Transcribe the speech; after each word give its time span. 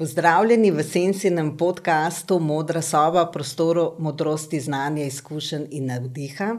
Pozdravljeni 0.00 0.70
v 0.70 0.82
Sensinem 0.82 1.50
podkastu 1.60 2.38
Modra 2.40 2.80
soba, 2.82 3.26
prostoru 3.28 3.82
modrosti, 3.98 4.56
znanja, 4.60 5.04
izkušenj 5.04 5.66
in 5.76 5.90
navdiha. 5.92 6.54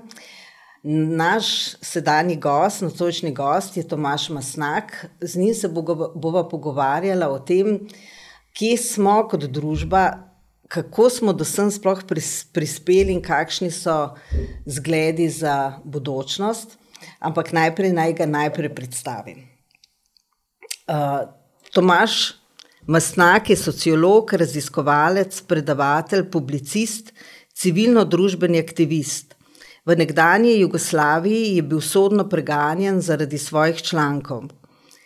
Naš 1.18 1.48
sedanji 1.82 2.36
gost, 2.36 2.84
nocojšnji 2.86 3.32
gost 3.34 3.78
je 3.78 3.88
Tomaš 3.88 4.28
Masnak. 4.30 5.06
Z 5.22 5.40
njim 5.40 5.56
se 5.56 5.70
bova 6.16 6.44
pogovarjala 6.50 7.32
o 7.34 7.40
tem, 7.40 7.80
kje 8.54 8.78
smo 8.78 9.16
kot 9.32 9.48
družba, 9.50 10.04
kako 10.68 11.10
smo 11.10 11.34
do 11.34 11.46
sem 11.46 11.72
sploh 11.72 12.04
prispeli 12.54 13.16
in 13.16 13.24
kakšni 13.26 13.72
so 13.72 13.96
zgledi 14.66 15.30
za 15.30 15.80
bodočnost. 15.84 16.78
Ampak 17.20 17.50
najprej 17.58 17.90
naj 17.98 18.14
ga 18.22 18.30
najprej 18.30 18.70
predstavim. 18.76 19.42
Uh, 20.86 21.26
Tomaš 21.74 22.41
Mastnak 22.92 23.50
je 23.50 23.56
sociolog, 23.56 24.34
raziskovalec, 24.36 25.38
predavatelj, 25.48 26.26
publicist, 26.32 27.14
civilno-družbeni 27.56 28.60
aktivist. 28.60 29.36
V 29.88 29.96
nekdanji 29.96 30.58
Jugoslaviji 30.60 31.54
je 31.56 31.62
bil 31.64 31.80
sodno 31.80 32.26
preganjen 32.34 33.00
zaradi 33.02 33.38
svojih 33.38 33.80
člankov. 33.80 34.50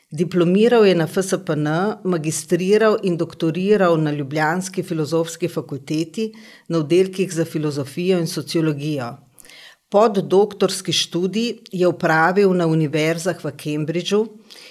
Diplomiral 0.09 0.87
je 0.89 0.95
na 0.95 1.05
FSPN, 1.05 1.69
magistriral 2.15 2.97
in 3.03 3.19
doktoriral 3.21 4.01
na 4.01 4.15
Ljubljanski 4.17 4.83
filozofski 4.83 5.47
fakulteti 5.47 6.31
na 6.67 6.81
oddelkih 6.81 7.33
za 7.33 7.45
filozofijo 7.45 8.17
in 8.17 8.27
sociologijo. 8.27 9.11
Poddoktorski 9.89 10.93
študij 10.93 11.53
je 11.71 11.87
opravil 11.87 12.57
na 12.57 12.65
univerzah 12.65 13.45
v 13.45 13.53
Cambridgeu 13.53 14.25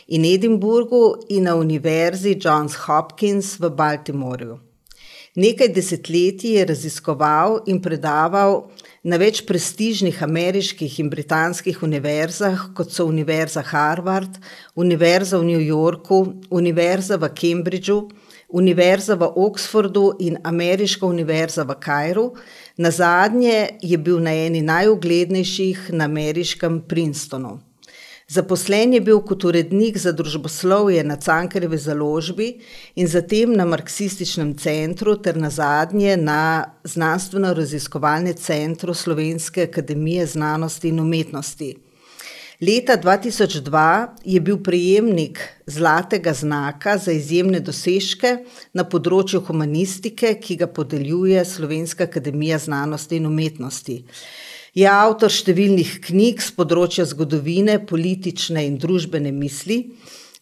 in 0.07 0.25
Edinburgu 0.25 1.25
in 1.29 1.43
na 1.43 1.55
univerzi 1.55 2.37
Johns 2.41 2.75
Hopkins 2.75 3.57
v 3.59 3.71
Baltimorju. 3.71 4.59
Nekaj 5.35 5.69
desetletij 5.69 6.53
je 6.59 6.65
raziskoval 6.65 7.63
in 7.67 7.81
predaval 7.83 8.71
na 9.03 9.19
več 9.19 9.41
prestižnih 9.49 10.21
ameriških 10.23 11.01
in 11.03 11.09
britanskih 11.11 11.83
univerzah, 11.83 12.69
kot 12.77 12.93
so 12.95 13.09
Univerza 13.11 13.65
Harvard, 13.67 14.39
Univerza 14.77 15.41
v 15.43 15.49
New 15.51 15.61
Yorku, 15.61 16.21
Univerza 16.51 17.19
v 17.19 17.33
Cambridgeu, 17.35 18.09
Univerza 18.55 19.17
v 19.19 19.27
Oxfordu 19.35 20.13
in 20.21 20.39
Ameriška 20.45 21.07
univerza 21.07 21.65
v 21.65 21.75
Kajru, 21.83 22.29
na 22.79 22.91
zadnje 22.91 23.75
je 23.83 23.99
bil 23.99 24.23
na 24.23 24.31
eni 24.31 24.63
najuglednejših 24.63 25.91
na 25.93 26.05
ameriškem 26.05 26.85
Princetonu. 26.87 27.59
Zaposlen 28.29 28.95
je 28.95 29.01
bil 29.05 29.19
kot 29.21 29.45
urednik 29.45 29.99
za 30.01 30.13
družboslovje 30.17 31.03
na 31.05 31.17
Cankarjevi 31.21 31.79
založbi 31.79 32.47
in 32.97 33.09
zatem 33.09 33.53
na 33.53 33.67
Marksističnem 33.69 34.55
centru 34.57 35.17
ter 35.17 35.37
na 35.37 35.51
zadnje 35.51 36.17
na 36.17 36.65
Znanstveno-raziskovalnem 36.85 38.37
centru 38.41 38.95
Slovenske 38.95 39.69
akademije 39.69 40.27
znanosti 40.27 40.89
in 40.89 41.01
umetnosti. 41.01 41.75
Leta 42.61 42.97
2002 42.97 44.09
je 44.25 44.41
bil 44.41 44.57
prejemnik 44.63 45.41
zlatega 45.67 46.33
znaka 46.33 46.99
za 46.99 47.13
izjemne 47.13 47.61
dosežke 47.61 48.39
na 48.73 48.85
področju 48.89 49.43
humanistike, 49.45 50.37
ki 50.41 50.57
ga 50.57 50.67
podeljuje 50.67 51.45
Slovenska 51.45 52.07
akademija 52.09 52.59
znanosti 52.59 53.19
in 53.21 53.27
umetnosti. 53.27 54.05
Je 54.75 54.89
avtor 54.91 55.31
številnih 55.31 56.01
knjig 56.03 56.43
z 56.43 56.51
področja 56.57 57.07
zgodovine, 57.07 57.79
politične 57.87 58.65
in 58.67 58.75
družbene 58.83 59.31
misli, 59.31 59.79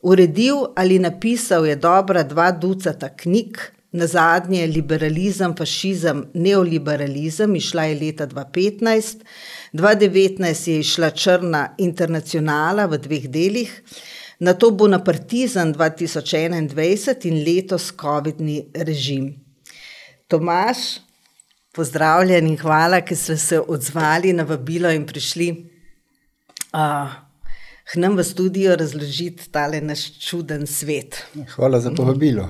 uredil 0.00 0.70
ali 0.76 0.96
napisal 0.98 1.68
je 1.68 1.76
dobra 1.76 2.24
dva 2.24 2.48
ducata 2.56 3.10
knjig, 3.12 3.60
na 3.92 4.06
zadnje 4.06 4.66
Liberalizem, 4.66 5.52
fašizem, 5.56 6.24
neoliberalizem, 6.32 7.56
išla 7.56 7.84
je 7.90 7.98
leta 8.00 8.26
2015, 8.26 9.20
2019 9.76 10.68
je 10.70 10.78
išla 10.80 11.10
Črna 11.10 11.62
internacionala 11.78 12.88
v 12.88 12.98
dveh 13.04 13.28
delih, 13.28 13.72
na 14.40 14.56
to 14.56 14.72
bo 14.72 14.88
na 14.88 14.98
Partizan 15.04 15.74
2021 15.76 17.28
in 17.28 17.44
letos 17.44 17.92
COVID-ni 17.92 18.72
režim. 18.72 19.34
Tomaš, 20.28 21.02
Pozdravljen 21.72 22.46
in 22.46 22.56
hvala, 22.60 23.00
ker 23.00 23.16
ste 23.16 23.36
se 23.40 23.60
odzvali 23.60 24.32
na 24.36 24.44
vabilo 24.44 24.90
in 24.92 25.06
prišli 25.08 25.48
uh, 26.76 27.12
k 27.88 27.96
nam 27.96 28.16
v 28.16 28.24
studio 28.24 28.76
razložiti 28.76 29.48
tale 29.52 29.80
naš 29.80 30.18
čuden 30.20 30.66
svet. 30.66 31.24
Hvala 31.56 31.80
za 31.80 31.90
povabilo. 31.96 32.48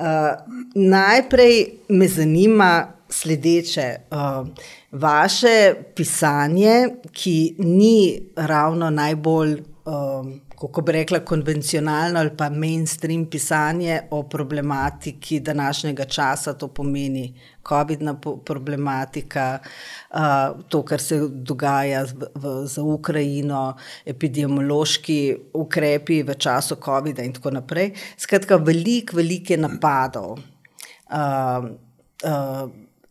Uh, 0.00 0.32
najprej 0.74 1.66
me 1.88 2.08
zanima 2.08 2.92
sledeče. 3.08 3.96
Uh, 4.10 4.48
vaše 4.92 5.74
pisanje, 5.96 6.88
ki 7.12 7.54
ni 7.58 8.22
ravno 8.36 8.90
najbolj 8.90 9.60
um, 9.84 10.40
kako 10.60 10.82
bi 10.82 10.92
rekla, 10.92 11.18
konvencionalno 11.24 12.20
ali 12.20 12.30
pa 12.36 12.50
mainstream 12.50 13.26
pisanje 13.26 14.00
o 14.10 14.22
problematiki 14.22 15.40
današnjega 15.40 16.04
časa, 16.04 16.52
to 16.52 16.68
pomeni 16.68 17.34
COVID-na 17.68 18.14
problematika, 18.44 19.58
to, 20.68 20.82
kar 20.82 21.00
se 21.00 21.20
dogaja 21.28 22.04
za 22.64 22.82
Ukrajino, 22.82 23.76
epidemiološki 24.04 25.36
ukrepi 25.54 26.22
v 26.22 26.34
času 26.34 26.76
COVID-a 26.84 27.22
in 27.24 27.32
tako 27.32 27.50
naprej. 27.50 27.94
Skratka, 28.16 28.56
veliko, 28.56 29.16
veliko 29.16 29.56
napadov. 29.56 30.38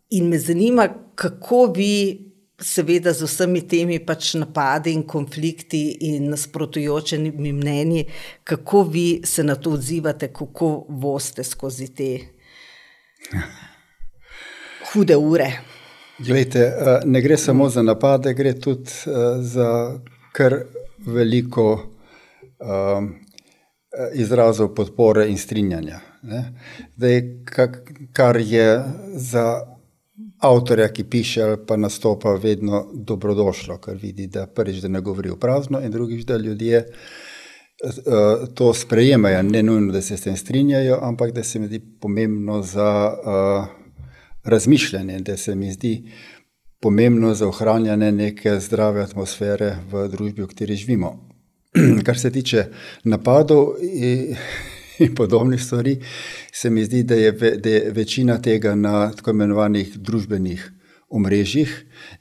In 0.09 0.29
me 0.29 0.39
zanima, 0.39 0.89
kako 1.15 1.65
vi 1.75 2.28
seveda 2.61 3.13
z 3.13 3.23
vsemi 3.23 3.61
temi 3.67 3.99
pač 3.99 4.33
napadi 4.33 4.93
in 4.93 5.03
konflikti 5.07 5.97
in 6.09 6.29
nasprotujočimi 6.29 7.53
mnenji, 7.53 8.05
kako 8.43 8.83
vi 8.83 9.21
se 9.25 9.43
na 9.43 9.55
to 9.55 9.71
odzivate, 9.71 10.33
kako 10.33 10.85
voste 10.89 11.43
skozi 11.43 11.87
te 11.95 12.09
hude 14.93 15.15
ure. 15.15 15.51
Glejte, 16.19 16.59
eh, 16.59 16.99
ne 17.05 17.21
gre 17.21 17.37
samo 17.37 17.69
za 17.69 17.83
napade, 17.83 18.33
gre 18.33 18.53
tudi 18.59 18.91
eh, 19.05 19.41
za 19.41 19.99
kar 20.31 20.55
veliko 20.99 21.71
um, 22.59 23.15
izrazov 24.13 24.73
podpore 24.75 25.29
in 25.29 25.37
strinjanja. 25.37 25.99
Zdaj, 26.97 27.21
kar 28.13 28.37
je 28.37 28.83
za 29.15 29.61
avtorja, 30.39 30.87
ki 30.87 31.03
piše 31.03 31.43
ali 31.43 31.57
pa 31.67 31.77
nastopa, 31.77 32.33
vedno 32.33 32.87
dobrodošlo, 32.93 33.77
ker 33.77 33.97
vidi, 34.01 34.27
da 34.27 34.47
prvič, 34.47 34.81
da 34.81 34.87
ne 34.87 35.01
govori 35.01 35.29
v 35.29 35.39
prazno, 35.39 35.81
in 35.81 35.91
drugič, 35.91 36.23
da 36.25 36.37
ljudje 36.37 36.85
uh, 36.85 38.47
to 38.55 38.73
sprejemajo. 38.73 39.43
Ne 39.43 39.63
nujno, 39.63 39.93
da 39.93 40.01
se 40.01 40.17
s 40.17 40.21
tem 40.21 40.37
strinjajo, 40.37 40.99
ampak 41.01 41.31
da 41.31 41.43
se 41.43 41.59
mi 41.59 41.67
zdi 41.67 41.81
pomembno 42.01 42.61
za 42.61 43.13
uh, 43.13 43.65
razmišljanje, 44.43 45.19
da 45.19 45.37
se 45.37 45.55
mi 45.55 45.71
zdi 45.71 46.11
pomembno 46.81 47.33
za 47.33 47.47
ohranjanje 47.47 48.11
neke 48.11 48.59
zdrave 48.59 49.03
atmosfere 49.03 49.75
v 49.91 50.07
družbi, 50.07 50.41
v 50.41 50.47
kateri 50.47 50.75
živimo. 50.75 51.29
Kar 52.05 52.19
se 52.19 52.31
tiče 52.31 52.65
napadov. 53.03 53.75
In, 55.03 55.15
podobnih 55.15 55.63
stvari, 55.63 55.99
se 56.51 56.69
mi 56.69 56.83
zdi, 56.83 57.03
da 57.03 57.15
je, 57.15 57.31
ve, 57.31 57.51
da 57.57 57.69
je 57.69 57.91
večina 57.91 58.41
tega 58.41 58.75
na 58.75 59.11
tako 59.11 59.31
imenovanih 59.31 59.97
družbenih 59.97 60.71
omrežjih. 61.09 61.71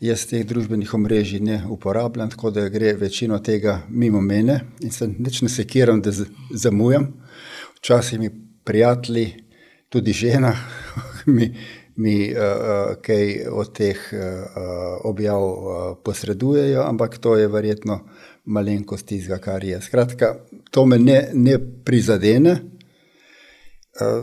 Jaz 0.01 0.27
teh 0.31 0.47
družbenih 0.47 0.95
omrežij 0.95 1.41
ne 1.41 1.63
uporabljam, 1.71 2.31
tako 2.31 2.51
da 2.51 2.69
gre 2.69 2.93
večino 2.93 3.39
tega 3.39 3.81
mimo 3.89 4.21
mene 4.21 4.61
in 4.81 4.91
se 4.91 5.09
neč 5.19 5.43
ne 5.43 5.49
sekiram, 5.49 6.03
da 6.03 6.13
zamujam. 6.55 7.13
Včasih 7.79 8.21
mi 8.21 8.31
prijatelji, 8.65 9.33
tudi 9.89 10.13
žena, 10.13 10.55
mi, 11.37 11.55
mi 11.97 12.31
uh, 12.31 12.95
kaj 13.03 13.49
od 13.51 13.75
teh 13.75 13.99
uh, 14.13 14.21
objav 15.05 15.43
uh, 15.43 15.97
posredujejo, 16.05 16.83
ampak 16.87 17.19
to 17.19 17.37
je 17.37 17.49
verjetno 17.49 18.01
malenkost 18.45 19.07
tistega, 19.07 19.39
kar 19.39 19.65
je. 19.65 19.81
Skratka, 19.83 20.35
to 20.71 20.87
me 20.87 20.99
ne, 20.99 21.31
ne 21.35 21.59
prizadene. 21.85 22.79
Eh, 24.01 24.23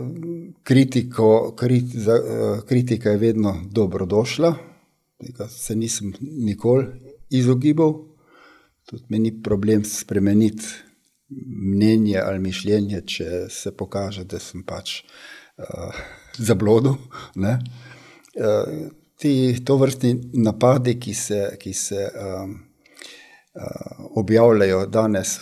kritiko, 0.62 1.54
krit, 1.58 1.84
za, 1.84 2.12
eh, 2.12 2.60
kritika 2.68 3.10
je 3.10 3.16
vedno 3.16 3.56
dobrodošla, 3.70 4.54
tega 5.20 5.48
se 5.48 5.76
nisem 5.76 6.12
nikoli 6.20 6.86
izogibal. 7.30 7.94
Tudi 8.84 9.02
meni 9.08 9.30
ni 9.30 9.42
problem 9.42 9.84
spremeniti 9.84 10.64
mnenje 11.74 12.18
ali 12.18 12.38
mišljenje, 12.38 13.00
če 13.06 13.46
se 13.50 13.76
pokaže, 13.76 14.24
da 14.24 14.38
sem 14.38 14.62
pač 14.62 15.00
uh, 15.58 15.96
zablodil. 16.38 16.94
Uh, 17.34 17.56
ti 19.18 19.32
to 19.64 19.76
vrstni 19.76 20.14
napadi, 20.32 20.94
ki 21.00 21.14
se, 21.14 21.40
ki 21.58 21.72
se 21.74 22.06
um, 22.14 22.54
uh, 23.58 24.06
objavljajo 24.22 24.86
danes 24.86 25.40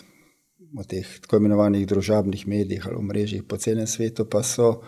v 0.74 0.86
teh 0.88 1.10
tako 1.22 1.36
imenovanih 1.36 1.86
družabnih 1.86 2.46
medijih 2.50 2.86
ali 2.86 3.02
mrežjih 3.02 3.42
po 3.42 3.56
celem 3.56 3.86
svetu, 3.86 4.26
pa 4.30 4.42
so 4.42 4.80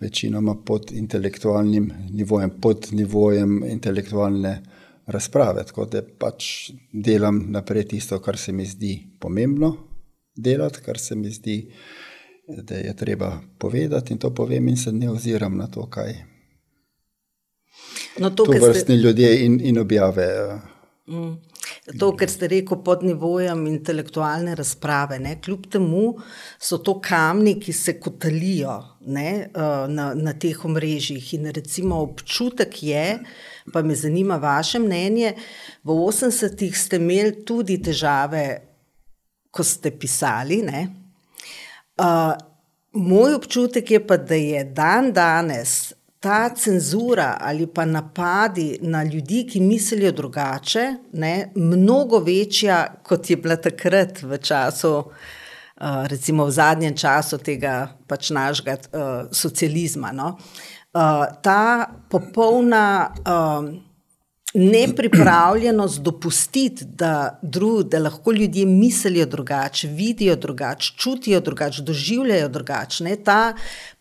večinoma 0.00 0.54
pod 0.66 0.92
intelektualnim 0.92 1.92
nivojem, 2.10 2.50
pod 2.60 2.88
nivojem 2.92 3.64
intelektualne 3.64 4.62
razprave. 5.06 5.64
Tako 5.64 5.86
da 5.90 6.02
pač 6.18 6.70
delam 6.92 7.44
naprej 7.50 7.88
tisto, 7.94 8.20
kar 8.20 8.38
se 8.38 8.52
mi 8.52 8.66
zdi 8.66 8.94
pomembno 9.20 9.76
delati, 10.34 10.82
kar 10.84 10.98
se 10.98 11.14
mi 11.14 11.30
zdi, 11.30 11.72
da 12.48 12.74
je 12.74 12.96
treba 12.96 13.40
povedati 13.58 14.12
in 14.12 14.18
to 14.18 14.34
povem 14.34 14.68
in 14.68 14.76
se 14.76 14.92
ne 14.92 15.10
oziram 15.10 15.56
na 15.56 15.66
to, 15.66 15.86
kaj. 15.90 16.14
No, 18.18 18.30
to, 18.30 18.44
to 18.44 18.52
vrstni 18.52 18.96
ste... 18.98 19.02
ljudje 19.02 19.44
in, 19.46 19.60
in 19.62 19.78
objave. 19.78 20.60
Mm. 21.08 21.32
To, 21.84 22.14
kar 22.16 22.30
ste 22.32 22.48
rekel, 22.48 22.78
pod 22.80 23.02
nivojem 23.04 23.66
intelektualne 23.68 24.54
razprave. 24.56 25.18
Ne? 25.20 25.34
Kljub 25.44 25.66
temu 25.74 26.14
so 26.56 26.78
to 26.80 26.94
kamni, 27.04 27.58
ki 27.60 27.72
se 27.76 27.98
kotalijo 28.00 28.78
ne, 29.04 29.28
eh, 29.44 29.82
na, 29.92 30.06
na 30.16 30.32
teh 30.32 30.64
omrežjih. 30.64 31.34
In 31.36 31.50
recimo 31.52 31.98
občutek 32.06 32.78
je, 32.82 33.18
pa 33.72 33.82
me 33.84 33.94
zanima 33.94 34.38
vaše 34.40 34.80
mnenje, 34.80 35.34
v 35.84 35.98
80-ih 35.98 36.78
ste 36.78 36.96
imeli 36.96 37.44
tudi 37.44 37.76
težave, 37.84 38.46
ko 39.52 39.64
ste 39.64 39.92
pisali. 39.92 40.62
Uh, 40.64 42.32
moj 42.96 43.36
občutek 43.36 43.90
je 43.90 44.00
pa, 44.06 44.16
da 44.16 44.34
je 44.34 44.64
dan 44.64 45.12
danes 45.12 45.92
ta 46.24 46.48
cenzura 46.56 47.36
ali 47.40 47.66
pa 47.66 47.84
napadi 47.84 48.78
na 48.80 49.02
ljudi, 49.04 49.46
ki 49.50 49.60
mislijo 49.60 50.12
drugače, 50.12 50.94
ne, 51.12 51.50
mnogo 51.54 52.18
večja, 52.18 52.94
kot 53.02 53.30
je 53.30 53.36
bila 53.36 53.56
takrat 53.56 54.22
v 54.22 54.38
času, 54.38 54.92
uh, 54.96 56.06
recimo 56.08 56.46
v 56.48 56.50
zadnjem 56.50 56.96
času 56.96 57.38
tega 57.38 57.74
pač 58.08 58.30
našega 58.30 58.76
uh, 58.76 59.28
socializma. 59.32 60.14
No. 60.16 60.38
Uh, 60.94 61.26
ta 61.42 61.92
popolna 62.08 63.12
uh, 63.20 63.68
nepripravljenost 64.54 66.00
dopustiti, 66.00 66.84
da, 66.84 67.38
dru, 67.42 67.82
da 67.82 67.98
lahko 67.98 68.32
ljudje 68.32 68.66
mislijo 68.66 69.26
drugače, 69.26 69.88
vidijo 69.88 70.36
drugače, 70.36 70.92
čutijo 70.96 71.40
drugače, 71.40 71.82
doživljajo 71.82 72.48
drugače. 72.48 73.16
Ta 73.24 73.52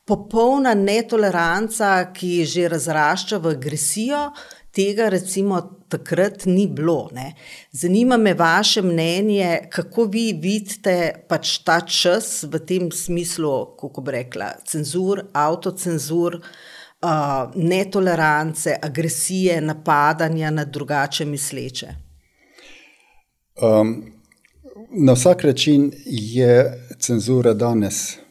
popolna 0.06 0.74
netoleranca, 0.74 2.12
ki 2.14 2.44
že 2.46 2.68
razrašča 2.72 3.38
v 3.38 3.56
agresijo, 3.56 4.32
tega 4.74 5.10
recimo 5.10 5.62
takrat 5.90 6.46
ni 6.46 6.68
bilo. 6.68 7.10
Ne. 7.14 7.34
Zanima 7.72 8.18
me 8.18 8.34
vaše 8.34 8.82
mnenje, 8.82 9.60
kako 9.72 10.06
vi 10.06 10.34
vidite 10.42 11.26
pač 11.30 11.58
ta 11.64 11.80
čas 11.82 12.44
v 12.44 12.60
tem 12.60 12.92
smislu, 12.92 13.76
kako 13.80 14.02
bi 14.02 14.18
rekla, 14.20 14.54
cenzur, 14.66 15.28
avtocenzur. 15.34 16.42
Uh, 17.04 17.52
netolerance, 17.60 18.78
agresije, 18.82 19.58
napadanja 19.62 20.52
na 20.52 20.64
drugače 20.66 21.26
misleče? 21.26 21.88
Um, 23.60 24.06
na 24.90 25.14
vsak 25.14 25.44
način 25.44 25.92
je 26.06 26.86
cenzura 27.00 27.54
danes 27.54 28.23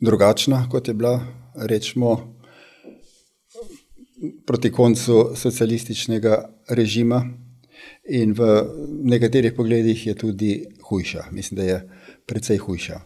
drugačna, 0.00 0.68
kot 0.70 0.88
je 0.88 0.94
bila, 0.94 1.20
rečemo, 1.54 2.34
proti 4.46 4.72
koncu 4.72 5.32
socialističnega 5.36 6.48
režima, 6.68 7.22
in 8.08 8.32
v 8.32 8.64
nekaterih 9.04 9.52
pogledih 9.52 10.06
je 10.06 10.14
tudi 10.14 10.64
hujša. 10.88 11.24
Mislim, 11.30 11.56
da 11.56 11.64
je 11.64 11.88
precej 12.26 12.56
hujša. 12.56 13.00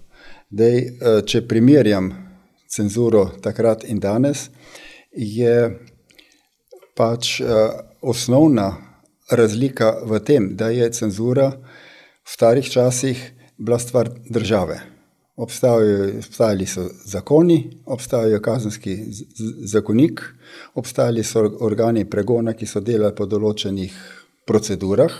Dej, 0.50 0.78
eh, 0.78 1.22
če 1.26 1.46
primerjam 1.48 2.12
cenzuro 2.68 3.30
takrat 3.42 3.84
in 3.84 4.00
danes, 4.00 4.50
je 5.12 5.78
pač 6.96 7.40
eh, 7.40 7.46
osnovna 8.02 8.76
razlika 9.30 9.96
v 10.04 10.20
tem, 10.20 10.56
da 10.56 10.68
je 10.68 10.90
cenzura 10.92 11.48
v 11.52 12.28
starih 12.28 12.70
časih 12.70 13.32
bila 13.58 13.78
stvar 13.78 14.10
države. 14.30 14.91
Obstajali 15.42 16.66
so 16.70 16.84
zakoni, 17.08 17.58
obstajal 17.86 18.30
je 18.30 18.42
kazenski 18.42 18.96
zakonik, 19.72 20.20
obstajali 20.78 21.24
so 21.26 21.42
organi 21.66 22.04
pregona, 22.10 22.54
ki 22.54 22.68
so 22.68 22.80
delali 22.80 23.14
po 23.16 23.26
določenih 23.26 23.96
procedurah. 24.46 25.14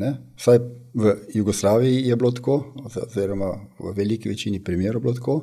Ne? 0.00 0.10
Vsaj 0.38 0.58
v 0.94 1.14
Jugoslaviji 1.34 2.08
je 2.08 2.16
bilo 2.16 2.30
tako, 2.34 2.56
oziroma 2.86 3.50
v 3.78 3.94
veliki 3.96 4.30
večini 4.30 4.62
primerov 4.64 5.02
bilo 5.02 5.14
tako. 5.14 5.36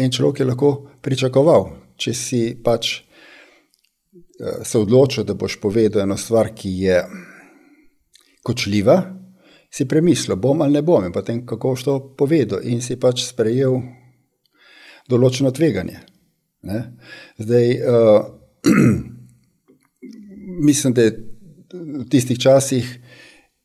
In 0.00 0.12
človek 0.12 0.40
je 0.40 0.46
lahko 0.48 0.70
pričakoval, 1.04 1.68
če 1.96 2.14
si 2.14 2.40
pač 2.64 2.94
eh, 3.00 4.64
se 4.64 4.78
odločil, 4.78 5.24
da 5.24 5.36
boš 5.36 5.58
povedal 5.60 6.04
eno 6.04 6.16
stvar, 6.20 6.52
ki 6.56 6.72
je 6.84 7.02
kočljiva 8.44 8.98
si 9.74 9.88
premislil, 9.88 10.36
bom 10.36 10.62
ali 10.62 10.72
ne 10.72 10.82
bom, 10.82 11.04
in 11.04 11.12
potem 11.12 11.42
kako 11.46 11.74
boš 11.74 11.84
to 11.84 11.94
povedal, 12.18 12.62
in 12.62 12.82
si 12.82 12.94
pač 13.00 13.24
sprejel 13.26 13.80
določeno 15.10 15.50
tveganje. 15.50 15.98
Ne? 16.64 16.80
Zdaj, 17.42 17.72
uh, 17.82 18.28
mislim, 20.68 20.94
da 20.94 21.08
je 21.08 21.16
v 21.74 22.04
tistih 22.10 22.38
časih 22.38 22.86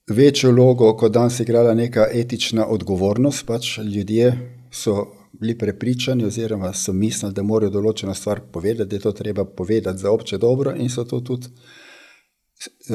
večjo 0.10 0.50
vlogo, 0.52 0.96
kot 0.98 1.14
danes 1.14 1.38
igrala 1.44 1.76
neka 1.78 2.08
etična 2.10 2.66
odgovornost, 2.74 3.46
pač 3.46 3.78
ljudje 3.86 4.32
so 4.74 5.06
bili 5.40 5.54
prepričani, 5.58 6.26
oziroma 6.26 6.74
so 6.74 6.94
mislili, 6.94 7.36
da 7.38 7.46
morajo 7.46 7.76
določeno 7.78 8.16
stvar 8.18 8.42
povedati, 8.52 8.90
da 8.90 8.98
je 8.98 9.06
to 9.06 9.14
treba 9.14 9.46
povedati 9.46 10.02
za 10.02 10.10
obče 10.12 10.42
dobro, 10.42 10.74
in 10.74 10.90
so 10.90 11.06
to 11.06 11.22
tudi, 11.22 11.54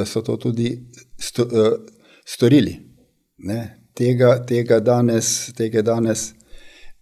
so 0.03 0.25
to 0.27 0.37
tudi 0.37 0.75
sto, 1.15 1.47
uh, 1.47 1.79
storili. 2.27 2.94
Ne, 3.45 3.61
tega, 3.93 4.39
tega, 4.49 4.79
danes, 4.81 5.53
tega 5.57 5.83
danes 5.85 6.31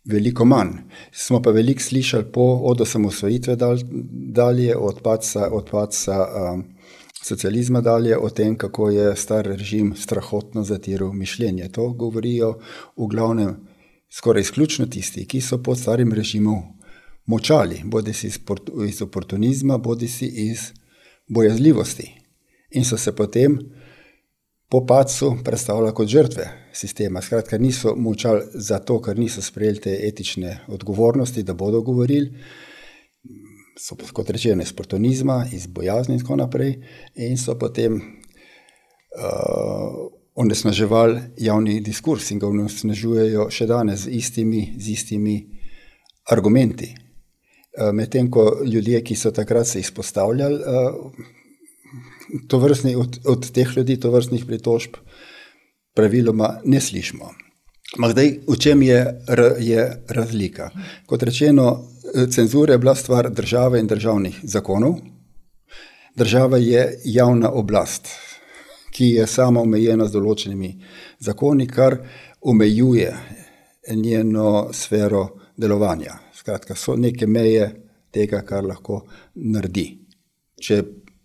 veliko 0.04 0.44
manj. 0.44 0.72
Smo 1.14 1.38
pa 1.42 1.52
veliko 1.54 1.82
slišali 1.82 2.24
po, 2.34 2.46
od 2.66 2.80
osamosvojitve 2.80 3.54
dal, 3.56 3.78
dalje, 4.34 4.76
od 4.76 4.98
padca, 5.04 5.46
od 5.54 5.70
padca 5.70 6.16
um, 6.26 6.64
socializma 7.22 7.80
dalje, 7.80 8.18
o 8.18 8.30
tem, 8.30 8.56
kako 8.58 8.90
je 8.90 9.12
star 9.16 9.46
režim 9.46 9.92
strahotno 9.96 10.64
zatiral 10.64 11.12
mišljenje. 11.12 11.68
To 11.78 11.92
govorijo 11.92 12.56
v 12.96 13.06
glavnem 13.06 13.54
skoraj 14.11 14.42
izključno 14.42 14.87
tisti, 14.87 15.26
ki 15.26 15.40
so 15.40 15.61
pod 15.62 15.78
starim 15.78 16.12
režimom 16.12 16.62
močali, 17.26 17.80
bodi 17.84 18.12
si 18.12 18.26
iz, 18.26 18.40
iz 18.88 19.02
oportunizma, 19.02 19.78
bodi 19.78 20.08
si 20.08 20.26
iz 20.26 20.72
bojazljivosti. 21.28 22.11
In 22.70 22.84
so 22.84 22.99
se 22.99 23.14
potem 23.16 23.58
po 24.73 24.81
padcu 24.87 25.35
predstavlja 25.45 25.91
kot 25.93 26.09
žrtve 26.09 26.45
sistema. 26.73 27.21
Skratka, 27.21 27.59
niso 27.59 27.93
mučali 27.97 28.43
zato, 28.55 28.97
ker 29.05 29.19
niso 29.19 29.43
sprejeli 29.45 29.81
te 29.85 29.99
etične 30.09 30.55
odgovornosti, 30.73 31.43
da 31.43 31.52
bodo 31.55 31.83
govorili. 31.85 32.33
So 33.76 33.97
kot 34.12 34.31
rečeno 34.31 34.62
iz 34.62 34.73
portonizma, 34.73 35.45
iz 35.52 35.67
bojazni 35.67 36.14
in 36.14 36.21
tako 36.25 36.37
naprej, 36.41 36.79
in 37.17 37.37
so 37.37 37.59
potem 37.59 37.99
uh, 38.00 38.00
onesnaževali 40.35 41.21
javni 41.37 41.81
diskurs 41.81 42.31
in 42.31 42.41
ga 42.41 42.49
onesnažujejo 42.49 43.50
še 43.52 43.69
danes 43.69 44.07
z 44.07 44.17
istimi, 44.23 44.64
z 44.79 44.88
istimi 44.97 45.37
argumenti. 46.33 46.95
Uh, 47.76 47.93
Medtem 47.93 48.31
ko 48.31 48.62
ljudje, 48.64 49.05
ki 49.05 49.21
so 49.21 49.37
takrat 49.37 49.69
se 49.69 49.85
izpostavljali, 49.85 50.64
uh, 50.64 51.41
to 52.48 52.58
vrstni, 52.58 52.96
od, 52.96 53.18
od 53.24 53.50
teh 53.52 53.76
ljudi, 53.76 54.00
to 54.00 54.10
vrstnih 54.10 54.44
pritožb, 54.46 54.96
praviloma 55.94 56.60
ne 56.64 56.80
slišimo. 56.80 57.30
Zdaj, 58.08 58.28
v 58.48 58.56
čem 58.56 58.82
je, 58.82 59.00
je 59.60 59.82
razlika? 60.08 60.70
Kot 61.06 61.22
rečeno, 61.22 61.84
cenzura 62.30 62.72
je 62.72 62.78
bila 62.78 62.94
stvar 62.94 63.30
države 63.30 63.80
in 63.80 63.86
državnih 63.86 64.40
zakonov. 64.42 64.94
Država 66.16 66.58
je 66.58 67.00
javna 67.04 67.50
oblast, 67.50 68.08
ki 68.90 69.04
je 69.04 69.26
sama 69.26 69.60
omejena 69.60 70.06
z 70.08 70.12
določenimi 70.12 70.72
zakoni, 71.20 71.66
kar 71.68 71.98
omejuje 72.40 73.12
njeno 73.96 74.68
sfero 74.72 75.28
delovanja. 75.56 76.18
Skratka, 76.34 76.74
so 76.74 76.96
neke 76.96 77.26
meje 77.26 77.70
tega, 78.12 78.42
kar 78.42 78.64
lahko 78.64 79.02
naredi. 79.34 79.86
Če 80.60 80.82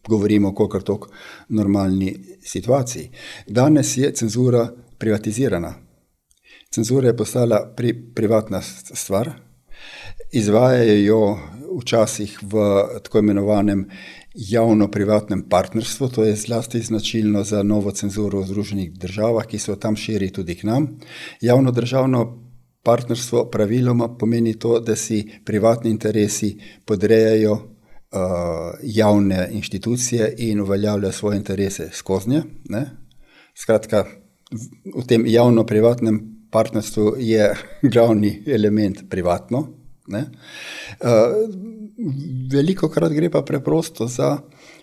govorimo 0.07 0.49
o 0.49 0.55
kakor 0.55 0.83
tok 0.83 1.09
normalni 1.49 2.15
situaciji. 2.41 3.09
Danes 3.47 3.97
je 3.97 4.13
cenzura 4.13 4.67
privatizirana. 4.97 5.73
Cenzura 6.71 7.07
je 7.07 7.17
postala 7.17 7.73
pri, 7.75 7.93
privatna 8.15 8.61
stvar 8.61 9.31
izvajajo 10.31 11.37
včasih 11.79 12.39
v 12.41 12.63
tako 13.03 13.19
imenovanem 13.19 13.87
javno-privatnem 14.33 15.41
partnerstvu, 15.49 16.09
to 16.09 16.23
je 16.23 16.35
zlasti 16.35 16.81
značilno 16.81 17.43
za 17.43 17.63
novo 17.63 17.91
cenzuro 17.91 18.41
v 18.41 18.47
Združenih 18.47 18.91
državah, 18.93 19.45
ki 19.45 19.59
se 19.59 19.79
tam 19.79 19.95
širi 19.95 20.29
tudi 20.29 20.55
k 20.55 20.63
nam. 20.63 20.99
Javno-državno 21.41 22.43
partnerstvo 22.83 23.49
praviloma 23.51 24.07
pomeni 24.17 24.59
to, 24.59 24.79
da 24.79 24.95
si 24.95 25.27
privatni 25.45 25.89
interesi 25.89 26.57
podrejajo 26.85 27.76
javne 28.83 29.49
inštitucije 29.51 30.33
in 30.37 30.61
uveljavljajo 30.61 31.11
svoje 31.11 31.37
interese 31.37 31.89
skozi 31.93 32.29
nje. 32.29 32.41
Skratka, 33.55 34.05
v 34.95 35.05
tem 35.07 35.25
javno-privatnem 35.27 36.47
partnerstvu 36.51 37.15
je 37.19 37.55
glavni 37.93 38.43
element 38.47 39.09
privatno. 39.09 39.67
Ne? 40.07 40.19
Uh, 40.19 41.09
veliko 42.53 42.89
krat 42.89 43.11
gre 43.11 43.29
pa 43.29 43.41
preprosto 43.41 44.07
za 44.07 44.37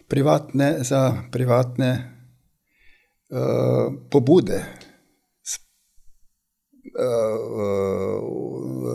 privatne, 0.09 0.85
za 0.85 1.15
privatne 1.33 1.91
uh, 3.31 3.95
pobude, 4.11 4.65
uh, 6.99 8.21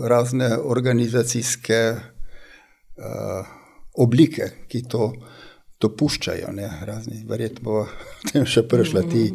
razne 0.07 0.57
organizacijske 0.57 1.95
uh, 1.97 3.58
oblike, 3.99 4.49
ki 4.67 4.83
to 4.89 5.11
dopuščajo. 5.79 6.51
Verjetno 7.29 7.63
bo 7.63 7.85
tem 8.31 8.45
še 8.47 8.65
prišla 8.67 9.05
ti. 9.11 9.29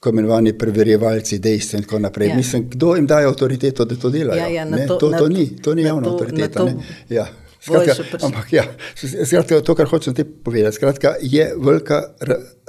Tako 0.00 0.14
imenovani 0.14 0.54
preverjevalci 0.56 1.36
dejstev, 1.44 1.82
in 1.82 1.84
tako 1.84 1.98
naprej. 2.00 2.30
Ja. 2.30 2.36
Mislim, 2.38 2.62
kdo 2.72 2.94
jim 2.96 3.06
daje 3.08 3.28
avtoriteto, 3.28 3.84
da 3.84 3.98
to 4.00 4.08
delajo? 4.12 4.40
Ja, 4.40 4.64
ja, 4.64 4.86
to, 4.88 4.96
to, 4.96 5.10
to, 5.12 5.26
ni, 5.28 5.44
to 5.60 5.74
ni 5.76 5.84
javna 5.84 6.14
avtoriteta. 6.14 6.64
Ja. 7.12 7.26
Skratka, 7.60 8.24
ampak, 8.24 8.52
ja, 8.56 8.64
skratka, 8.96 9.58
to, 9.60 9.74
kar 9.76 9.90
hočem 9.90 10.14
ti 10.16 10.24
povedati, 10.24 10.78
skratka, 10.78 11.18
je 11.20 11.50
velika 11.60 11.98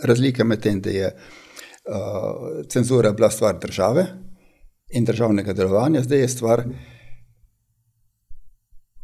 razlika 0.03 0.43
med 0.43 0.60
tem, 0.60 0.81
da 0.84 0.91
je 0.91 1.08
uh, 1.08 2.65
cenzura 2.67 3.13
bila 3.15 3.29
stvar 3.31 3.55
države 3.63 4.03
in 4.91 5.08
državnega 5.08 5.55
delovanja, 5.55 6.03
zdaj 6.03 6.20
je 6.25 6.27
stvar 6.27 6.65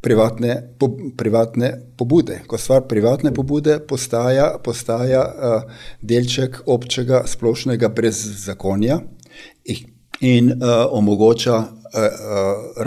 privatne, 0.08 0.56
po, 0.80 0.88
privatne 1.18 1.72
pobude. 2.00 2.40
Ko 2.48 2.58
stvar 2.58 2.88
privatne 2.88 3.34
pobude 3.36 3.80
postaja, 3.80 4.54
postaja 4.64 5.24
uh, 5.28 5.76
delček 6.02 6.62
občega 6.66 7.24
splošnega 7.28 7.90
brezzakonja 7.92 9.02
in, 9.66 9.84
in 10.22 10.54
uh, 10.56 10.88
omogoča 10.96 11.58
uh, 11.58 11.68
uh, 11.68 12.08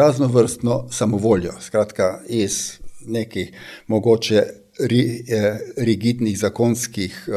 raznovrstno 0.01 0.87
samovoljo. 0.91 1.53
Skratka, 1.61 2.21
iz 2.29 2.81
nekih 3.07 3.53
mogoče 3.87 4.43
ri, 4.81 5.25
eh, 5.29 5.59
rigidnih 5.77 6.39
zakonskih 6.39 7.29
eh, 7.29 7.33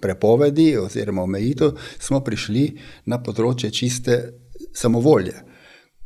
prepovedi 0.00 0.76
oziroma 0.78 1.22
omejitev, 1.22 1.72
smo 1.98 2.20
prišli 2.20 2.66
na 3.06 3.22
področje 3.22 3.70
čiste 3.72 4.18
samovolje. 4.74 5.51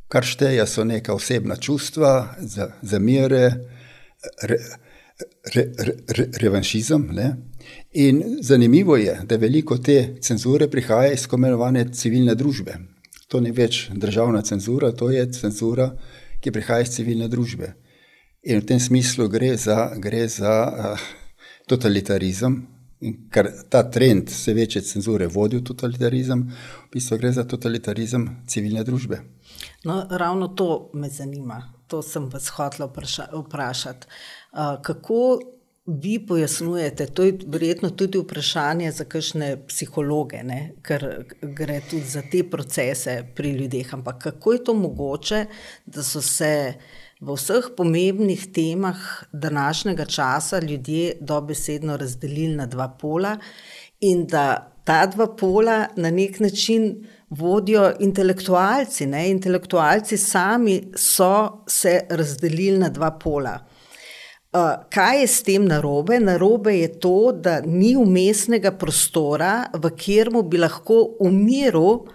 Kar 0.08 0.24
šteje 0.24 0.66
so 0.70 0.84
neka 0.86 1.14
osebna 1.14 1.56
čustva, 1.56 2.36
zamere, 2.82 3.44
re, 4.42 4.58
re, 5.54 5.64
re, 5.78 5.94
re, 6.08 6.26
revanšizem. 6.42 7.08
Ne? 7.12 7.36
In 7.92 8.38
zanimivo 8.42 8.96
je, 8.96 9.16
da 9.24 9.36
veliko 9.36 9.78
te 9.78 10.16
cenzure 10.22 10.68
prihaja 10.70 11.12
iz 11.12 11.24
tako 11.26 11.40
imenovane 11.40 11.88
civilne 11.92 12.34
družbe. 12.34 12.76
To 13.28 13.40
ni 13.40 13.50
več 13.50 13.88
državna 13.90 14.42
cenzura, 14.46 14.92
to 14.92 15.10
je 15.10 15.24
cenzura, 15.32 15.90
ki 16.40 16.52
prihaja 16.54 16.86
iz 16.86 16.94
civilne 16.94 17.28
družbe. 17.28 17.72
In 18.46 18.60
v 18.60 18.66
tem 18.68 18.80
smislu 18.80 19.26
gre 19.28 19.56
za, 19.58 19.90
gre 19.98 20.28
za 20.30 20.52
uh, 20.70 21.06
totalitarizem, 21.66 22.60
ker 23.32 23.48
ta 23.70 23.82
trend 23.90 24.30
vse 24.30 24.54
večje 24.54 24.84
cenzure 24.86 25.26
vodi 25.26 25.58
v 25.58 25.66
totalitarizem, 25.66 26.44
v 26.86 26.92
bistvu 26.92 27.18
gre 27.18 27.32
za 27.34 27.44
totalitarizem 27.48 28.28
civilne 28.46 28.84
družbe. 28.86 29.18
No, 29.84 30.06
ravno 30.10 30.48
to 30.48 30.90
me 30.94 31.08
zanima, 31.08 31.72
to 31.86 32.02
sem 32.02 32.28
vas 32.32 32.48
hotel 32.48 32.88
vprašati. 33.32 34.06
Kako 34.82 35.38
vi 35.86 36.26
pojasnjujete, 36.26 37.06
to 37.06 37.22
je 37.22 37.38
verjetno 37.46 37.90
tudi 37.90 38.18
vprašanje 38.18 38.90
za 38.92 39.04
kakšne 39.04 39.66
psihologe, 39.68 40.42
ne? 40.42 40.72
ker 40.82 41.06
gre 41.42 41.80
tudi 41.90 42.04
za 42.04 42.22
te 42.30 42.42
procese 42.50 43.20
pri 43.34 43.52
ljudeh, 43.60 43.94
ampak 43.94 44.22
kako 44.22 44.52
je 44.52 44.64
to 44.64 44.74
mogoče, 44.74 45.44
da 45.86 46.02
so 46.02 46.22
se 46.22 46.74
v 47.20 47.32
vseh 47.32 47.70
pomembnih 47.76 48.48
temah 48.52 48.98
današnjega 49.32 50.04
časa 50.04 50.58
ljudje 50.58 51.12
dobesedno 51.20 51.96
razdelili 51.96 52.56
na 52.56 52.66
dva 52.66 52.88
pola 52.88 53.36
in 54.00 54.26
da 54.26 54.72
ta 54.84 55.06
dva 55.06 55.26
pola 55.36 55.86
na 55.96 56.10
nek 56.10 56.40
način 56.40 57.06
vodijo 57.30 57.92
intelektualci. 58.00 59.06
Ne? 59.06 59.28
Intelektualci 59.30 60.16
sami 60.16 60.92
so 60.96 61.64
se 61.68 62.00
razdelili 62.10 62.78
na 62.78 62.88
dva 62.88 63.10
pola. 63.10 63.58
Uh, 64.56 64.86
kaj 64.90 65.20
je 65.20 65.26
s 65.26 65.42
tem 65.42 65.64
narobe? 65.68 66.20
Narobe 66.20 66.78
je 66.78 66.88
to, 67.00 67.32
da 67.32 67.60
ni 67.60 67.96
umestnega 67.96 68.70
prostora, 68.72 69.66
v 69.74 69.90
katerem 69.90 70.38
bi 70.48 70.58
lahko 70.58 71.16
v 71.20 71.32
miru 71.34 72.06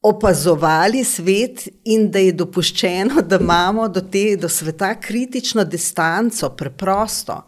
opazovali 0.00 1.04
svet 1.04 1.66
in 1.84 2.06
da 2.10 2.22
je 2.22 2.32
dopuščeno, 2.32 3.20
da 3.28 3.36
imamo 3.36 3.88
do 3.88 4.00
te 4.00 4.36
do 4.40 4.48
sveta 4.48 4.94
kritično 5.00 5.64
distanco, 5.64 6.54
preprosto. 6.56 7.42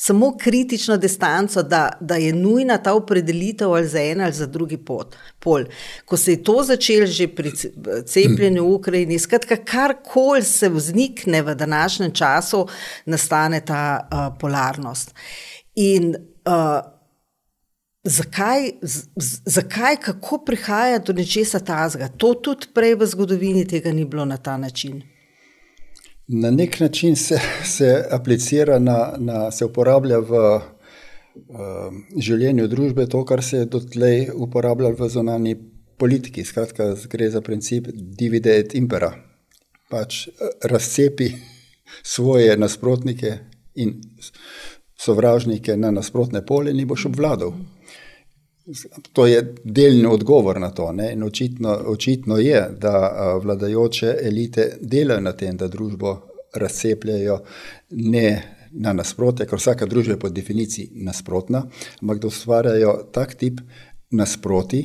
Samo 0.00 0.36
kritično 0.38 0.96
distanco, 0.96 1.62
da, 1.62 1.88
da 2.00 2.14
je 2.14 2.32
nujna 2.32 2.76
ta 2.78 2.92
opredelitev 2.94 3.72
ali 3.72 3.88
za 3.88 4.02
en 4.02 4.20
ali 4.20 4.32
za 4.32 4.46
drugi 4.46 4.76
pot, 4.76 5.16
pol. 5.38 5.64
Ko 6.04 6.16
se 6.16 6.32
je 6.32 6.42
to 6.44 6.62
začelo 6.62 7.06
že 7.06 7.26
pri 7.28 7.50
cepljenju 8.06 8.62
v 8.62 8.74
Ukrajini, 8.74 9.18
skratka, 9.18 9.56
karkoli 9.56 10.42
se 10.42 10.68
vznikne 10.68 11.42
v 11.42 11.54
današnjem 11.54 12.12
času, 12.14 12.66
nastane 13.06 13.60
ta 13.60 14.08
uh, 14.12 14.38
polarnost. 14.40 15.14
In 15.74 16.14
uh, 16.46 16.98
Zakaj, 18.04 18.70
z, 18.82 19.40
zakaj, 19.44 19.96
kako 19.96 20.38
prihaja 20.38 20.98
do 20.98 21.12
nečesa 21.12 21.58
tazga? 21.60 22.08
To 22.08 22.34
tudi 22.34 22.70
prej 22.74 22.94
v 22.94 23.06
zgodovini 23.06 23.66
tega 23.68 23.92
ni 23.92 24.04
bilo 24.04 24.24
na 24.24 24.36
ta 24.36 24.56
način. 24.56 25.02
Na 26.28 26.50
nek 26.50 26.80
način 26.80 27.16
se, 27.16 27.40
se 27.64 28.04
aplicira, 28.10 28.78
na, 28.78 29.14
na, 29.18 29.50
se 29.50 29.64
uporablja 29.64 30.18
v 30.18 30.40
uh, 30.56 30.62
življenju 32.20 32.66
družbe 32.68 33.06
to, 33.08 33.22
kar 33.24 33.42
se 33.42 33.62
je 33.62 33.70
dotlej 33.72 34.28
uporabljalo 34.34 34.96
v 34.98 35.08
zonani 35.08 35.54
politiki. 35.98 36.44
Skratka, 36.44 36.92
gre 37.08 37.30
za 37.30 37.40
princip 37.40 37.88
divide 37.94 38.58
et 38.60 38.74
impera. 38.76 39.14
Pač 39.88 40.26
eh, 40.28 40.52
razcepi 40.68 41.30
svoje 42.04 42.56
nasprotnike 42.60 43.38
in 43.80 43.96
sovražnike 44.98 45.76
na 45.80 45.90
nasprotne 45.94 46.44
pole 46.44 46.74
in 46.74 46.84
boš 46.86 47.08
obvladal. 47.08 47.54
To 49.12 49.26
je 49.26 49.54
delni 49.64 50.06
odgovor 50.06 50.60
na 50.60 50.70
to. 50.70 50.92
Očitno, 51.26 51.78
očitno 51.86 52.38
je, 52.38 52.68
da 52.80 53.38
vladajoče 53.42 54.14
elite 54.22 54.76
delajo 54.80 55.20
na 55.20 55.32
tem, 55.32 55.56
da 55.56 55.68
družbo 55.68 56.20
razcepljajo 56.54 57.38
ne 57.90 58.54
na 58.72 58.92
nasprotje, 58.92 59.46
ker 59.46 59.58
vsaka 59.58 59.86
družba 59.86 60.12
je 60.12 60.20
po 60.20 60.28
definiciji 60.28 60.90
nasprotna, 61.04 61.64
ampak 62.02 62.20
da 62.20 62.28
ustvarjajo 62.28 62.94
tak 63.12 63.34
tip 63.34 63.60
nasproti, 64.10 64.82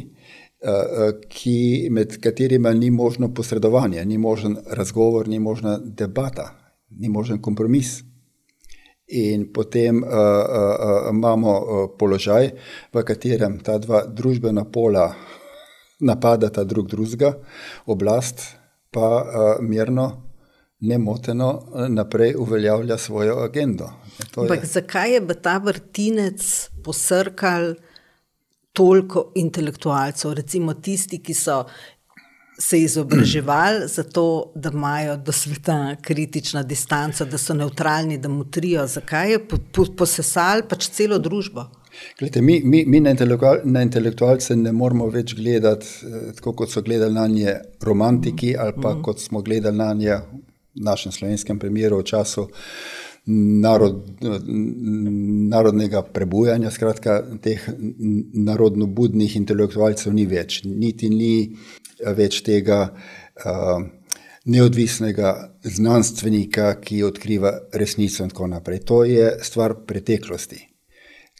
ki, 1.29 1.87
med 1.91 2.17
katerima 2.23 2.71
ni 2.73 2.91
možno 2.91 3.33
posredovanje, 3.33 4.05
ni 4.05 4.17
možen 4.17 4.57
razgovor, 4.71 5.27
ni 5.27 5.39
možna 5.39 5.77
debata, 5.83 6.53
ni 6.89 7.09
možen 7.09 7.41
kompromis. 7.41 8.03
In 9.13 9.51
potem 9.53 10.01
uh, 10.01 10.09
uh, 10.09 11.09
imamo 11.11 11.53
uh, 11.53 11.85
položaj, 11.99 12.49
v 12.93 13.03
katerem 13.05 13.59
ta 13.61 13.77
dva 13.77 14.03
družbena 14.09 14.65
pola 14.65 15.11
napadata 16.01 16.63
drug 16.65 16.89
drugega, 16.89 17.33
oblast 17.85 18.41
pa 18.93 19.09
uh, 19.21 19.61
mirno, 19.61 20.07
nemoteno 20.83 21.49
naprej 21.89 22.33
uveljavlja 22.41 22.97
svojo 22.97 23.37
agendo. 23.45 23.87
Ampak 24.35 24.65
zakaj 24.65 25.13
je 25.13 25.21
ta 25.41 25.57
vrtinec 25.63 26.41
posrkal 26.83 27.75
toliko 28.73 29.31
intelektualcev, 29.35 30.33
recimo 30.33 30.73
tisti, 30.73 31.21
ki 31.23 31.33
so 31.37 31.61
se 32.59 32.81
izobraževali 32.81 33.87
zato, 33.87 34.51
da 34.55 34.69
imajo 34.73 35.17
do 35.17 35.31
sveta 35.31 35.95
kritično 36.01 36.63
distanco, 36.63 37.25
da 37.25 37.37
so 37.37 37.53
neutralni, 37.53 38.17
da 38.17 38.29
mutrijo. 38.29 38.87
Zakaj 38.87 39.31
je 39.31 39.39
posesal 39.97 40.67
pač 40.69 40.89
celo 40.89 41.19
družbo? 41.19 41.65
Glede, 42.19 42.41
mi 42.41 42.61
mi, 42.63 42.85
mi 42.85 42.99
na, 42.99 43.11
intelektual, 43.13 43.59
na 43.63 43.81
intelektualce 43.81 44.55
ne 44.55 44.71
moramo 44.71 45.07
več 45.13 45.35
gledati 45.37 45.87
eh, 46.05 46.31
tako, 46.37 46.55
kot 46.63 46.71
so 46.71 46.81
gledali 46.81 47.13
na 47.13 47.27
nje 47.27 47.59
romantiki, 47.81 48.55
ali 48.57 48.73
pa 48.81 48.95
mm. 48.95 49.03
kot 49.03 49.21
smo 49.21 49.41
gledali 49.41 49.77
na 49.77 49.93
nje 49.93 50.17
v 50.17 50.83
našem 50.83 51.11
slovenskem 51.11 51.59
primeru 51.59 51.99
v 52.01 52.07
času 52.09 52.47
narod, 53.63 54.01
narodnega 55.49 56.01
prebujanja, 56.03 56.71
skratka, 56.71 57.21
teh 57.43 57.61
narodno-budnih 58.33 59.37
intelektualcev 59.39 60.13
ni 60.13 60.25
več, 60.27 60.63
niti 60.65 61.09
ni 61.09 61.55
več 62.17 62.41
tega 62.43 62.79
uh, 62.91 63.83
neodvisnega 64.45 65.33
znanstvenika, 65.63 66.73
ki 66.83 67.03
odkriva 67.03 67.53
resnico 67.73 68.23
in 68.23 68.31
tako 68.33 68.47
naprej. 68.51 68.83
To 68.89 69.03
je 69.07 69.37
stvar 69.43 69.77
preteklosti. 69.87 70.59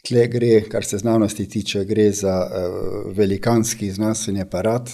Tle 0.04 0.26
gre, 0.28 0.60
kar 0.68 0.84
se 0.84 0.98
znanosti 1.00 1.48
tiče, 1.48 1.84
gre 1.84 2.10
za 2.12 2.36
uh, 2.44 3.12
velikanski 3.16 3.90
znanstveni 3.92 4.40
aparat, 4.44 4.90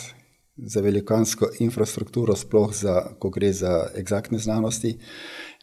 za 0.56 0.80
velikansko 0.80 1.48
infrastrukturo, 1.58 2.36
sploh 2.36 2.74
za, 2.74 3.02
ko 3.18 3.30
gre 3.30 3.52
za 3.52 3.88
eksaktne 3.96 4.38
znanosti. 4.38 4.98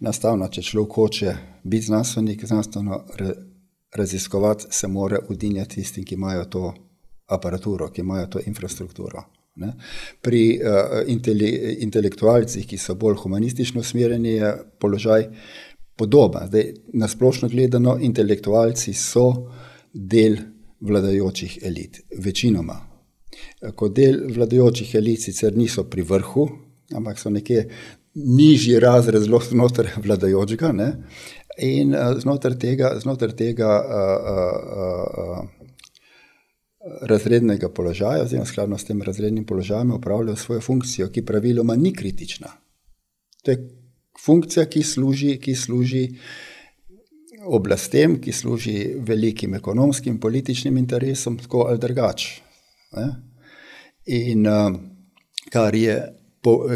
Enostavno, 0.01 0.47
če 0.49 0.61
človek 0.61 0.95
hoče 0.95 1.35
biti 1.63 1.85
znanstvenik, 1.85 2.45
znanstveno 2.45 3.03
raziskovati, 3.95 4.65
se 4.69 4.87
mora 4.87 5.19
udinjati 5.29 5.75
tistim, 5.75 6.05
ki 6.05 6.15
imajo 6.15 6.45
to 6.45 6.73
aparaturo, 7.27 7.89
ki 7.91 8.01
imajo 8.01 8.27
to 8.27 8.39
infrastrukturo. 8.45 9.23
Ne? 9.57 9.71
Pri 10.21 10.43
uh, 10.57 10.99
intele, 11.09 11.49
intelektualcih, 11.85 12.65
ki 12.67 12.77
so 12.77 12.95
bolj 12.95 13.17
humanistično 13.23 13.81
usmerjeni, 13.81 14.35
je 14.37 14.51
položaj 14.79 15.27
podoben. 15.97 16.49
Na 16.93 17.07
splošno 17.07 17.49
gledano, 17.49 17.97
intelektualci 18.01 18.93
so 18.93 19.27
del 19.93 20.37
vladajočih 20.79 21.59
elit, 21.65 22.03
večinoma. 22.17 22.77
Kot 23.75 23.95
del 23.97 24.21
vladajočih 24.33 24.95
elit 24.95 25.25
sicer 25.25 25.57
niso 25.57 25.87
pri 25.89 26.05
vrhu, 26.05 26.47
ampak 26.95 27.19
so 27.19 27.29
nekje 27.33 27.65
nižji 28.17 28.79
razred 28.79 29.21
znotraj 29.23 29.97
vladajočega. 30.05 30.71
Ne? 30.71 30.91
In 31.65 31.95
znotraj 32.21 32.57
tega, 32.61 32.93
znotraj 33.01 33.33
tega 33.37 33.69
a, 33.69 34.01
a, 34.33 34.35
a, 34.37 35.45
razrednega 37.01 37.69
položaja, 37.69 38.23
oziroma 38.23 38.45
skladno 38.45 38.77
s 38.77 38.85
tem 38.85 39.01
razrednim 39.01 39.45
položajem, 39.45 39.91
upravljajo 39.91 40.35
svojo 40.35 40.61
funkcijo, 40.61 41.09
ki 41.11 41.25
praviloma 41.25 41.75
ni 41.75 41.93
kritična. 41.93 42.51
To 43.43 43.51
je 43.51 43.69
funkcija, 44.25 44.65
ki 44.65 44.83
služi, 44.83 45.37
ki 45.39 45.55
služi 45.55 46.09
oblastem, 47.45 48.21
ki 48.21 48.31
služi 48.31 48.93
velikim 48.99 49.55
ekonomskim, 49.55 50.19
političnim 50.19 50.77
interesom, 50.77 51.37
tako 51.37 51.65
ali 51.69 51.79
drugače. 51.79 52.41
In 54.05 54.47
uh, 54.47 54.75
kar, 55.49 55.75
je, 55.75 55.97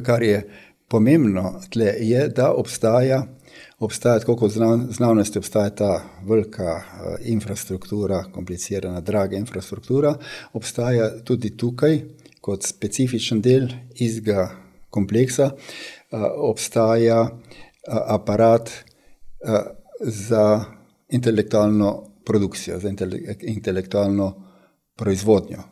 kar 0.06 0.24
je 0.24 0.50
pomembno 0.88 1.62
tle, 1.70 1.94
je, 2.00 2.28
da 2.28 2.52
obstaja, 2.54 3.24
obstaja 3.82 4.20
tako 4.20 4.36
kot 4.36 4.52
znanosti, 4.90 5.40
obstaja 5.40 5.70
ta 5.76 5.92
velika 6.28 6.76
uh, 6.76 7.16
infrastruktura, 7.26 8.24
komplicirana, 8.34 9.02
draga 9.02 9.38
infrastruktura, 9.38 10.16
obstaja 10.54 11.10
tudi 11.26 11.56
tukaj 11.58 12.00
kot 12.42 12.66
specifičen 12.66 13.42
del 13.42 13.68
izga 13.96 14.50
kompleksa, 14.90 15.52
uh, 15.52 16.28
obstaja 16.52 17.22
uh, 17.22 17.34
aparat 18.08 18.72
za 20.02 20.64
intelektualno 21.10 22.04
produkcijo, 22.26 22.80
za 22.80 22.92
intelektualno 23.42 24.34
proizvodnjo. 24.96 25.64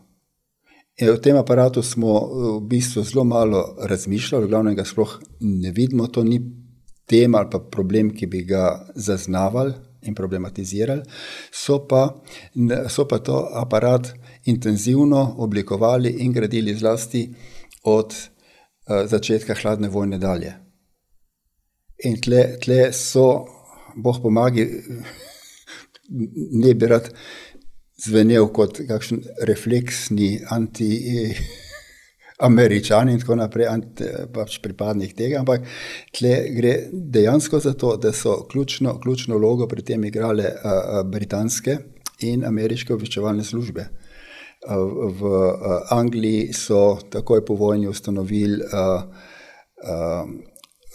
In 0.99 1.13
v 1.15 1.19
tem 1.23 1.37
aparatu 1.39 1.81
smo 1.81 2.11
eh, 2.19 2.23
v 2.59 2.61
bistvu 2.67 3.03
zelo 3.03 3.23
malo 3.23 3.75
razmišljali, 3.79 4.47
glavno 4.47 4.73
ga 4.75 4.85
sploh 4.85 5.19
ne 5.39 5.71
vidimo, 5.71 6.07
to 6.07 6.23
ni 6.23 6.41
tema 7.09 7.41
ali 7.41 7.49
pa 7.51 7.59
problem, 7.59 8.13
ki 8.13 8.27
bi 8.27 8.43
ga 8.45 8.65
zaznavali 8.95 9.73
in 10.07 10.15
problematizirali. 10.15 11.03
So 11.51 11.81
pa, 11.87 12.21
so 12.89 13.05
pa 13.07 13.19
to 13.19 13.41
aparat 13.61 14.13
intenzivno 14.45 15.35
oblikovali 15.37 16.09
in 16.23 16.33
gradili 16.33 16.75
zlasti 16.75 17.27
od 17.83 18.13
uh, 18.13 19.05
začetka 19.05 19.55
hladne 19.61 19.89
vojne 19.89 20.17
dalje. 20.17 20.53
In 22.07 22.15
tle, 22.21 22.45
tle 22.63 22.93
so, 22.93 23.45
boh 23.95 24.19
pomagi, 24.23 24.63
ne 26.63 26.73
bi 26.73 26.87
rad 26.87 27.09
zvenel 27.99 28.47
kot 28.55 28.79
kakšen 28.87 29.25
refleksni 29.49 30.37
anti-američan 32.39 33.09
in 33.09 33.19
tako 33.19 33.35
naprej, 33.35 33.67
pač 34.33 34.59
pripadnik 34.63 35.15
tega, 35.15 35.39
ampak 35.39 35.65
tle 36.15 36.35
gre 36.55 36.73
dejansko 36.91 37.59
za 37.59 37.73
to, 37.73 37.97
da 37.97 38.11
so 38.13 38.47
ključno, 38.51 38.99
ključno 38.99 39.37
vlogo 39.37 39.67
pri 39.67 39.83
tem 39.83 40.03
igrale 40.05 40.45
a, 40.45 40.69
a, 40.69 41.03
britanske 41.03 41.77
in 42.21 42.45
ameriške 42.45 42.93
obveščevalne 42.93 43.43
službe. 43.43 43.87
V 45.19 45.29
Angliji 45.95 46.53
so 46.53 46.99
takoj 47.11 47.45
po 47.45 47.55
vojni 47.55 47.87
ustanovili 47.87 48.59
a, 48.73 48.81
a, 49.83 49.93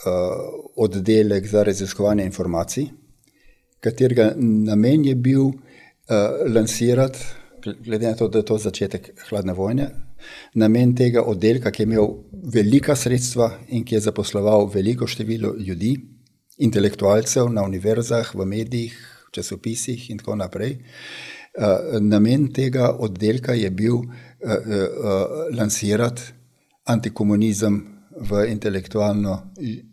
a, 0.07 0.19
oddelek 0.77 1.47
za 1.47 1.63
raziskovanje 1.63 2.25
informacij, 2.25 2.91
katerega 3.81 4.33
namen 4.37 5.05
je 5.05 5.15
bil 5.15 5.43
uh, 5.45 5.55
lansirati, 6.55 7.19
glede 7.85 8.07
na 8.07 8.17
to, 8.17 8.29
da 8.29 8.41
je 8.41 8.45
to 8.45 8.59
začetek 8.59 9.11
hladne 9.29 9.53
vojne. 9.53 9.89
Namen 10.55 10.95
tega 10.97 11.23
oddelka, 11.27 11.71
ki 11.71 11.83
je 11.83 11.89
imel 11.89 12.11
velika 12.55 12.97
sredstva 12.97 13.51
in 13.69 13.85
ki 13.85 13.97
je 13.97 14.05
zaposloval 14.07 14.69
veliko 14.75 15.07
število 15.07 15.55
ljudi, 15.59 15.95
intelektualcev 16.59 17.51
na 17.51 17.65
univerzah, 17.67 18.35
v 18.35 18.47
medijih, 18.47 18.95
časopisih 19.35 20.11
in 20.11 20.19
tako 20.19 20.37
naprej. 20.39 20.79
Uh, 21.55 21.99
namen 22.01 22.49
tega 22.53 22.93
oddelka 22.99 23.55
je 23.55 23.71
bil 23.71 23.95
uh, 23.95 24.05
uh, 24.05 24.57
lansirati 25.55 26.23
antikomunizem 26.91 27.81
v 28.31 28.45
intelektualno 28.51 29.39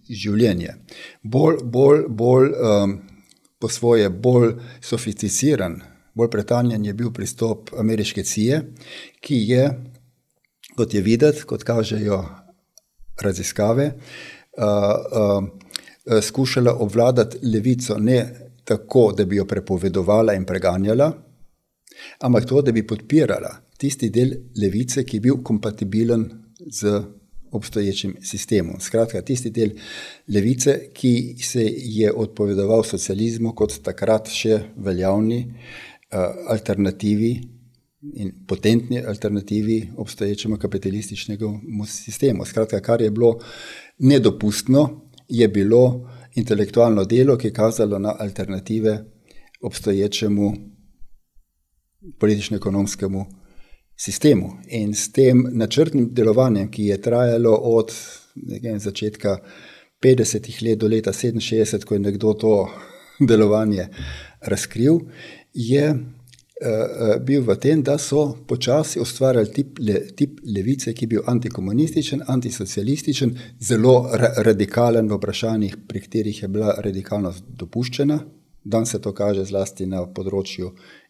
življenje. 0.10 0.76
Bolj, 1.24 1.62
bolj, 1.64 2.04
bolj 2.10 2.52
um, 2.52 2.98
po 3.62 3.70
svoje, 3.70 4.10
bolj 4.10 4.56
sofisticiran 4.82 5.80
bolj 6.14 6.30
pretanjen 6.30 6.86
je 6.86 6.94
bil 6.94 7.12
pristop 7.14 7.72
ameriške 7.80 8.24
CIA, 8.24 8.62
ki 9.22 9.38
je, 9.52 9.68
kot 10.76 10.94
je 10.94 11.02
videti, 11.02 11.44
kot 11.48 11.64
kažejo 11.64 12.22
raziskave, 13.22 13.92
uh, 14.58 14.64
uh, 14.66 16.22
skušala 16.22 16.74
obvladati 16.74 17.38
levico 17.44 17.98
ne 18.00 18.50
tako, 18.64 19.12
da 19.18 19.26
bi 19.26 19.36
jo 19.36 19.46
prepovedovala 19.46 20.34
in 20.34 20.46
preganjala, 20.46 21.12
ampak 22.20 22.46
to, 22.46 22.62
da 22.62 22.72
bi 22.72 22.88
podpirala 22.88 23.56
tisti 23.78 24.10
del 24.10 24.36
levice, 24.62 25.04
ki 25.06 25.18
je 25.18 25.22
bil 25.22 25.42
kompatibilen 25.44 26.28
z 26.72 27.02
obstoječim 27.52 28.16
sistemom. 28.24 28.80
Skratka, 28.80 29.22
tisti 29.22 29.50
del 29.50 29.74
levice, 30.28 30.78
ki 30.94 31.36
se 31.44 31.66
je 31.76 32.12
odpovedoval 32.14 32.84
socializmu 32.88 33.56
kot 33.56 33.82
takrat 33.84 34.30
še 34.32 34.60
veljavni 34.78 35.42
uh, 35.48 36.46
alternativi 36.54 37.34
in 38.02 38.32
potentni 38.48 39.06
alternativi 39.06 39.90
obstoječemu 39.98 40.58
kapitalističnemu 40.58 41.86
sistemu. 41.88 42.46
Skratka, 42.46 42.80
kar 42.80 43.02
je 43.02 43.12
bilo 43.12 43.40
nedopustno, 43.98 45.02
je 45.28 45.48
bilo 45.48 46.10
intelektualno 46.36 47.06
delo, 47.06 47.38
ki 47.38 47.48
je 47.48 47.54
kazalo 47.54 48.00
na 48.00 48.16
alternative 48.20 49.04
obstoječemu 49.62 50.54
politično-ekonomskemu 52.20 53.26
sistemu. 53.96 54.50
In 54.68 54.94
s 54.94 55.12
tem 55.12 55.46
načrtnim 55.52 56.10
delovanjem, 56.14 56.72
ki 56.72 56.86
je 56.86 57.02
trajalo 57.02 57.56
od 57.56 57.94
nekaj, 58.36 58.80
začetka 58.80 59.38
50-ih 60.04 60.62
let 60.62 60.80
do 60.80 60.88
leta 60.88 61.12
67, 61.12 61.86
ko 61.86 61.94
je 61.94 62.00
nekdo 62.00 62.34
to 62.34 62.70
delovanje 63.30 63.88
razkril, 64.42 65.00
je 65.54 65.96
bil 67.26 67.42
v 67.42 67.56
tem, 67.58 67.82
da 67.84 67.98
so 67.98 68.36
počasi 68.48 69.00
ustvarjali 69.02 69.50
tip, 69.54 69.80
le, 69.82 70.02
tip 70.18 70.40
levice, 70.46 70.94
ki 70.94 71.06
je 71.06 71.10
bil 71.16 71.24
antikomunističen, 71.26 72.22
antisocialističen, 72.28 73.34
zelo 73.60 73.96
ra 74.14 74.34
radikalen 74.46 75.10
v 75.10 75.18
vprašanjih, 75.18 75.78
pri 75.88 76.02
katerih 76.04 76.44
je 76.44 76.50
bila 76.52 76.76
radikalnost 76.78 77.50
dopuščena. 77.58 78.20
Dan 78.64 78.86
se 78.86 79.00
to 79.02 79.10
kaže 79.18 79.42
zlasti 79.50 79.88
na 79.90 80.04
področju 80.06 80.68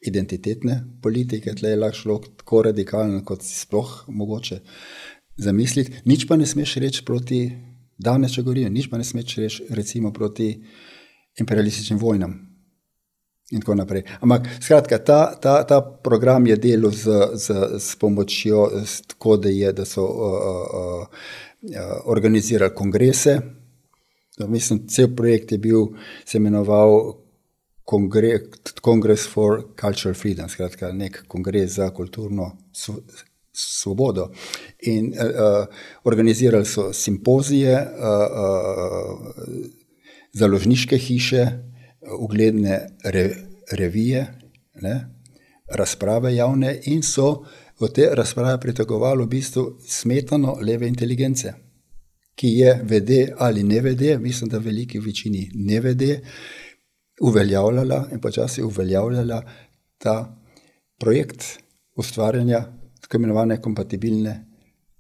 identitetne 0.08 0.78
politike, 1.04 1.52
tle 1.60 1.74
je 1.74 1.80
lahko 1.82 2.00
človek 2.00 2.30
tako 2.40 2.62
radikalen, 2.70 3.18
kot 3.28 3.44
si 3.44 3.58
sploh 3.60 4.06
mogoče 4.08 4.62
zamisliti. 5.36 6.00
Nič 6.08 6.30
pa 6.30 6.38
ne 6.40 6.48
smeš 6.48 6.78
reči 6.80 7.04
proti, 7.04 7.42
danes 8.00 8.38
če 8.38 8.46
govorim, 8.48 8.72
nič 8.72 8.88
pa 8.88 8.96
ne 8.98 9.04
smeš 9.04 9.36
reči 9.44 9.68
recimo 9.76 10.14
proti 10.16 10.54
imperialističnim 11.44 12.00
vojnam, 12.00 12.40
in 13.52 13.62
tako 13.62 13.76
naprej. 13.76 14.04
Ampak, 14.20 14.48
skratka, 14.62 14.98
ta, 14.98 15.36
ta, 15.36 15.64
ta 15.64 15.82
program 15.82 16.48
je 16.48 16.56
delal 16.56 16.92
z, 16.92 17.06
z, 17.36 17.80
z 17.80 17.96
pomočjo, 18.00 18.70
tako 19.08 19.38
da, 19.38 19.50
je, 19.50 19.74
da 19.74 19.86
so 19.86 20.06
uh, 20.06 21.02
uh, 21.02 21.98
organizirali 22.06 22.76
kongrese, 22.76 23.40
Mislim, 24.48 24.88
cel 24.88 25.16
projekt 25.16 25.52
je 25.52 25.58
bil, 25.58 25.88
se 26.26 26.38
imenoval 26.38 27.18
Congress 28.84 29.28
for 29.28 29.64
Cultural 29.82 30.14
Freedom, 30.14 30.50
skratka, 30.50 30.92
nek 30.92 31.24
kongres 31.28 31.72
za 31.76 31.90
kulturno 31.90 32.58
svobodo. 33.54 34.30
In 34.82 35.14
uh, 35.14 35.66
organizirali 36.04 36.66
so 36.66 36.94
simpozije, 36.94 37.76
uh, 37.76 38.16
uh, 38.32 39.66
založniške 40.34 40.98
hiše, 40.98 41.48
ugledne 42.20 42.80
re, 43.04 43.30
revije, 43.72 44.28
ne, 44.82 44.96
razprave 45.72 46.36
javne 46.36 46.80
in 46.86 47.04
so 47.04 47.44
v 47.80 47.90
te 47.94 48.10
razprave 48.16 48.60
pritegovali 48.60 49.24
v 49.24 49.28
bistvu 49.28 49.66
smetano 49.88 50.58
leve 50.62 50.88
inteligence, 50.88 51.54
ki 52.36 52.48
je 52.48 52.80
vede 52.84 53.34
ali 53.38 53.64
ne 53.64 53.82
vede, 53.82 54.18
mislim, 54.18 54.50
da 54.50 54.58
v 54.58 54.66
veliki 54.66 55.00
večini 55.00 55.50
ne 55.54 55.80
vede, 55.80 56.20
uveljavljala 57.22 58.10
in 58.12 58.22
počasi 58.22 58.64
uveljavljala 58.64 59.42
ta 59.98 60.38
projekt 61.00 61.44
ustvarjanja 61.98 62.66
tako 63.02 63.18
imenovane 63.18 63.62
kompatibilne 63.62 64.46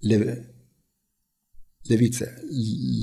leve, 0.09 0.35
levice. 1.89 2.25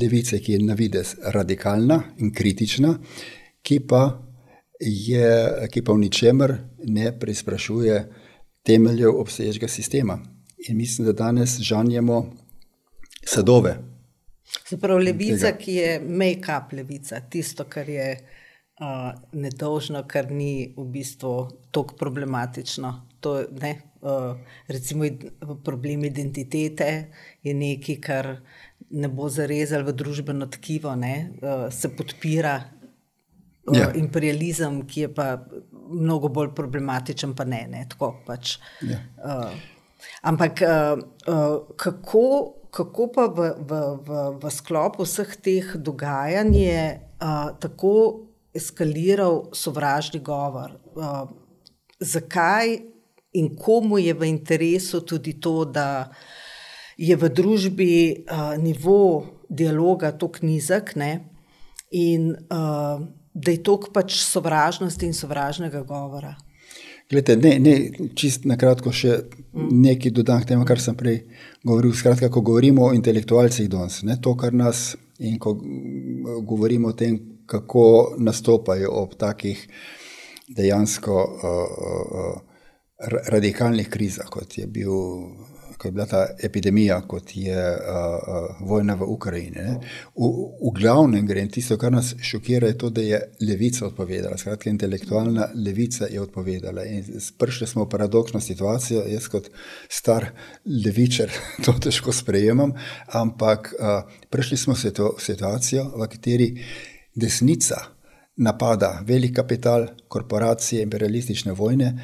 Levice, 0.03 0.41
ki 0.41 0.53
je 0.53 0.63
na 0.63 0.75
vides 0.75 1.15
radikalna 1.35 2.03
in 2.19 2.33
kritična, 2.35 2.99
ki 3.69 3.81
pa, 3.85 4.03
je, 4.81 5.29
ki 5.69 5.83
pa 5.85 5.93
v 5.93 6.05
ničemer 6.07 6.55
ne 6.89 7.13
preizprašuje 7.21 8.01
temeljev 8.65 9.21
obstoječega 9.21 9.69
sistema. 9.69 10.19
In 10.69 10.77
mislim, 10.77 11.07
da 11.07 11.13
danes 11.13 11.59
žanjemo 11.61 12.33
sadove. 13.25 13.77
Zapravo 14.71 14.99
levica, 14.99 15.53
ki 15.53 15.75
je 15.75 16.01
make-up 16.01 16.73
levica, 16.73 17.21
tisto, 17.21 17.65
kar 17.69 17.89
je 17.89 18.09
uh, 18.17 19.13
nedolžno, 19.33 20.03
kar 20.09 20.31
ni 20.33 20.73
v 20.77 20.85
bistvu 20.85 21.35
tako 21.71 21.97
problematično. 22.01 22.95
To, 23.21 23.35
ne, 23.61 23.75
uh, 24.01 24.37
recimo, 24.67 25.05
problem 25.65 26.05
identitete 26.05 26.89
je 27.43 27.55
nekaj, 27.55 28.01
kar 28.01 28.33
ne 28.91 29.09
bo 29.09 29.29
zarezal 29.29 29.85
v 29.85 29.93
družbeno 29.93 30.49
tkivo, 30.57 30.97
ne, 30.97 31.15
uh, 31.43 31.69
se 31.73 31.93
podpira. 31.97 32.78
Ja. 33.75 33.91
Imperializem, 33.95 34.83
ki 34.89 35.07
je 35.07 35.09
pa 35.15 35.27
mnogo 35.89 36.29
bolj 36.29 36.53
problematičen, 36.57 37.35
pa 37.37 37.45
ne, 37.49 37.65
ne 37.71 37.85
tako 37.89 38.13
pač. 38.27 38.57
Ja. 38.87 39.01
Uh, 39.19 39.53
ampak 40.23 40.63
uh, 40.63 41.01
uh, 41.29 41.59
kako, 41.77 42.25
kako 42.71 43.09
pa 43.15 43.27
v, 43.33 43.51
v, 43.59 43.83
v, 44.07 44.23
v 44.43 44.53
sklopu 44.55 45.07
vseh 45.09 45.37
teh 45.43 45.75
dogajanj 45.77 46.57
je 46.57 46.83
uh, 46.99 47.51
tako 47.61 47.95
eskaliral 48.55 49.49
sovražni 49.53 50.21
govor. 50.25 50.77
Uh, 50.95 51.27
zakaj 52.01 52.79
in 53.33 53.57
komu 53.57 53.99
je 53.99 54.15
v 54.15 54.29
interesu 54.29 55.01
tudi 55.01 55.39
to, 55.41 55.65
da 55.65 56.09
je 56.99 57.17
v 57.17 57.29
družbi 57.31 57.95
uh, 58.27 58.57
nivo 58.59 59.27
dialoga 59.49 60.13
tako 60.13 60.47
nizek 60.47 60.97
ne? 60.97 61.13
in 61.91 62.35
uh, 62.53 63.01
da 63.39 63.55
je 63.55 63.63
toliko 63.63 63.93
pač 63.95 64.19
sovražnosti 64.25 65.07
in 65.07 65.15
sovražnega 65.15 65.83
govora. 65.87 66.35
Glede, 67.11 67.39
ne, 67.41 67.55
ne, 67.59 67.75
čist 68.19 68.45
na 68.45 68.59
kratko 68.61 68.93
še 68.93 69.15
nekaj 69.55 70.13
dodam 70.13 70.43
k 70.43 70.51
temu, 70.51 70.67
kar 70.69 70.81
sem 70.83 70.97
prej 70.97 71.23
govoril. 71.65 71.95
Skratka, 71.97 72.29
ko 72.29 72.43
govorimo 72.45 72.89
o 72.89 72.93
intelektualcih 72.97 73.71
danes, 73.73 74.03
to, 74.21 74.35
kar 74.37 74.53
nas 74.53 74.91
in 75.25 75.39
ko 75.41 75.55
govorimo 76.45 76.93
o 76.93 76.97
tem, 76.99 77.17
kako 77.49 78.17
nastopajo 78.21 78.93
ob 79.01 79.15
takih 79.17 79.63
dejansko 80.53 81.17
uh, 81.17 81.81
uh, 82.21 83.17
radikalnih 83.33 83.89
krizah, 83.89 84.29
kot 84.29 84.59
je, 84.59 84.67
bil, 84.69 84.93
kot 85.79 85.85
je 85.85 85.93
bila 85.93 86.07
ta 86.07 86.27
epidemija, 86.43 87.01
kot 87.07 87.31
je 87.37 87.55
uh, 87.55 87.79
uh, 87.79 88.69
vojna 88.69 88.95
v 88.99 89.07
Ukrajini. 89.07 89.65
V, 90.17 90.31
v 90.59 90.73
glavnem 90.75 91.27
gre 91.27 91.45
in 91.47 91.51
tisto, 91.55 91.79
kar 91.79 91.93
nas 91.95 92.15
šokira, 92.23 92.67
je 92.67 92.79
to, 92.79 92.91
da 92.91 93.05
je 93.05 93.21
levica 93.41 93.87
odpovedala. 93.87 94.37
Skratka, 94.37 94.71
intelektualna 94.71 95.49
levica 95.55 96.09
je 96.11 96.21
odpovedala. 96.21 96.85
In 96.85 97.05
prišli 97.39 97.67
smo 97.67 97.85
v 97.85 97.93
paradoksno 97.95 98.41
situacijo, 98.41 99.05
jaz 99.07 99.29
kot 99.31 99.51
star 99.89 100.27
levičar 100.67 101.31
to 101.65 101.77
težko 101.79 102.13
sprejemam, 102.13 102.75
ampak 103.15 103.71
uh, 103.79 104.19
prišli 104.31 104.59
smo 104.59 104.75
v 104.75 105.15
situacijo, 105.23 105.93
v 105.95 106.11
kateri 106.11 106.49
desnica 107.15 107.85
napada 108.39 108.99
velik 109.07 109.37
kapital, 109.37 109.87
korporacije, 110.09 110.83
imperialistične 110.83 111.53
vojne, 111.53 111.95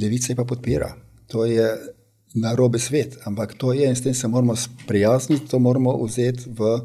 levica 0.00 0.34
pa 0.36 0.44
podpira. 0.44 0.94
To 1.32 1.44
je 1.44 1.95
narobe 2.36 2.78
svet, 2.78 3.16
ampak 3.24 3.54
to 3.56 3.72
je 3.72 3.88
in 3.88 3.96
s 3.96 4.02
tem 4.04 4.14
se 4.14 4.28
moramo 4.28 4.56
sprijazniti, 4.56 5.48
to 5.48 5.58
moramo 5.58 5.96
vzeti 6.04 6.50
v 6.52 6.80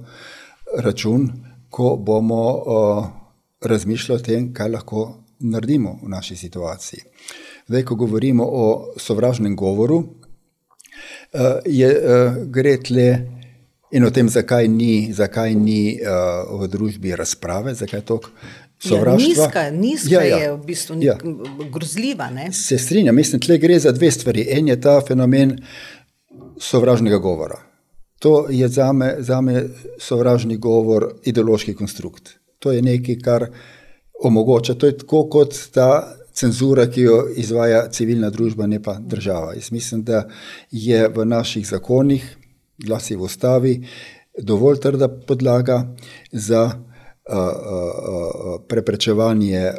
račun, 0.78 1.30
ko 1.70 1.96
bomo 1.96 2.44
uh, 2.52 3.06
razmišljali 3.62 4.20
o 4.20 4.24
tem, 4.24 4.54
kaj 4.54 4.70
lahko 4.70 5.04
naredimo 5.40 6.00
v 6.04 6.10
naši 6.10 6.36
situaciji. 6.36 7.02
Zdaj, 7.68 7.84
ko 7.84 7.96
govorimo 7.96 8.44
o 8.46 8.94
sovražnem 8.98 9.56
govoru, 9.56 9.98
uh, 9.98 11.60
je, 11.66 11.90
uh, 11.90 12.42
gre 12.48 12.78
tle. 12.78 13.12
In 13.92 14.06
o 14.08 14.10
tem, 14.12 14.30
zakaj 14.32 14.68
ni, 14.72 15.12
zakaj 15.14 15.56
ni 15.56 16.00
uh, 16.00 16.48
v 16.62 16.68
družbi 16.72 17.12
razprave, 17.16 17.74
zakaj 17.76 18.00
je 18.00 18.06
to 18.08 18.20
sovraštvo. 18.88 19.12
Ja, 19.12 19.28
nizka 19.28 19.72
nizka 19.72 20.14
ja, 20.14 20.24
ja. 20.24 20.38
je 20.38 20.54
v 20.54 20.60
bistvu 20.66 20.98
ja. 21.02 21.18
grozljiva. 21.72 22.30
Ne? 22.30 22.52
Se 22.54 22.78
strinjam, 22.78 23.16
mislim, 23.16 23.42
da 23.48 23.58
gre 23.58 23.80
za 23.80 23.92
dve 23.92 24.12
stvari. 24.12 24.48
En 24.50 24.68
je 24.68 24.82
ta 24.82 25.02
fenomen 25.08 25.58
sovražnega 26.60 27.18
govora. 27.18 27.62
To 28.20 28.46
je 28.50 28.68
za 28.68 28.92
me, 28.94 29.16
za 29.20 29.42
me 29.42 29.64
sovražni 30.00 30.58
govor, 30.58 31.14
ideološki 31.24 31.74
konstrukt. 31.74 32.38
To 32.60 32.72
je 32.72 32.82
nekaj, 32.82 33.20
kar 33.20 33.48
omogoča. 34.24 34.74
To 34.74 34.86
je 34.86 34.98
tako 34.98 35.26
kot 35.30 35.58
ta 35.74 36.18
cenzura, 36.34 36.86
ki 36.90 37.02
jo 37.02 37.24
izvaja 37.36 37.88
civilna 37.90 38.30
družba, 38.30 38.68
ne 38.68 38.82
pa 38.84 39.00
država. 39.00 39.54
Jaz 39.54 39.72
mislim, 39.72 40.04
da 40.04 40.28
je 40.72 41.08
v 41.08 41.26
naših 41.26 41.68
zakonih 41.68 42.38
glasi 42.78 43.16
v 43.16 43.26
ustavi, 43.26 43.74
dovolj 44.38 44.80
trda 44.80 45.10
podlaga 45.28 45.84
za 46.32 46.70
preprečevanje 48.68 49.72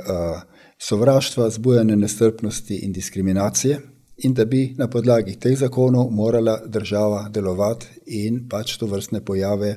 sovraštva, 0.78 1.50
zbujanje 1.50 1.96
nestrpnosti 1.96 2.76
in 2.76 2.92
diskriminacije, 2.92 3.80
in 4.16 4.34
da 4.34 4.44
bi 4.44 4.74
na 4.78 4.88
podlagi 4.90 5.38
teh 5.40 5.58
zakonov 5.58 6.10
morala 6.10 6.60
država 6.66 7.28
delovati 7.30 7.86
in 8.06 8.48
pač 8.48 8.76
to 8.76 8.86
vrstne 8.86 9.24
pojave, 9.24 9.76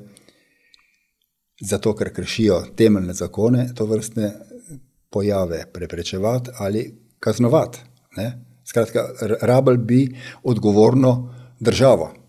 zato 1.62 1.95
ker 1.95 2.13
kršijo 2.13 2.62
temeljne 2.75 3.13
zakone, 3.13 3.69
to 3.75 3.86
vrstne 3.86 4.32
pojave 5.10 5.65
preprečevati 5.73 6.51
ali 6.60 6.84
kaznovati. 7.19 7.80
Ne? 8.17 8.45
Skratka, 8.65 9.08
rabel 9.41 9.78
bi 9.78 10.10
odgovorno 10.43 11.34
državo 11.60 12.24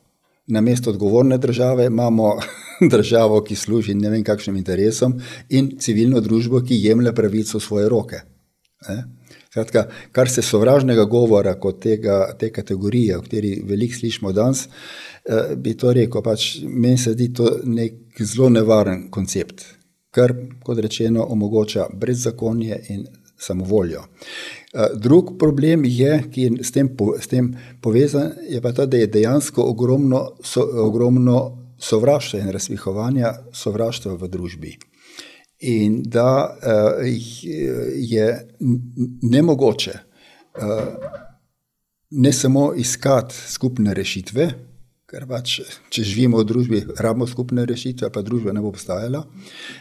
na 0.46 0.60
mesto 0.60 0.90
odgovorne 0.90 1.38
države 1.38 1.86
imamo 1.86 2.36
državo, 2.94 3.42
ki 3.42 3.56
služi 3.56 3.94
ne 3.94 4.10
vem 4.10 4.24
kakšnim 4.24 4.56
interesom, 4.56 5.20
in 5.48 5.76
civilno 5.80 6.20
družbo, 6.20 6.62
ki 6.62 6.82
jemlje 6.82 7.14
pravico 7.14 7.58
v 7.58 7.62
svoje 7.62 7.88
roke. 7.88 8.20
Kratka, 9.56 9.86
kar 10.12 10.28
se 10.28 10.42
sovražnega 10.42 11.04
govora, 11.04 11.54
kot 11.60 11.80
tega, 11.82 12.18
te 12.38 12.50
kategorije, 12.52 13.16
o 13.16 13.22
kateri 13.24 13.54
veliko 13.64 13.96
slišimo 13.98 14.32
danes, 14.32 14.66
eh, 14.66 15.54
bi 15.56 15.72
to 15.76 15.92
rekel, 15.96 16.22
pač 16.22 16.58
meni 16.62 16.98
se 16.98 17.14
zdi 17.16 17.32
to 17.34 17.48
nek 17.64 18.20
zelo 18.20 18.50
nevaren 18.52 19.06
koncept, 19.10 19.64
kar, 20.10 20.34
kot 20.62 20.78
rečeno, 20.78 21.24
omogoča 21.24 21.86
brezzakonje 21.92 22.80
in 22.88 23.06
samovoljo. 23.38 24.04
Eh, 24.76 24.88
drug 24.94 25.38
problem, 25.38 25.84
je, 25.84 26.22
ki 26.32 26.42
je 26.42 26.64
s 26.64 26.70
tem, 26.72 26.90
s 27.20 27.26
tem 27.26 27.54
povezan, 27.80 28.32
je 28.48 28.60
pa 28.60 28.74
ta, 28.76 28.84
da 28.86 28.98
je 29.00 29.06
dejansko 29.08 29.62
ogromno, 29.62 30.34
so, 30.44 30.60
ogromno 30.84 31.36
sovraštva 31.80 32.42
in 32.42 32.50
razvihovanja 32.52 33.30
sovraštva 33.56 34.12
v 34.20 34.28
družbi. 34.28 34.74
In 35.64 36.02
da 36.04 36.28
uh, 36.44 37.00
je 37.96 38.26
nemogoče 39.22 39.94
uh, 39.96 40.82
ne 42.10 42.32
samo 42.32 42.74
iskati 42.76 43.34
skupne 43.34 43.94
rešitve, 43.96 44.50
ker 45.08 45.24
pač, 45.30 45.56
če 45.88 46.04
živimo 46.04 46.42
v 46.42 46.48
družbi, 46.52 46.82
rabimo 47.00 47.24
skupne 47.26 47.64
rešitve, 47.64 48.12
pa 48.12 48.20
družba 48.20 48.52
ne 48.52 48.60
bo 48.60 48.74
obstajala, 48.74 49.24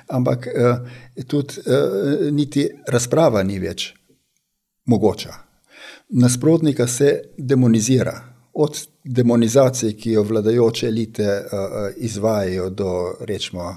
ampak 0.07 0.47
uh, 0.47 0.97
tudi 1.27 1.67
uh, 1.67 2.31
niti 2.31 2.69
razprava 2.87 3.43
ni 3.43 3.59
več 3.59 3.91
mogoča. 4.85 5.33
Nasprotnika 6.09 6.87
se 6.87 7.21
demonizira. 7.37 8.21
Od 8.53 8.87
demonizacije, 9.03 9.93
ki 9.97 10.11
jo 10.11 10.23
vladajoče 10.23 10.87
elite 10.87 11.23
uh, 11.23 11.49
izvajajo, 11.97 12.69
do 12.69 13.15
rečemo, 13.19 13.75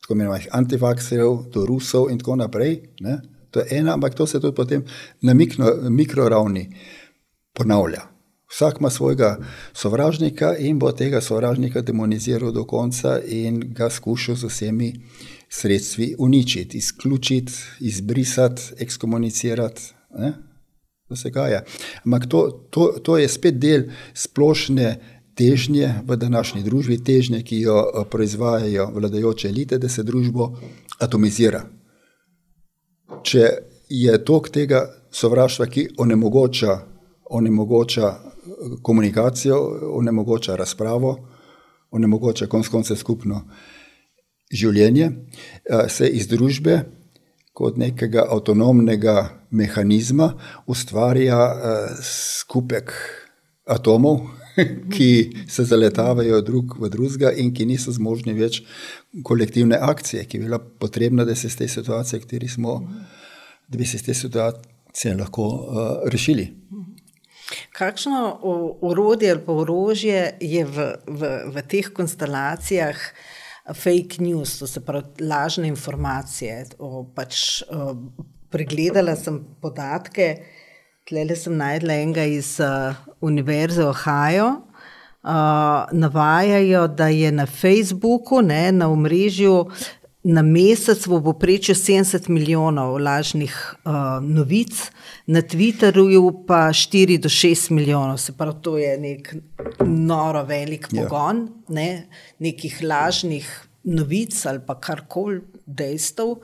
tako 0.00 0.12
imenovanih 0.14 0.48
antivakserjev, 0.52 1.38
do 1.52 1.66
Rusov 1.66 2.10
in 2.10 2.18
tako 2.18 2.36
naprej. 2.36 2.80
Ne? 3.00 3.20
To 3.50 3.60
je 3.60 3.66
ena, 3.70 3.94
ampak 3.94 4.14
to 4.14 4.26
se 4.26 4.40
tudi 4.40 4.54
potem 4.54 4.84
na 5.20 5.34
mikro, 5.34 5.74
mikroravni 5.90 6.76
ponavlja. 7.52 8.02
Vsak 8.50 8.76
ima 8.80 8.90
svojega 8.90 9.38
sovražnika 9.72 10.56
in 10.56 10.78
bo 10.78 10.92
tega 10.92 11.20
sovražnika 11.20 11.80
demoniziral 11.80 12.52
do 12.52 12.64
konca 12.64 13.20
in 13.26 13.60
ga 13.74 13.90
skušal 13.90 14.34
z 14.34 14.44
vsemi 14.44 14.92
sredstvi 15.48 16.14
uničiti, 16.18 16.78
izključiti, 16.78 17.52
izbrisati, 17.80 18.62
ekskomunicirati. 18.78 19.82
Ne? 20.18 20.32
To 21.08 21.16
se 21.16 21.30
gaja. 21.30 21.62
Ampak 22.04 22.26
to, 22.28 22.66
to, 22.70 22.92
to 23.02 23.16
je 23.16 23.28
spet 23.28 23.56
del 23.56 23.88
splošne 24.14 24.98
težnje 25.38 26.02
v 26.04 26.16
današnji 26.16 26.62
družbi, 26.66 26.98
težnje, 27.04 27.42
ki 27.42 27.60
jo 27.62 27.78
eh, 27.80 28.04
proizvajajo 28.10 28.90
vladajoče 28.94 29.48
elite, 29.48 29.78
da 29.78 29.88
se 29.88 30.02
družbo 30.02 30.50
atomizira. 31.00 31.62
Če 33.24 33.48
je 33.88 34.18
tok 34.24 34.50
tega 34.52 34.84
sovraštva, 35.10 35.66
ki 35.66 35.86
onemogoča, 35.98 36.76
onemogoča 37.30 38.10
eh, 38.10 38.76
komunikacijo, 38.82 39.62
onemogoča 39.96 40.56
razpravo, 40.56 41.16
onemogoča 41.90 42.46
konc 42.46 42.68
konce 42.68 42.96
skupno 42.96 43.46
življenje, 44.52 45.08
eh, 45.08 45.88
se 45.88 46.08
iz 46.08 46.28
družbe 46.28 46.82
kot 47.58 47.78
nekega 47.80 48.22
avtonomnega 48.30 49.16
mehanizma 49.50 50.32
ustvarja 50.70 51.38
skupek 52.04 52.92
atomov, 53.68 54.20
ki 54.94 55.10
se 55.50 55.64
zaletavajo 55.66 56.40
drug 56.42 56.76
v 56.80 56.90
drugega 56.92 57.32
in 57.36 57.50
ki 57.54 57.66
niso 57.68 57.92
zmožni 57.94 58.34
več 58.38 58.62
kolektivne 59.26 59.78
akcije, 59.82 60.24
ki 60.26 60.38
je 60.38 60.46
bila 60.46 60.58
potrebna, 60.58 61.26
da, 61.26 61.34
se 61.34 61.50
situacije, 61.50 62.22
smo, 62.48 62.78
da 63.68 63.78
bi 63.78 63.86
se 63.86 63.98
iz 63.98 64.06
te 64.06 64.14
situacije 64.14 65.16
lahko 65.18 65.46
uh, 65.48 65.90
rešili. 66.10 66.48
Kakšno 67.72 68.38
urodje 68.84 69.30
ali 69.30 69.40
pa 69.46 69.52
orožje 69.52 70.22
je 70.40 70.64
v, 70.64 70.88
v, 71.06 71.30
v 71.54 71.62
teh 71.68 71.86
konstelacijah 71.94 72.98
fake 73.74 74.20
news, 74.20 74.58
to 74.58 74.66
se 74.66 74.80
pravi 74.80 75.24
lažne 75.28 75.68
informacije? 75.68 76.64
O, 76.78 77.04
pač, 77.14 77.62
o, 77.70 77.94
pregledala 78.50 79.16
sem 79.16 79.42
podatke, 79.60 80.36
Tlele 81.08 81.36
sem 81.40 81.54
najdla 81.56 81.94
enega 82.02 82.24
iz 82.28 82.58
uh, 82.60 82.96
Univerze 83.24 83.80
Ohio. 83.86 84.48
Uh, 85.24 85.88
navajajo, 85.92 86.82
da 86.88 87.08
je 87.08 87.30
na 87.32 87.46
Facebooku, 87.46 88.42
ne, 88.44 88.72
na 88.72 88.90
omrežju, 88.92 89.70
na 90.28 90.42
mesec 90.44 91.06
v 91.08 91.22
poprečju 91.24 91.74
70 91.74 92.28
milijonov 92.28 92.98
lažnih 93.00 93.54
uh, 93.84 94.20
novic, 94.20 94.90
na 95.26 95.40
Twitterju 95.40 96.44
pa 96.46 96.68
4 96.68 97.16
do 97.16 97.28
6 97.32 97.72
milijonov. 97.72 98.18
Se 98.20 98.34
pravi, 98.36 98.60
to 98.62 98.76
je 98.78 98.92
nek 99.00 99.32
noro 99.86 100.44
velik 100.44 100.90
ja. 100.92 101.02
pogon 101.02 101.40
ja. 101.48 101.74
ne, 101.74 101.88
nekih 102.38 102.76
lažnih 102.84 103.48
novic 103.88 104.36
ali 104.46 104.60
pa 104.66 104.76
karkoli 104.80 105.40
dejstev. 105.64 106.36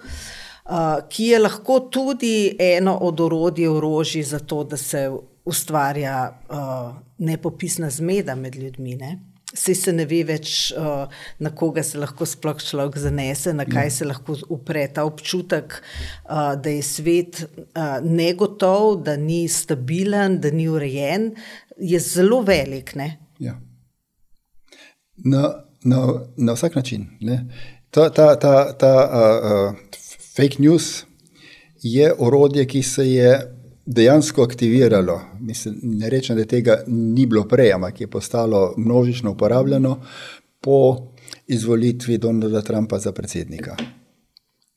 Uh, 0.65 1.05
ki 1.13 1.35
je 1.35 1.39
lahko 1.45 1.81
tudi 1.93 2.57
eno 2.59 2.97
od 3.05 3.21
orodij 3.21 3.69
orožij 3.69 4.23
za 4.23 4.39
to, 4.41 4.65
da 4.65 4.81
se 4.81 5.11
ustvarja 5.45 6.41
uh, 6.49 6.97
nepopisna 7.19 7.91
zmeda 7.91 8.35
med 8.35 8.57
ljudmi. 8.57 8.97
Ne? 8.97 9.34
Vse 9.55 9.75
se 9.79 9.93
ne 9.95 10.07
ve 10.11 10.25
več, 10.27 10.73
uh, 10.75 11.05
na 11.39 11.53
koga 11.55 11.83
se 11.87 11.99
lahko 11.99 12.27
sploh 12.27 12.59
človek 12.59 12.99
zanese, 12.99 13.53
na 13.55 13.67
kaj 13.69 13.93
se 13.99 14.09
lahko 14.09 14.35
upre. 14.51 14.83
Ta 14.91 15.05
občutek, 15.07 15.77
uh, 16.25 16.55
da 16.59 16.73
je 16.75 16.83
svet 16.83 17.45
uh, 17.45 18.03
negotov, 18.03 19.05
da 19.07 19.15
ni 19.17 19.45
stabilen, 19.49 20.41
da 20.43 20.51
ni 20.51 20.67
urejen, 20.69 21.31
je 21.79 22.01
zelo 22.03 22.43
velik. 22.43 22.97
Ja. 23.39 23.55
Na, 25.25 25.55
na, 25.85 26.03
na 26.37 26.59
vsak 26.59 26.75
način. 26.75 27.07
Ne? 27.21 27.45
Ta, 27.95 28.11
ta, 28.11 28.35
ta, 28.35 28.73
ta 28.79 28.95
uh, 29.07 29.51
uh, 29.71 30.01
Fake 30.35 30.59
news 30.59 31.05
je 31.83 32.15
orodje, 32.19 32.67
ki 32.67 32.83
se 32.83 33.05
je 33.07 33.54
dejansko 33.87 34.43
aktiviralo. 34.43 35.21
Mislim, 35.41 35.79
ne 35.83 36.11
rečem, 36.11 36.37
da 36.37 36.45
tega 36.45 36.83
ni 36.87 37.27
bilo 37.27 37.45
prej, 37.49 37.73
ampak 37.73 38.01
je 38.01 38.11
postalo 38.11 38.75
množično 38.77 39.31
uporabljeno 39.31 40.01
po 40.61 41.11
izvolitvi 41.47 42.19
Donalda 42.19 42.63
Trumpa 42.63 42.99
za 42.99 43.13
predsednika. 43.13 43.77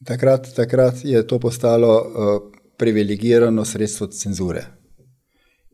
Takrat, 0.06 0.48
takrat 0.56 0.96
je 1.04 1.28
to 1.28 1.40
postalo 1.40 1.94
uh, 1.96 2.42
privilegirano 2.78 3.66
sredstvo 3.66 4.08
cenzure. 4.08 4.66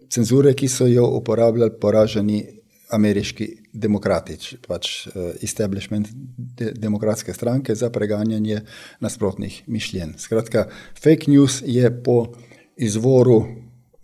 Cenzure, 0.10 0.54
ki 0.54 0.67
so 0.67 0.88
jo 0.88 1.08
uporabljali 1.17 1.72
poraženi 1.82 2.46
ameriški 2.93 3.48
demokratič, 3.74 4.56
pač 4.67 5.08
uh, 5.08 5.34
establishment 5.41 6.08
de, 6.38 6.72
demokratske 6.78 7.34
stranke 7.34 7.76
za 7.76 7.89
preganjanje 7.89 8.62
nasprotnih 9.00 9.63
mišljenj. 9.67 10.17
Skratka, 10.17 10.67
fake 11.02 11.32
news 11.32 11.62
je 11.65 11.89
po 12.04 12.34
izvoru 12.77 13.45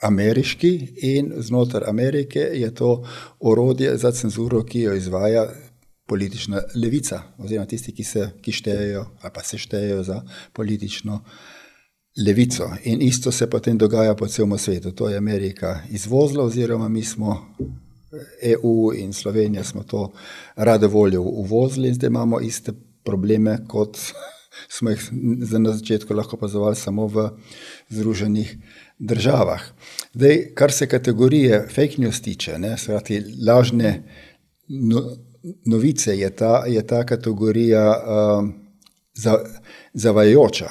ameriški 0.02 0.88
in 1.02 1.34
znotraj 1.38 1.90
Amerike 1.90 2.40
je 2.40 2.76
to 2.76 3.04
orodje 3.40 3.98
za 3.98 4.12
cenzuro, 4.12 4.64
ki 4.64 4.80
jo 4.80 4.96
izvaja 4.96 5.48
politična 6.08 6.62
levica, 6.76 7.22
oziroma 7.38 7.66
tisti, 7.66 7.94
ki 7.94 8.04
se 8.04 8.30
ki 8.42 8.52
štejejo 8.52 9.06
ali 9.22 9.34
pa 9.34 9.44
se 9.44 9.58
štejejo 9.58 10.04
za 10.04 10.22
politično 10.54 11.22
levico. 12.26 12.70
In 12.84 13.02
isto 13.02 13.32
se 13.32 13.50
potem 13.50 13.78
dogaja 13.78 14.16
po 14.16 14.28
celem 14.28 14.58
svetu. 14.58 14.92
To 14.92 15.10
je 15.10 15.18
Amerika 15.18 15.80
izvozila, 15.90 16.44
oziroma 16.44 16.90
mi 16.90 17.04
smo 17.04 17.56
EU 18.42 18.94
in 18.96 19.14
Slovenija 19.14 19.64
smo 19.64 19.84
to 19.84 20.12
rade 20.56 20.88
voljo 20.88 21.22
uvozili 21.22 21.88
in 21.88 21.94
zdaj 21.94 22.08
imamo 22.08 22.40
iste 22.40 22.74
probleme, 23.04 23.58
kot 23.68 23.98
smo 24.70 24.90
jih 24.90 25.10
na 25.60 25.74
začetku 25.74 26.14
lahko 26.14 26.36
opazovali 26.36 26.76
samo 26.76 27.08
v 27.08 27.30
Združenih 27.90 28.58
državah. 29.00 29.62
Zdaj, 30.14 30.54
kar 30.56 30.72
se 30.72 30.88
kategorije 30.88 31.68
fake 31.70 31.98
news 31.98 32.22
tiče, 32.22 32.60
ne, 32.60 32.78
skrati, 32.78 33.24
lažne 33.48 34.04
no, 34.68 35.04
novice, 35.66 36.18
je 36.18 36.30
ta, 36.30 36.64
je 36.68 36.88
ta 36.88 37.06
kategorija 37.06 37.96
um, 37.96 38.54
za, 39.14 39.40
zavajajoča. 39.94 40.70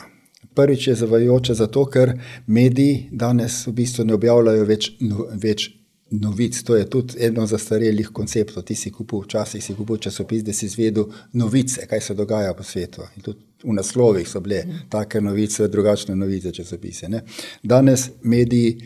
Prvič 0.54 0.88
je 0.88 0.94
zavajajoča 0.94 1.54
zato, 1.54 1.84
ker 1.86 2.12
mediji 2.46 3.08
danes 3.12 3.66
v 3.66 3.72
bistvu 3.72 4.04
ne 4.04 4.14
objavljajo 4.14 4.64
več, 4.64 4.90
no, 5.00 5.28
več 5.34 5.70
novic. 6.10 6.62
To 6.64 6.76
je 6.76 6.88
tudi 6.90 7.20
eno 7.24 7.46
zastarelih 7.46 8.10
konceptov. 8.12 8.64
Ti 8.66 8.74
si 8.74 8.92
kupil, 8.92 9.22
včasih 9.24 9.64
si 9.64 9.74
kupil 9.74 10.00
časopis, 10.02 10.42
da 10.42 10.52
si 10.52 10.66
izvedel 10.66 11.12
novice, 11.32 11.86
kaj 11.86 12.00
se 12.00 12.14
dogaja 12.14 12.54
po 12.54 12.66
svetu. 12.66 13.06
In 13.16 13.22
tudi 13.22 13.47
v 13.64 13.74
naslovih 13.74 14.28
so 14.28 14.40
bile 14.40 14.62
take 14.90 15.20
novice, 15.20 15.68
drugačne 15.68 16.16
novice, 16.16 16.52
časopise. 16.52 17.08
Ne? 17.08 17.22
Danes 17.62 18.08
mediji 18.22 18.76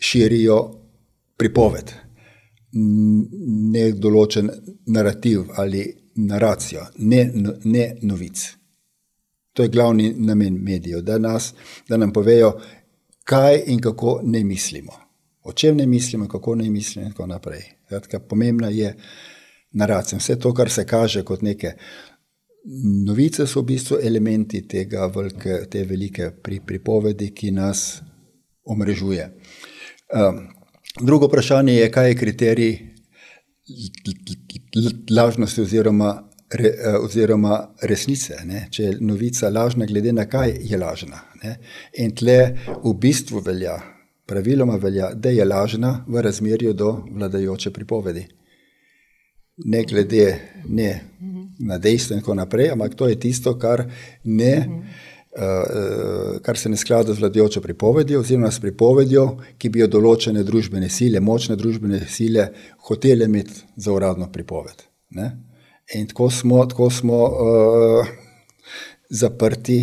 širijo 0.00 0.58
pripoved, 1.36 1.92
ne 2.72 3.86
določen 3.92 4.50
narativ 4.92 5.50
ali 5.56 5.84
naracijo, 6.16 6.86
ne, 6.98 7.24
ne 7.64 7.88
novic. 8.02 8.44
To 9.56 9.64
je 9.64 9.72
glavni 9.72 10.12
namen 10.18 10.58
medijev, 10.60 11.00
da, 11.04 11.18
nas, 11.18 11.54
da 11.88 11.96
nam 11.96 12.12
povejo, 12.12 12.52
kaj 13.24 13.62
in 13.72 13.80
kako 13.80 14.20
ne 14.24 14.44
mislimo 14.44 15.06
o 15.46 15.52
čem 15.52 15.76
ne 15.76 15.86
mislimo, 15.86 16.28
kako 16.28 16.54
ne 16.54 16.70
mislimo, 16.70 17.06
in 17.06 17.12
tako 17.12 17.26
naprej. 17.26 17.62
Zatka, 17.90 18.20
pomembna 18.20 18.68
je 18.68 18.96
naracija. 19.72 20.18
Vse 20.18 20.38
to, 20.38 20.54
kar 20.54 20.70
se 20.70 20.86
kaže 20.86 21.22
kot 21.24 21.42
neke 21.42 21.72
novice, 23.06 23.46
so 23.46 23.60
v 23.60 23.72
bistvu 23.72 23.98
elementi 24.02 24.62
tega 24.68 25.06
velike, 25.06 25.60
te 25.70 25.84
velike 25.84 26.30
pri, 26.42 26.60
pripovedi, 26.66 27.30
ki 27.34 27.50
nas 27.54 28.02
omrežuje. 28.66 29.26
Um, 30.14 30.46
drugo 31.00 31.26
vprašanje 31.26 31.74
je, 31.74 31.90
kaj 31.90 32.08
je 32.10 32.16
kriterij 32.16 32.78
lažnosti 35.10 35.60
oziroma, 35.60 36.10
re, 36.50 36.68
eh, 36.68 36.96
oziroma 37.02 37.74
resnice. 37.82 38.36
Ne? 38.44 38.68
Če 38.70 38.82
je 38.82 38.96
novica 39.00 39.50
lažna, 39.50 39.86
glede 39.86 40.12
na 40.12 40.26
kaj 40.30 40.58
je 40.60 40.78
lažna. 40.78 41.22
Ne? 41.42 41.58
In 41.98 42.14
tle 42.14 42.38
v 42.84 42.94
bistvu 42.94 43.42
velja 43.46 43.78
praviloma 44.26 44.76
velja, 44.76 45.12
da 45.14 45.30
je 45.30 45.44
lažna 45.44 46.04
v 46.08 46.22
razmerju 46.22 46.72
do 46.72 46.92
vladajoče 47.10 47.70
pripovedi. 47.70 48.26
Ne 49.64 49.84
glede 49.84 50.40
ne 50.68 50.90
na 51.58 51.78
dejstvo 51.78 52.16
in 52.16 52.20
tako 52.20 52.34
naprej, 52.34 52.70
ampak 52.70 52.94
to 52.94 53.08
je 53.08 53.18
tisto, 53.20 53.54
kar, 53.58 53.84
ne, 54.24 54.54
uh, 55.36 56.38
kar 56.42 56.58
se 56.58 56.68
ne 56.68 56.76
sklada 56.76 57.14
z 57.14 57.20
vladajočo 57.20 57.60
pripovedjo, 57.60 58.20
oziroma 58.20 58.50
s 58.50 58.60
pripovedjo, 58.60 59.26
ki 59.58 59.70
bi 59.72 59.82
jo 59.84 59.90
določene 59.96 60.44
družbene 60.44 60.88
sile, 60.92 61.20
močne 61.20 61.56
družbene 61.56 62.02
sile, 62.08 62.50
hotele 62.88 63.28
imeti 63.28 63.62
za 63.76 63.92
uradno 63.92 64.28
pripoved. 64.32 64.84
Ne? 65.16 65.30
In 65.94 66.08
tako 66.10 66.30
smo, 66.30 66.64
tako 66.66 66.90
smo 66.90 67.22
uh, 67.24 68.10
zaprti 69.10 69.80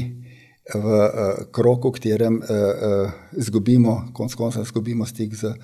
v 0.73 0.85
uh, 0.85 1.43
kroku, 1.51 1.89
v 1.89 1.97
katerem 1.97 2.39
uh, 2.39 2.47
uh, 2.49 3.17
izgubimo, 3.39 4.13
konc 4.13 4.35
konca 4.35 4.61
izgubimo 4.61 5.05
stik 5.05 5.35
z 5.35 5.55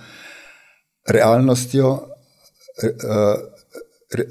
realnostjo. 1.08 1.92
Uh, 2.80 3.59
Re, 4.10 4.26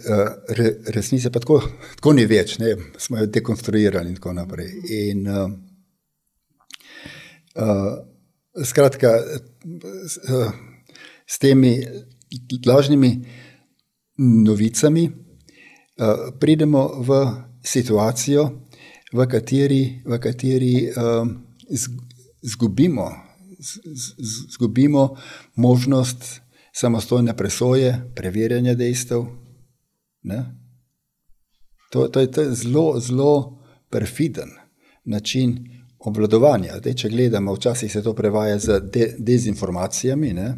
re, 0.58 0.70
resnice 0.90 1.30
pa 1.30 1.38
tako, 1.38 1.60
tako 1.94 2.12
ni 2.18 2.24
več, 2.26 2.56
ne? 2.58 2.72
smo 2.98 3.20
jo 3.20 3.28
dekonstruirali 3.30 4.10
in 4.10 4.16
tako 4.18 4.32
naprej. 4.34 4.72
In, 4.96 5.26
uh, 5.30 5.52
uh, 7.54 8.64
skratka, 8.64 9.12
s, 10.06 10.18
uh, 10.26 10.50
s 11.26 11.38
temi 11.38 11.76
lažnimi 12.66 13.12
novicami 14.18 15.06
uh, 15.06 16.34
pridemo 16.40 16.88
v 17.06 17.22
situacijo, 17.62 18.48
v 19.12 19.26
kateri, 19.30 19.82
v 20.04 20.18
kateri 20.18 20.74
um, 20.90 21.34
zgubimo, 22.42 23.10
zgubimo 24.50 25.16
možnost 25.56 26.40
samostojne 26.72 27.36
presoje, 27.36 27.94
preverjanja 28.14 28.74
dejstev. 28.74 29.26
To, 31.90 32.08
to, 32.08 32.20
je, 32.20 32.30
to 32.30 32.42
je 32.42 32.54
zelo, 32.54 33.00
zelo 33.00 33.58
perfiden 33.90 34.50
način 35.04 35.78
obvladovanja. 35.98 36.78
Zdaj, 36.78 36.94
če 36.94 37.08
gledamo, 37.08 37.54
včasih 37.54 37.92
se 37.92 38.02
to 38.02 38.12
prevaja 38.14 38.58
z 38.58 38.80
de, 38.92 39.08
dezinformacijami. 39.18 40.32
Ne? 40.32 40.48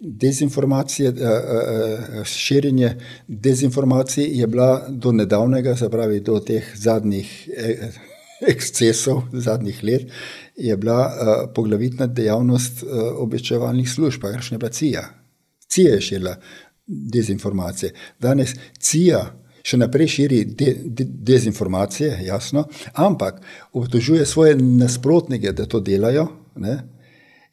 Dezinformacije, 0.00 1.08
eh, 1.08 1.22
eh, 1.22 2.20
eh, 2.20 2.24
širjenje 2.24 2.94
dezinformacij 3.28 4.26
je 4.38 4.46
bila 4.46 4.86
do 4.88 5.12
nedavnega, 5.12 5.76
se 5.76 5.90
pravi 5.90 6.20
do 6.20 6.40
teh 6.40 6.72
zadnjih 6.74 7.48
ekscesov, 8.54 9.22
zadnjih 9.32 9.84
let, 9.84 10.10
je 10.56 10.76
bila 10.76 11.48
poglavitna 11.54 12.06
dejavnost 12.06 12.84
obveščevalnih 13.18 13.88
služb, 13.90 14.20
pa 14.20 14.32
kakšna 14.34 14.54
je 14.54 14.58
bila 14.58 14.70
CIA. 14.70 15.04
CIA 15.68 15.94
je 15.94 16.00
širila 16.00 16.36
dezinformacije. 16.86 17.92
Danes 18.20 18.54
CIA 18.78 19.24
še 19.64 19.78
naprej 19.80 20.10
širi 20.18 20.40
de, 20.44 20.74
de, 20.84 21.06
dezinformacije, 21.32 22.18
jasno, 22.26 22.66
ampak 23.00 23.40
obtožuje 23.72 24.26
svoje 24.26 24.58
nasprotnike, 24.60 25.54
da 25.56 25.66
to 25.66 25.80
delajo. 25.80 26.26
Ne? 26.60 26.76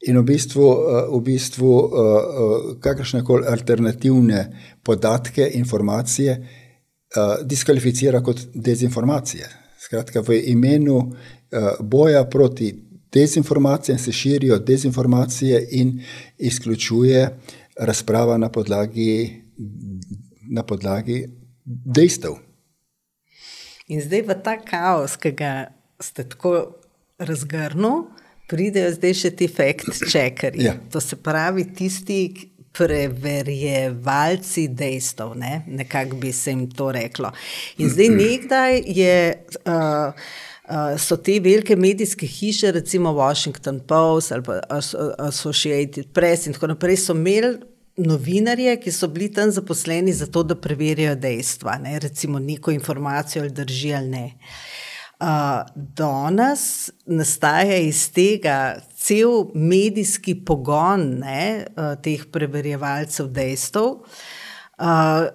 In 0.10 0.18
v 0.18 0.26
bistvu, 0.34 0.66
eh, 0.66 1.08
v 1.14 1.22
bistvu 1.24 1.72
eh, 1.72 1.86
eh, 1.86 2.66
kakršne 2.84 3.24
koli 3.24 3.48
alternativne 3.48 4.48
podatke, 4.84 5.52
informacije, 5.54 6.42
diskvalificira 7.44 8.22
kot 8.24 8.40
dezinformacije. 8.56 9.48
Skratka, 9.84 10.22
v 10.24 10.38
imenu 10.48 11.12
boja 11.84 12.22
proti 12.24 12.70
dezinformacijam 13.12 14.00
se 14.00 14.12
širijo 14.12 14.60
dezinformacije 14.60 15.60
in 15.72 15.92
izključuje 16.38 17.26
razprava 17.82 18.38
na 18.38 18.50
podlagi, 18.54 19.42
na 20.50 20.64
podlagi 20.64 21.26
dejstev. 21.66 22.38
In 23.92 24.02
zdaj 24.02 24.22
v 24.30 24.38
ta 24.46 24.56
kaos, 24.62 25.18
ki 25.20 25.34
ga 25.36 25.54
ste 26.00 26.24
tako 26.30 26.78
razgrnili 27.20 28.22
pridejo 28.52 28.92
zdaj 28.98 29.14
še 29.16 29.32
ti 29.40 29.48
fact-checkerji. 29.48 30.68
Ja. 30.68 30.76
To 30.92 31.00
se 31.00 31.16
pravi, 31.16 31.70
tisti 31.76 32.20
preverjevalci 32.76 34.68
dejstev, 34.76 35.34
ne? 35.40 35.62
nekako 35.68 36.20
bi 36.20 36.32
se 36.36 36.54
jim 36.54 36.68
to 36.72 36.92
reklo. 36.96 37.32
In 37.80 37.92
zdaj 37.92 38.16
nekdaj 38.24 38.82
je. 38.86 39.18
Uh, 39.66 40.32
Uh, 40.72 40.94
so 41.02 41.18
te 41.20 41.34
velike 41.44 41.76
medijske 41.76 42.28
hiše, 42.30 42.70
recimo 42.72 43.12
Washington 43.12 43.82
Post 43.84 44.32
ali 44.32 44.44
Associated 45.18 46.14
Press, 46.14 46.46
in 46.48 46.54
tako 46.56 46.70
naprej, 46.72 47.02
so 47.02 47.16
imeli 47.18 47.58
novinarje, 47.98 48.76
ki 48.80 48.92
so 48.92 49.08
bili 49.08 49.32
tam 49.34 49.52
zaposleni 49.52 50.14
za 50.14 50.28
to, 50.32 50.44
da 50.44 50.56
preverijo 50.56 51.16
dejstva, 51.16 51.78
ne? 51.78 52.00
recimo 52.00 52.40
neko 52.40 52.72
informacijo 52.72 53.44
ali 53.44 53.52
drži 53.52 53.94
ali 53.94 54.10
ne. 54.10 54.26
Uh, 55.22 55.28
danes 55.76 56.90
nastaja 57.06 57.78
iz 57.78 58.08
tega 58.12 58.82
cel 58.98 59.52
medijski 59.54 60.34
pogon 60.46 61.04
ne, 61.22 61.66
teh 62.02 62.24
preverjevalcev 62.32 63.28
dejstev, 63.30 63.84
uh, 63.84 65.28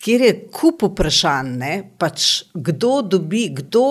kjer 0.00 0.24
je 0.24 0.32
kup 0.54 0.86
vprašanj, 0.88 1.52
ne, 1.58 1.74
pač 1.98 2.30
kdo 2.54 3.02
dobi, 3.02 3.48
kdo. 3.60 3.88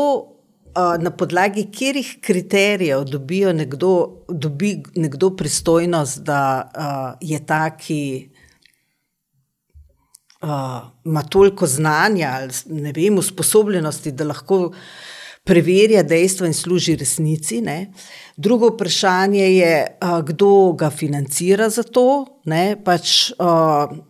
Na 1.00 1.10
podlagi 1.10 1.64
katerih 1.72 2.18
kriterijev 2.22 3.06
nekdo, 3.54 4.24
dobi 4.30 4.84
nekdo 4.96 5.36
pristojnost, 5.36 6.20
da 6.22 6.72
uh, 6.76 7.18
je 7.22 7.46
taki 7.46 8.30
ima 11.06 11.24
toliko 11.30 11.68
znanja 11.68 12.30
ali 12.34 12.82
ne 12.82 12.92
vem, 12.92 13.18
usposobljenosti, 13.18 14.12
da 14.12 14.24
lahko 14.24 14.74
preverja 15.44 16.04
dejstva 16.04 16.48
in 16.48 16.54
služi 16.54 16.96
resnici. 16.96 17.62
Ne. 17.62 17.94
Drugo 18.38 18.68
vprašanje 18.68 19.46
je, 19.56 19.98
kdo 20.24 20.74
ga 20.74 20.90
financira 20.90 21.70
za 21.70 21.84
to 21.84 22.26
ne, 22.46 22.76
pač, 22.86 23.32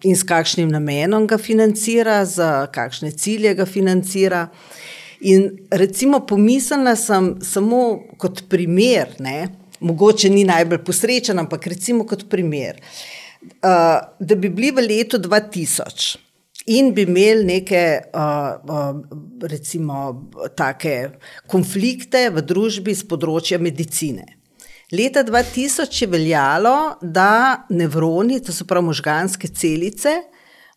in 0.04 0.16
s 0.16 0.24
kakšnim 0.24 0.70
namenom 0.70 1.28
ga 1.28 1.38
financira, 1.38 2.26
za 2.26 2.68
kakšne 2.74 3.12
cilje 3.12 3.54
ga 3.56 3.66
financira. 3.66 4.48
In 5.22 5.50
recimo, 5.72 6.22
pomislila 6.26 6.96
sem 6.96 7.36
samo 7.42 8.00
kot 8.22 8.44
primer, 8.50 9.16
ne, 9.20 9.48
mogoče 9.80 10.30
ni 10.30 10.44
najbolj 10.46 10.84
posrečen, 10.86 11.40
ampak 11.40 11.68
recimo 11.68 12.06
kot 12.06 12.28
primer. 12.30 12.78
Uh, 13.48 13.98
da 14.20 14.36
bi 14.36 14.50
bili 14.50 14.72
v 14.72 14.84
letu 14.86 15.18
2000 15.22 16.18
in 16.68 16.92
bi 16.94 17.06
imeli 17.08 17.46
neke, 17.46 17.84
uh, 18.14 18.58
uh, 18.70 18.98
recimo, 19.48 20.30
take 20.58 21.12
konflikte 21.48 22.28
v 22.34 22.44
družbi 22.44 22.96
z 22.98 23.08
področja 23.08 23.62
medicine. 23.62 24.26
Leta 24.92 25.24
2000 25.24 26.02
je 26.02 26.08
veljalo, 26.08 26.98
da 27.02 27.66
nevroni, 27.70 28.42
to 28.44 28.56
so 28.56 28.68
prav 28.68 28.86
možganske 28.88 29.50
celice, 29.52 30.14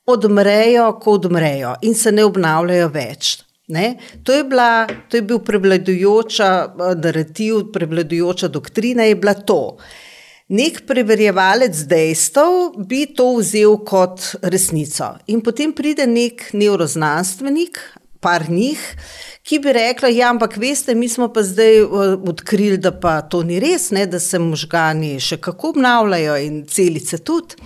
odmrejo, 0.06 0.92
ko 1.02 1.18
odmrejo 1.18 1.76
in 1.86 1.94
se 1.94 2.12
ne 2.12 2.24
obnavljajo 2.26 2.88
več. 2.94 3.36
Ne? 3.70 3.96
To, 4.26 4.34
je 4.34 4.44
bila, 4.44 4.86
to 5.08 5.20
je 5.20 5.22
bil 5.22 5.38
prevladujoča 5.46 6.50
narativ, 6.98 7.70
prevladujoča 7.72 8.48
doktrina 8.48 9.06
je 9.06 9.16
bila 9.16 9.34
to. 9.34 9.76
Nek 10.50 10.80
preverjevalec 10.86 11.84
dejstev 11.86 12.74
bi 12.90 13.04
to 13.14 13.28
vzel 13.38 13.76
kot 13.86 14.32
resnico. 14.42 15.12
In 15.30 15.44
potem 15.46 15.70
pride 15.72 16.08
nek 16.10 16.48
neuroznanstvenik, 16.58 17.78
par 18.20 18.50
njih, 18.50 18.80
ki 19.42 19.58
bi 19.58 19.72
rekla: 19.72 20.08
Ja, 20.08 20.30
ampak 20.30 20.56
veste, 20.56 20.94
mi 20.94 21.08
smo 21.08 21.30
pa 21.32 21.42
zdaj 21.42 21.78
eh, 21.78 21.86
odkrili, 22.28 22.76
da 22.78 22.92
pa 22.92 23.20
to 23.22 23.42
ni 23.42 23.60
res, 23.60 23.90
ne, 23.90 24.06
da 24.06 24.20
se 24.20 24.38
možgani 24.38 25.20
še 25.20 25.40
kako 25.40 25.74
obnavljajo 25.76 26.36
in 26.44 26.64
celice 26.66 27.22
tudi 27.24 27.56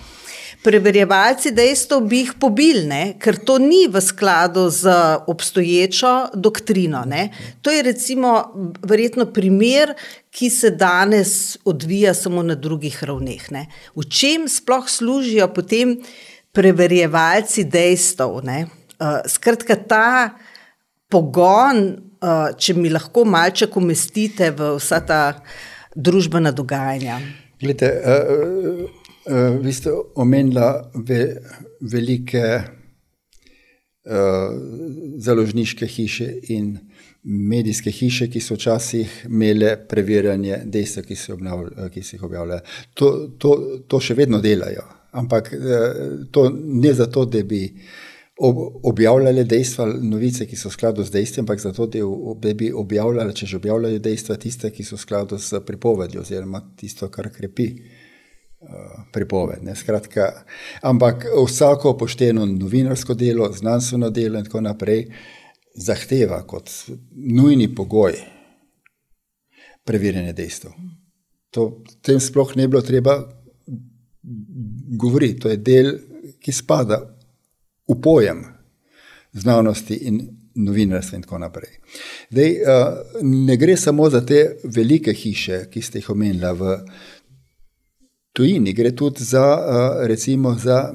preverjevalci 0.65 1.51
dejstev 1.53 2.07
bi 2.09 2.23
jih 2.23 2.31
pobili, 2.41 2.85
ne? 2.89 3.01
ker 3.21 3.37
to 3.37 3.57
ni 3.61 3.85
v 3.91 4.01
skladu 4.01 4.65
z 4.73 4.91
obstoječo 5.29 6.13
doktrino. 6.33 7.03
Ne? 7.05 7.29
To 7.61 7.71
je 7.71 7.83
recimo 7.85 8.31
verjetno 8.81 9.27
primer, 9.33 9.93
ki 10.33 10.49
se 10.49 10.71
danes 10.75 11.57
odvija 11.65 12.13
samo 12.13 12.43
na 12.43 12.55
drugih 12.55 12.97
ravneh. 13.03 13.45
Ne? 13.51 13.67
V 13.95 14.07
čem 14.09 14.49
sploh 14.49 14.89
služijo 14.89 15.47
potem 15.53 15.99
preverjevalci 16.55 17.67
dejstev? 17.69 18.41
Uh, 18.41 19.21
skratka, 19.27 19.75
ta 19.75 20.09
pogon, 21.11 21.85
uh, 22.23 22.51
če 22.57 22.73
mi 22.73 22.89
lahko 22.89 23.25
malček 23.27 23.75
umestite 23.77 24.49
v 24.55 24.75
vsa 24.79 25.01
ta 25.05 25.23
družbena 25.95 26.51
dogajanja. 26.55 27.19
Glede, 27.61 27.91
uh, 28.01 28.85
Uh, 28.85 29.04
vi 29.61 29.73
ste 29.73 29.91
omenili 30.15 30.61
ve, 31.07 31.37
velike 31.81 32.61
uh, 34.05 34.13
založniške 35.17 35.87
hiše 35.87 36.31
in 36.49 36.77
medijske 37.23 37.91
hiše, 37.91 38.29
ki 38.29 38.39
so 38.41 38.53
včasih 38.53 39.25
imele 39.25 39.75
preverjanje 39.89 40.61
dejstev, 40.65 41.05
ki, 41.05 41.15
ki 41.93 42.03
se 42.03 42.15
jih 42.15 42.23
objavljajo. 42.23 42.61
To, 42.93 43.13
to, 43.37 43.55
to 43.87 43.99
še 43.99 44.13
vedno 44.13 44.41
delajo, 44.41 44.85
ampak 45.11 45.53
uh, 45.57 46.27
to 46.31 46.49
ne 46.53 46.93
zato, 46.93 47.25
da 47.25 47.43
bi 47.43 47.63
ob, 48.37 48.57
objavljali 48.83 49.43
dejstva, 49.43 49.87
novice, 50.01 50.45
ki 50.45 50.57
so 50.59 50.69
v 50.69 50.77
skladu 50.77 51.03
z 51.03 51.17
dejstvi, 51.17 51.41
ampak 51.41 51.61
zato, 51.63 51.87
da, 51.87 52.05
da 52.41 52.53
bi 52.53 52.71
objavljali, 52.73 53.33
če 53.33 53.45
že 53.47 53.57
objavljajo 53.57 53.99
dejstva, 53.99 54.37
tiste, 54.37 54.71
ki 54.71 54.83
so 54.83 54.99
v 54.99 55.05
skladu 55.07 55.39
s 55.39 55.61
pripovedjo, 55.65 56.21
oziroma 56.21 56.61
tisto, 56.77 57.09
kar 57.09 57.31
krepi. 57.33 57.71
Eh, 58.65 59.01
pripoved. 59.13 59.59
Skratka, 59.75 60.43
ampak 60.81 61.25
vsako 61.47 61.97
pošteno 61.97 62.45
novinarsko 62.45 63.13
delo, 63.13 63.51
znanstveno 63.53 64.09
delo 64.09 64.39
in 64.39 64.45
tako 64.45 64.61
naprej 64.61 65.03
zahteva 65.75 66.39
kot 66.47 66.71
nujni 67.11 67.67
pogoj 67.75 68.15
preverjanje 69.85 70.33
dejstev. 70.33 70.71
To 71.53 71.83
tem 72.01 72.19
sploh 72.19 72.55
ne 72.55 72.67
bilo 72.67 72.81
treba 72.81 73.19
govoriti. 74.97 75.39
To 75.39 75.53
je 75.53 75.57
del, 75.57 75.91
ki 76.41 76.51
spada 76.51 77.03
v 77.85 77.99
pojem 78.01 78.41
znanosti 79.33 79.99
in 80.09 80.23
novinarstva 80.55 81.19
in 81.19 81.23
tako 81.27 81.37
naprej. 81.37 81.77
Dej, 82.29 82.57
uh, 82.63 83.21
ne 83.21 83.57
gre 83.57 83.77
samo 83.77 84.09
za 84.09 84.25
te 84.25 84.55
velike 84.63 85.13
hiše, 85.13 85.67
ki 85.69 85.81
ste 85.81 86.01
jih 86.01 86.09
omenili 86.09 86.53
v 86.57 86.77
tujini, 88.35 88.73
gre 88.73 88.91
tudi 88.95 89.23
za, 89.23 89.45
uh, 89.55 90.07
recimo, 90.07 90.55
za 90.59 90.91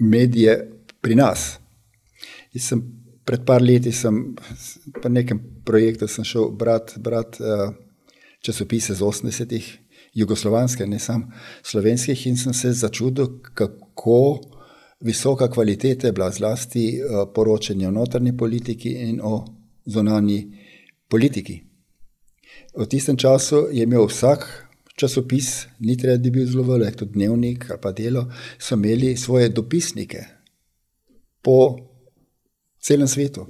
medije 0.00 0.56
pri 1.00 1.14
nas. 1.14 1.58
Jaz 2.52 2.64
sem 2.72 2.82
pred 3.24 3.44
par 3.46 3.62
leti, 3.62 3.92
sem, 3.92 4.34
po 5.02 5.12
nekem 5.12 5.40
projektu, 5.64 6.08
šel 6.08 6.50
brati 6.56 7.00
brat, 7.00 7.36
uh, 7.40 7.74
časopise 8.40 8.96
z 8.96 9.04
80-ih, 9.04 9.70
jugoslovanske, 10.14 10.86
ne 10.86 10.98
samo 10.98 11.28
slovenskih, 11.62 12.26
in 12.26 12.36
sem 12.36 12.54
se 12.56 12.72
začudil, 12.72 13.28
kako 13.54 14.40
visoka 15.00 15.50
kvaliteta 15.50 16.08
je 16.08 16.12
bila 16.12 16.30
zlasti 16.30 16.86
uh, 16.98 17.28
poročanje 17.34 17.88
o 17.88 17.94
notrni 17.94 18.36
politiki 18.36 18.96
in 19.10 19.20
o 19.22 19.44
zonani 19.86 20.40
politiki. 21.08 21.69
V 22.80 22.86
tistem 22.88 23.16
času 23.16 23.68
je 23.72 23.84
imel 23.84 24.06
vsak 24.08 24.46
časopis, 24.96 25.66
ni 25.80 25.96
treba, 25.96 26.16
da 26.16 26.22
bi 26.22 26.30
bil 26.30 26.46
zelo 26.48 26.64
velik, 26.64 26.96
tudi 26.96 27.12
dnevnik 27.12 27.66
ali 27.70 27.80
pa 27.82 27.92
delo, 27.92 28.24
so 28.58 28.74
imeli 28.74 29.16
svoje 29.16 29.48
dopisnike 29.48 30.24
po 31.42 31.76
celem 32.80 33.08
svetu, 33.08 33.46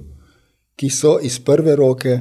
ki 0.75 0.89
so 0.89 1.17
iz 1.23 1.39
prve 1.39 1.75
roke 1.75 2.17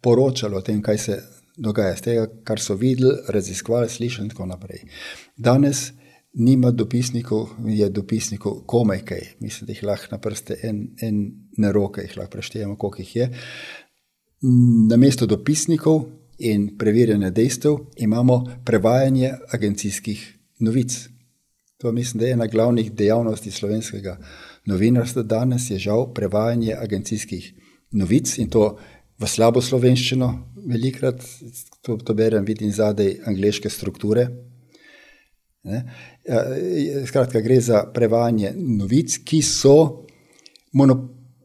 poročali 0.00 0.56
o 0.56 0.62
tem, 0.64 0.80
kaj 0.82 0.98
se 0.98 1.18
dogaja, 1.56 1.96
z 1.96 2.06
tega, 2.08 2.24
kar 2.44 2.60
so 2.60 2.78
videli, 2.80 3.12
raziskovali, 3.28 3.88
slišali 3.88 4.26
in 4.26 4.32
tako 4.32 4.46
naprej. 4.46 4.88
Danes 5.36 5.90
nima 6.34 6.70
dopisnikov, 6.70 7.54
je 7.68 7.88
dopisnikov 7.88 8.62
komaj 8.66 9.04
kaj, 9.04 9.22
mislim, 9.40 9.66
da 9.66 9.72
jih 9.72 9.84
lahko 9.84 10.16
na 10.16 10.18
prste 10.18 10.58
en, 10.62 10.82
en 11.00 11.24
na 11.60 11.72
roke, 11.72 12.02
jih 12.08 12.16
lahko 12.16 12.38
preštejemo, 12.38 12.76
koliko 12.76 13.02
jih 13.02 13.16
je. 13.16 13.30
Na 14.88 14.96
mesto 14.96 15.26
dopisnikov 15.26 16.04
in 16.38 16.76
preverjanja 16.78 17.30
dejstev 17.30 17.76
imamo 17.96 18.44
prevajanje 18.64 19.32
agencijskih 19.50 20.38
novic. 20.58 21.08
To 21.78 21.92
mislim, 21.92 22.20
da 22.20 22.26
je 22.26 22.32
ena 22.32 22.46
glavnih 22.46 22.92
dejavnosti 22.92 23.50
slovenskega 23.50 24.18
novinarstva 24.66 25.22
danes, 25.22 25.70
je 25.70 25.78
žal 25.78 26.12
prevajanje 26.14 26.74
agencijskih 26.74 27.52
novic 27.90 28.38
in 28.38 28.50
to 28.50 28.76
v 29.20 29.28
slabo 29.28 29.62
slovenščino, 29.62 30.28
velikrat 30.66 31.22
to, 31.82 31.96
to 31.96 32.14
berem, 32.14 32.44
vidim 32.44 32.72
zadaj 32.72 33.20
angliške 33.26 33.70
strukture. 33.70 34.26
Ne? 35.64 35.82
Ja, 36.28 36.42
skratka, 37.06 37.40
gre 37.40 37.60
za 37.60 37.84
prevajanje 37.94 38.52
novic, 38.56 39.18
ki 39.24 39.42
so, 39.42 40.06
mono, 40.72 40.96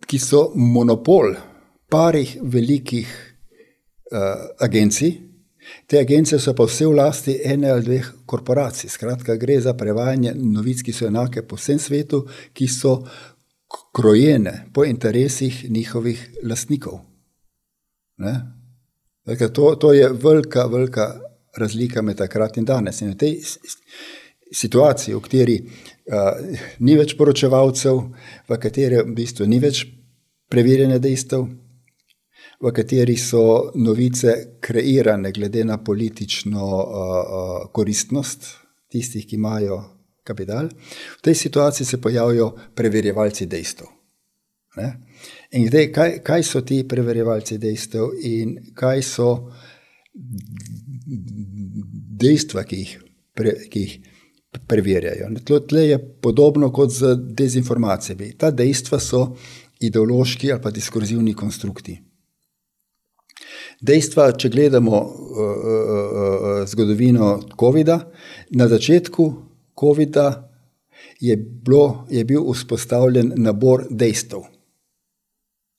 ki 0.08 0.20
so 0.20 0.50
monopol 0.56 1.36
parih 1.90 2.38
velikih 2.42 3.29
agencij. 4.60 5.30
Te 5.86 6.00
agencije 6.00 6.40
so 6.40 6.54
pa 6.54 6.66
vse 6.66 6.86
v 6.88 6.96
lasti 6.98 7.36
ene 7.46 7.70
ali 7.72 7.86
dveh 7.86 8.08
korporacij. 8.26 8.90
Skratka, 8.90 9.36
gre 9.36 9.60
za 9.62 9.74
prevajanje 9.78 10.34
novic, 10.36 10.82
ki 10.86 10.94
so 10.94 11.08
enake 11.08 11.44
po 11.48 11.60
vsem 11.60 11.80
svetu, 11.80 12.24
ki 12.54 12.68
so 12.68 12.96
krojene 13.94 14.70
po 14.74 14.86
interesih 14.86 15.66
njihovih 15.70 16.30
lastnikov. 16.44 17.00
Dakle, 19.26 19.54
to, 19.54 19.76
to 19.76 19.94
je 19.94 20.10
velika, 20.10 20.66
velika 20.66 21.20
razlika 21.58 22.02
med 22.02 22.18
takrat 22.18 22.58
in 22.58 22.66
danes. 22.66 23.02
In 23.02 23.14
v 23.14 23.18
tej 23.18 23.38
situaciji, 24.52 25.16
v 25.16 25.22
kateri 25.22 25.58
uh, 25.62 26.58
ni 26.80 26.98
več 26.98 27.16
poročevalcev, 27.18 28.02
v 28.50 28.58
kateri 28.58 29.04
v 29.04 29.14
bistvu 29.16 29.46
ni 29.46 29.60
več 29.62 29.84
preverjene 30.50 30.98
dejstev, 31.00 31.46
v 32.60 32.72
kateri 32.76 33.16
so 33.18 33.72
novice 33.76 34.58
kreirane 34.60 35.32
glede 35.32 35.64
na 35.66 35.78
politično 35.84 36.66
uh, 36.66 37.72
koristnost 37.72 38.46
tistih, 38.92 39.26
ki 39.28 39.36
imajo 39.36 39.80
kapital, 40.24 40.68
v 41.18 41.22
tej 41.22 41.36
situaciji 41.36 41.86
se 41.86 42.02
pojavljajo 42.02 42.50
preverjevalci 42.76 43.46
dejstev. 43.46 43.88
Ne? 44.78 44.90
In 45.52 45.68
zdaj, 45.68 45.92
kaj, 45.92 46.18
kaj 46.24 46.44
so 46.44 46.62
ti 46.62 46.84
preverjevalci 46.88 47.58
dejstev 47.58 48.12
in 48.24 48.58
kaj 48.76 49.02
so 49.04 49.30
dejstva, 52.20 52.64
ki 52.68 52.82
jih, 52.84 52.94
pre, 53.34 53.56
ki 53.72 53.86
jih 53.86 53.96
preverjajo. 54.68 55.32
Tle 55.70 55.88
je 55.88 55.98
podobno 56.22 56.72
kot 56.74 56.94
z 56.94 57.16
dezinformacijami. 57.40 58.34
Ta 58.38 58.52
dejstva 58.52 59.00
so 59.00 59.24
ideološki 59.80 60.52
ali 60.52 60.62
pa 60.62 60.72
diskurzivni 60.76 61.34
konstrukti. 61.34 61.98
Dejstva, 63.82 64.32
če 64.36 64.50
gledamo 64.52 65.00
uh, 65.00 65.10
uh, 65.10 65.50
uh, 65.56 66.62
zgodovino 66.68 67.40
COVID-a, 67.60 68.00
na 68.52 68.68
začetku 68.68 69.28
COVID-a 69.80 70.28
je, 71.20 71.36
je 72.10 72.24
bil 72.24 72.48
vzpostavljen 72.54 73.34
nabor 73.38 73.88
dejstev 73.90 74.48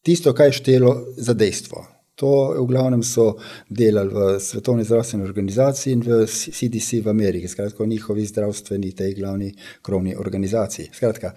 tisto, 0.02 0.32
kaj 0.34 0.48
je 0.48 0.52
štelo 0.52 0.92
za 1.16 1.34
dejstvo. 1.34 1.86
To 2.20 2.52
v 2.52 2.66
glavnem 2.68 3.02
so 3.02 3.38
delali 3.68 4.12
v 4.12 4.40
Svetovni 4.40 4.84
zdravstveni 4.84 5.24
organizaciji 5.24 5.92
in 5.92 6.02
v 6.04 6.26
CDC 6.28 7.00
v 7.00 7.08
Ameriki, 7.08 7.48
skratka, 7.48 7.86
njihovi 7.86 8.26
zdravstveni, 8.26 8.92
tej 8.92 9.14
glavni 9.14 9.54
krovni 9.82 10.16
organizaciji. 10.16 10.90
Skratka, 10.92 11.32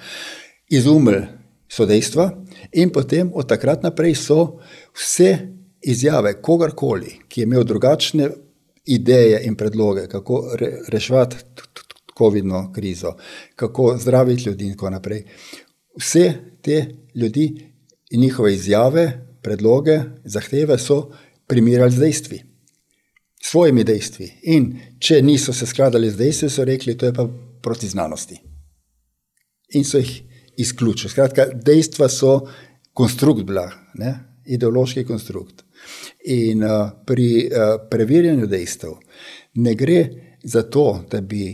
izumili 0.70 1.24
so 1.70 1.86
dejstva 1.86 2.30
in 2.72 2.92
potem 2.92 3.32
od 3.34 3.48
takrat 3.48 3.84
naprej 3.84 4.16
so 4.16 4.60
vse 4.92 5.38
izjave 5.84 6.42
kogarkoli, 6.42 7.20
ki 7.28 7.42
je 7.42 7.44
imel 7.44 7.64
drugačne 7.64 8.30
ideje 8.86 9.42
in 9.46 9.56
predloge, 9.56 10.08
kako 10.08 10.56
re, 10.60 10.72
reševati 10.88 11.36
COVID-no 12.18 12.72
krizo, 12.74 13.16
kako 13.56 13.98
zdraviti 13.98 14.50
ljudi 14.50 14.66
in 14.66 14.74
tako 14.74 14.90
naprej. 14.90 15.24
Vse 16.00 16.34
te 16.62 16.86
ljudi 17.16 17.72
in 18.12 18.22
njihove 18.22 18.54
izjave, 18.54 19.26
predloge, 19.42 20.00
zahteve 20.24 20.78
so 20.78 21.12
primerjali 21.48 21.92
z 21.92 22.00
dejstvi, 22.00 22.42
svojimi 23.44 23.84
dejstvi. 23.84 24.32
In 24.44 24.80
če 25.00 25.22
niso 25.22 25.54
se 25.54 25.66
skladali 25.66 26.12
z 26.12 26.18
dejstvi, 26.18 26.50
so 26.50 26.66
rekli, 26.66 26.96
da 26.96 27.06
je 27.06 27.14
to 27.14 27.28
proti 27.62 27.88
znanosti. 27.88 28.40
In 29.74 29.84
so 29.84 29.98
jih 29.98 30.22
izključili. 30.58 31.12
Skratka, 31.12 31.46
dejstva 31.66 32.10
so 32.10 32.40
konstrukt, 32.94 33.44
bila, 33.44 33.70
ne? 33.96 34.14
ideološki 34.46 35.06
konstrukt. 35.08 35.63
In 36.34 36.64
uh, 36.64 36.92
pri 37.06 37.30
uh, 37.46 37.76
preverjanju 37.90 38.48
dejstev 38.48 38.96
ne 39.54 39.76
gre 39.76 40.00
za 40.44 40.64
to, 40.64 41.04
da 41.12 41.22
bi 41.22 41.52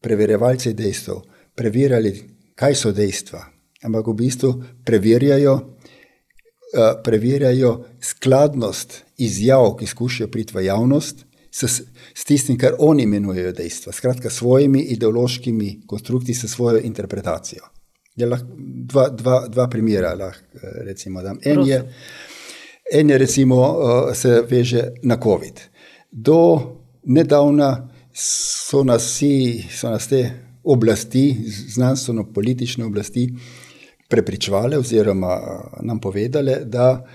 preverjevalci 0.00 0.74
dejstev 0.74 1.22
preverjali, 1.54 2.12
kaj 2.54 2.74
so 2.74 2.92
dejstva, 2.92 3.40
ampak 3.82 4.06
v 4.06 4.14
bistvu 4.14 4.52
preverjajo 4.84 5.56
Eh, 6.72 7.02
preverjajo 7.04 7.84
skladnost 8.00 9.04
izjav, 9.16 9.70
ki 9.76 9.86
skušajo 9.86 10.28
priti 10.30 10.52
v 10.56 10.64
javnost, 10.64 11.24
s, 11.50 11.80
s 12.14 12.24
tistim, 12.24 12.58
kar 12.58 12.74
oni 12.78 13.02
imenujejo 13.02 13.52
dejstva. 13.52 13.92
Skratka, 13.92 14.30
svojimi 14.30 14.82
ideološkimi 14.92 15.86
konstrukti, 15.86 16.34
s 16.34 16.44
svojo 16.44 16.82
interpretacijo. 16.84 17.64
Lahko, 18.20 18.46
dva, 18.58 19.08
dva, 19.08 19.38
dva 19.48 19.68
primera 19.68 20.12
lahko 20.14 20.60
recimo 20.84 21.22
dam. 21.22 21.38
En 21.44 21.64
je, 21.66 21.80
en 22.92 23.10
je 23.10 23.18
recimo, 23.18 23.78
eh, 24.10 24.14
se 24.14 24.42
veže 24.50 24.82
na 25.02 25.16
COVID. 25.16 25.60
Do 26.10 26.60
nedavna 27.04 27.88
so 28.14 28.84
nas, 28.84 29.02
vsi, 29.02 29.64
so 29.70 29.90
nas 29.90 30.08
te 30.08 30.30
oblasti, 30.64 31.36
znanstveno-politične 31.48 32.84
oblasti, 32.84 33.28
prepričevali 34.08 34.76
oziroma 34.76 35.34
eh, 35.34 35.82
nam 35.82 36.00
povedali, 36.00 36.54
da 36.64 37.06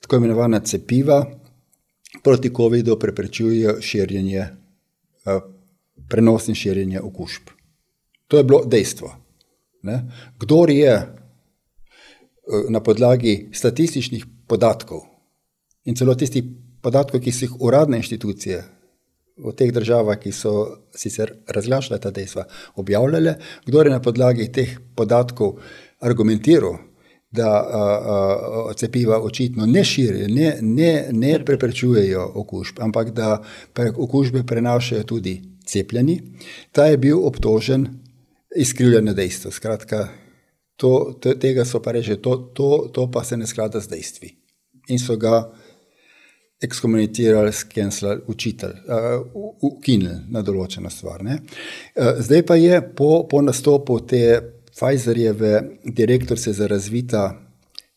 tako 0.00 0.16
imenovana 0.16 0.60
cepiva 0.60 1.26
proti 2.22 2.50
COVID-u 2.56 2.98
preprečujejo 2.98 3.80
širjenje, 3.80 4.38
eh, 4.38 5.40
prenos 6.08 6.48
in 6.48 6.54
širjenje 6.54 7.00
okužb. 7.00 7.50
To 8.28 8.36
je 8.36 8.44
bilo 8.44 8.64
dejstvo. 8.64 9.14
Ne? 9.82 10.02
Kdor 10.38 10.70
je 10.70 11.14
na 12.68 12.80
podlagi 12.80 13.48
statističnih 13.52 14.24
podatkov 14.46 15.13
in 15.84 15.96
celo 15.96 16.14
tistih 16.14 16.44
podatkov, 16.82 17.20
ki 17.20 17.32
so 17.32 17.46
jih 17.46 17.60
uradne 17.60 18.00
inštitucije 18.00 18.62
v 19.44 19.52
teh 19.58 19.72
državah, 19.74 20.18
ki 20.20 20.32
so 20.32 20.84
sicer 20.94 21.32
razglašale 21.50 21.98
ta 22.00 22.12
dejstva, 22.14 22.46
objavljale, 22.76 23.38
kdo 23.66 23.82
je 23.82 23.90
na 23.90 24.00
podlagi 24.02 24.50
teh 24.52 24.76
podatkov 24.94 25.58
argumentiral, 26.00 26.78
da 27.34 27.50
a, 27.50 27.80
a, 28.70 28.74
cepiva 28.78 29.18
očitno 29.18 29.66
ne 29.66 29.82
širijo, 29.84 30.28
ne, 30.30 30.52
ne, 30.62 31.08
ne 31.10 31.32
preprečujejo 31.44 32.28
okužb, 32.34 32.78
ampak 32.78 33.10
da 33.10 33.40
pre, 33.72 33.90
okužbe 33.90 34.44
prenašajo 34.46 35.02
tudi 35.02 35.40
cepljeni, 35.66 36.20
ta 36.72 36.86
je 36.86 36.98
bil 36.98 37.26
obtožen 37.26 37.88
izkrivljanja 38.56 39.16
dejstva. 39.18 39.50
Skratka, 39.50 40.08
to, 40.76 41.16
to, 41.20 41.34
tega 41.34 41.64
so 41.66 41.82
pa 41.82 41.96
reči, 41.96 42.20
to, 42.22 42.36
to, 42.54 42.70
to 42.94 43.10
pa 43.10 43.24
se 43.24 43.36
ne 43.36 43.46
sklada 43.50 43.80
z 43.80 43.90
dejstvi. 43.90 44.30
In 44.94 45.02
so 45.02 45.16
ga 45.18 45.48
ekskomunicirali, 46.62 47.52
skenslali, 47.52 48.20
učitelj, 48.26 48.72
ukinili 49.62 50.16
na 50.30 50.42
določeno 50.42 50.90
stvar. 50.90 51.24
Ne. 51.24 51.38
Zdaj 51.94 52.44
pa 52.46 52.56
je 52.56 52.80
po, 52.96 53.24
po 53.30 53.42
nastopu 53.42 54.00
te 54.06 54.24
Pfizerjeve 54.74 55.60
direktorice 55.86 56.52
za 56.52 56.66
razvita 56.66 57.28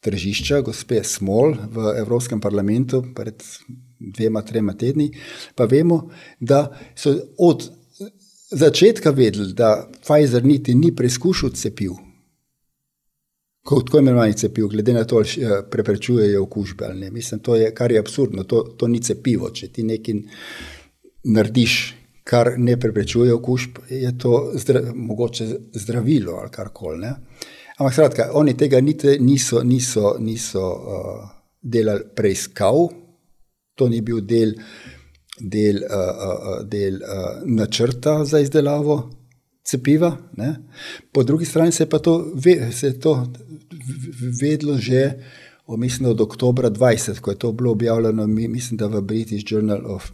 tržišča, 0.06 0.62
gospe 0.62 1.02
Smol 1.04 1.56
v 1.74 1.94
Evropskem 1.98 2.42
parlamentu 2.42 3.02
pred 3.16 3.42
dvema, 3.98 4.44
trema 4.46 4.76
tedni, 4.78 5.10
pa 5.56 5.66
vemo, 5.66 6.04
da 6.40 6.68
so 6.96 7.16
od 7.38 7.66
začetka 8.52 9.12
vedeli, 9.12 9.54
da 9.54 9.90
Pfizer 10.04 10.46
niti 10.46 10.76
ni 10.76 10.94
preizkušal 10.96 11.56
cepiv, 11.58 11.98
tako 13.68 14.00
imenovani 14.00 14.34
cepiv, 14.34 14.68
glede 14.68 14.94
na 14.94 15.04
to, 15.04 15.18
ali 15.18 15.44
eh, 15.44 15.62
preprečujejo 15.72 16.44
okužbe 16.44 16.86
ali 16.86 17.00
ne. 17.00 17.12
Mislim, 17.12 17.40
to 17.40 17.56
je, 17.56 17.74
kar 17.76 17.92
je 17.92 18.00
absurdno, 18.00 18.44
to, 18.44 18.62
to 18.78 18.88
ni 18.88 19.02
cepivo. 19.04 19.50
Če 19.50 19.68
ti 19.68 19.84
nekaj 19.84 20.22
narediš, 21.24 21.78
kar 22.28 22.54
ne 22.58 22.78
preprečuje 22.80 23.34
okužb, 23.34 23.80
je 23.90 24.12
to 24.18 24.52
zdra, 24.56 24.82
mogoče 24.96 25.48
zdravilo 25.74 26.40
ali 26.42 26.52
karkoli. 26.52 27.12
Ampak, 27.78 27.94
skratka, 27.94 28.30
oni 28.34 28.56
tega 28.58 28.82
niti 28.82 29.18
niso, 29.20 29.62
niso, 29.64 30.16
niso 30.20 30.64
uh, 30.64 31.28
delali 31.62 32.08
preiskav, 32.16 32.88
to 33.78 33.90
ni 33.90 34.02
bil 34.02 34.24
del, 34.26 34.56
del, 35.40 35.84
uh, 35.86 36.24
uh, 36.32 36.64
del 36.66 36.98
uh, 37.04 37.44
načrta 37.46 38.24
za 38.26 38.40
izdelavo 38.40 38.98
cepiva. 39.68 40.18
Ne? 40.38 40.56
Po 41.12 41.24
drugi 41.24 41.46
strani 41.46 41.72
se 41.72 41.84
je 41.84 41.90
pa 41.90 42.00
to, 42.00 42.32
ve, 42.36 42.72
se 42.72 42.88
je 42.88 43.00
to 43.00 43.34
vedlo 44.42 44.78
že 44.78 45.14
mislim, 45.78 46.10
od 46.10 46.22
oktobra 46.22 46.70
20, 46.70 47.20
ko 47.20 47.32
je 47.32 47.40
to 47.40 47.52
bilo 47.52 47.72
objavljeno, 47.72 48.28
mislim, 48.28 48.78
da 48.78 48.88
v 48.88 49.02
British 49.02 49.52
Journal 49.52 49.82
of 49.86 50.12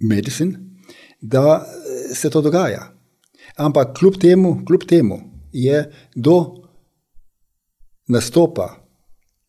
Medicine, 0.00 0.58
da 1.20 1.66
se 2.14 2.30
to 2.30 2.40
dogaja. 2.42 2.92
Ampak 3.56 3.98
kljub 3.98 4.14
temu, 4.20 4.62
kljub 4.66 4.80
temu 4.88 5.20
je 5.52 5.92
do 6.14 6.54
nastopa 8.08 8.86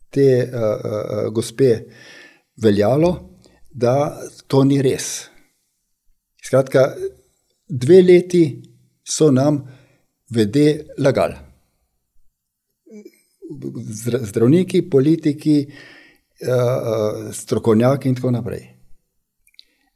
te 0.09 0.49
uh, 0.53 0.59
uh, 0.59 1.33
gospe 1.33 1.79
veljalo, 2.57 3.29
da 3.71 4.19
to 4.47 4.63
ni 4.63 4.81
res. 4.81 5.30
Skratka, 6.51 6.95
dve 7.67 8.01
leti 8.01 8.61
so 9.07 9.29
nam 9.31 9.61
vede 10.35 10.85
lagali. 10.99 11.35
Zdravniki, 14.21 14.81
politiki, 14.89 15.53
eh, 15.61 16.49
eh, 16.49 17.29
strokovnjaki 17.33 18.09
in 18.09 18.15
tako 18.15 18.31
naprej. 18.31 18.67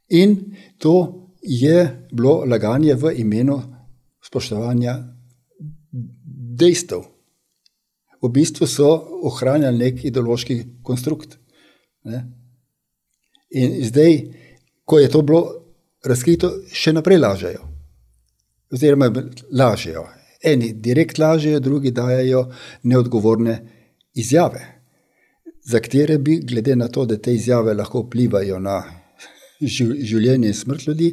In 0.08 0.56
to 0.78 0.94
je 1.42 2.08
bilo 2.12 2.44
laganje 2.46 2.94
v 2.94 3.12
imenu 3.20 3.58
spoštovanja 4.24 4.96
dejstev. 6.56 7.04
V 8.22 8.32
bistvu 8.32 8.66
so 8.66 8.88
ohranjali 9.28 9.78
nek 9.78 10.04
ideološki 10.04 10.58
konstrukt. 10.82 11.36
Ne? 12.04 12.24
In 13.50 13.84
zdaj, 13.84 14.18
ko 14.84 14.98
je 14.98 15.08
to 15.12 15.22
bilo 15.22 15.65
razkrito, 16.06 16.52
še 16.72 16.94
naprej 16.96 17.18
lažejo. 17.18 17.66
Oziroma, 18.72 19.10
lažejo. 19.52 20.06
Eni 20.42 20.72
direkt 20.72 21.18
lažejo, 21.18 21.60
drugi 21.60 21.90
dajo 21.90 22.46
neodgovorne 22.82 23.56
izjave, 24.14 24.62
za 25.66 25.80
katere 25.80 26.18
bi, 26.18 26.38
glede 26.46 26.76
na 26.76 26.88
to, 26.88 27.06
da 27.06 27.18
te 27.18 27.34
izjave 27.34 27.74
lahko 27.74 28.04
vplivajo 28.06 28.58
na 28.62 28.78
življenje 30.08 30.52
in 30.52 30.54
smrt 30.54 30.86
ljudi, 30.86 31.12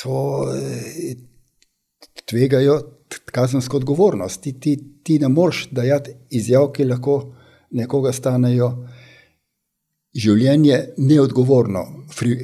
to 0.00 0.18
eh, 0.54 1.14
tvegajo 2.24 2.78
kazensko 3.34 3.76
odgovornost. 3.76 4.42
Ti, 4.42 4.54
ti, 4.60 4.76
ti 5.04 5.18
ne 5.18 5.28
moreš 5.28 5.68
dajati 5.70 6.14
izjav, 6.30 6.70
ki 6.72 6.88
lahko 6.88 7.18
nekoga 7.74 8.12
stanejo 8.12 8.70
življenje 10.14 10.80
neodgovorno, 10.98 11.84
fri, 12.14 12.36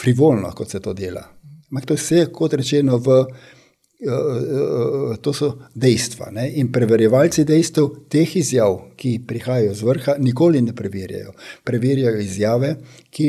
frivolno, 0.00 0.52
kot 0.54 0.70
se 0.70 0.80
to 0.80 0.94
dela. 0.94 1.24
Ampak 1.70 1.86
to 1.86 1.94
je 1.94 2.02
vse, 2.02 2.26
kot 2.32 2.54
rečeno, 2.54 2.98
v 2.98 3.24
Eh, 4.00 4.06
eh, 4.06 5.16
to 5.20 5.32
so 5.32 5.58
dejstva. 5.74 6.30
Ne? 6.30 6.52
In 6.54 6.70
preverjevalci 6.70 7.42
dejstev 7.44 7.88
teh 8.06 8.36
izjav, 8.36 8.76
ki 8.94 9.16
prihajajo 9.26 9.72
z 9.74 9.86
vrha, 9.88 10.14
nikoli 10.22 10.62
ne 10.62 10.72
preverjajo. 10.72 11.32
Preverjajo 11.66 12.20
izjave, 12.22 12.76
ki 13.10 13.26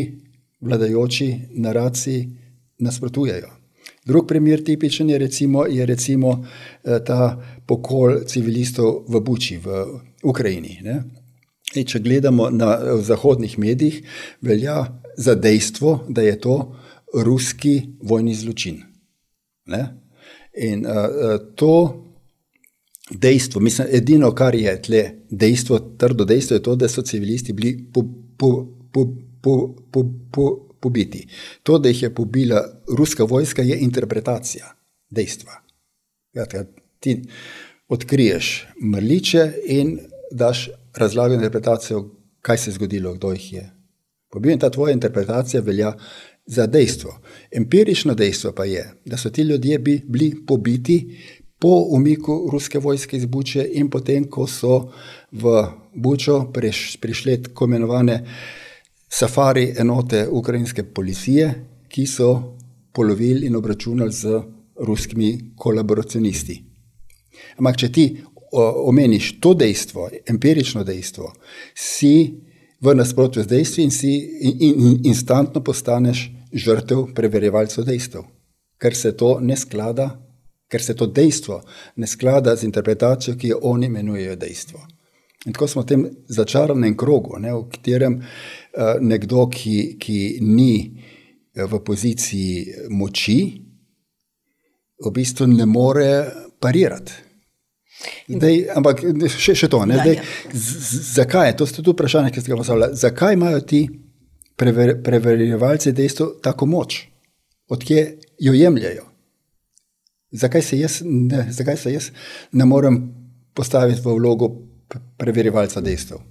vladajoči 0.62 1.30
naraciji 1.58 2.28
nasprotujejo. 2.86 3.50
Drug 4.06 4.28
primer, 4.28 4.62
tipičen 4.64 5.10
je 5.10 5.18
recimo, 5.18 5.66
je 5.66 5.86
recimo 5.86 6.36
eh, 6.38 7.00
ta 7.06 7.34
pokol 7.66 8.22
civilistov 8.30 9.10
v 9.10 9.24
Buči, 9.26 9.58
v 9.58 9.86
Ukrajini. 10.24 10.78
E, 11.76 11.84
če 11.86 12.00
gledamo 12.00 12.50
na 12.50 12.78
zahodnih 13.06 13.60
medijih, 13.60 14.02
velja 14.42 15.02
za 15.18 15.36
dejstvo, 15.36 16.06
da 16.10 16.22
je 16.22 16.40
to 16.42 16.56
ruski 17.14 17.82
vojni 18.02 18.34
zločin. 18.36 18.82
Ne? 19.70 19.84
In 20.58 20.86
uh, 20.86 21.38
to 21.56 21.74
dejstvo, 23.10 23.62
mislim, 23.62 23.88
edino, 23.92 24.32
kar 24.36 24.56
je 24.56 24.74
tle, 24.82 25.04
dejstvo, 25.30 25.80
trdo 25.98 26.26
dejstvo, 26.26 26.58
je 26.58 26.64
to, 26.64 26.76
da 26.76 26.90
so 26.90 27.02
civilisti 27.02 27.54
bili 27.54 27.76
po, 27.94 28.04
po, 28.38 28.52
po, 28.94 29.06
po, 29.42 29.56
po, 29.92 30.04
po, 30.32 30.50
pobiti. 30.80 31.28
To, 31.64 31.78
da 31.80 31.90
jih 31.90 32.04
je 32.04 32.16
pobila 32.16 32.64
ruska 32.98 33.24
vojska, 33.24 33.62
je 33.62 33.78
interpretacija 33.80 34.74
dejstva. 35.10 35.62
Ja, 36.34 36.46
ti 37.00 37.22
odkriješ 37.88 38.68
mrliče 38.82 39.52
in 39.66 40.00
daš 40.32 40.70
razlago 41.00 41.34
interpretacijo, 41.34 42.06
kaj 42.42 42.58
se 42.58 42.70
je 42.70 42.74
zgodilo, 42.74 43.14
kdo 43.14 43.32
jih 43.32 43.54
je. 43.54 43.70
Pobil 44.30 44.52
in 44.52 44.60
ta 44.60 44.70
tvoja 44.70 44.94
interpretacija 44.94 45.62
velja 45.62 45.94
za 46.46 46.68
dejstvo. 46.68 47.20
Empirično 47.52 48.14
dejstvo 48.14 48.52
pa 48.52 48.66
je, 48.66 48.94
da 49.06 49.18
so 49.18 49.30
ti 49.30 49.42
ljudje 49.42 49.80
bi 49.80 50.02
bili 50.06 50.46
pobiti 50.48 51.18
po 51.60 51.86
umiku 51.90 52.50
ruske 52.52 52.80
vojske 52.80 53.18
iz 53.18 53.26
Buče 53.26 53.68
in 53.74 53.90
potem, 53.90 54.30
ko 54.30 54.48
so 54.48 54.92
v 55.32 55.66
Bučo 55.96 56.52
priš, 56.54 56.98
prišle 57.02 57.44
tako 57.44 57.66
imenovane 57.66 58.26
safari 59.10 59.74
enote 59.78 60.28
ukrajinske 60.32 60.84
policije, 60.84 61.54
ki 61.90 62.06
so 62.08 62.58
polovili 62.94 63.48
in 63.48 63.56
obračunali 63.56 64.12
z 64.12 64.42
ruskimi 64.80 65.54
kolaboracionisti. 65.56 66.64
Ampak, 67.58 67.78
če 67.78 67.92
ti 67.92 68.06
omeniš 68.58 69.40
to 69.40 69.54
dejstvo, 69.54 70.10
empirično 70.30 70.84
dejstvo, 70.84 71.34
si 71.76 72.42
v 72.82 72.96
nasprotju 72.96 73.44
z 73.44 73.48
dejstvi 73.48 73.84
in 73.84 73.92
si 73.92 74.14
in, 74.42 74.58
in, 74.60 75.00
instantno 75.06 75.64
postaneš 75.64 76.30
žrtev 76.54 77.14
preverjevalcev 77.16 77.86
dejstev, 77.86 78.24
ker 78.80 78.96
se 78.96 79.12
to 79.18 79.38
ne 79.42 79.58
sklada, 79.58 80.10
ker 80.70 80.82
se 80.82 80.96
to 80.96 81.06
dejstvo 81.06 81.62
ne 81.96 82.08
sklada 82.08 82.56
z 82.56 82.64
interpretacijo, 82.64 83.36
ki 83.36 83.48
jo 83.54 83.60
oni 83.62 83.86
imenujejo 83.86 84.36
dejstvo. 84.36 84.80
In 85.46 85.54
tako 85.54 85.68
smo 85.68 85.82
v 85.82 85.88
tem 85.88 86.02
začaranem 86.28 86.98
krogu, 86.98 87.38
ne, 87.40 87.54
v 87.54 87.70
katerem 87.72 88.20
uh, 88.20 89.00
nekdo, 89.02 89.48
ki, 89.48 89.96
ki 90.00 90.40
ni 90.44 90.74
eh, 91.56 91.64
v 91.64 91.80
poziciji 91.80 92.90
moči, 92.92 93.40
v 95.00 95.12
bistvu 95.16 95.48
ne 95.48 95.66
more 95.66 96.10
parirati. 96.60 97.29
Dej, 98.28 98.70
ampak 98.76 99.02
še, 99.28 99.56
še 99.58 99.68
to, 99.72 99.82
ne, 99.90 99.98
ja, 100.00 100.06
dej, 100.08 100.20
ja. 100.20 100.24
z, 100.54 100.80
z, 100.80 101.00
zakaj, 101.18 101.52
to 101.60 101.68
ste 101.68 101.84
tu 101.84 101.92
vprašanje, 101.92 102.32
ki 102.32 102.44
ste 102.44 102.54
ga 102.54 102.60
postavili, 102.62 102.88
zakaj 102.96 103.36
imajo 103.36 103.60
ti 103.68 103.82
prever, 104.60 104.96
preverjevalci 105.04 105.92
dejstvo 105.98 106.30
tako 106.46 106.70
moč, 106.70 107.02
odkje 107.68 108.06
jo 108.40 108.56
jemljajo. 108.56 109.06
Zakaj 110.32 110.62
se, 110.62 110.80
jaz, 110.80 111.00
ne, 111.04 111.48
zakaj 111.52 111.78
se 111.82 111.94
jaz 111.94 112.12
ne 112.52 112.66
morem 112.70 113.02
postaviti 113.58 114.02
v 114.06 114.16
vlogo 114.20 114.52
preverjevalca 115.18 115.82
dejstev? 115.82 116.22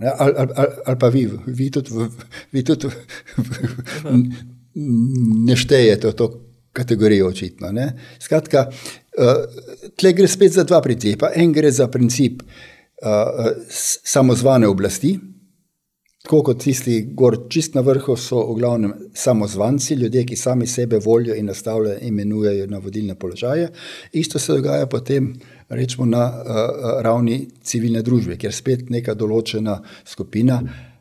Ali, 0.00 0.32
ali, 0.32 0.52
ali, 0.56 0.68
ali 0.86 0.98
pa 0.98 1.08
vi, 1.12 1.26
vi 1.46 1.70
tudi, 1.70 2.08
vi 2.52 2.64
tudi 2.64 2.88
ne 5.46 5.56
štejete 5.56 6.12
to, 6.16 6.30
kategorijo, 6.72 7.28
očitno. 7.28 7.72
Ne? 7.72 7.92
Skratka, 8.18 8.70
tle 9.96 10.12
gre 10.12 10.28
spet 10.28 10.52
za 10.52 10.64
dva 10.64 10.80
principa. 10.80 11.32
En 11.34 11.52
gre 11.52 11.70
za 11.70 11.88
princip 11.88 12.42
uh, 12.42 13.50
samozvane 14.04 14.68
oblasti, 14.68 15.18
tako 16.22 16.42
kot 16.50 16.60
tisti, 16.62 16.98
gor 17.16 17.38
čist 17.48 17.74
na 17.74 17.80
vrhu, 17.80 18.16
so 18.16 18.42
v 18.50 18.58
glavnem 18.58 18.92
samozvanci, 19.16 19.94
ljudje, 19.94 20.26
ki 20.28 20.36
sami 20.36 20.66
sebe 20.66 20.98
volijo 21.04 21.34
in 21.34 21.48
nastavljajo, 21.48 21.98
imenujejo 22.02 22.66
na 22.70 22.78
vodilne 22.78 23.14
položaje. 23.14 23.70
Isto 24.12 24.38
se 24.38 24.52
dogaja 24.52 24.86
potem. 24.86 25.32
Rečemo 25.68 26.06
na 26.06 26.26
uh, 26.28 27.00
ravni 27.02 27.48
civilne 27.62 28.02
družbe, 28.02 28.36
kjer 28.36 28.52
spet 28.52 28.90
neka 28.90 29.14
določena 29.14 29.80
skupina 30.04 30.60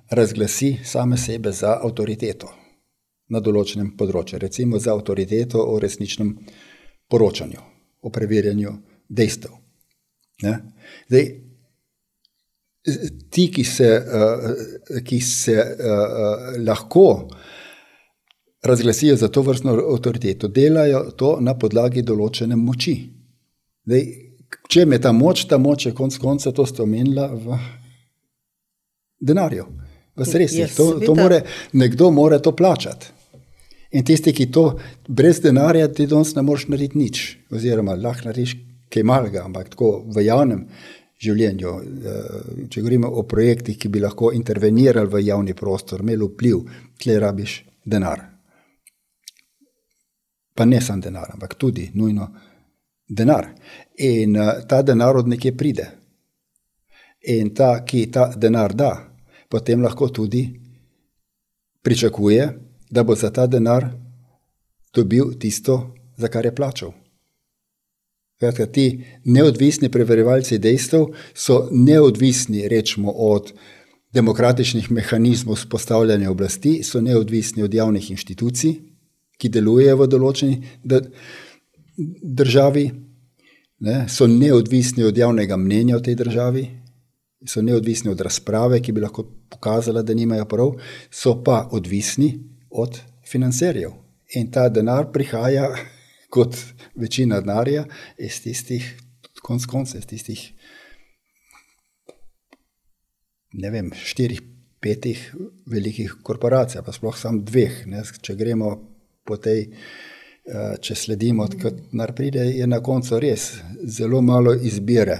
razglasi 0.10 0.80
same 0.86 1.18
sebe 1.18 1.51
za 1.51 1.80
avtoriteto 1.84 2.49
na 3.30 3.41
določenem 3.45 3.91
področju, 3.97 4.39
recimo 4.41 4.80
za 4.82 4.93
avtoriteto 4.95 5.62
o 5.62 5.78
resničnem 5.82 6.32
poročanju, 7.10 7.62
o 8.01 8.09
preverjanju 8.09 8.73
dejstev. 9.09 9.51
Zdaj, 11.07 11.25
ti, 13.29 13.51
ki 13.51 13.63
se, 13.63 13.89
uh, 13.99 15.03
ki 15.03 15.19
se 15.21 15.55
uh, 15.55 16.63
lahko 16.65 17.27
razglasijo 18.63 19.15
za 19.15 19.27
to 19.27 19.41
vrstno 19.41 19.73
avtoriteto, 19.93 20.47
delajo 20.47 21.03
to 21.11 21.37
na 21.41 21.55
podlagi 21.59 22.01
določene 22.01 22.55
moči. 22.55 22.95
Zdaj, 23.87 24.07
če 24.69 24.85
je 24.85 25.01
ta 25.01 25.11
moč, 25.11 25.45
ta 25.47 25.57
moč 25.57 25.85
je 25.85 25.93
konec 25.95 26.17
konca, 26.17 26.51
to 26.51 26.65
ste 26.65 26.83
omenila 26.83 27.29
v 27.33 27.59
denarju, 29.19 29.65
v 30.15 30.25
sredstvih. 30.25 30.75
To, 30.75 30.91
to 31.03 31.15
more, 31.15 31.41
nekdo 31.73 32.11
mora 32.11 32.39
to 32.39 32.55
plačati. 32.55 33.18
In 33.91 34.05
tisti, 34.05 34.33
ki 34.33 34.51
to 34.53 34.63
brez 35.07 35.39
denarja, 35.41 35.87
ti 35.89 36.05
danes 36.07 36.35
ne 36.37 36.43
moreš 36.45 36.67
narediti 36.69 36.97
nič, 36.97 37.21
oziroma 37.49 37.95
lahko 37.97 38.29
narediš 38.29 38.55
kaj 38.89 39.05
malega, 39.05 39.43
ampak 39.45 39.71
tako 39.73 39.91
v 40.13 40.25
javnem 40.27 40.65
življenju. 41.19 41.71
Eh, 41.79 42.67
če 42.69 42.83
govorimo 42.83 43.09
o 43.09 43.25
projektih, 43.27 43.77
ki 43.79 43.89
bi 43.89 44.01
lahko 44.03 44.31
intervenirali 44.35 45.09
v 45.09 45.23
javni 45.25 45.55
prostor, 45.57 46.03
imeli 46.05 46.29
vpliv, 46.29 46.61
tle 47.01 47.17
rabiš 47.19 47.55
denar. 47.85 48.23
Pa 50.53 50.65
ne 50.65 50.81
samo 50.81 51.01
denar, 51.01 51.33
ampak 51.33 51.55
tudi 51.57 51.89
nujno 51.95 52.29
denar. 53.09 53.47
In 54.05 54.35
uh, 54.37 54.65
ta 54.67 54.81
denar 54.83 55.17
od 55.17 55.27
nekje 55.27 55.55
pride. 55.57 55.85
In 57.33 57.53
ta, 57.55 57.79
ki 57.85 58.05
ta 58.11 58.29
denar 58.35 58.75
da, 58.75 58.91
potem 59.49 59.81
lahko 59.81 60.09
tudi 60.13 60.43
pričakuje, 61.81 62.68
da 62.89 63.03
bo 63.03 63.15
za 63.15 63.29
ta 63.29 63.47
denar 63.47 63.85
dobil 64.93 65.33
tisto, 65.39 65.95
za 66.17 66.27
kar 66.27 66.45
je 66.45 66.55
plačal. 66.55 66.91
Kratka, 68.39 68.65
ti 68.65 69.03
neodvisni 69.25 69.89
preverjevalci 69.91 70.57
dejstev 70.57 71.05
so 71.33 71.67
neodvisni, 71.71 72.67
rečemo, 72.67 73.11
od 73.11 73.51
demokratičnih 74.13 74.91
mehanizmov 74.91 75.55
spostavljanja 75.55 76.31
oblasti, 76.31 76.79
so 76.83 77.01
neodvisni 77.01 77.63
od 77.63 77.73
javnih 77.73 78.11
inštitucij, 78.11 78.73
ki 79.37 79.49
delujejo 79.49 79.97
v 79.97 80.07
določeni 80.07 80.57
državi, 82.23 82.85
ne, 83.79 84.05
so 84.09 84.27
neodvisni 84.27 85.03
od 85.03 85.17
javnega 85.17 85.57
mnenja 85.57 85.99
v 85.99 86.07
tej 86.07 86.15
državi, 86.23 86.63
so 87.47 87.61
neodvisni 87.61 88.11
od 88.11 88.21
razprave, 88.21 88.79
ki 88.81 88.95
bi 88.95 89.03
lahko 89.03 89.27
pokazala, 89.51 90.01
da 90.01 90.15
nimajo 90.15 90.47
prav, 90.47 90.73
so 91.11 91.37
pa 91.43 91.67
odvisni 91.71 92.33
od 92.70 92.99
financerjev. 93.28 93.91
In 94.36 94.51
ta 94.51 94.70
denar 94.70 95.11
prihaja, 95.13 95.70
kot 96.34 96.57
večina 96.95 97.39
denarja, 97.41 97.86
iz 98.17 98.41
tistih, 98.43 98.86
konc 99.43 99.65
koncev, 99.65 99.99
iz 99.99 100.07
tistih, 100.07 100.43
ne 103.53 103.72
vem, 103.74 103.89
štirih, 103.95 104.41
petih 104.80 105.24
velikih 105.67 106.13
korporacij, 106.24 106.82
pa 106.86 106.93
sploh 106.95 107.17
samo 107.17 107.41
dveh. 107.43 107.82
Ne? 107.89 108.03
Če 108.22 108.36
gremo 108.39 108.70
po 109.26 109.38
tej, 109.38 109.65
eh, 109.65 110.78
če 110.82 110.95
sledimo, 110.95 111.47
kot 111.61 111.91
nar 111.93 112.13
pride, 112.15 112.45
je 112.55 112.67
na 112.67 112.80
koncu 112.80 113.20
res 113.20 113.51
zelo 113.84 114.22
malo 114.22 114.53
izbire. 114.53 115.17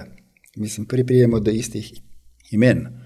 Mislim, 0.56 0.86
priprijemo 0.86 1.40
do 1.40 1.50
istih 1.50 1.92
imen 2.52 2.99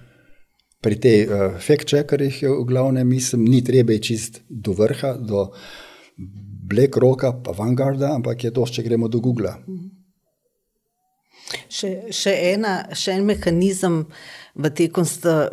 pri 0.84 1.00
tej 1.00 1.18
uh, 1.24 1.56
fact-checkerjih 1.56 2.42
je 2.44 2.52
v 2.52 2.68
glavnem, 2.68 3.08
mislim, 3.08 3.48
ni 3.48 3.64
treba 3.64 3.96
čist 3.96 4.42
do 4.48 4.76
vrha, 4.76 5.16
do 5.16 5.48
Black 6.68 6.96
Rocka, 7.00 7.32
pa 7.40 7.56
Vanguarda, 7.56 8.12
ampak 8.14 8.44
je 8.44 8.52
to, 8.52 8.68
če 8.68 8.84
gremo 8.84 9.08
do 9.08 9.20
Google. 9.24 9.56
Še, 11.68 12.12
še, 12.12 12.32
ena, 12.54 12.76
še 12.96 13.18
en 13.18 13.26
mehanizem 13.28 14.04
v 14.54 14.70
tej 14.70 14.88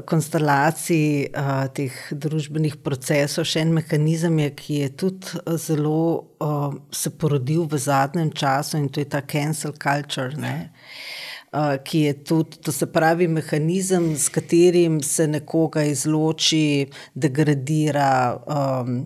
konstelaciji 0.08 1.32
uh, 1.32 1.66
teh 1.74 1.96
družbenih 2.12 2.78
procesov, 2.86 3.48
še 3.50 3.64
en 3.66 3.74
mehanizem 3.76 4.38
je, 4.44 4.50
ki 4.60 4.80
je 4.84 4.90
tudi 5.04 5.42
zelo 5.60 6.04
uh, 6.44 6.76
se 6.94 7.12
porodil 7.16 7.66
v 7.72 7.80
zadnjem 7.82 8.32
času 8.32 8.78
in 8.78 8.88
to 8.92 9.04
je 9.04 9.10
ta 9.10 9.24
cancel 9.26 9.74
culture. 9.80 10.38
Ne? 10.38 10.72
Ki 11.84 12.00
je 12.00 12.14
tudi, 12.24 12.58
to 12.64 12.72
se 12.72 12.88
pravi, 12.88 13.28
mehanizem, 13.28 14.16
s 14.18 14.30
katerim 14.30 15.02
se 15.04 15.28
nekoga 15.28 15.84
izloči, 15.84 16.88
degradira, 17.14 18.40
um, 18.48 19.02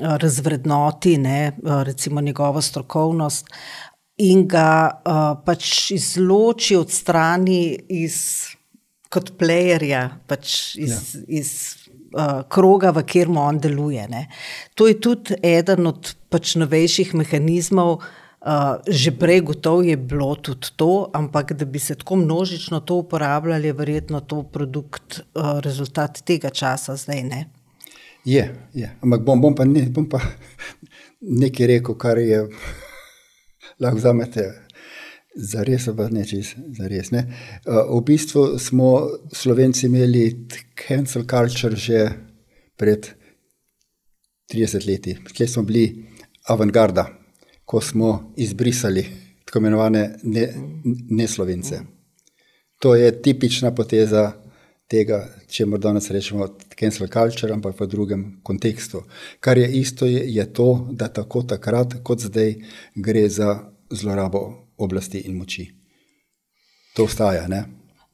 razvrednoti, 0.00 1.18
ne, 1.18 1.52
recimo 1.84 2.20
njegovo 2.20 2.62
strokovnost, 2.62 3.46
in 4.16 4.46
ga 4.48 4.68
uh, 4.88 5.24
pač 5.44 5.90
izloči 5.92 6.76
od 6.76 6.92
strani 6.92 7.76
iz, 7.88 8.18
kot 9.12 9.34
playerja, 9.38 10.08
pač 10.26 10.76
iz. 10.80 10.94
Ja. 11.14 11.26
iz 11.28 11.50
Kroga, 12.48 12.94
v 12.96 13.02
katerem 13.04 13.36
on 13.36 13.58
deluje. 13.60 14.06
Ne. 14.08 14.22
To 14.78 14.86
je 14.88 14.94
tudi 15.04 15.34
eden 15.44 15.90
od 15.90 16.14
pač 16.32 16.54
novejših 16.56 17.10
mehanizmov, 17.18 17.98
uh, 17.98 18.06
Uh, 18.46 18.78
že 18.86 19.10
prej 19.10 19.40
gotovo 19.42 19.82
je 19.82 19.96
bilo 19.98 20.36
tudi 20.38 20.70
to, 20.78 21.10
ampak 21.10 21.52
da 21.58 21.64
bi 21.66 21.78
se 21.82 21.94
tako 21.98 22.16
množično 22.16 22.80
to 22.80 22.94
uporabljali, 22.94 23.66
je 23.66 23.72
verjetno 23.72 24.20
to 24.20 24.42
produkt, 24.42 25.18
uh, 25.34 25.58
rezultat 25.58 26.22
tega 26.22 26.50
časa 26.50 26.94
zdaj. 26.96 27.22
Ne? 27.26 27.40
Je, 28.24 28.54
je. 28.74 28.90
ampak 29.02 29.24
bom, 29.26 29.40
bom, 29.40 29.54
pa 29.54 29.64
ne, 29.64 29.82
bom 29.90 30.06
pa 30.06 30.22
nekaj 31.42 31.66
rekel, 31.66 31.98
kar 31.98 32.22
je 32.22 32.44
lahko 33.82 33.98
zamete. 33.98 34.46
Za 35.34 35.66
res, 35.66 35.90
pa 35.96 36.06
ne 36.08 36.22
čez, 36.24 36.54
za 36.78 36.86
res. 36.86 37.10
Ne. 37.10 37.26
Uh, 37.66 37.98
v 37.98 38.00
bistvu 38.06 38.62
smo 38.62 39.10
Slovenci 39.34 39.90
imeli 39.90 40.46
cancel 40.86 41.26
culture 41.26 41.74
že 41.74 42.06
pred 42.78 43.10
30 44.54 44.86
leti. 44.86 45.18
Tukaj 45.18 45.48
smo 45.50 45.66
bili 45.66 46.06
avantgarda 46.46 47.25
ko 47.66 47.80
smo 47.82 48.32
izbrisali 48.36 49.04
tako 49.44 49.58
imenovane 49.58 50.08
neslovence. 51.10 51.76
Ne 51.76 51.96
to 52.78 52.94
je 52.94 53.22
tipična 53.22 53.74
poteza 53.74 54.32
tega, 54.88 55.22
če 55.50 55.66
morda 55.66 55.88
danes 55.88 56.10
rečemo 56.10 56.48
cancel 56.78 57.08
culture, 57.08 57.52
ampak 57.52 57.80
v 57.80 57.88
drugem 57.90 58.26
kontekstu. 58.46 59.02
Kar 59.40 59.58
je 59.58 59.66
isto, 59.80 60.06
je, 60.06 60.22
je 60.34 60.44
to, 60.52 60.86
da 60.90 61.08
tako 61.08 61.42
takrat, 61.42 61.98
kot 62.06 62.22
zdaj, 62.28 62.54
gre 62.94 63.26
za 63.28 63.56
zlorabo 63.90 64.44
oblasti 64.76 65.24
in 65.26 65.38
moči. 65.40 65.66
To 66.96 67.08
ostaja. 67.08 67.48
Ne? 67.48 67.64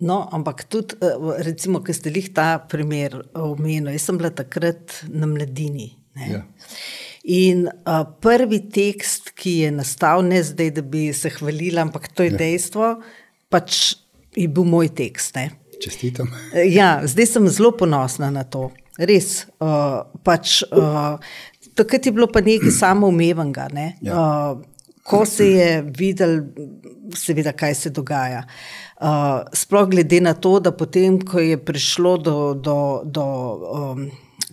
No, 0.02 0.24
ampak 0.32 0.64
tudi, 0.70 0.96
eh, 1.02 1.18
recimo, 1.44 1.82
ki 1.84 1.94
ste 1.94 2.10
jih 2.14 2.32
ta 2.34 2.56
primer 2.58 3.18
omenili, 3.34 3.92
jaz 3.98 4.08
sem 4.08 4.18
bila 4.18 4.30
takrat 4.30 5.02
na 5.08 5.26
mladini. 5.26 5.92
Ja. 6.28 6.42
In 7.22 7.68
uh, 7.68 8.02
prvi 8.20 8.58
tekst, 8.74 9.30
ki 9.38 9.58
je 9.62 9.70
nastal, 9.70 10.24
ne 10.26 10.40
zdaj, 10.42 10.72
da 10.78 10.82
bi 10.82 11.12
se 11.14 11.30
hvalila, 11.30 11.84
ampak 11.86 12.08
to 12.10 12.26
je 12.26 12.32
ja. 12.32 12.38
dejstvo, 12.40 12.96
pač 13.52 13.94
je 14.34 14.48
bil 14.50 14.66
moj 14.66 14.90
tekst. 14.96 15.36
Ne. 15.38 15.50
Čestitam. 15.82 16.32
Ja, 16.78 17.00
zdaj 17.06 17.30
sem 17.30 17.48
zelo 17.48 17.70
ponosna 17.78 18.30
na 18.30 18.42
to. 18.42 18.70
Res. 18.98 19.46
Uh, 19.62 20.02
pač, 20.26 20.60
uh, 20.74 21.22
takrat 21.78 22.06
je 22.06 22.12
bilo 22.12 22.26
pa 22.26 22.42
nekaj 22.42 22.74
samoumevnega. 22.74 23.68
Ne. 23.70 23.86
Ja. 24.02 24.18
Uh, 24.18 24.90
ko 25.06 25.22
se 25.26 25.46
je 25.46 25.70
videl, 25.94 26.40
seveda, 27.18 27.54
kaj 27.54 27.74
se 27.74 27.94
dogaja. 27.94 28.42
Uh, 29.02 29.42
sploh 29.54 29.88
glede 29.90 30.20
na 30.22 30.34
to, 30.34 30.58
da 30.62 30.74
potem, 30.74 31.20
ko 31.22 31.42
je 31.42 31.58
prišlo 31.58 32.16
do. 32.18 32.36
do, 32.54 32.78
do 33.06 33.24
um, 33.70 34.04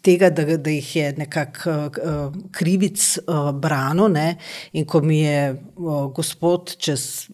tega, 0.04 0.30
da, 0.30 0.46
da 0.58 0.72
jih 0.74 0.96
je 0.96 1.12
nekako 1.18 1.76
uh, 1.90 2.36
krivic 2.52 3.18
uh, 3.28 3.52
brano. 3.52 4.08
Ne? 4.08 4.38
In 4.74 4.86
ko 4.86 5.02
mi 5.02 5.22
je 5.22 5.54
uh, 5.54 6.08
gospod 6.16 6.76
čez 6.78 7.30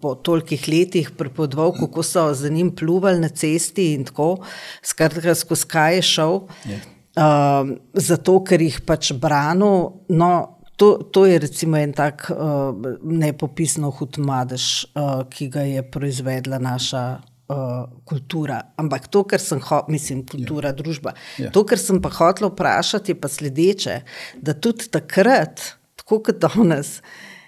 po 0.00 0.14
tolikih 0.14 0.68
letih 0.68 1.10
pripovedoval, 1.16 1.74
kako 1.80 2.02
so 2.02 2.26
za 2.34 2.48
njim 2.48 2.74
pluvali 2.76 3.20
na 3.20 3.28
cesti 3.28 3.92
in 3.94 4.04
tako, 4.04 4.36
skratka, 4.82 5.34
skozi 5.34 5.66
kaj 5.70 5.96
je 5.96 6.02
šel, 6.02 6.36
uh, 6.36 7.72
zato 7.92 8.40
ker 8.44 8.62
jih 8.62 8.80
pač 8.86 9.12
brano. 9.12 10.02
No, 10.08 10.32
to, 10.76 10.96
to 11.12 11.26
je 11.26 11.38
recimo 11.38 11.76
en 11.76 11.92
tak 11.92 12.28
uh, 12.30 12.74
nepopisno 13.02 13.90
hud 13.90 14.18
madež, 14.18 14.86
uh, 14.94 15.24
ki 15.30 15.48
ga 15.48 15.64
je 15.68 15.86
proizvedla 15.90 16.58
naša. 16.58 17.06
Uh, 17.46 17.84
kultura. 18.02 18.56
Ampak 18.74 19.04
to, 19.06 19.20
kar 19.22 19.38
sem 19.38 19.60
hotel, 19.62 19.92
mislim, 19.94 20.24
kultura, 20.26 20.72
ja. 20.72 20.74
družba. 20.74 21.12
Ja. 21.38 21.52
To, 21.54 21.62
kar 21.62 21.78
sem 21.78 22.00
pa 22.02 22.10
hotel 22.10 22.48
vprašati, 22.50 23.14
je 23.14 23.20
pa 23.22 23.30
sledeče, 23.30 24.00
da 24.42 24.54
tudi 24.58 24.88
takrat, 24.90 25.62
tako 26.02 26.18
kot 26.26 26.40
danes, 26.42 26.96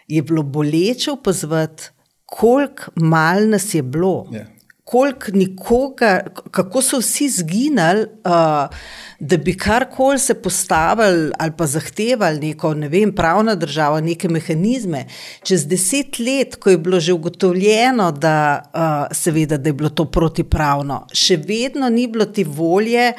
je 0.07 0.23
bilo 0.23 0.45
boleče 0.47 1.11
opazovati, 1.17 1.91
koliko 2.31 2.95
mal 3.03 3.51
nas 3.51 3.73
je 3.75 3.83
bilo. 3.83 4.29
Ja 4.31 4.47
koliko 4.89 5.33
nikoga, 5.33 6.21
kako 6.51 6.81
so 6.83 6.99
vsi 6.99 7.29
zginili, 7.29 8.07
uh, 8.25 8.77
da 9.21 9.37
bi 9.37 9.53
karkoli 9.57 10.19
se 10.19 10.35
postavili 10.35 11.33
ali 11.39 11.53
pa 11.57 11.67
zahtevali 11.67 12.41
neko, 12.41 12.73
ne 12.75 12.89
vem, 12.89 13.13
pravna 13.13 13.55
država, 13.55 14.01
neke 14.01 14.29
mehanizme. 14.29 15.05
Čez 15.43 15.67
deset 15.69 16.19
let, 16.19 16.57
ko 16.57 16.71
je 16.71 16.79
bilo 16.79 17.01
že 17.01 17.13
ugotovljeno, 17.13 18.11
da, 18.13 18.63
uh, 18.65 19.17
seveda, 19.17 19.59
da 19.59 19.69
je 19.69 19.77
bilo 19.77 19.91
to 19.91 20.09
protipravno, 20.09 21.03
še 21.13 21.37
vedno 21.37 21.91
ni 21.93 22.07
bilo 22.09 22.25
ti 22.25 22.45
volje 22.45 23.13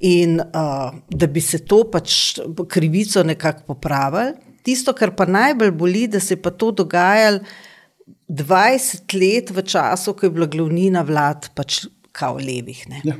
in 0.00 0.40
uh, 0.40 0.90
da 1.08 1.26
bi 1.26 1.40
se 1.40 1.62
to 1.64 1.84
pač 1.90 2.40
krivico 2.68 3.22
nekako 3.22 3.62
popravili. 3.74 4.32
Tisto, 4.62 4.92
kar 4.92 5.14
pa 5.14 5.26
najbolj 5.26 5.70
boli, 5.70 6.08
da 6.08 6.20
se 6.20 6.34
je 6.34 6.42
pa 6.42 6.50
to 6.50 6.70
dogajalo. 6.70 7.46
20 8.32 9.12
let 9.20 9.50
v 9.52 9.62
času, 9.62 10.14
ko 10.16 10.26
je 10.26 10.30
bila 10.32 10.46
glavnina 10.48 11.02
vlad, 11.04 11.50
pač 11.54 11.84
kao 12.12 12.40
levih. 12.40 12.86
Ja. 13.04 13.16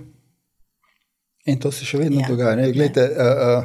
In 1.44 1.60
to 1.60 1.72
se 1.72 1.84
še 1.84 1.98
vedno 2.00 2.20
ja. 2.22 2.28
dogaja. 2.30 2.70
Glede, 2.72 3.04
ja. 3.12 3.28
uh, 3.28 3.64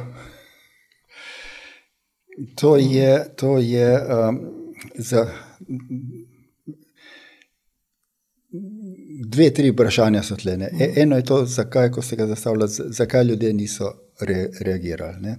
to 2.58 2.76
je, 2.76 3.12
to 3.40 3.58
je 3.64 3.88
um, 3.96 4.40
za 4.98 5.24
dve, 9.24 9.50
tri 9.54 9.70
vprašanja 9.72 10.22
so 10.22 10.36
tle. 10.36 10.56
Ne? 10.60 10.68
E, 10.80 10.92
eno 11.02 11.16
je 11.16 11.24
to, 11.24 11.44
zakaj, 11.46 11.90
ko 11.96 12.02
se 12.02 12.16
ga 12.16 12.26
zastavlja, 12.26 12.66
zakaj 12.68 13.24
ljudje 13.24 13.52
niso 13.52 13.92
re, 14.20 14.48
reagirali. 14.60 15.20
Ne? 15.22 15.38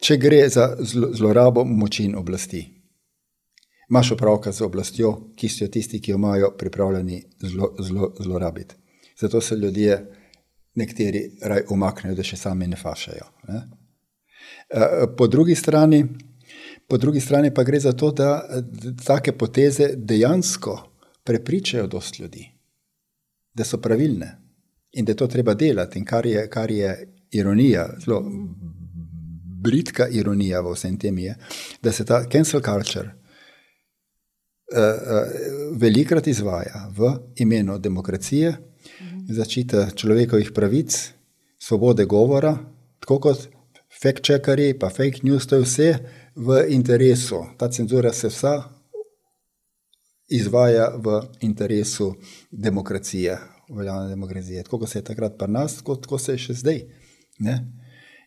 Če 0.00 0.16
gre 0.22 0.48
za 0.48 0.76
zlorabo 0.82 1.64
moči 1.64 2.04
in 2.06 2.14
oblasti 2.16 2.77
imaš 3.90 4.12
opravka 4.12 4.52
z 4.52 4.60
oblastjo, 4.60 5.12
ki 5.36 5.48
so 5.48 5.66
tisti, 5.66 6.00
ki 6.00 6.10
jo 6.10 6.16
imajo 6.16 6.50
pripravljeni 6.58 7.22
zlo, 7.40 7.74
zlo, 7.78 8.14
zlorabiti. 8.20 8.74
Zato 9.20 9.40
se 9.40 9.56
ljudje, 9.56 10.06
nekateri, 10.74 11.30
raj 11.42 11.62
umaknejo, 11.70 12.14
da 12.14 12.22
še 12.22 12.36
sami 12.36 12.66
ne 12.66 12.76
fašajo. 12.76 13.24
Ne? 13.48 13.62
Eh, 14.70 15.06
po 15.16 15.26
drugi, 15.26 15.54
strani, 15.54 16.04
po 16.88 16.98
drugi 16.98 17.20
strani 17.20 17.54
pa 17.54 17.64
gre 17.64 17.80
za 17.80 17.92
to, 17.92 18.10
da 18.12 18.42
take 19.06 19.32
poteze 19.32 19.90
dejansko 19.96 20.76
prepričajo 21.24 21.86
dost 21.86 22.18
ljudi, 22.18 22.46
da 23.54 23.64
so 23.64 23.80
pravilne 23.80 24.36
in 24.92 25.04
da 25.04 25.14
to 25.14 25.26
treba 25.26 25.54
delati. 25.54 25.98
In 25.98 26.04
kar 26.04 26.26
je, 26.26 26.48
kar 26.50 26.70
je 26.70 26.92
ironija, 27.30 27.88
zelo 28.04 28.22
britka 29.58 30.08
ironija 30.08 30.60
v 30.60 30.72
vsem 30.72 30.98
tem 30.98 31.18
je, 31.18 31.34
da 31.82 31.92
se 31.92 32.04
ta 32.04 32.22
cancel 32.30 32.62
culture 32.62 33.17
velikrat 35.80 36.26
izvaja 36.26 36.88
v 36.92 37.14
imenu 37.40 37.78
demokracije, 37.78 38.52
začita 39.28 39.90
človekovih 39.96 40.52
pravic, 40.54 40.96
svobode 41.58 42.04
govora, 42.04 42.58
tako 43.00 43.18
kot 43.20 43.48
fact-checkeri, 44.02 44.74
pa 44.78 44.90
fake 44.90 45.20
news, 45.22 45.46
to 45.46 45.56
je 45.56 45.62
vse 45.64 45.88
v 46.36 46.64
interesu. 46.68 47.44
Ta 47.58 47.68
cenzura 47.68 48.12
se 48.12 48.28
vsa 48.28 48.62
izvaja 50.28 50.92
v 50.96 51.22
interesu 51.40 52.14
demokracije, 52.50 53.38
uveljavljene 53.68 54.08
demokracije. 54.08 54.62
Tako 54.62 54.78
kot 54.78 54.88
se 54.88 54.98
je 54.98 55.04
takrat 55.04 55.38
pri 55.38 55.52
nas, 55.52 55.80
kot, 55.82 56.06
kot 56.06 56.22
se 56.22 56.32
je 56.32 56.38
še 56.38 56.54
zdaj. 56.54 56.82
Ne? 57.38 57.56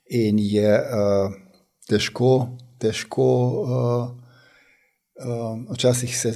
In 0.09 0.39
je 0.39 0.73
uh, 0.79 1.33
težko, 1.89 2.57
težko 2.81 3.27
uh, 3.61 4.20
Um, 5.21 5.67
včasih 5.73 6.17
se, 6.17 6.31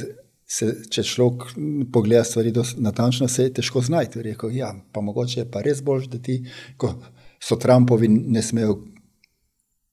se, 0.45 0.67
če 0.91 1.03
človek 1.03 1.55
pogleda 1.93 2.23
stvari 2.23 2.53
natančno, 2.77 3.27
se 3.27 3.47
je 3.47 3.53
težko 3.59 3.81
znajti. 3.81 4.21
Rekel, 4.21 4.51
ja, 4.55 4.73
pa 4.91 5.01
mogoče 5.01 5.39
je 5.39 5.51
pa 5.51 5.63
res 5.65 5.81
bolj, 5.81 6.09
da 6.11 6.19
ti, 6.21 6.41
ko 6.77 6.93
so 7.41 7.57
Trumpovi, 7.61 8.09
ne 8.09 8.43
smejo 8.43 8.77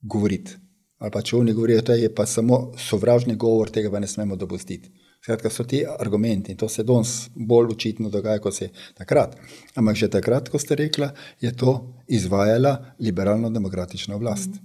govoriti. 0.03 0.59
Ali 1.03 1.11
pa 1.11 1.23
če 1.23 1.37
oni 1.37 1.55
govorijo, 1.55 1.83
da 1.83 1.95
je 1.99 2.11
pa 2.15 2.27
samo 2.27 2.73
sovražni 2.79 3.35
govor, 3.37 3.71
tega 3.75 3.91
pa 3.91 4.01
ne 4.03 4.07
smemo 4.07 4.37
dopustiti. 4.39 4.93
Skratka, 5.23 5.51
so 5.51 5.65
ti 5.67 5.85
argumenti 5.87 6.51
in 6.51 6.59
to 6.59 6.67
se 6.69 6.83
danes 6.83 7.31
bolj 7.35 7.73
očitno 7.77 8.11
dogaja, 8.11 8.41
kot 8.43 8.55
se 8.55 8.65
je 8.65 8.71
takrat. 8.99 9.37
Ampak 9.79 9.97
že 9.97 10.11
takrat, 10.11 10.51
ko 10.51 10.59
ste 10.59 10.75
rekli, 10.79 11.07
je 11.41 11.53
to 11.57 11.75
izvajala 12.11 12.95
liberalno-demokratična 12.99 14.19
oblast. 14.19 14.59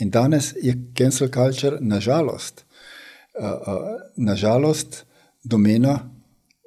In 0.00 0.10
danes 0.10 0.52
je 0.60 0.74
cancel 0.96 1.30
culture, 1.32 1.78
nažalost, 1.80 2.64
nažalost 4.16 5.04
domena 5.44 6.10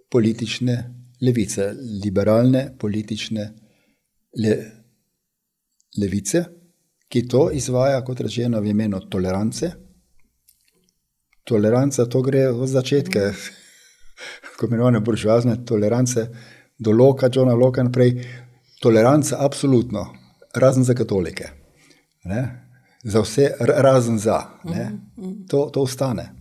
politične 0.10 0.94
levice, 1.22 1.74
liberalne 2.04 2.76
politične 2.80 3.54
le, 4.44 4.56
levice, 5.98 6.44
ki 7.08 7.28
to 7.28 7.50
izvaja, 7.52 8.04
kot 8.06 8.20
rečeno, 8.22 8.62
v 8.62 8.74
imenu 8.74 9.00
tolerance. 9.10 9.72
Toleranca, 11.48 12.06
to 12.06 12.22
gre 12.22 12.50
od 12.52 12.68
začetka, 12.70 13.32
kot 14.60 14.68
imenovane 14.70 15.00
buržoazne 15.00 15.64
tolerance, 15.66 16.28
do 16.78 16.92
Loka, 16.92 17.30
Johna 17.34 17.56
Loka 17.56 17.82
in 17.82 17.92
prej. 17.92 18.20
Toleranca, 18.82 19.40
absolutno, 19.40 20.06
razen 20.54 20.84
za 20.84 20.94
katolike. 20.94 21.48
Ne? 22.24 22.44
Za 23.04 23.24
vse, 23.24 23.54
razen 23.60 24.20
za. 24.20 24.42
To, 25.50 25.70
to 25.74 25.82
ostane 25.82 26.37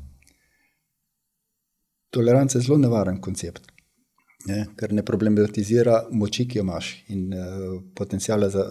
toleranca 2.16 2.58
je 2.58 2.62
zelo 2.64 2.78
nevaren 2.80 3.20
koncept, 3.20 3.68
ne, 4.48 4.62
ker 4.78 4.92
ne 4.96 5.04
problematizira 5.04 6.00
moči, 6.16 6.46
ki 6.48 6.58
jo 6.58 6.64
imaš 6.64 6.92
in 7.12 7.26
uh, 7.32 7.40
eh, 7.40 7.80
potencijala 7.94 8.48
za, 8.50 8.64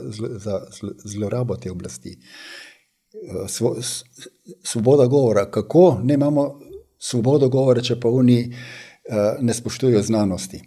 za 0.45 0.61
zlorabo 1.05 1.57
te 1.61 1.71
oblasti. 1.71 2.15
Uh, 3.15 3.45
svo, 3.47 3.75
svoboda 4.63 5.07
govora, 5.07 5.45
kako 5.51 5.99
ne 6.03 6.13
imamo 6.13 6.47
svobodo 6.99 7.49
govora, 7.49 7.81
če 7.81 7.99
pa 7.99 8.09
oni 8.09 8.39
uh, 8.49 9.41
ne 9.41 9.53
spoštujejo 9.53 10.01
znanosti. 10.01 10.61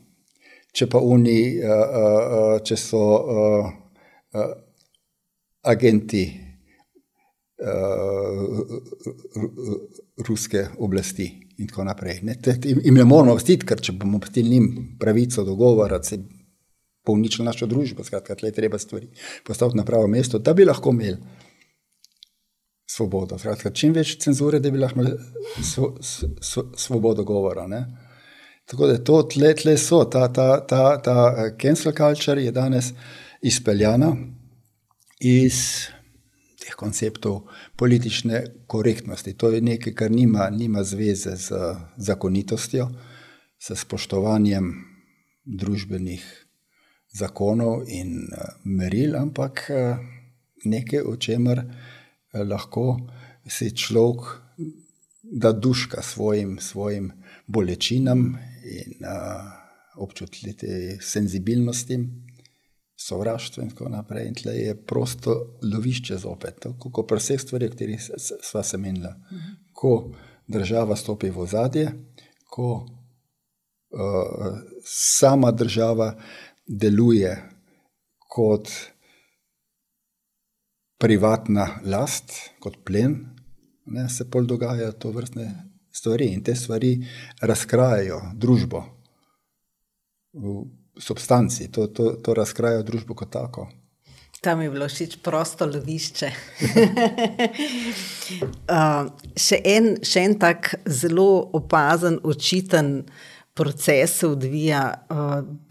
Če 0.73 0.87
pa 0.87 1.01
oni, 1.03 1.41
uh, 1.59 1.69
uh, 1.73 2.61
če 2.65 2.77
so 2.77 3.03
uh, 3.19 3.73
uh, 4.37 4.55
agenti 5.67 6.25
uh, 7.59 8.63
ruske 10.29 10.67
oblasti 10.79 11.48
in 11.59 11.69
tako 11.69 11.85
naprej. 11.85 12.21
Ne, 12.23 12.37
te, 12.43 12.55
im 12.65 12.95
ne 12.95 13.05
moramo 13.05 13.35
vstiti, 13.39 13.67
ker 13.67 13.81
če 13.83 13.97
bomo 13.99 14.21
pustili 14.23 14.51
njim 14.51 14.97
pravico 15.01 15.45
dogovora, 15.45 16.03
se 16.03 16.21
bo 17.07 17.17
uničila 17.17 17.51
našo 17.51 17.67
družbo. 17.67 18.05
Skratka, 18.05 18.37
tle 18.39 18.53
treba 18.55 18.79
stvari 18.79 19.09
postaviti 19.47 19.79
na 19.79 19.85
pravo 19.85 20.07
mesto, 20.07 20.39
da 20.39 20.55
bi 20.55 20.67
lahko 20.69 20.95
imeli 20.95 21.19
svobodo. 22.89 23.39
Skratka, 23.39 23.73
čim 23.75 23.93
več 23.97 24.17
cenzure, 24.23 24.63
da 24.63 24.71
bi 24.71 24.79
lahko 24.79 25.01
imeli 25.01 25.65
svo, 25.65 25.95
svo, 26.01 26.69
svobodo 26.77 27.27
govora. 27.27 27.67
Ne. 27.67 27.83
Tako 28.69 28.87
da 28.87 28.99
to 29.05 29.23
tle, 29.33 29.55
tle 29.57 29.77
so, 29.81 30.05
ta, 30.05 30.29
ta, 30.33 30.49
ta, 30.67 30.83
ta 31.03 31.19
eh, 31.33 31.55
cancel 31.61 31.95
culture 31.97 32.43
je 32.45 32.53
danes 32.53 32.93
izpeljana 33.43 34.13
iz 35.21 35.89
teh 36.69 36.77
konceptov 36.77 37.49
politične 37.77 38.45
korektnosti. 38.67 39.33
To 39.35 39.51
je 39.51 39.61
nekaj, 39.61 39.95
kar 39.95 40.11
nima, 40.11 40.51
nima 40.51 40.85
zveze 40.85 41.37
z 41.37 41.53
zakonitostjo, 41.97 42.89
s 43.59 43.73
spoštovanjem 43.81 44.75
družbenih 45.45 46.25
zakonov 47.17 47.89
in 47.89 48.29
meril, 48.65 49.17
ampak 49.17 49.65
nekaj, 50.65 51.01
o 51.09 51.17
čemer 51.17 51.65
lahko 52.45 52.99
si 53.49 53.73
človek 53.73 54.45
da 55.23 55.53
duška 55.53 56.03
svojim, 56.03 56.59
svojim 56.61 57.13
bolečinam 57.47 58.37
in 58.65 59.09
občutljivim 59.97 61.01
senzibilnostim 61.01 62.28
sovraštvo 62.99 63.63
in 63.63 63.71
tako 63.71 63.89
naprej. 63.89 64.27
In 64.29 64.35
tle 64.35 64.55
je 64.57 64.75
prosto 64.87 65.35
lovišče 65.63 66.19
zopet, 66.19 66.59
tako 66.67 66.91
kot 66.91 67.09
pri 67.09 67.23
vseh 67.23 67.41
stvarih, 67.41 67.71
o 67.71 67.77
katerih 67.77 68.11
sva 68.51 68.63
se 68.63 68.79
menila. 68.79 69.15
Ko 69.73 70.11
država 70.49 70.97
stopi 70.97 71.31
v 71.31 71.45
ozadje, 71.45 71.93
ko 72.51 72.69
uh, 72.83 74.59
sama 74.85 75.53
država 75.53 76.15
deluje 76.67 77.37
kot 78.29 78.69
privatna 80.99 81.69
last, 81.85 82.35
kot 82.59 82.81
plen, 82.85 83.15
ne, 83.87 84.09
se 84.09 84.27
pol 84.31 84.47
dogajajo 84.47 84.93
to 84.93 85.13
vrstne 85.15 85.47
stvari 85.93 86.33
in 86.35 86.43
te 86.45 86.57
stvari 86.57 86.99
razkrajajo 87.41 88.21
družbo 88.35 88.83
v 90.33 90.59
substanci, 90.99 91.71
to, 91.73 91.87
to, 91.87 92.13
to 92.23 92.35
razkrajajo 92.35 92.83
družbo 92.83 93.15
kot 93.15 93.31
tako. 93.31 93.69
Tam 94.41 94.61
je 94.63 94.71
bilo 94.71 94.87
všeč 94.87 95.17
prosto 95.23 95.67
lovišče. 95.67 96.29
uh, 98.71 99.09
še, 99.35 99.59
en, 99.67 99.97
še 100.07 100.23
en 100.29 100.37
tak 100.39 100.77
zelo 100.87 101.49
opazen, 101.59 102.21
očiten 102.23 103.03
proces 103.59 104.13
se 104.21 104.29
odvija 104.31 104.83
uh, 105.11 105.17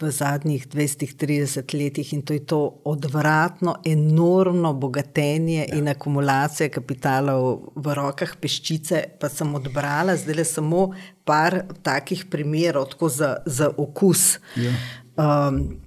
v 0.02 0.10
zadnjih 0.12 0.66
20-30 0.68 1.72
letih 1.80 2.12
in 2.14 2.26
to 2.28 2.36
je 2.36 2.44
to 2.44 2.60
odvratno, 2.84 3.78
enormno 3.86 4.74
bogatenje 4.74 5.62
ja. 5.62 5.78
in 5.78 5.88
akumulacija 5.88 6.68
kapitala 6.68 7.38
v 7.76 7.96
rokah 7.96 8.36
peščice. 8.42 9.06
Pa 9.22 9.32
sem 9.32 9.56
odbrala 9.56 10.18
zdaj 10.20 10.42
le 10.42 10.48
samo 10.52 10.84
par 11.24 11.62
takih 11.88 12.28
primerov, 12.28 12.92
tako 12.92 13.08
za, 13.08 13.38
za 13.46 13.72
okus. 13.72 14.34
Ja. 14.60 14.76
Um, 15.18 15.82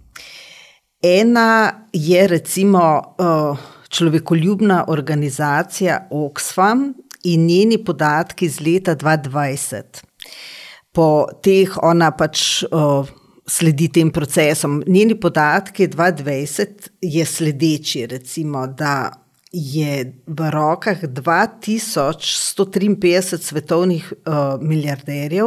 Ena 1.03 1.73
je 1.93 2.29
recimo 2.29 3.15
uh, 3.19 3.59
človekoljubna 3.89 4.85
organizacija 4.89 6.09
Oxfam 6.11 6.93
in 7.25 7.47
njeni 7.47 7.85
podatki 7.85 8.47
iz 8.47 8.61
leta 8.61 8.97
2020. 8.97 9.83
Po 10.93 11.27
teh 11.43 11.79
ona 11.83 12.11
pač 12.11 12.63
uh, 12.63 13.09
sledi 13.47 13.89
tem 13.89 14.11
procesom. 14.11 14.83
Njeni 14.87 15.21
podatki 15.21 15.89
2020 15.89 16.89
je 17.01 17.27
sledeči, 17.27 18.07
recimo, 18.07 18.67
da 18.67 19.11
je 19.53 20.23
v 20.27 20.51
rokah 20.51 21.03
2153 21.03 23.43
svetovnih 23.43 24.13
uh, 24.13 24.61
milijarderjev, 24.61 25.47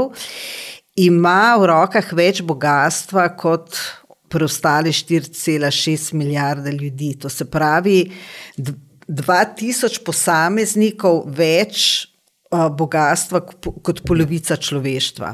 ima 0.96 1.56
v 1.58 1.68
rokah 1.72 2.14
več 2.14 2.41
bogatstva 2.46 3.28
kot 3.38 3.78
preostale 4.30 4.89
4,6 4.94 6.14
milijarde 6.18 6.72
ljudi. 6.72 7.14
To 7.22 7.30
se 7.30 7.46
pravi, 7.46 8.12
2000 8.58 10.02
posameznikov 10.06 11.24
več 11.38 12.08
bogatstva 12.54 13.41
kot 13.84 14.02
polovica 14.06 14.58
človeštva. 14.58 15.30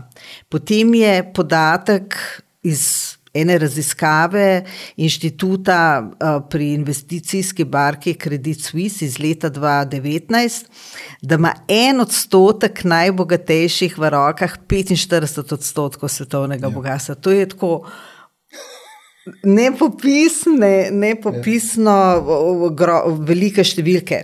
Potem 0.51 0.93
je 0.99 1.13
podatek 1.35 2.15
iz 2.63 3.18
ene 3.33 3.57
raziskave 3.57 4.63
inštituta 4.97 6.11
pri 6.49 6.73
investicijski 6.73 7.63
barki 7.63 8.13
Credit 8.13 8.61
Suisse 8.61 9.05
iz 9.05 9.19
leta 9.19 9.49
2019, 9.49 10.65
da 11.21 11.35
ima 11.35 11.53
en 11.67 12.01
odstotek 12.01 12.83
najbogatejših 12.83 13.97
v 13.97 14.09
rokah 14.09 14.57
45 14.67 15.53
odstotkov 15.53 16.09
svetovnega 16.09 16.67
ja. 16.67 16.73
bogatstva. 16.73 17.15
To 17.15 17.31
je 17.31 17.49
tako 17.49 17.73
nepopisne, 19.43 20.89
nepopisno 20.91 21.95
gro, 22.75 23.01
velike 23.27 23.63
številke. 23.63 24.23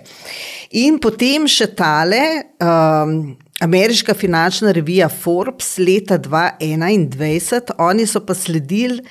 In 0.82 1.00
potem 1.04 1.48
še 1.52 1.70
tale, 1.78 2.22
um, 2.64 3.36
ameriška 3.66 4.14
finančna 4.14 4.72
revija 4.72 5.10
Forbes 5.10 5.78
leta 5.78 6.20
2021, 6.20 7.72
oni 7.78 8.06
so 8.06 8.22
pa 8.26 8.34
sledili 8.34 9.02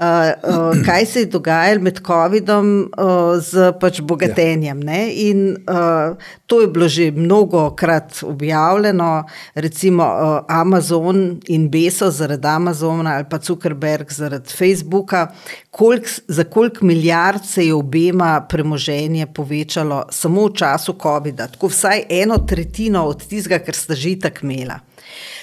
uh, 0.00 0.06
uh, 0.06 0.84
kaj 0.86 1.06
se 1.06 1.20
je 1.20 1.26
dogajalo 1.26 1.80
med 1.80 2.00
COVID-om 2.06 2.68
uh, 2.82 3.40
z 3.40 3.72
pač 3.80 4.00
bogatenjem. 4.00 4.82
Ja. 4.88 5.06
In 5.08 5.56
uh, 5.68 6.16
to 6.46 6.60
je 6.60 6.68
bilo 6.68 6.88
že 6.88 7.10
mnogokrat 7.10 8.22
objavljeno, 8.22 9.24
recimo 9.54 10.04
uh, 10.04 10.44
Amazon 10.48 11.40
in 11.48 11.68
Beso 11.70 12.10
zaradi 12.10 12.48
Amazona 12.48 13.16
ali 13.16 13.24
pa 13.30 13.38
Zuckerberg 13.38 14.12
zaradi 14.12 14.48
Facebooka, 14.48 15.26
kolik, 15.70 16.08
za 16.28 16.44
koliko 16.44 16.84
milijard 16.86 17.44
se 17.44 17.66
je 17.66 17.74
obema 17.74 18.46
premoženje 18.48 19.26
povečalo 19.26 20.04
samo 20.10 20.46
v 20.46 20.54
času 20.54 20.96
COVID-a, 21.02 21.46
tako 21.46 21.66
vsaj 21.66 22.02
eno 22.08 22.38
tretjino 22.38 23.04
od 23.04 23.26
tistega, 23.28 23.58
kar 23.64 23.74
sta 23.74 23.94
že 23.94 24.18
tako 24.20 24.46
imela. 24.46 24.80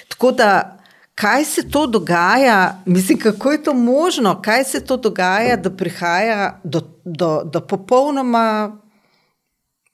Tako 0.07 0.31
da 0.31 0.76
kaj 1.17 1.45
se 1.45 1.69
to 1.69 1.87
dogaja, 1.87 2.83
mislim, 2.85 3.19
kako 3.19 3.51
je 3.51 3.63
to 3.63 3.73
možno, 3.73 4.41
kaj 4.41 4.63
se 4.63 4.85
to 4.85 4.97
dogaja, 4.97 5.55
da 5.57 5.69
prihaja 5.69 6.61
do, 6.63 6.81
do, 7.05 7.41
do 7.53 7.61
popolnoma 7.61 8.77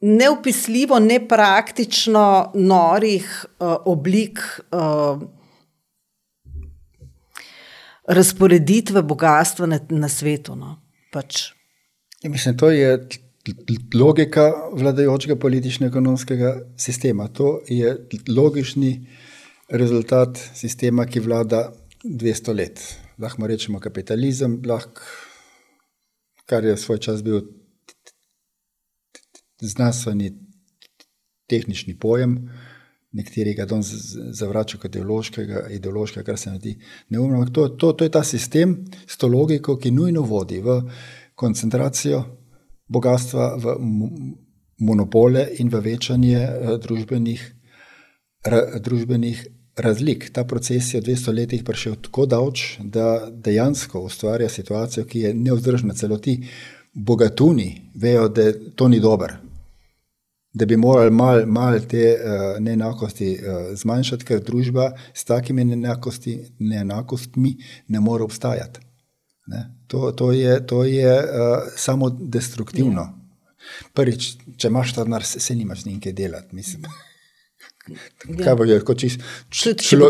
neopisljivo, 0.02 1.00
nepraktično 1.00 2.52
norih 2.54 3.46
uh, 3.46 3.76
oblik 3.86 4.40
uh, 4.72 5.22
razporeditve 8.08 9.02
bogatstva 9.02 9.66
na, 9.66 9.80
na 9.90 10.10
svetu. 10.10 10.56
No? 10.56 10.76
Pač. 11.12 11.54
Ja, 12.24 12.30
mislim, 12.30 12.58
to 12.58 12.70
je 12.70 13.08
logika 13.96 14.52
vladajočega 14.76 15.36
politično-ekonomskega 15.36 16.56
sistema. 16.78 17.28
To 17.28 17.62
je 17.68 17.96
logični 18.28 19.08
rezultat 19.70 20.38
sistema, 20.54 21.06
ki 21.06 21.20
vlada 21.20 21.72
200 22.04 22.56
let. 22.56 22.84
Lahko 23.20 23.48
rečemo 23.48 23.80
kapitalizem, 23.80 24.62
lahko, 24.66 25.02
kar 26.46 26.66
je 26.66 26.78
svoj 26.78 27.00
čas 27.00 27.24
bil 27.24 27.42
znanstveni, 29.62 30.34
tehnični 31.48 31.96
pojem, 32.00 32.38
nekateri 33.14 33.54
ga 33.54 33.66
danes 33.70 33.92
zavračajo 34.34 34.82
kot 34.82 34.96
ideološkega, 34.96 35.68
ideološkega, 35.78 36.26
kar 36.26 36.38
se 36.38 36.52
mi 36.52 36.58
zdi 36.58 36.78
neumno. 37.10 37.46
To, 37.54 37.68
to, 37.70 37.94
to 37.94 38.08
je 38.08 38.12
ta 38.12 38.24
sistem 38.24 38.78
s 39.08 39.18
to 39.18 39.28
logiko, 39.28 39.78
ki 39.78 39.92
nujno 39.92 40.22
vodi 40.22 40.62
v 40.62 40.82
koncentracijo 41.36 42.24
bogatstva, 42.88 43.56
v 43.58 43.76
monopole 44.84 45.48
in 45.60 45.70
v 45.70 45.82
večanje 45.86 46.40
uh, 46.42 46.74
družbenih, 46.82 47.44
ra, 48.44 48.80
družbenih 48.80 49.48
razlik. 49.76 50.30
Ta 50.34 50.44
proces 50.44 50.94
je 50.94 51.02
v 51.02 51.06
200 51.10 51.34
letih 51.34 51.64
prišel 51.64 51.96
tako 52.02 52.26
dolč, 52.26 52.78
da 52.80 53.30
dejansko 53.30 54.04
ustvarja 54.06 54.50
situacijo, 54.50 55.06
ki 55.06 55.20
je 55.20 55.34
neudržna. 55.34 55.94
Celo 55.94 56.18
ti 56.18 56.44
bogatuni 56.94 57.92
vejo, 57.96 58.28
da 58.30 58.52
to 58.76 58.88
ni 58.88 59.00
dobro. 59.00 59.34
Da 60.54 60.66
bi 60.66 60.78
morali 60.78 61.12
malo 61.12 61.46
mal 61.46 61.80
te 61.90 62.14
uh, 62.14 62.60
neenakosti 62.62 63.32
uh, 63.34 63.72
zmanjšati, 63.74 64.26
ker 64.26 64.44
družba 64.44 64.92
s 65.14 65.26
takimi 65.26 65.66
neenakosti, 65.66 66.38
neenakostmi 66.60 67.56
ne 67.88 68.00
more 68.00 68.24
obstajati. 68.24 68.80
Ne? 69.48 69.64
To, 69.88 70.12
to 70.12 70.32
je, 70.32 70.66
to 70.68 70.84
je 70.84 71.16
uh, 71.20 71.74
samo 71.76 72.10
destruktivno. 72.10 73.02
Ja. 73.02 73.20
Prvič, 73.94 74.36
če 74.58 74.70
imaš 74.70 74.94
ta 74.94 75.08
denar, 75.08 75.26
se, 75.26 75.40
se 75.40 75.56
nimaš 75.56 75.86
nekaj 75.86 76.14
delati. 76.14 76.56
Mislim. 76.56 76.86
Ja. 77.88 78.00
Kaj 78.44 78.56
bo 78.56 78.64
je, 78.64 78.80
kot 78.88 79.00
čisto 79.00 79.24
člo, 79.50 79.74
člo, 79.80 80.10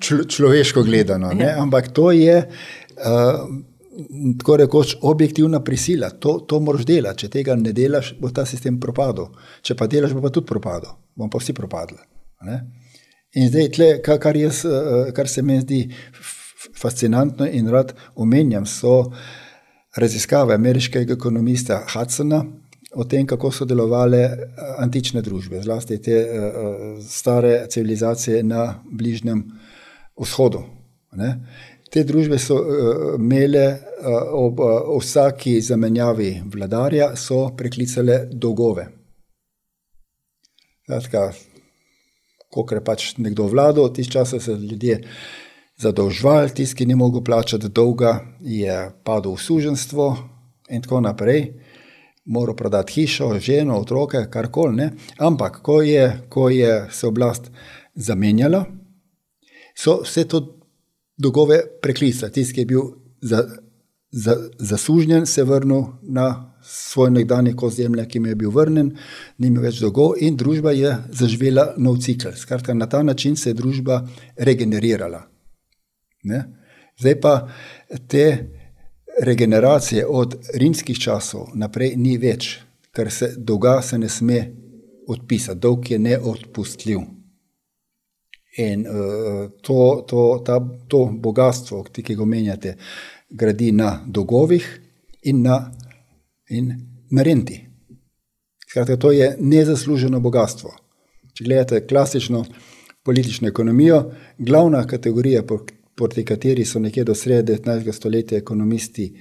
člo, 0.00 0.24
človeško 0.30 0.84
gledano. 0.86 1.32
Ja. 1.34 1.56
Ampak 1.62 1.88
to 1.92 2.12
je 2.14 2.36
uh, 2.46 3.40
tako 4.38 4.56
rekoč 4.56 4.96
objektivna 5.02 5.64
prisila. 5.64 6.10
To, 6.10 6.38
to 6.46 6.60
moraš 6.60 6.86
delati. 6.86 7.24
Če 7.24 7.32
tega 7.38 7.56
ne 7.58 7.72
delaš, 7.74 8.14
bo 8.20 8.30
ta 8.30 8.46
sistem 8.46 8.78
propadel. 8.80 9.32
Če 9.66 9.74
pa 9.74 9.88
delaš, 9.90 10.14
bo 10.14 10.22
pa 10.22 10.30
tudi 10.30 10.46
propadel. 10.46 10.94
Bomo 11.16 11.32
pa 11.32 11.42
vsi 11.42 11.56
propadli. 11.56 11.98
Ne? 12.46 12.60
In 13.36 13.50
zdaj, 13.50 13.70
tle, 13.74 13.90
kar, 14.04 14.38
jaz, 14.38 14.62
uh, 14.68 15.10
kar 15.16 15.28
se 15.28 15.42
mi 15.42 15.58
zdi 15.64 15.82
fascinantno 16.76 17.48
in 17.50 17.66
rad 17.72 17.96
omenjam, 18.14 18.66
so 18.66 19.10
raziskave 19.96 20.54
ameriškega 20.54 21.16
ekonomista 21.16 21.80
Hudsona 21.90 22.44
o 22.96 23.04
tem, 23.04 23.26
kako 23.26 23.50
so 23.52 23.66
delovale 23.68 24.22
eh, 24.24 24.36
antične 24.80 25.22
družbe, 25.22 25.60
zlasti 25.62 25.98
te 26.02 26.16
uh, 26.16 26.98
stare 27.04 27.66
civilizacije 27.68 28.42
na 28.42 28.80
Bližnjem 28.90 29.44
vzhodu. 30.16 30.62
Ne? 31.16 31.32
Te 31.92 32.02
družbe 32.04 32.38
so 32.40 32.56
imele 33.16 33.66
ob 34.34 34.58
vsaki 34.98 35.60
zamenjavi 35.62 36.30
vladarja, 36.52 37.12
so 37.16 37.52
preklicale 37.56 38.24
dolgove. 38.32 38.88
Ko 42.50 42.66
je 42.70 42.82
pač 42.84 43.06
nekdo 43.22 43.46
vladal, 43.52 43.88
tisti 43.94 44.12
čas 44.12 44.34
so 44.34 44.40
se 44.42 44.56
ljudje 44.58 44.98
zadolžvali, 45.78 46.50
tisti, 46.56 46.80
ki 46.80 46.88
ni 46.90 46.98
mogel 46.98 47.24
plačati 47.24 47.68
dolga, 47.68 48.18
je 48.40 48.76
padel 49.04 49.36
v 49.36 49.44
suženstvo 49.46 50.10
in 50.74 50.82
tako 50.82 51.00
naprej 51.00 51.52
moral 52.26 52.56
prodati 52.56 52.92
hišo, 52.92 53.38
ženo, 53.40 53.78
otroke, 53.80 54.26
karkoli. 54.30 54.88
Ampak, 55.18 55.60
ko 55.62 55.82
je, 55.82 56.20
ko 56.28 56.48
je 56.50 56.88
se 56.90 57.06
oblast 57.06 57.50
zamenjala, 57.94 58.64
so 59.76 60.00
vse 60.02 60.24
to 60.28 60.42
dolgove 61.16 61.60
preklicali. 61.82 62.32
Tisti, 62.32 62.54
ki 62.54 62.60
je 62.60 62.66
bil 62.66 62.82
za, 63.22 63.44
za, 64.10 64.36
zasužnjen 64.58 65.26
se 65.26 65.44
vrnil 65.44 65.84
na 66.02 66.52
svoj 66.62 67.10
nekdanji 67.10 67.54
kos 67.56 67.76
zemlje, 67.76 68.08
ki 68.08 68.20
mi 68.20 68.28
je 68.28 68.34
bil 68.34 68.50
vrnen, 68.50 68.90
ni 69.38 69.46
imel 69.46 69.68
več 69.68 69.80
dolgo 69.80 70.12
in 70.18 70.36
družba 70.36 70.72
je 70.74 70.92
zaživela 71.14 71.74
nov 71.78 72.00
cikl. 72.02 72.34
Skratka, 72.36 72.74
na 72.74 72.88
ta 72.90 73.02
način 73.02 73.36
se 73.36 73.50
je 73.50 73.54
družba 73.54 74.02
regenerirala. 74.36 75.22
Ne? 76.24 76.42
Zdaj 76.98 77.20
pa 77.20 77.34
te 78.08 78.26
regeneracije 79.22 80.06
od 80.06 80.36
rimskih 80.54 80.98
časov 80.98 81.50
naprej 81.54 81.96
ni 81.96 82.16
več, 82.18 82.58
ker 82.92 83.10
se 83.12 83.32
dolga 83.36 83.80
se 83.82 83.98
ne 83.98 84.08
sme 84.08 84.40
odpisati, 85.08 85.60
dolg 85.60 85.90
je 85.90 85.98
neodpustljiv. 85.98 87.00
In 88.58 88.86
uh, 88.88 89.50
to, 89.62 90.04
to, 90.08 90.42
ta, 90.44 90.60
to 90.88 91.04
bogatstvo, 91.12 91.82
ki 91.92 92.14
ga 92.14 92.22
omenjate, 92.22 92.76
gradi 93.30 93.72
na 93.72 93.98
dolgovih 94.06 94.64
in 95.28 95.42
na, 95.42 95.58
in 96.48 96.72
na 97.10 97.22
renti. 97.22 97.60
Skratka, 98.68 98.96
to 98.96 99.12
je 99.12 99.36
nezasluženo 99.40 100.20
bogatstvo. 100.20 100.72
Če 101.36 101.44
gledate 101.44 101.82
klasično 101.86 102.44
politično 103.04 103.48
ekonomijo, 103.48 104.00
glavna 104.38 104.86
kategorija, 104.86 105.44
proti 105.96 106.24
kateri 106.24 106.64
so 106.64 106.78
nekje 106.78 107.04
do 107.04 107.14
srede 107.14 107.56
19. 107.56 107.92
stoletja 107.92 108.38
ekonomisti 108.38 109.16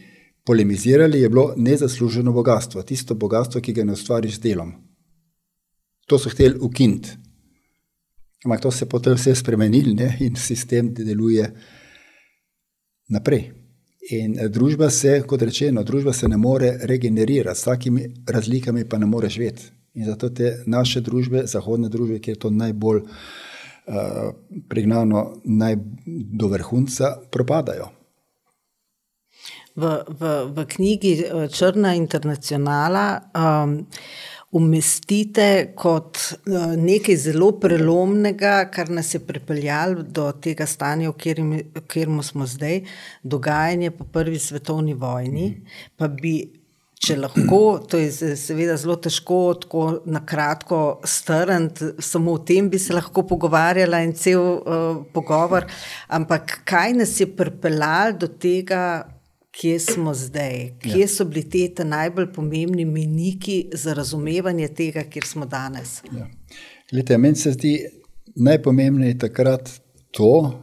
polemizirali, 0.45 1.21
je 1.21 1.29
bilo 1.29 1.53
nezasluženo 1.57 2.31
bogatstvo. 2.31 2.83
Tisto 2.83 3.15
bogatstvo, 3.15 3.61
ki 3.61 3.73
ga 3.73 3.83
ne 3.83 3.93
ustvariš 3.93 4.35
z 4.35 4.39
delom. 4.39 4.73
To 6.07 6.19
so 6.19 6.29
hteli 6.29 6.59
ukiniti. 6.59 7.09
Ampak 8.45 8.61
to 8.61 8.71
se 8.71 8.85
je 8.85 8.89
potem 8.89 9.13
vse 9.13 9.35
spremenilo 9.35 10.09
in 10.19 10.35
sistem 10.35 10.93
deluje 10.93 11.47
naprej. 13.09 13.51
In 14.11 14.35
eh, 14.39 14.49
družba 14.49 14.89
se, 14.89 15.23
kot 15.27 15.41
rečeno, 15.41 15.83
družba 15.83 16.13
se 16.13 16.27
ne 16.27 16.37
more 16.37 16.77
regenerirati, 16.81 17.59
s 17.59 17.63
takimi 17.63 18.05
razlikami 18.27 18.85
pa 18.89 18.97
ne 18.97 19.05
more 19.05 19.29
živeti. 19.29 19.63
In 19.93 20.05
zato 20.05 20.29
te 20.29 20.63
naše 20.65 21.01
družbe, 21.01 21.47
zahodne 21.47 21.89
družbe, 21.89 22.19
kjer 22.19 22.35
je 22.35 22.39
to 22.39 22.49
najbolj 22.49 23.01
uh, 23.01 23.09
pregnano, 24.69 25.27
naj 25.43 25.75
do 26.05 26.47
vrhunca, 26.47 27.15
propadajo. 27.31 27.91
V, 29.75 29.83
v, 30.07 30.29
v 30.55 30.65
knjigi 30.65 31.11
eh, 31.19 31.47
Črna 31.51 31.93
internacionala 31.99 33.19
um, 33.35 33.81
umestite 34.55 35.73
kot 35.75 36.15
eh, 36.15 36.77
nekaj 36.79 37.17
zelo 37.19 37.51
prelomnega, 37.59 38.69
kar 38.71 38.89
nas 38.89 39.11
je 39.13 39.19
pripeljalo 39.19 40.05
do 40.07 40.29
tega 40.31 40.65
stanja, 40.65 41.11
v 41.11 41.59
katerem 41.75 42.21
smo 42.23 42.47
zdaj, 42.47 42.85
dogajanje 43.23 43.91
po 43.91 44.07
prvi 44.07 44.39
svetovni 44.39 44.93
vojni. 44.93 45.49
Pa 45.99 46.07
bi, 46.07 46.37
če 47.05 47.17
lahko, 47.19 47.61
to 47.89 47.99
je 48.01 48.35
seveda 48.39 48.75
zelo 48.81 48.95
težko, 49.01 49.39
tako 49.61 49.85
na 50.09 50.21
kratko 50.25 50.99
strniti, 51.05 51.93
samo 52.03 52.35
o 52.35 52.43
tem 52.45 52.69
bi 52.69 52.79
se 52.81 52.95
lahko 52.95 53.25
pogovarjala 53.29 54.01
in 54.05 54.15
cel 54.17 54.41
uh, 54.41 55.01
pogovor. 55.13 55.67
Ampak 56.17 56.61
kaj 56.65 56.95
nas 57.01 57.19
je 57.19 57.29
pripeljalo 57.29 58.17
do 58.25 58.31
tega? 58.31 58.85
kje 59.55 59.79
smo 59.79 60.13
zdaj, 60.13 60.73
kje 60.83 60.99
ja. 60.99 61.07
so 61.07 61.25
bili 61.25 61.69
te 61.75 61.85
najbolj 61.87 62.25
pomembni 62.33 62.85
meniki 62.85 63.69
za 63.73 63.93
razumevanje 63.93 64.67
tega, 64.67 65.03
kjer 65.03 65.23
smo 65.25 65.45
danes. 65.45 66.01
Ja. 66.11 66.27
Lete, 66.91 67.17
meni 67.17 67.35
se 67.35 67.51
zdi 67.51 67.77
najpomembnejše 68.35 69.17
takrat 69.17 69.69
to, 70.11 70.59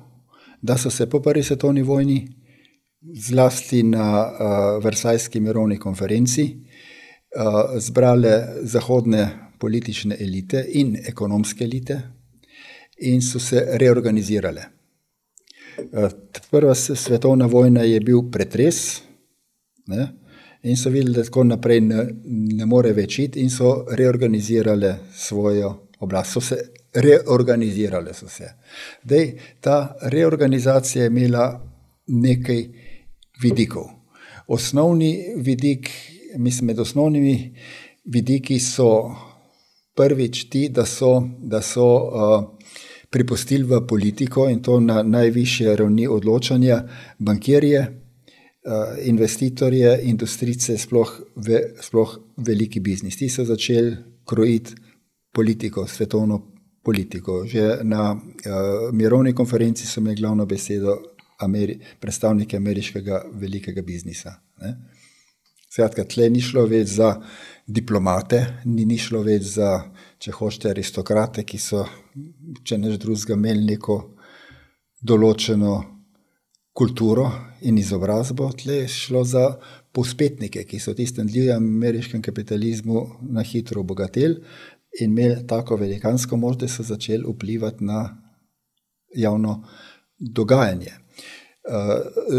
da 0.62 0.76
so 0.78 0.90
se 0.90 1.08
po 1.10 1.22
prvi 1.22 1.42
svetovni 1.42 1.82
vojni, 1.82 2.28
zlasti 3.02 3.82
na 3.82 4.06
uh, 4.22 4.84
Versajski 4.84 5.40
mirovni 5.40 5.78
konferenci, 5.78 6.44
uh, 7.36 7.78
zbrale 7.78 8.62
zahodne 8.62 9.28
politične 9.58 10.16
elite 10.20 10.64
in 10.68 10.96
ekonomske 11.06 11.64
elite 11.64 12.00
in 13.02 13.22
so 13.22 13.38
se 13.38 13.66
reorganizirale. 13.78 14.62
Eh, 15.78 16.10
prva 16.50 16.74
svetovna 16.74 17.46
vojna 17.46 17.82
je 17.82 18.00
bil 18.00 18.22
pretres 18.30 19.00
ne? 19.86 20.08
in 20.62 20.76
so 20.76 20.90
videli, 20.90 21.14
da 21.14 21.24
tako 21.24 21.44
naprej 21.44 21.80
ne, 21.80 22.04
ne 22.58 22.66
more 22.66 22.92
več 22.92 23.18
iti, 23.18 23.40
in 23.42 23.50
so 23.50 23.86
reorganizirali 23.90 24.92
svojo 25.14 25.72
oblast. 25.98 26.32
So 26.32 26.40
se 26.40 26.58
reorganizirali. 26.94 28.14
So 28.14 28.28
se. 28.28 28.52
Dej, 29.02 29.32
ta 29.60 29.96
reorganizacija 30.02 31.04
je 31.04 31.10
imela 31.10 31.48
nekaj 32.06 32.62
vidikov. 33.42 33.90
Osnovni 34.46 35.34
vidik, 35.36 35.90
mislim, 36.38 36.66
med 36.66 36.78
osnovnimi 36.78 37.54
vidiki 38.04 38.60
so 38.60 39.14
prvič 39.94 40.48
ti, 40.50 40.68
da 40.68 40.86
so. 40.86 41.22
Da 41.38 41.62
so 41.62 41.86
uh, 41.86 42.44
pripustili 43.12 43.64
v 43.64 43.82
politiko 43.86 44.48
in 44.48 44.62
to 44.62 44.80
na 44.80 45.02
najvišje 45.02 45.76
ravni 45.76 46.06
odločanja, 46.08 46.78
bankirje, 47.18 47.80
eh, 47.80 47.90
investitorje, 49.04 49.98
industrice, 50.02 50.78
sploh, 50.78 51.20
ve, 51.36 51.60
sploh 51.80 52.16
veliki 52.36 52.80
biznis. 52.80 53.16
Ti 53.16 53.28
so 53.28 53.44
začeli 53.44 53.96
krojiti 54.24 54.74
politiko, 55.34 55.86
svetovno 55.86 56.40
politiko. 56.82 57.44
Že 57.46 57.78
na 57.82 58.12
uh, 58.12 58.90
mirovni 58.92 59.32
konferenci 59.32 59.86
so 59.86 60.00
imeli 60.00 60.16
glavno 60.16 60.46
besedo 60.46 60.96
Ameri 61.42 61.78
predstavniki 62.00 62.56
ameriškega 62.56 63.22
velikega 63.40 63.82
biznisa. 63.82 64.36
Ne? 64.62 64.76
Skratka, 65.72 66.04
tle 66.04 66.28
ni 66.28 66.42
šlo 66.44 66.66
več 66.68 66.98
za 66.98 67.14
diplomate, 67.66 68.42
ni, 68.68 68.84
ni 68.84 68.98
šlo 69.00 69.22
več 69.24 69.54
za, 69.54 69.70
če 70.20 70.34
hočete, 70.36 70.68
aristokrate, 70.74 71.46
ki 71.48 71.58
so, 71.58 71.86
če 72.64 72.76
neč 72.76 72.98
drugega, 73.00 73.38
imeli 73.38 73.64
neko 73.70 73.96
določeno 75.00 75.78
kulturo 76.76 77.24
in 77.64 77.78
izobrazbo. 77.80 78.50
Tle 78.52 78.82
je 78.82 78.90
šlo 78.92 79.24
za 79.24 79.46
povspetnike, 79.96 80.66
ki 80.68 80.80
so 80.80 80.92
v 80.92 81.00
tistem 81.00 81.28
divjem 81.28 81.64
ameriškem 81.64 82.22
kapitalizmu 82.24 83.06
na 83.32 83.44
hitro 83.44 83.80
obogateli 83.80 84.40
in 85.00 85.12
imeli 85.12 85.46
tako 85.48 85.80
velikansko 85.80 86.36
moč, 86.36 86.58
da 86.60 86.68
so 86.68 86.84
začeli 86.84 87.24
vplivati 87.28 87.84
na 87.84 88.02
javno 89.16 89.62
dogajanje. 90.18 90.98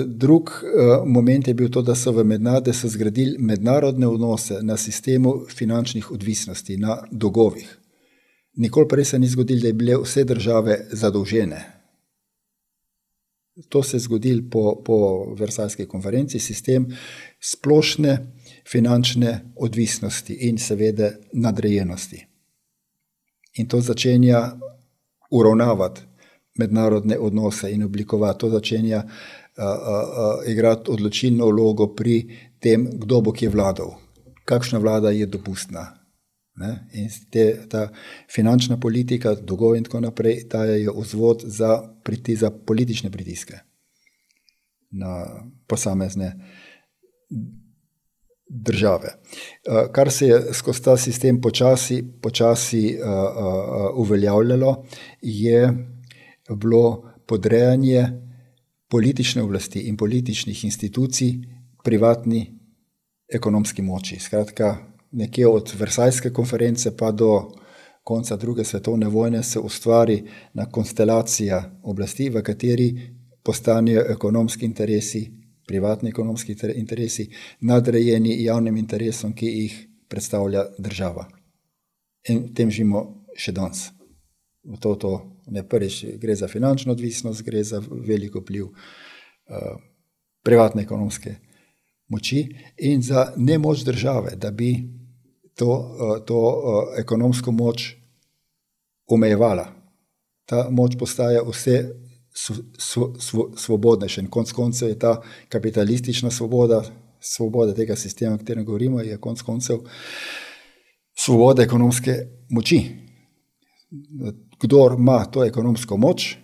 Drug 0.05 0.49
uh, 0.49 1.07
moment 1.07 1.47
je 1.47 1.53
bil 1.53 1.69
to, 1.71 1.81
da 1.81 1.95
so 1.95 2.11
v 2.11 2.25
mednarodne 2.27 2.73
so 2.73 2.89
zgradili 2.91 3.37
mednarodne 3.39 4.07
odnose 4.07 4.59
na 4.61 4.77
sistemu 4.77 5.45
finančnih 5.47 6.11
odvisnosti, 6.11 6.77
na 6.77 6.97
dolgovih. 7.11 7.79
Nikoli 8.55 8.87
prej 8.87 9.05
se 9.05 9.19
ni 9.19 9.27
zgodilo, 9.27 9.61
da 9.61 9.67
je 9.67 9.73
bile 9.73 9.97
vse 10.03 10.23
države 10.23 10.87
zadolžene. 10.91 11.63
To 13.69 13.83
se 13.83 13.97
je 13.97 14.01
zgodilo 14.01 14.41
po, 14.51 14.83
po 14.85 14.97
Versajski 15.39 15.85
konferenci, 15.85 16.39
sistem 16.39 16.87
splošne 17.39 18.17
finančne 18.69 19.53
odvisnosti 19.55 20.33
in 20.33 20.57
seveda 20.57 21.11
nadrejenosti. 21.33 22.25
In 23.53 23.67
to 23.67 23.81
začenja 23.81 24.57
uravnavati 25.31 26.01
mednarodne 26.59 27.17
odnose 27.19 27.71
in 27.71 27.83
oblikovati. 27.83 28.39
To 28.39 28.49
začenja 28.49 29.03
uh, 29.03 29.63
uh, 29.63 30.51
igrati 30.51 30.91
odločilno 30.91 31.45
vlogo 31.45 31.93
pri 31.95 32.21
tem, 32.59 32.87
kdo 32.93 33.21
bo 33.21 33.31
kje 33.31 33.49
vladal, 33.49 33.95
kakšna 34.45 34.79
vlada 34.79 35.11
je 35.11 35.25
dopustna. 35.25 35.87
Ne? 36.55 36.87
In 36.93 37.09
te, 37.31 37.65
ta 37.69 37.87
finančna 38.29 38.77
politika, 38.77 39.33
dolgov 39.35 39.75
in 39.75 39.83
tako 39.83 40.03
naprej, 40.05 40.43
dajo 40.49 40.93
vzvod 41.01 41.45
za, 41.45 41.79
priti, 42.03 42.35
za 42.35 42.51
politične 42.51 43.11
pritiske 43.11 43.57
na 44.93 45.25
posamezne 45.67 46.35
države. 48.49 49.15
Kar 49.91 50.11
se 50.11 50.27
je 50.27 50.53
skozi 50.53 50.83
ta 50.83 50.97
sistem 50.97 51.41
počasi, 51.41 52.03
počasi 52.21 52.97
uh, 52.99 53.09
uh, 53.09 53.97
uveljavljalo, 53.97 54.85
je 55.21 55.92
bilo 56.49 57.13
podrejanje 57.27 58.07
politične 58.89 59.41
oblasti 59.41 59.79
in 59.79 59.97
političnih 59.97 60.65
institucij 60.65 61.31
privatni 61.83 62.59
ekonomski 63.33 63.81
moči. 63.81 64.19
Skratka, 64.19 64.77
nekje 65.11 65.47
od 65.47 65.73
Versajske 65.79 66.29
konference 66.29 66.97
pa 66.97 67.11
do 67.11 67.51
konca 68.03 68.35
druge 68.35 68.63
svetovne 68.63 69.07
vojne 69.07 69.43
se 69.43 69.59
ustvari 69.59 70.23
na 70.53 70.65
konstelacija 70.65 71.79
oblasti, 71.83 72.29
v 72.29 72.43
kateri 72.43 73.15
postanejo 73.43 74.01
ekonomski 74.09 74.65
interesi, 74.65 75.31
privatni 75.67 76.09
ekonomski 76.09 76.55
interesi, 76.75 77.29
nadrejeni 77.61 78.43
javnim 78.43 78.77
interesom, 78.77 79.33
ki 79.33 79.47
jih 79.47 79.87
predstavlja 80.07 80.65
država. 80.77 81.27
In 82.29 82.53
tem 82.53 82.71
živimo 82.71 83.25
še 83.35 83.51
danes. 83.51 83.89
To, 84.79 84.95
to 84.95 85.33
Ne, 85.47 85.63
prvič 85.67 86.05
gre 86.17 86.35
za 86.35 86.47
finančno 86.47 86.91
odvisnost, 86.91 87.41
gre 87.43 87.63
za 87.63 87.81
veliko 87.91 88.39
vpliv 88.39 88.65
uh, 88.65 88.75
privatne 90.43 90.83
ekonomske 90.83 91.35
moči 92.07 92.47
in 92.77 93.01
za 93.01 93.33
nemoč 93.37 93.83
države, 93.83 94.35
da 94.35 94.51
bi 94.51 94.89
to, 95.55 95.97
to 96.25 96.39
ekonomsko 96.97 97.51
moč 97.51 97.95
omejevala. 99.07 99.67
Ta 100.45 100.67
moč 100.69 100.95
postaja 100.99 101.43
vse 101.43 101.83
svobodnejša 103.57 104.21
in 104.21 104.29
konec 104.29 104.51
koncev 104.51 104.89
je 104.89 104.99
ta 104.99 105.21
kapitalistična 105.49 106.31
svoboda, 106.31 106.81
svoboda 107.19 107.73
tega 107.73 107.95
sistema, 107.95 108.35
o 108.35 108.37
katerem 108.37 108.65
govorimo, 108.65 109.01
je 109.01 109.17
konec 109.17 109.41
koncev 109.41 109.83
svoboda 111.15 111.63
ekonomske 111.63 112.15
moči. 112.49 112.81
Kdor 114.63 114.95
ima 114.97 115.25
to 115.25 115.43
ekonomsko 115.43 115.97
moč, 115.97 116.37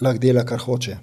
lahko 0.00 0.22
dela, 0.22 0.44
kar 0.46 0.60
hoče. 0.62 0.96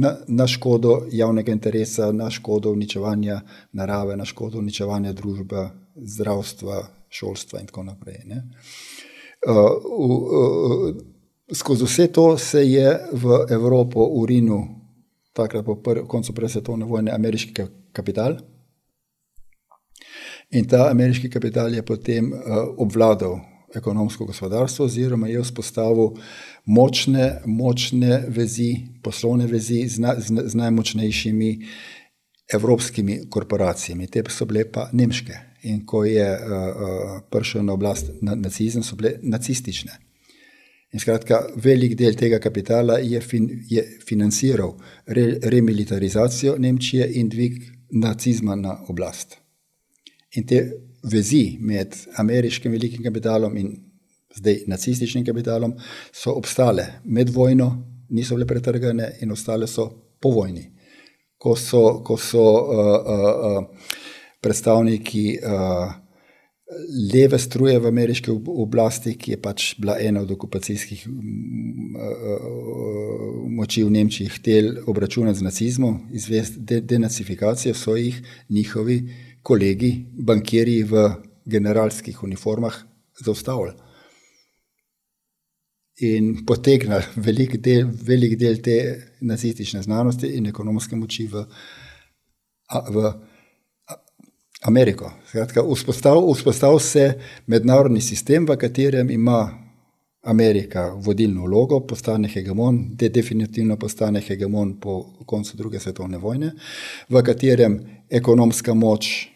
Na, 0.00 0.14
na 0.28 0.46
škodo 0.46 1.06
javnega 1.12 1.52
interesa, 1.52 2.12
na 2.12 2.30
škodo 2.30 2.72
uničevanja 2.72 3.40
narave, 3.72 4.16
na 4.16 4.24
škodo 4.24 4.58
uničevanja 4.58 5.12
družbe, 5.12 5.64
zdravstva, 5.96 6.82
šolstva 7.08 7.60
in 7.60 7.66
tako 7.66 7.84
naprej. 7.88 8.20
Uh, 8.28 9.56
uh, 9.56 10.10
uh, 10.12 11.02
skozi 11.52 11.84
vse 11.84 12.06
to 12.12 12.38
se 12.38 12.64
je 12.68 12.98
v 13.12 13.44
Evropo 13.50 14.04
urinil, 14.04 14.62
takrat 15.32 15.64
po 15.64 15.76
koncu 16.06 16.34
prve 16.34 16.48
svetovne 16.48 16.84
vojne, 16.84 17.12
ameriški 17.12 17.64
kapital. 17.92 18.36
In 20.50 20.68
ta 20.68 20.90
ameriški 20.90 21.30
kapital 21.30 21.74
je 21.74 21.82
potem 21.82 22.32
uh, 22.32 22.40
obvladal 22.76 23.49
ekonomsko 23.76 24.24
gospodarstvo, 24.26 24.84
oziroma 24.84 25.28
je 25.28 25.42
vzpostavil 25.42 26.14
močne, 26.66 27.40
močne 27.46 28.24
vezi, 28.28 28.70
poslovne 29.02 29.46
vezi 29.46 29.84
z, 29.88 29.98
na, 29.98 30.14
z, 30.18 30.42
z 30.46 30.54
najmočnejšimi 30.54 31.50
evropskimi 32.52 33.20
korporacijami. 33.30 34.06
Te 34.06 34.24
so 34.28 34.46
bile 34.46 34.64
pa 34.72 34.88
nemške. 34.92 35.38
In 35.70 35.84
ko 35.86 36.04
je 36.04 36.24
uh, 36.24 36.40
uh, 36.40 37.16
prišel 37.30 37.62
na 37.62 37.76
oblast 37.76 38.10
na, 38.22 38.34
nacizem, 38.34 38.82
so 38.82 38.96
bile 38.96 39.18
nacistične. 39.22 39.92
In 40.90 40.98
skratka, 40.98 41.44
velik 41.62 41.94
del 41.94 42.16
tega 42.18 42.40
kapitala 42.42 42.98
je, 42.98 43.20
fin, 43.22 43.46
je 43.68 43.82
financiral 44.06 44.72
re, 45.06 45.36
remilitarizacijo 45.42 46.56
Nemčije 46.58 47.06
in 47.20 47.28
dvig 47.28 47.60
nacizma 47.90 48.56
na 48.56 48.74
oblast. 48.88 49.36
In 50.34 50.46
te 50.46 50.64
vezi 51.02 51.58
med 51.60 51.96
ameriškim 52.16 52.72
velikim 52.72 53.04
kapitalom 53.04 53.56
in 53.56 53.76
zdaj 54.36 54.64
nacističnim 54.66 55.24
kapitalom 55.24 55.74
so 56.12 56.32
obstale 56.32 56.86
med 57.04 57.30
vojno, 57.30 57.70
niso 58.08 58.34
bile 58.34 58.46
pretrgane 58.46 59.12
in 59.20 59.32
ostale 59.32 59.66
so 59.66 59.90
po 60.20 60.30
vojni. 60.30 60.70
Ko 61.38 61.56
so, 61.56 62.02
ko 62.04 62.16
so 62.16 62.42
uh, 62.42 62.78
uh, 62.78 63.58
uh, 63.58 63.90
predstavniki 64.40 65.38
uh, 65.42 65.92
leve 67.14 67.38
struje 67.38 67.78
v 67.78 67.88
ameriški 67.88 68.30
oblasti, 68.46 69.16
ki 69.18 69.32
je 69.32 69.38
pač 69.42 69.64
bila 69.80 69.96
ena 69.98 70.20
od 70.22 70.30
okupacijskih 70.30 71.06
moči 73.50 73.82
v 73.84 73.90
Nemčiji, 73.90 74.30
hotel 74.30 74.70
obračunati 74.86 75.38
z 75.38 75.42
nacizmom, 75.42 75.96
izvesti 76.14 76.80
denacifikacijo, 76.80 77.74
so 77.74 77.96
jih 77.96 78.22
njihovi 78.48 79.00
kolegi, 79.42 79.92
bankirji 80.12 80.82
v 80.84 81.04
generalskih 81.44 82.22
uniformah 82.22 82.74
zaustavili. 83.24 83.72
In 86.00 86.46
potegnili 86.46 87.02
velik 87.16 87.58
del, 87.60 87.90
velik 88.06 88.38
del 88.40 88.62
te 88.64 88.76
nacistične 89.20 89.82
znanosti 89.82 90.30
in 90.36 90.46
ekonomske 90.48 90.96
moči 90.96 91.26
v, 91.28 91.44
v 92.88 93.10
Ameriko. 94.64 95.12
Skratka, 95.28 95.64
vzpostavil, 95.64 96.32
vzpostavil 96.34 96.80
se 96.80 97.04
mednarodni 97.46 98.00
sistem, 98.00 98.46
v 98.48 98.56
katerem 98.56 99.10
ima 99.10 99.69
Amerika 100.22 100.94
vodilno 100.96 101.46
vlogo, 101.46 101.80
postane 101.86 102.28
hegemon, 102.28 102.96
de 102.96 103.08
definitivno 103.08 103.76
postane 103.76 104.20
hegemon 104.20 104.80
po 104.80 105.02
koncu 105.26 105.56
druge 105.56 105.80
svetovne 105.80 106.18
vojne, 106.18 106.52
v 107.08 107.22
katerem 107.22 107.80
ekonomska 108.10 108.74
moč 108.74 109.30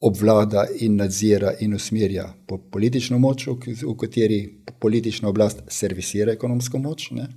obvlada 0.00 0.66
in 0.80 0.96
nadzira 0.96 1.52
in 1.60 1.74
usmerja 1.74 2.34
po 2.46 2.58
politično 2.58 3.18
moč, 3.18 3.46
v 3.46 3.96
kateri 3.98 4.64
politična 4.80 5.28
oblast 5.28 5.62
servisira 5.68 6.32
ekonomsko 6.32 6.78
moč. 6.78 7.10
Ne? 7.10 7.28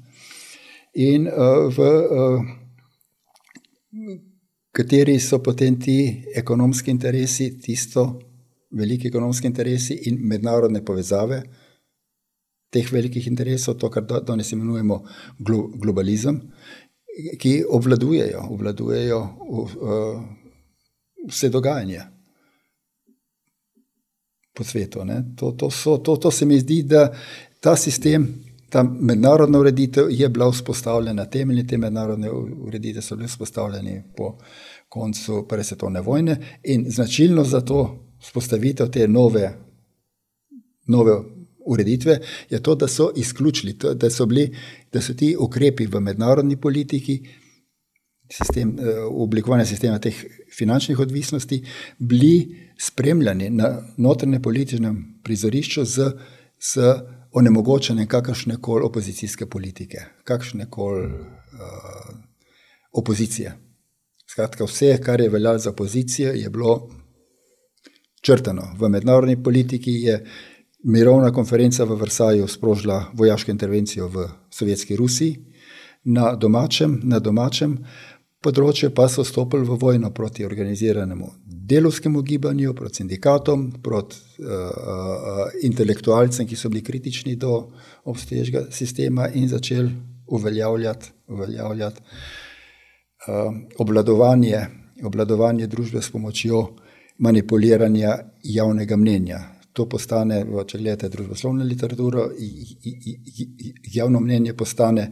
In 0.94 1.28
uh, 1.28 1.70
v 1.70 1.80
uh, 1.80 2.42
kateri 4.76 5.20
so 5.20 5.40
potem 5.44 5.80
ti 5.80 6.24
ekonomski 6.36 6.92
interesi, 6.92 7.60
tisto 7.62 8.29
veliki 8.72 9.08
ekonomski 9.08 9.48
interesi 9.48 9.96
in 10.10 10.20
mednarodne 10.28 10.84
povezave 10.86 11.44
teh 12.70 12.92
velikih 12.92 13.28
interesov, 13.28 13.78
to, 13.82 13.90
kar 13.90 14.06
danes 14.06 14.52
imenujemo 14.54 15.00
glo 15.40 15.64
globalizem, 15.74 16.42
ki 17.42 17.64
obvladujejo, 17.66 18.44
obvladujejo 18.54 19.20
uh, 19.50 20.20
vse 21.28 21.50
dogajanje 21.50 22.04
po 24.54 24.64
svetu. 24.64 25.02
To, 25.36 25.52
to, 25.52 25.72
so, 25.72 25.98
to, 25.98 26.16
to 26.18 26.32
se 26.32 26.46
mi 26.46 26.60
zdi, 26.60 26.84
da 26.84 27.10
ta 27.60 27.76
sistem. 27.76 28.28
Ta 28.70 28.84
mednarodna 28.84 29.60
ureditev 29.60 30.12
je 30.14 30.28
bila 30.30 30.52
vzpostavljena, 30.52 31.26
temeljni 31.26 31.64
te 31.68 31.78
mednarodne 31.78 32.30
ureditve 32.30 33.02
so 33.02 33.16
bile 33.16 33.28
vzpostavljene 33.28 34.04
po 34.18 34.36
koncu 34.90 35.46
Prve 35.50 35.64
svetovne 35.64 36.02
vojne 36.02 36.36
in 36.64 36.86
značilno 36.90 37.44
za 37.44 37.62
to 37.66 38.09
spostavitev 38.22 38.90
te 38.92 39.08
nove, 39.08 39.52
nove 40.88 41.14
ureditve 41.66 42.20
je 42.50 42.64
to, 42.64 42.76
da 42.76 42.88
so 42.88 43.12
izključili, 43.16 43.74
da 43.96 44.10
so, 44.10 44.26
bili, 44.26 44.56
da 44.94 45.02
so 45.02 45.14
ti 45.14 45.36
ukrepi 45.40 45.86
v 45.86 46.00
mednarodni 46.00 46.58
politiki, 46.62 47.20
sistem, 48.30 48.78
eh, 48.80 49.00
oblikovanje 49.00 49.66
sistema 49.66 50.00
teh 50.00 50.16
finančnih 50.58 51.00
odvisnosti, 51.00 51.64
bili 52.00 52.56
spremljani 52.78 53.50
na 53.50 53.82
notranjem 53.98 54.42
političnem 54.42 55.20
prizorišču 55.24 55.86
z, 55.86 56.12
z 56.60 56.94
onemogočanjem 57.32 58.08
kakršne 58.08 58.62
koli 58.62 58.86
opozicijske 58.86 59.46
politike, 59.46 59.98
kakršne 60.24 60.70
koli 60.70 61.06
uh, 61.06 62.16
opozicije. 62.92 63.54
Skratka, 64.32 64.66
vse, 64.66 64.98
kar 65.04 65.22
je 65.22 65.30
veljalo 65.30 65.60
za 65.60 65.70
opozicijo, 65.70 66.34
je 66.34 66.50
bilo 66.50 66.90
črtano. 68.22 68.76
V 68.78 68.90
mednarodni 68.90 69.44
politiki 69.44 69.92
je 69.92 70.20
mirovna 70.84 71.32
konferenca 71.32 71.84
v 71.84 71.96
Vrsaju 71.96 72.48
sprožila 72.48 73.06
vojaško 73.14 73.52
intervencijo 73.52 74.08
v 74.08 74.28
sovjetski 74.50 74.96
Rusiji, 74.96 75.46
na 76.04 76.36
domačem, 76.36 77.02
na 77.04 77.20
domačem 77.20 77.78
področju 78.40 78.94
pa 78.96 79.10
so 79.12 79.24
stopili 79.28 79.68
v 79.68 79.76
vojno 79.76 80.14
proti 80.16 80.46
organiziranemu 80.46 81.28
delovskemu 81.70 82.22
gibanju, 82.26 82.74
proti 82.74 83.04
sindikatom, 83.04 83.68
proti 83.84 84.18
uh, 84.42 84.48
uh, 84.48 85.42
intelektualcem, 85.68 86.48
ki 86.48 86.56
so 86.56 86.70
bili 86.72 86.82
kritični 86.84 87.36
do 87.36 87.68
obstoječega 88.10 88.72
sistema 88.72 89.28
in 89.30 89.48
začeli 89.48 89.92
uveljavljati. 90.28 91.12
uveljavljati 91.28 92.02
Um, 93.28 93.66
obladovanje, 93.78 94.60
obladovanje 95.04 95.68
družbe 95.68 96.02
s 96.02 96.10
pomočjo 96.10 96.62
manipuliranja 97.20 98.18
javnega 98.44 98.98
mnenja. 98.98 99.40
To 99.74 99.86
postane, 99.90 100.42
če 100.68 100.78
gledate 100.78 101.10
družboslovno 101.10 101.64
literaturo, 101.64 102.30
javno 103.94 104.20
mnenje 104.20 104.54
postane 104.54 105.12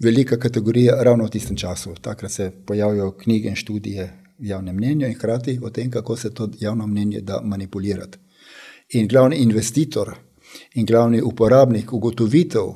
velika 0.00 0.38
kategorija 0.38 1.02
ravno 1.02 1.24
v 1.24 1.30
tistem 1.30 1.56
času. 1.56 1.94
Takrat 2.00 2.32
se 2.32 2.50
pojavijo 2.66 3.10
knjige 3.10 3.48
in 3.48 3.56
študije 3.56 4.10
v 4.38 4.46
javnem 4.46 4.76
mnenju 4.76 5.06
in 5.06 5.14
hkrati 5.14 5.58
o 5.62 5.70
tem, 5.70 5.90
kako 5.90 6.16
se 6.16 6.34
to 6.34 6.48
javno 6.60 6.86
mnenje 6.86 7.20
da 7.20 7.40
manipulirati. 7.44 8.18
In 8.92 9.08
glavni 9.08 9.36
investitor 9.36 10.14
in 10.74 10.86
glavni 10.86 11.22
uporabnik 11.22 11.92
ugotovitev 11.92 12.72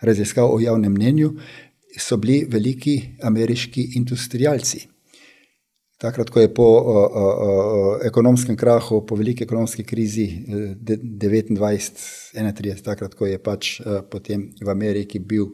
raziskav 0.00 0.54
o 0.54 0.60
javnem 0.60 0.92
mnenju 0.92 1.32
so 1.98 2.16
bili 2.16 2.46
veliki 2.50 3.02
ameriški 3.22 3.92
industrijalci. 3.94 4.86
Takrat, 5.96 6.28
ko 6.30 6.40
je 6.40 6.54
po 6.54 6.64
uh, 6.76 6.82
uh, 6.84 8.04
ekonomskem 8.04 8.56
krahu, 8.56 9.06
po 9.06 9.16
veliki 9.16 9.44
ekonomski 9.44 9.84
krizi 9.84 10.44
29-31, 10.84 12.82
takrat, 12.84 13.14
ko 13.16 13.24
je 13.26 13.38
pač 13.40 13.80
uh, 13.80 14.04
potem 14.04 14.52
v 14.60 14.68
Ameriki 14.68 15.18
bil, 15.18 15.46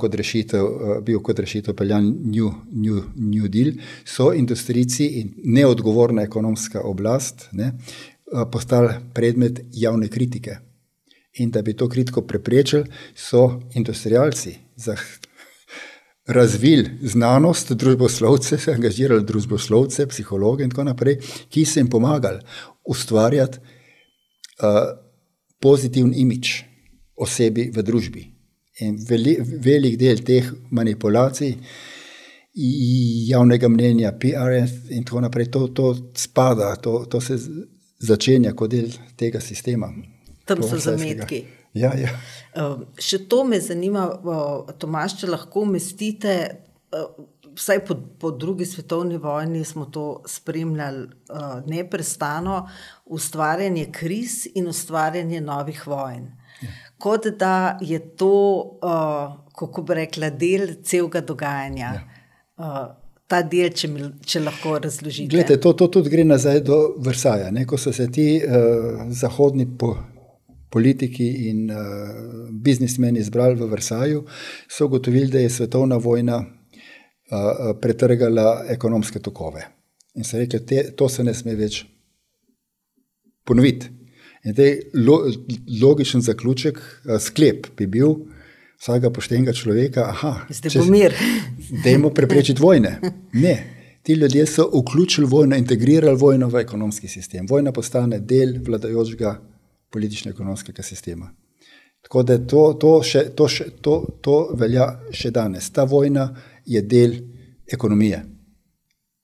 kot 0.00 0.14
rešitev, 0.16 0.64
uh, 0.64 0.96
bil 1.04 1.20
kot 1.20 1.38
rešitev 1.44 1.76
peljan 1.76 2.08
New, 2.24 2.48
New, 2.72 3.02
New 3.20 3.48
Deal, 3.52 3.72
so 4.08 4.32
industrijci 4.32 5.06
in 5.20 5.34
neodgovorna 5.44 6.24
ekonomska 6.24 6.80
oblast 6.80 7.52
ne, 7.52 7.76
uh, 8.32 8.48
postali 8.48 8.96
predmet 9.12 9.60
javne 9.76 10.08
kritike. 10.08 10.56
In 11.44 11.50
da 11.50 11.60
bi 11.60 11.76
to 11.76 11.88
kritiko 11.92 12.24
preprečili, 12.24 12.88
so 13.12 13.60
industrijalci 13.76 14.56
razvili 16.26 16.90
znanost, 17.02 17.72
družboslovce, 17.72 18.58
angažirali 18.76 19.24
družboslovce, 19.24 20.06
psihologe 20.06 20.64
in 20.64 20.70
tako 20.70 20.88
naprej, 20.90 21.18
ki 21.48 21.64
so 21.64 21.80
jim 21.80 21.90
pomagali 21.90 22.40
ustvarjati 22.84 23.58
uh, 23.58 24.94
pozitiven 25.60 26.12
imič 26.16 26.62
osebi 27.16 27.70
v 27.74 27.82
družbi. 27.82 28.24
In 28.84 28.96
veli, 29.08 29.36
velik 29.40 29.98
del 29.98 30.24
teh 30.26 30.48
manipulacij, 30.74 31.54
javnega 33.28 33.68
mnenja, 33.70 34.12
PRS 34.18 34.90
in 34.94 35.04
tako 35.06 35.22
naprej, 35.22 35.50
to, 35.50 35.68
to 35.68 35.92
spada, 36.18 36.74
to, 36.82 37.04
to 37.10 37.20
se 37.20 37.38
začenja 38.02 38.52
kot 38.52 38.70
del 38.70 38.90
tega 39.18 39.40
sistema. 39.40 39.92
Tam 40.44 40.62
so 40.62 40.78
zametki. 40.78 41.44
Ja, 41.74 41.90
ja. 41.98 42.12
Uh, 42.54 42.84
še 43.02 43.24
to 43.30 43.42
me 43.44 43.58
zanima, 43.62 44.06
uh, 44.22 44.74
Tomaš, 44.78 45.18
če 45.22 45.30
lahko 45.32 45.66
umestite. 45.68 46.36
Uh, 46.94 47.30
Vsaj 47.54 47.84
po, 47.86 47.94
po 48.18 48.32
drugi 48.34 48.66
svetovni 48.66 49.14
vojni 49.22 49.60
smo 49.62 49.84
to 49.94 50.24
spremljali 50.26 51.04
uh, 51.30 51.60
neprestano, 51.70 52.64
ustvarjanje 53.06 53.84
kriz 53.94 54.48
in 54.58 54.66
ustvarjanje 54.66 55.38
novih 55.40 55.84
vojn. 55.86 56.24
Ja. 56.64 56.72
Kot 56.98 57.28
da 57.38 57.78
je 57.78 58.00
to, 58.18 58.32
uh, 58.82 59.36
kako 59.54 59.84
bi 59.86 59.98
rekla, 60.00 60.32
del 60.34 60.66
celega 60.82 61.22
dogajanja. 61.22 61.92
Ja. 61.94 62.02
Uh, 62.58 62.82
ta 63.30 63.42
del, 63.42 63.70
če, 63.70 63.92
mi, 63.92 64.08
če 64.26 64.42
lahko 64.42 64.74
razložite. 64.82 65.30
Glede, 65.36 65.60
to, 65.62 65.76
to 65.78 65.88
tudi 65.94 66.10
gre 66.10 66.26
nazaj 66.26 66.58
do 66.66 66.80
Vrsaja. 67.06 67.54
Ne? 67.54 67.68
Ko 67.70 67.78
so 67.78 67.94
se 67.94 68.08
ti 68.12 68.26
uh, 68.42 69.06
zahodni 69.14 69.68
po, 69.78 69.94
politiki 70.74 71.26
in 71.48 71.70
uh, 71.70 71.78
biznismeni 72.50 73.22
zbrali 73.22 73.54
v 73.60 73.70
Vrsaju, 73.70 74.24
so 74.68 74.88
ugotovili, 74.88 75.30
da 75.30 75.38
je 75.38 75.50
svetovna 75.50 75.96
vojna 76.02 76.40
uh, 76.42 77.76
pretrgala 77.80 78.64
ekonomske 78.74 79.22
tokove. 79.22 79.68
In 80.18 80.26
so 80.26 80.38
rekli, 80.38 80.60
da 80.66 80.88
to 80.98 81.08
se 81.08 81.24
ne 81.24 81.34
sme 81.34 81.54
več 81.58 81.84
ponoviti. 83.46 83.92
In 84.44 84.52
zdaj 84.52 84.74
lo, 85.06 85.20
logičen 85.82 86.24
zaključek, 86.26 86.82
uh, 86.82 87.20
sklep 87.22 87.70
bi 87.78 87.86
bil 87.86 88.18
vsakega 88.80 89.12
poštenega 89.14 89.54
človeka, 89.54 90.10
da 90.50 90.74
je 90.74 90.84
mir. 90.90 91.14
Dajmo 91.84 92.10
preprečiti 92.10 92.62
vojne. 92.62 92.98
Ne. 93.32 93.56
Ti 94.04 94.12
ljudje 94.12 94.44
so 94.46 94.66
vključili 94.68 95.26
vojno, 95.26 95.56
integrirali 95.56 96.18
vojno 96.20 96.50
v 96.52 96.60
ekonomski 96.60 97.08
sistem. 97.08 97.46
Vojna 97.48 97.72
postane 97.72 98.18
del 98.20 98.58
vladajočega 98.66 99.38
politično-ekonomskega 99.94 100.82
sistema. 100.82 101.30
Tako 102.04 102.22
da 102.22 102.36
to, 102.38 102.64
to, 102.80 102.92
še, 103.06 103.22
to, 103.36 103.48
še, 103.48 103.70
to, 103.80 103.94
to 104.20 104.36
velja 104.60 104.90
še 105.14 105.30
danes. 105.32 105.70
Ta 105.72 105.86
vojna 105.88 106.26
je 106.68 106.82
del 106.82 107.16
ekonomije. 107.64 108.20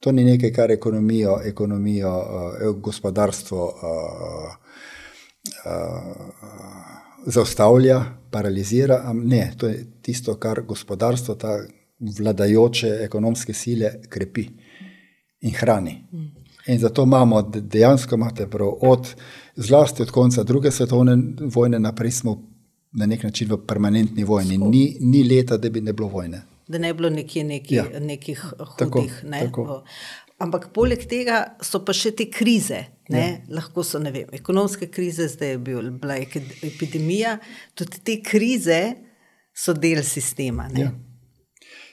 To 0.01 0.15
ni 0.17 0.25
nekaj, 0.25 0.53
kar 0.57 0.73
ekonomijo, 0.73 1.35
ekonomijo 1.45 2.13
uh, 2.17 2.71
gospodarstvo 2.81 3.67
uh, 3.69 4.55
uh, 5.67 6.55
zaustavlja, 7.27 7.99
paralizira. 8.33 9.03
Ne, 9.13 9.43
to 9.61 9.69
je 9.69 9.85
tisto, 10.03 10.39
kar 10.41 10.63
gospodarstvo, 10.65 11.37
ta 11.37 11.59
vladajoče 12.01 12.95
ekonomske 13.05 13.53
sile 13.53 13.99
krepi 14.09 14.47
in 15.45 15.53
hrani. 15.61 15.99
In 16.67 16.79
zato 16.79 17.03
imamo 17.03 17.43
dejansko, 17.43 18.15
imate 18.15 18.47
prav, 18.47 18.73
od 18.81 19.15
zlasti 19.57 20.03
od 20.03 20.11
konca 20.11 20.43
druge 20.43 20.71
svetovne 20.71 21.17
vojne 21.41 21.79
naprej 21.79 22.11
smo 22.11 22.43
na 22.93 23.07
nek 23.07 23.23
način 23.23 23.49
v 23.51 23.59
permanentni 23.67 24.25
vojni. 24.25 24.59
Ni, 24.59 24.97
ni 25.01 25.25
leta, 25.25 25.57
da 25.57 25.71
bi 25.71 25.81
ne 25.81 25.93
bilo 25.93 26.09
vojne. 26.09 26.43
Da 26.69 26.79
ne 26.79 26.93
bi 26.93 26.97
bilo 26.97 27.11
nekje 27.11 27.45
neki, 27.45 27.75
ja. 27.75 27.85
nekih 28.01 28.45
hudih. 28.59 28.79
Tako, 28.79 29.05
ne? 29.25 29.41
tako. 29.41 29.83
Ampak 30.39 30.71
poleg 30.73 31.03
tega 31.05 31.43
so 31.63 31.83
pa 31.85 31.93
še 31.93 32.15
te 32.17 32.31
krize. 32.33 32.85
Ja. 33.11 33.27
Lahko 33.53 33.83
so 33.85 33.99
vem, 34.01 34.31
ekonomske 34.33 34.87
krize, 34.89 35.27
zdaj 35.29 35.51
je 35.51 35.59
bil, 35.59 35.91
bila 36.01 36.17
epidemija. 36.17 37.39
Tudi 37.75 38.01
te 38.05 38.21
krize 38.25 38.81
so 39.55 39.75
del 39.75 40.03
sistema. 40.07 40.71
Ja. 40.77 40.93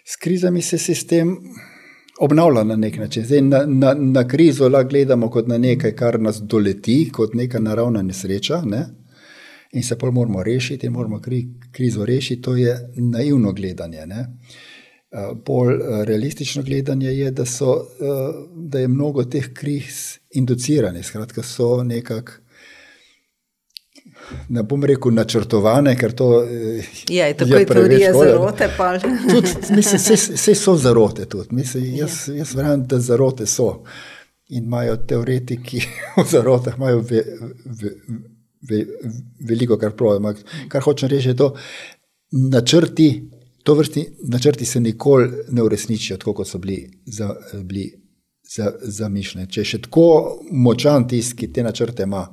S 0.07 0.15
krizami 0.15 0.61
se 0.61 0.77
sistem 0.77 1.35
obnavlja 2.19 2.64
na 2.64 2.76
nek 2.76 2.98
način. 2.98 3.26
Zdaj, 3.26 3.41
na, 3.41 3.65
na, 3.65 3.94
na 3.94 4.27
krizo 4.27 4.69
lahko 4.69 4.89
gledamo 4.89 5.30
kot 5.30 5.48
na 5.48 5.57
nekaj, 5.57 5.95
kar 5.95 6.19
nas 6.19 6.41
doleti, 6.41 7.10
kot 7.14 7.34
neka 7.34 7.60
naravna 7.60 8.02
nesreča. 8.02 8.61
Ne? 8.65 8.85
In 9.72 9.84
se 9.84 9.98
pa 9.98 10.11
moramo 10.11 10.44
rešiti, 10.44 10.88
in 10.88 10.94
moramo 10.94 11.19
kri, 11.22 11.48
krizo 11.72 12.06
rešiti. 12.06 12.41
To 12.41 12.56
je 12.56 12.89
naivno 12.95 13.53
gledanje. 13.53 14.06
Ne? 14.06 14.26
Bolj 15.45 15.77
realistično 16.06 16.64
gledanje 16.64 17.07
je, 17.07 17.31
da, 17.31 17.45
so, 17.45 17.76
da 18.56 18.80
je 18.80 18.88
mnogo 18.88 19.23
teh 19.23 19.53
kriz 19.53 20.18
induciranih, 20.31 21.06
skratka, 21.06 21.44
so 21.44 21.84
nekako 21.84 22.31
ne 24.49 24.64
bom 24.64 24.84
rekel 24.84 25.14
načrtovane, 25.14 25.95
ker 25.98 26.14
to 26.16 26.28
eh, 26.44 26.86
ja, 27.10 27.28
je 27.28 27.38
tako, 27.38 27.60
kot 27.68 27.91
je 27.91 28.14
zarote. 28.14 28.70
Vse 30.36 30.56
so 30.56 30.76
zarote 30.76 31.26
tudi. 31.26 31.56
Mislim, 31.56 31.86
jaz, 31.95 32.28
ja. 32.28 32.36
jaz 32.41 32.56
verjamem, 32.56 32.86
da 32.88 32.99
zarote 32.99 33.45
so. 33.45 33.84
In 34.49 34.64
imajo 34.64 34.95
teoretiki 34.98 35.82
o 36.20 36.24
zarotah, 36.32 36.78
imajo 36.78 36.99
ve, 37.10 37.24
ve, 37.66 37.94
ve, 38.70 38.86
veliko, 39.49 39.78
kar 39.78 39.95
pravijo. 39.95 40.36
Kar 40.68 40.84
hočem 40.84 41.10
reči, 41.10 41.34
je 41.34 41.36
to, 41.36 41.54
načrti, 42.32 43.30
to 43.64 43.74
vrsti 43.76 44.06
načrti 44.32 44.66
se 44.66 44.80
nikoli 44.80 45.30
ne 45.52 45.64
uresničijo, 45.64 46.18
tako 46.18 46.34
kot 46.34 46.48
so 46.48 46.58
bili, 46.58 46.91
za, 47.06 47.36
bili 47.64 47.91
za, 48.56 48.72
zamišljeni. 48.82 49.49
Če 49.52 49.62
je 49.62 49.66
še 49.66 49.82
tako 49.88 50.08
močan 50.52 51.08
tisti, 51.08 51.36
ki 51.36 51.52
te 51.54 51.64
načrte 51.64 52.08
ima, 52.08 52.28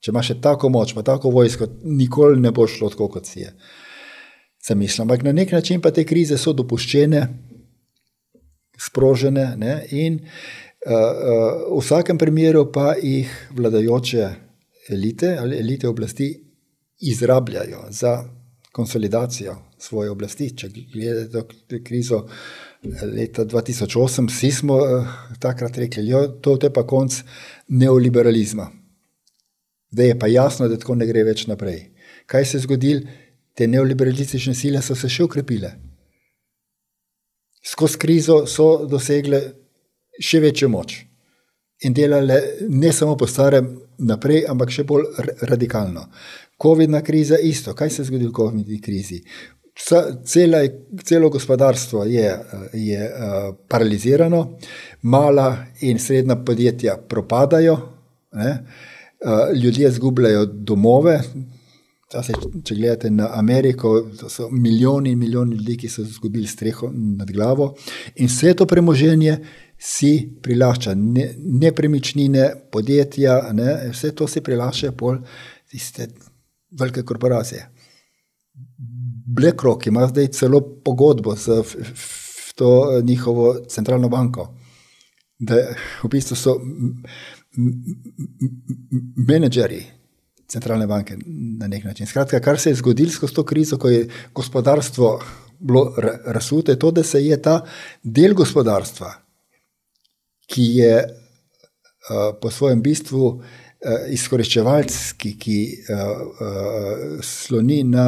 Če 0.00 0.12
imaš 0.12 0.34
tako 0.42 0.68
moč, 0.68 0.94
pa 0.94 1.02
tako 1.02 1.32
vojsko, 1.34 1.68
nikoli 1.84 2.40
ne 2.40 2.52
bo 2.54 2.66
šlo 2.68 2.90
tako, 2.92 3.08
kot 3.08 3.26
si 3.26 3.40
je. 3.40 3.52
Zamišljam. 4.66 5.06
Ampak 5.06 5.24
na 5.24 5.32
nek 5.32 5.52
način 5.52 5.80
pa 5.80 5.90
te 5.90 6.04
krize 6.04 6.38
so 6.38 6.52
dopuščene, 6.52 7.22
sprožene 8.78 9.54
ne? 9.56 9.76
in 9.90 10.18
uh, 10.20 10.92
uh, 10.92 11.76
v 11.76 11.80
vsakem 11.80 12.18
primeru 12.18 12.66
pa 12.72 12.94
jih 13.02 13.30
vladajoče 13.56 14.28
elite 14.92 15.36
ali 15.40 15.58
elite 15.58 15.88
oblasti 15.88 16.28
izrabljajo 17.00 17.86
za 17.90 18.24
konsolidacijo 18.72 19.56
svoje 19.78 20.10
oblasti. 20.10 20.50
Če 20.56 20.68
gledate 20.92 21.80
krizo 21.84 22.26
leta 23.02 23.44
2008, 23.44 24.28
vsi 24.28 24.50
smo 24.50 24.76
uh, 24.76 25.14
takrat 25.40 25.78
rekli, 25.78 26.10
da 26.10 26.28
to 26.28 26.58
je 26.62 26.72
pa 26.72 26.86
konc 26.86 27.22
neoliberalizma. 27.68 28.70
Zdaj 29.92 30.08
je 30.08 30.18
pa 30.18 30.26
jasno, 30.26 30.68
da 30.68 30.78
tako 30.78 30.94
ne 30.94 31.06
gre 31.06 31.24
več 31.24 31.46
naprej. 31.46 31.90
Kaj 32.26 32.44
se 32.44 32.56
je 32.56 32.66
zgodilo? 32.66 33.00
Te 33.56 33.66
neoliberalistične 33.66 34.54
sile 34.54 34.82
so 34.82 34.94
se 34.94 35.08
še 35.08 35.24
ukrepile. 35.24 35.70
Skozi 37.64 37.98
krizo 37.98 38.42
so 38.46 38.86
dosegle 38.86 39.40
še 40.20 40.40
večjo 40.40 40.68
moč 40.68 40.98
in 41.84 41.92
delale 41.92 42.40
ne 42.68 42.92
samo 42.92 43.16
po 43.16 43.26
starem 43.26 43.68
naprej, 43.98 44.44
ampak 44.48 44.70
še 44.72 44.84
bolj 44.88 45.08
radikalno. 45.48 46.06
Covid-na 46.62 47.02
kriza 47.04 47.36
je 47.36 47.50
isto. 47.50 47.74
Kaj 47.74 47.90
se 47.90 48.02
je 48.02 48.06
zgodilo 48.10 48.30
v 48.30 48.36
COVID-ni 48.36 48.80
krizi? 48.80 49.20
Cela, 50.24 50.62
celo 51.04 51.28
gospodarstvo 51.28 52.04
je, 52.08 52.30
je 52.72 53.08
uh, 53.08 53.50
paralizirano, 53.68 54.56
mala 55.02 55.50
in 55.84 55.98
srednja 56.00 56.38
podjetja 56.44 56.96
propadajo. 57.08 57.76
Ne? 58.40 58.52
Ljudje 59.62 59.88
izgubljajo 59.88 60.46
domove. 60.46 61.20
Se, 62.06 62.32
če 62.64 62.74
gledate 62.78 63.10
na 63.10 63.26
Ameriko, 63.34 63.90
so 64.30 64.46
milijoni 64.50 65.10
in 65.10 65.18
milijoni 65.18 65.56
ljudi, 65.56 65.74
ki 65.76 65.88
so 65.90 66.04
izgubili 66.06 66.46
streho 66.46 66.92
nad 66.94 67.30
glavo, 67.34 67.72
in 68.14 68.30
vse 68.30 68.54
to 68.54 68.66
premoženje 68.66 69.40
si 69.78 70.12
prilašča, 70.42 70.94
ne, 70.94 71.32
nepremičnine, 71.36 72.46
podjetja, 72.72 73.40
ne, 73.52 73.90
vse 73.90 74.12
to 74.14 74.28
si 74.30 74.40
prilašča 74.40 74.92
pol 74.92 75.18
tiste 75.70 76.06
velike 76.78 77.02
korporacije. 77.02 77.66
BlackRock 79.36 79.86
ima 79.86 80.06
zdaj 80.06 80.30
celo 80.38 80.62
pogodbo 80.84 81.34
z 81.36 81.62
to 82.54 83.00
njihovo 83.02 83.54
centralno 83.68 84.08
banko, 84.08 84.54
da 85.38 85.58
v 86.02 86.08
bistvu 86.08 86.36
so 86.36 86.54
menedžerji 89.28 89.84
centralne 90.48 90.86
banke 90.86 91.16
na 91.58 91.66
nek 91.66 91.84
način. 91.84 92.06
Skratka, 92.06 92.40
kar 92.40 92.58
se 92.58 92.70
je 92.70 92.74
zgodilo 92.74 93.10
skozi 93.10 93.34
to 93.34 93.44
krizo, 93.44 93.78
ko 93.78 93.88
je 93.88 94.08
gospodarstvo 94.34 95.20
bilo 95.58 95.94
razsute, 96.24 96.72
je 96.72 96.78
to, 96.78 96.90
da 96.90 97.02
se 97.02 97.24
je 97.24 97.42
ta 97.42 97.64
del 98.02 98.34
gospodarstva, 98.34 99.12
ki 100.46 100.62
je 100.62 100.96
uh, 101.04 102.36
po 102.40 102.50
svojem 102.50 102.82
bistvu 102.82 103.26
uh, 103.26 103.40
izkoriščevalski, 104.08 105.38
ki 105.38 105.58
uh, 105.88 105.96
uh, 105.96 107.22
sloni 107.22 107.82
na, 107.84 108.06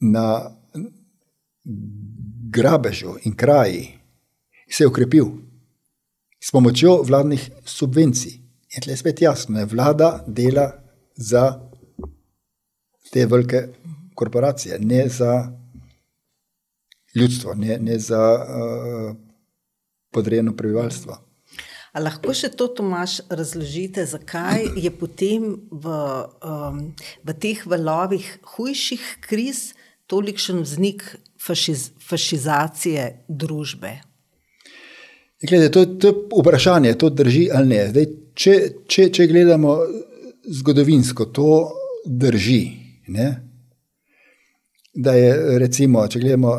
na 0.00 0.26
grabežu 2.52 3.16
in 3.24 3.36
kraji 3.36 3.88
se 4.68 4.84
je 4.84 4.88
ukrepil 4.88 5.26
s 6.42 6.50
pomočjo 6.50 7.02
vladnih 7.06 7.50
subvencij. 7.64 8.40
In 8.74 8.82
tle 8.82 8.92
je 8.92 8.96
spet 8.96 9.20
jasno, 9.22 9.58
da 9.58 9.64
vlada 9.68 10.24
dela 10.26 10.72
za 11.16 11.60
te 13.12 13.26
velike 13.26 13.68
korporacije, 14.14 14.78
ne 14.80 15.08
za 15.08 15.52
ljudstvo, 17.14 17.54
ne, 17.54 17.78
ne 17.78 17.98
za 17.98 18.22
uh, 18.34 19.16
podrejeno 20.10 20.56
prebivalstvo. 20.56 21.18
A 21.92 22.00
lahko 22.00 22.32
še 22.32 22.48
to, 22.56 22.70
Tomaš, 22.72 23.18
razložite, 23.28 24.06
zakaj 24.08 24.64
je 24.80 24.90
potem 24.96 25.44
v, 25.68 25.96
um, 26.40 26.78
v 27.20 27.34
teh 27.36 27.60
valovih 27.68 28.30
hujših 28.54 29.02
kriz 29.20 29.74
tolikšen 30.08 30.64
vznik 30.64 31.04
fašiz, 31.36 31.90
fašizacije 32.00 33.04
družbe? 33.28 33.98
Glede, 35.48 35.70
to, 35.70 35.86
to 35.86 36.08
je 36.08 36.14
vprašanje, 36.40 36.94
to 36.94 37.10
drži 37.10 37.48
ali 37.54 37.68
ne. 37.68 37.86
Zdaj, 37.90 38.06
če, 38.34 38.58
če, 38.86 39.08
če 39.10 39.26
gledamo 39.26 39.78
zgodovinsko, 40.46 41.26
to 41.34 41.56
drži. 42.06 42.62
Ne? 43.14 43.26
Da 44.94 45.16
je, 45.18 45.32
recimo, 45.58 46.04
če 46.08 46.20
gledamo 46.22 46.54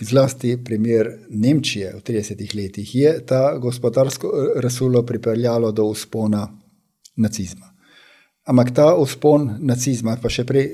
zlasti 0.00 0.56
primer 0.64 1.08
Nemčije 1.30 1.92
v 1.94 2.02
30 2.04 2.54
letih, 2.56 2.94
je 2.94 3.12
ta 3.26 3.56
gospodarsko 3.62 4.32
razsulo 4.62 5.04
pripeljalo 5.06 5.70
do 5.72 5.86
uspona 5.92 6.46
nacizma. 7.16 7.70
Ampak 8.46 8.74
ta 8.74 8.90
uspon 8.94 9.48
nacizma, 9.66 10.16
pa 10.22 10.30
še 10.30 10.44
prej 10.46 10.68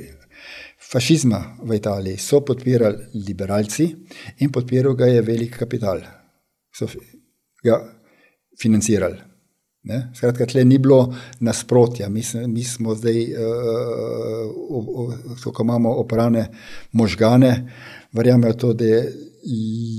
fašizma 0.92 1.40
v 1.62 1.78
Italiji, 1.78 2.18
so 2.18 2.42
podpirali 2.44 3.22
liberalci 3.28 3.86
in 4.44 4.50
podpiral 4.52 4.96
ga 4.98 5.08
je 5.08 5.22
velik 5.22 5.56
kapital. 5.62 6.02
So 6.72 6.86
ga 7.64 7.78
financirali. 8.60 9.18
Ne? 9.82 10.12
Skratka, 10.14 10.46
tle 10.46 10.64
ni 10.64 10.78
bilo 10.78 11.14
nasprotja. 11.40 12.08
Mi, 12.08 12.22
mi 12.46 12.64
smo 12.64 12.94
zdaj, 12.94 13.34
uh, 13.34 13.40
ko 15.52 15.62
imamo 15.62 15.94
oprane 16.00 16.48
možgane, 16.92 17.72
verjamejo 18.12 18.54
to, 18.54 18.72
da 18.72 18.84
je 18.84 19.12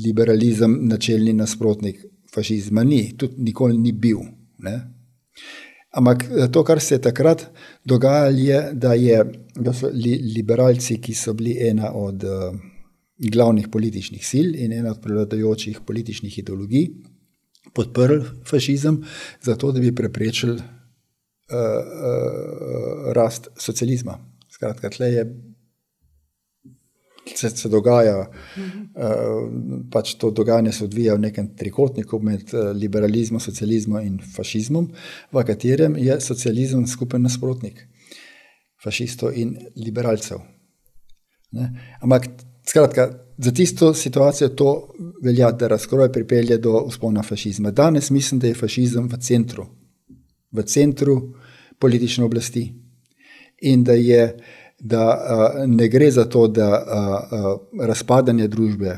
liberalizem 0.06 0.80
načelni 0.88 1.34
nasprotnik 1.34 2.06
fašizma. 2.34 2.84
Ni, 2.84 3.18
tudi 3.18 3.34
nikoli 3.44 3.78
ni 3.78 3.92
bil. 3.92 4.20
Ne? 4.64 4.80
Ampak 5.94 6.24
eh, 6.32 6.48
to, 6.52 6.64
kar 6.64 6.80
se 6.82 6.96
je 6.96 7.02
takrat 7.02 7.46
dogajalo, 7.86 8.38
je, 8.38 8.70
da, 8.74 8.94
je, 8.94 9.24
da 9.56 9.74
so 9.74 9.90
li, 9.94 10.16
liberalci, 10.36 10.98
ki 11.02 11.14
so 11.14 11.34
bili 11.38 11.58
ena 11.68 11.92
od 11.94 12.24
uh, 12.24 12.56
glavnih 13.32 13.68
političnih 13.72 14.28
sil 14.32 14.56
in 14.56 14.74
ena 14.74 14.92
od 14.92 15.02
prevladujočih 15.02 15.80
političnih 15.86 16.40
ideologij, 16.40 16.88
podprli 17.74 18.26
fašizem, 18.50 19.04
zato 19.42 19.72
da 19.72 19.80
bi 19.80 19.96
preprečili 19.96 20.54
uh, 20.54 20.60
uh, 20.60 20.64
rast 23.16 23.48
socializma. 23.58 24.18
Skratka, 24.50 24.90
tle 24.90 25.14
je 25.14 25.54
se, 27.36 27.50
se 27.50 27.70
dogaja, 27.70 28.20
uh, 28.20 28.28
pač 29.92 30.14
to 30.20 30.32
dogajanje 30.32 30.72
se 30.72 30.84
odvija 30.84 31.16
v 31.16 31.20
nekem 31.30 31.56
trikotniku 31.58 32.20
med 32.20 32.54
liberalizmom, 32.76 33.40
socializmom 33.40 34.02
in 34.04 34.20
fašizmom, 34.36 34.92
v 35.32 35.44
katerem 35.48 35.96
je 35.98 36.22
socializem 36.22 36.88
skupen 36.88 37.22
nasprotnik 37.24 37.88
fašistov 38.84 39.32
in 39.40 39.56
liberalcev. 39.80 40.38
Ne? 41.56 41.70
Ampak, 42.02 42.28
skratka, 42.70 43.20
za 43.38 43.52
tisto 43.52 43.94
situacijo 43.94 44.50
to 44.50 44.94
velja, 45.24 45.52
da 45.52 45.68
razkroj 45.68 46.12
pripelje 46.12 46.58
do 46.58 46.72
uspona 46.72 47.24
fašizma. 47.24 47.72
Danes 47.72 48.10
mislim, 48.10 48.40
da 48.40 48.48
je 48.48 48.56
fašizem 48.56 49.08
v 49.08 49.18
centru, 49.18 49.66
v 50.52 50.64
centru 50.64 51.34
politične 51.80 52.24
oblasti 52.24 52.74
in 53.62 53.84
da 53.84 53.94
je 53.94 54.38
da 54.84 55.04
uh, 55.08 55.70
ne 55.70 55.88
gre 55.88 56.12
za 56.12 56.26
to, 56.26 56.48
da 56.48 56.70
uh, 56.70 57.40
uh, 57.40 57.86
razpadanje 57.88 58.48
družbe 58.48 58.98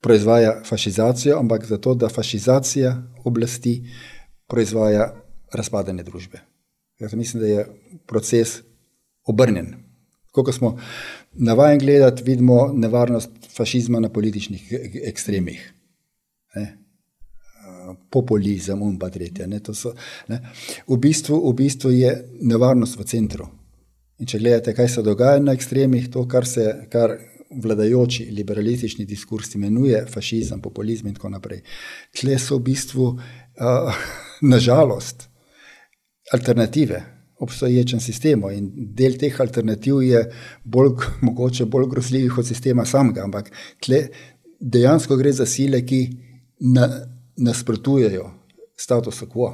proizvaja 0.00 0.62
fašizacijo, 0.64 1.38
ampak 1.38 1.66
za 1.66 1.78
to, 1.78 1.94
da 1.94 2.08
fašizacija 2.08 3.02
oblasti 3.24 3.82
proizvaja 4.48 5.12
razpadanje 5.52 6.02
družbe. 6.02 6.40
Jaz 6.98 7.14
mislim, 7.14 7.40
da 7.40 7.46
je 7.46 7.66
proces 8.06 8.62
obrnjen. 9.24 9.74
Ko 10.32 10.52
smo 10.52 10.78
navajeni 11.34 11.84
gledati, 11.84 12.22
vidimo 12.22 12.72
nevarnost 12.72 13.30
fašizma 13.56 14.00
na 14.00 14.08
političnih 14.08 14.72
ekstremih. 15.04 15.72
Ne? 16.54 16.78
Populizem 18.10 18.82
in 18.82 18.98
pa 18.98 19.10
tretje. 19.10 19.46
V, 20.86 20.96
bistvu, 20.96 21.38
v 21.50 21.54
bistvu 21.56 21.90
je 21.90 22.12
nevarnost 22.40 22.98
v 22.98 23.04
centru. 23.04 23.48
In 24.20 24.28
če 24.28 24.38
gledate, 24.38 24.74
kaj 24.74 24.88
se 24.88 25.02
dogaja 25.02 25.40
na 25.42 25.54
ekstremih, 25.56 26.08
to, 26.12 26.26
kar 26.28 26.46
se 26.46 26.66
kar 26.92 27.16
vladajoči 27.52 28.30
liberalistični 28.32 29.04
diskurs 29.04 29.54
imenuje 29.54 30.04
fašizem, 30.08 30.60
populizem 30.60 31.08
in 31.10 31.16
tako 31.16 31.32
naprej. 31.32 31.62
Tle 32.16 32.38
so 32.38 32.56
v 32.56 32.64
bistvu, 32.70 33.08
uh, 33.12 34.04
nažalost, 34.54 35.28
alternative 36.32 37.02
obstoječem 37.42 38.00
sistemu 38.00 38.50
in 38.50 38.70
del 38.96 39.16
teh 39.18 39.40
alternativ 39.40 40.02
je 40.02 40.22
bolj, 40.64 40.94
mogoče 41.26 41.66
bolj 41.66 41.88
grozljivih 41.90 42.38
od 42.38 42.46
sistema 42.46 42.84
samega, 42.84 43.24
ampak 43.24 43.50
tle 43.84 44.06
dejansko 44.60 45.16
gre 45.16 45.32
za 45.32 45.46
sile, 45.46 45.82
ki 45.86 46.06
na, 46.74 46.88
nasprotujejo 47.36 48.30
statusu 48.78 49.26
quo. 49.26 49.52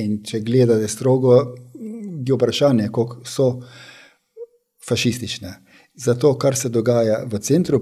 In 0.00 0.20
če 0.24 0.40
gledate 0.46 0.88
strogo, 0.88 1.36
je 2.26 2.34
vprašanje, 2.34 2.88
koliko 2.92 3.24
so 3.24 3.48
fašistične. 4.88 5.54
Zato, 5.94 6.34
kar 6.38 6.56
se 6.56 6.68
dogaja 6.68 7.24
v 7.26 7.38
centru 7.38 7.80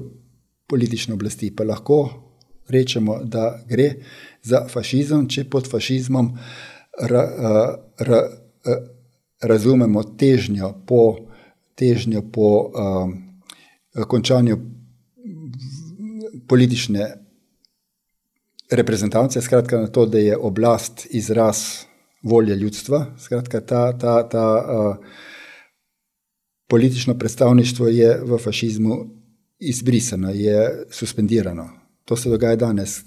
politične 0.68 1.14
oblasti, 1.14 1.50
pa 1.56 1.64
lahko 1.64 1.98
rečemo, 2.68 3.20
da 3.24 3.62
gre 3.68 3.94
za 4.42 4.66
fašizem, 4.68 5.28
če 5.28 5.44
pod 5.50 5.68
fašizmom 5.70 6.32
ra, 7.08 7.22
ra, 7.38 7.64
ra, 7.98 8.20
razumemo 9.42 10.02
težnjo 10.02 10.72
po, 10.86 11.16
težnjo 11.74 12.22
po 12.32 12.48
um, 12.48 13.14
končanju 14.08 14.58
politične 16.48 17.14
reprezentacije, 18.70 19.42
skratka 19.42 19.80
na 19.80 19.86
to, 19.86 20.06
da 20.06 20.18
je 20.18 20.36
oblast 20.36 21.06
izraz 21.10 21.84
volje 22.22 22.56
ljudstva. 22.56 23.06
Skratka, 23.18 23.60
ta, 23.60 23.98
ta, 23.98 24.28
ta 24.28 24.46
uh, 24.56 24.96
politično 26.68 27.18
predstavništvo 27.18 27.88
je 27.88 28.20
v 28.24 28.38
fašizmu 28.38 29.18
izbrisano, 29.58 30.30
je 30.30 30.86
suspendirano. 30.90 31.68
To 32.04 32.16
se 32.16 32.30
dogaja 32.30 32.56
danes. 32.56 33.00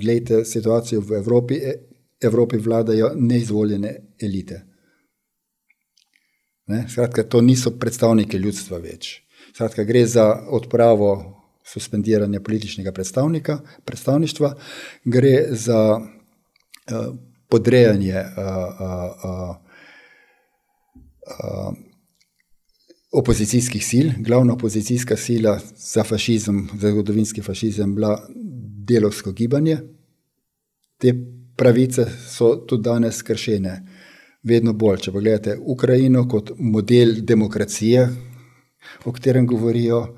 Glejte 0.00 0.44
situacijo 0.44 1.00
v 1.00 1.12
Evropi. 1.12 1.54
E, 1.54 1.74
Evropi 2.20 2.56
vladajo 2.56 3.12
neizvoljene 3.16 3.96
elite. 4.20 4.73
Ne? 6.66 6.84
Skratka, 6.88 7.22
to 7.22 7.40
niso 7.40 7.70
predstavniki 7.78 8.36
ljudstva 8.40 8.78
več. 8.78 9.20
Skratka, 9.54 9.84
gre 9.84 10.06
za 10.06 10.26
odpravo 10.48 11.10
suspendiranja 11.64 12.40
političnega 12.40 12.92
predstavništva, 12.92 14.50
gre 15.04 15.34
za 15.50 15.80
uh, 15.96 17.14
podrejanje 17.48 18.16
uh, 18.16 18.26
uh, 18.80 19.56
uh, 21.26 21.74
opozicijskih 23.12 23.86
sil. 23.90 24.08
Glavna 24.18 24.52
opozicijska 24.52 25.16
sila 25.16 25.60
za 25.76 26.04
fašizem, 26.04 26.68
za 26.80 26.90
zgodovinski 26.90 27.42
fašizem, 27.42 27.94
bila 27.94 28.28
delovsko 28.88 29.32
gibanje. 29.32 29.78
Te 30.98 31.14
pravice 31.56 32.06
so 32.28 32.56
tudi 32.56 32.82
danes 32.82 33.22
kršene, 33.22 33.82
vedno 34.44 34.72
bolj. 34.72 35.06
Če 35.06 35.12
pogledate 35.12 35.56
Ukrajino 35.58 36.26
kot 36.28 36.52
model 36.58 37.20
demokracije, 37.20 38.08
o 39.04 39.12
katerem 39.12 39.46
govorijo 39.46 40.16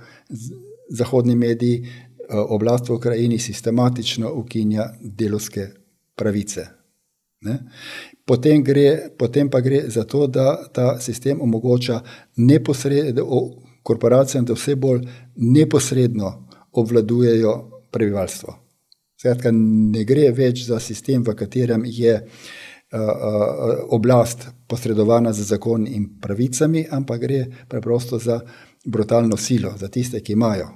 zahodni 0.91 1.37
mediji, 1.37 1.83
eh, 1.83 2.35
oblast 2.37 2.89
v 2.89 2.95
Ukrajini 2.95 3.39
sistematično 3.39 4.33
ukinja 4.35 4.91
delovske 5.01 5.69
pravice. 6.17 6.67
Potem, 8.25 8.63
gre, 8.65 9.11
potem 9.19 9.51
pa 9.51 9.61
gre 9.61 9.85
za 9.91 10.05
to, 10.05 10.27
da 10.27 10.69
ta 10.73 11.01
sistem 11.01 11.41
omogoča 11.41 12.01
korporacijam, 13.83 14.45
da 14.45 14.57
vse 14.57 14.75
bolj 14.77 15.05
neposredno 15.37 16.49
obvladujejo 16.73 17.53
prebivalstvo. 17.91 18.57
Skratka, 19.21 19.51
ne 19.53 20.05
gre 20.05 20.31
več 20.35 20.65
za 20.67 20.81
sistem, 20.81 21.23
v 21.25 21.37
katerem 21.39 21.85
je 21.87 22.19
oblast 23.91 24.47
posredovana 24.69 25.33
z 25.33 25.43
zakoni 25.43 25.91
in 25.97 26.21
pravicami, 26.21 26.87
ampak 26.91 27.21
gre 27.21 27.47
preprosto 27.69 28.19
za 28.19 28.41
brutalno 28.87 29.37
silo, 29.37 29.75
za 29.79 29.89
tiste, 29.89 30.21
ki 30.21 30.33
imajo 30.33 30.69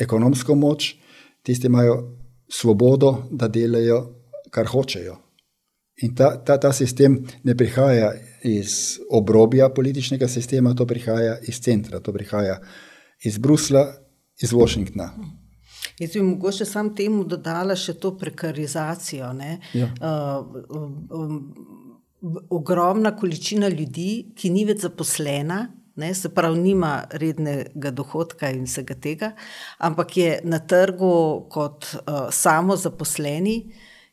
ekonomsko 0.00 0.54
moč, 0.54 0.94
tisti 1.42 1.66
imajo 1.66 2.18
svobodo, 2.48 3.28
da 3.30 3.48
delajo, 3.48 3.98
kar 4.50 4.66
hočejo. 4.66 5.16
In 6.02 6.14
ta, 6.14 6.36
ta, 6.44 6.56
ta 6.60 6.72
sistem 6.72 7.18
ne 7.44 7.56
prihaja 7.56 8.12
iz 8.44 8.98
obrobja 9.10 9.68
političnega 9.68 10.28
sistema, 10.28 10.74
to 10.74 10.86
prihaja 10.86 11.38
iz 11.48 11.60
centra, 11.60 12.00
to 12.00 12.12
prihaja 12.12 12.60
iz 13.24 13.38
Brusla, 13.38 13.92
iz 14.42 14.52
Washingtona. 14.52 15.12
Jaz 15.98 16.12
bi 16.12 16.22
mogoče 16.22 16.64
sam 16.64 16.94
temu 16.96 17.24
dodala 17.24 17.76
še 17.76 17.94
to 18.00 18.14
prekarizacijo. 18.18 19.28
Ja. 19.74 19.88
Uh, 20.00 20.46
um, 21.10 21.38
ogromna 22.50 23.16
količina 23.16 23.68
ljudi, 23.68 24.32
ki 24.36 24.50
ni 24.50 24.64
več 24.64 24.84
zaposlena, 24.86 25.66
ne, 25.96 26.14
se 26.14 26.30
pravi, 26.32 26.60
nima 26.60 26.92
rednega 27.20 27.92
dohodka 27.92 28.50
in 28.54 28.64
vsega 28.64 28.96
tega, 28.96 29.32
ampak 29.78 30.16
je 30.16 30.34
na 30.44 30.58
trgu 30.58 31.14
kot 31.52 31.88
uh, 31.94 32.28
samozaposleni 32.32 33.56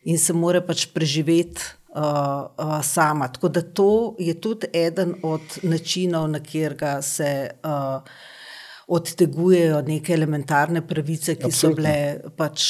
in 0.10 0.18
se 0.20 0.34
more 0.34 0.64
pač 0.66 0.88
preživeti. 0.94 1.76
Uh, 1.90 2.46
uh, 2.62 2.84
sama. 2.86 3.32
Tako 3.34 3.50
da 3.50 3.64
to 3.66 4.16
je 4.22 4.36
tudi 4.38 4.68
eden 4.78 5.16
od 5.26 5.56
načinov, 5.66 6.28
na 6.30 6.38
katerega 6.40 7.00
se 7.02 7.50
uh, 7.66 8.06
odtegujejo 8.90 9.82
neke 9.86 10.14
elementarne 10.14 10.82
pravice, 10.88 11.36
ki 11.38 11.50
Absolutno. 11.50 11.76
so 11.76 11.76
bile 11.78 12.34
pač 12.38 12.66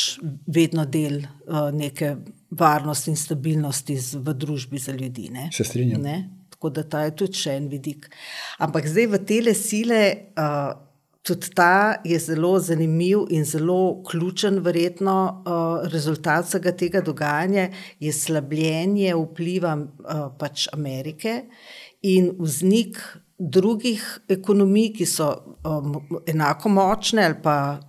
vedno 0.48 0.84
del 0.86 1.22
uh, 1.24 1.70
neke 1.76 2.16
varnosti 2.60 3.14
in 3.14 3.18
stabilnosti 3.20 3.96
z, 3.98 4.20
v 4.26 4.36
družbi 4.36 4.82
za 4.82 4.96
ljudi. 4.96 5.30
Ne? 5.32 5.48
Se 5.56 5.64
strinjam. 5.64 6.04
Ne? 6.04 6.18
Tako 6.52 6.74
da 6.76 6.84
ta 6.84 7.06
je 7.08 7.16
tudi 7.22 7.40
še 7.40 7.56
en 7.56 7.70
vidik. 7.72 8.10
Ampak 8.60 8.90
zdaj 8.92 9.08
v 9.14 9.22
tele 9.30 9.56
sile, 9.56 10.02
uh, 10.36 10.74
tudi 11.24 11.54
ta 11.56 12.02
je 12.04 12.20
zelo 12.20 12.52
zanimiv 12.60 13.28
in 13.32 13.48
zelo 13.48 14.02
ključen, 14.10 14.60
verjetno, 14.66 15.16
uh, 15.46 15.88
rezultat 15.94 16.50
vsega 16.50 16.76
tega 16.76 17.04
dogajanja 17.06 17.70
je 18.04 18.14
slabljenje 18.14 19.16
vpliva 19.16 19.78
uh, 19.80 20.28
pač 20.40 20.68
Amerike 20.76 21.46
in 22.02 22.34
vznik 22.40 23.00
drugih 23.40 24.04
ekonomij, 24.28 24.92
ki 24.98 25.06
so 25.08 25.30
um, 25.64 25.96
enako 26.28 26.70
močne 26.70 27.26
ali 27.26 27.38
pa 27.44 27.80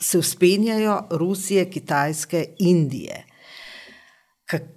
se 0.00 0.18
uspenjajo, 0.18 1.02
Rusije, 1.10 1.70
Kitajske, 1.70 2.44
Indije. 2.58 3.24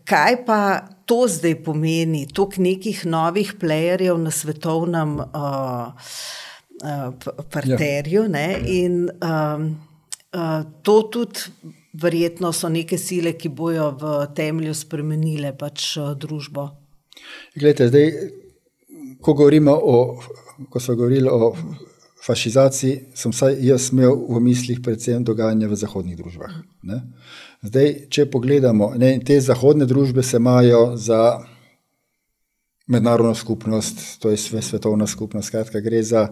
Kaj 0.06 0.46
pa 0.46 0.60
to 1.06 1.24
zdaj 1.28 1.56
pomeni, 1.64 2.28
toliko 2.28 2.62
nekih 2.62 3.06
novih 3.06 3.56
playerjev 3.60 4.20
na 4.22 4.32
svetovnem 4.32 5.16
uh, 5.20 5.88
uh, 6.84 7.34
parterju? 7.50 8.28
Ja. 8.28 8.58
In 8.68 9.10
um, 9.10 9.66
uh, 10.36 10.62
to 10.84 11.02
tudi 11.02 11.40
verjetno 11.94 12.52
so 12.54 12.70
neke 12.70 12.98
sile, 12.98 13.34
ki 13.34 13.50
bojo 13.50 13.90
v 13.98 14.14
temelju 14.36 14.76
spremenile 14.76 15.56
pač 15.58 15.96
uh, 15.98 16.12
družbo. 16.14 16.70
Glede, 17.56 17.88
zdaj 17.88 18.43
ko 19.24 19.34
govorimo 19.34 19.74
o, 19.74 19.98
ko 20.70 20.80
so 20.80 20.96
govorili 20.96 21.30
o 21.32 21.54
fašizaciji, 22.26 23.00
sem 23.16 23.32
vsaj 23.32 23.58
jaz 23.68 23.90
imel 23.92 24.16
v 24.30 24.40
mislih 24.44 24.80
predvsem 24.84 25.24
dogajanje 25.24 25.68
v 25.68 25.80
zahodnih 25.80 26.18
družbah. 26.20 26.54
Ne? 26.88 27.02
Zdaj, 27.64 27.90
če 28.12 28.30
pogledamo, 28.32 28.94
ne, 29.00 29.18
te 29.26 29.40
zahodne 29.44 29.88
družbe 29.88 30.24
se 30.24 30.40
imajo 30.40 30.96
za 31.00 31.44
mednarodno 32.88 33.36
skupnost, 33.36 34.20
to 34.20 34.32
je 34.32 34.38
sve 34.38 34.62
svetovna 34.62 35.08
skupnost, 35.08 35.48
skratka 35.48 35.80
gre 35.84 36.04
za 36.04 36.30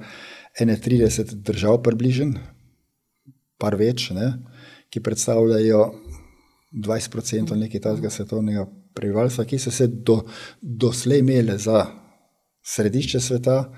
31 0.60 1.36
držav 1.44 1.80
približen, 1.84 2.36
par 3.60 3.76
več, 3.80 4.10
ne, 4.16 4.34
ki 4.92 5.04
predstavljajo 5.04 5.86
20% 6.72 7.56
nekaj 7.56 7.84
tazga 7.84 8.12
svetovnega 8.12 8.66
prebivalstva, 8.96 9.46
ki 9.48 9.60
so 9.60 9.72
se 9.72 9.88
do, 9.88 10.22
doslej 10.62 11.24
imele 11.24 11.58
za 11.60 11.86
središče 12.64 13.20
sveta 13.20 13.74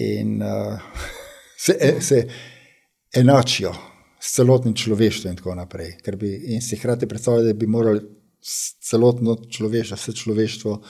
in 0.00 0.42
uh, 0.42 0.80
se, 1.64 1.76
e, 1.80 2.00
se 2.00 2.26
enačijo 3.14 3.74
s 4.20 4.34
celotnim 4.36 4.74
človeštvom, 4.74 5.30
in 5.30 5.36
tako 5.36 5.54
naprej. 5.54 5.96
Bi, 6.18 6.34
in 6.54 6.62
si 6.62 6.76
hkrati 6.76 7.08
predstavljati, 7.08 7.46
da 7.46 7.58
bi 7.58 7.66
morali 7.66 8.00
celotno 8.88 9.36
človeštvo, 9.50 9.96
vse 9.96 10.12
človeštvo, 10.12 10.82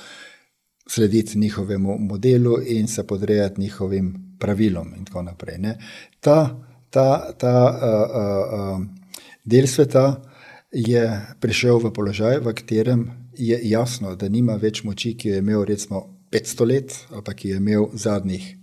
slediti 0.88 1.38
njihovemu 1.38 1.98
modelu 1.98 2.56
in 2.66 2.88
se 2.88 3.06
podrejati 3.06 3.60
njihovim 3.60 4.36
pravilom, 4.40 4.94
in 4.98 5.04
tako 5.04 5.22
naprej. 5.22 5.58
Ne. 5.58 5.78
Ta, 6.20 6.60
ta, 6.90 7.32
ta 7.38 7.54
uh, 7.70 8.80
uh, 8.80 8.86
del 9.44 9.66
sveta 9.66 10.22
je 10.72 11.20
prišel 11.40 11.78
v 11.78 11.92
položaj, 11.92 12.40
v 12.40 12.54
katerem 12.54 13.10
je 13.38 13.60
jasno, 13.62 14.16
da 14.16 14.28
nima 14.28 14.56
več 14.56 14.82
moči, 14.84 15.14
ki 15.16 15.28
jo 15.28 15.34
je 15.34 15.38
imel, 15.38 15.64
recimo, 15.64 16.11
500 16.32 16.66
let, 16.66 16.98
ali 17.10 17.24
pa 17.24 17.34
ki 17.34 17.48
je 17.48 17.56
imel 17.56 17.86
zadnjih, 17.92 18.56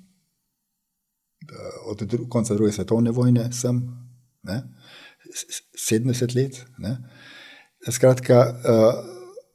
od 1.85 2.01
dru 2.01 2.29
konca 2.29 2.53
druge 2.53 2.71
svetovne 2.71 3.11
vojne, 3.11 3.51
sem, 3.51 3.81
ne, 4.43 4.63
70 5.89 6.35
let. 6.35 6.65
Ne. 6.77 6.97
Skratka, 7.91 8.39
uh, 8.39 8.93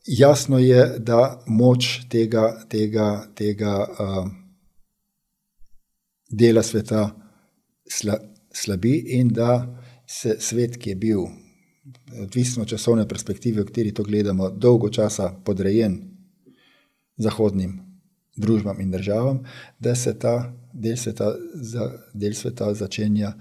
jasno 0.06 0.58
je, 0.58 0.98
da 0.98 1.42
moč 1.46 2.00
tega, 2.10 2.64
tega, 2.68 3.26
tega 3.34 3.86
uh, 3.98 4.28
dela 6.30 6.62
sveta 6.62 7.10
sla, 7.90 8.18
slabi 8.52 8.96
in 9.18 9.28
da 9.28 9.80
se 10.06 10.36
svet, 10.40 10.76
ki 10.76 10.90
je 10.90 10.96
bil, 10.96 11.24
odvisno 12.22 12.62
od 12.62 12.68
časovne 12.68 13.08
perspektive, 13.08 13.62
v 13.62 13.66
kateri 13.66 13.94
to 13.94 14.02
gledamo, 14.02 14.50
dolgo 14.50 14.88
časa 14.88 15.32
podrejen 15.44 15.98
zahodnim 17.16 17.93
družbam 18.36 18.80
in 18.80 18.90
državam, 18.90 19.44
da 19.78 19.94
se 19.94 20.18
ta 20.18 20.52
del 20.72 20.96
sveta, 20.96 21.34
za, 21.54 21.90
del 22.12 22.34
sveta 22.34 22.74
začenja 22.74 23.32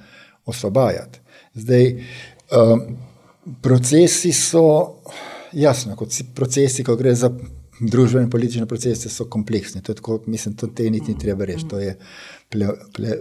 osvobajati. 0.46 1.20
Zdaj, 1.54 1.94
um, 1.94 2.82
procesi 3.62 4.32
so, 4.32 5.02
jasno, 5.52 5.96
kot 5.96 6.12
si 6.12 6.26
procesi, 6.36 6.84
ko 6.84 6.96
gre 6.96 7.16
za 7.16 7.32
družbene 7.80 8.28
in 8.28 8.30
politične 8.30 8.66
procese, 8.66 9.10
so 9.10 9.26
kompleksni. 9.30 9.82
To 9.82 9.92
je 9.92 9.96
tako, 9.96 10.20
mislim, 10.28 10.56
to 10.56 10.68
te 10.68 10.90
niti 10.90 11.14
ni 11.14 11.20
treba 11.20 11.46
reči, 11.46 11.68
to 11.70 11.80
je 11.80 11.96
ple, 12.50 12.70
ple, 12.94 13.18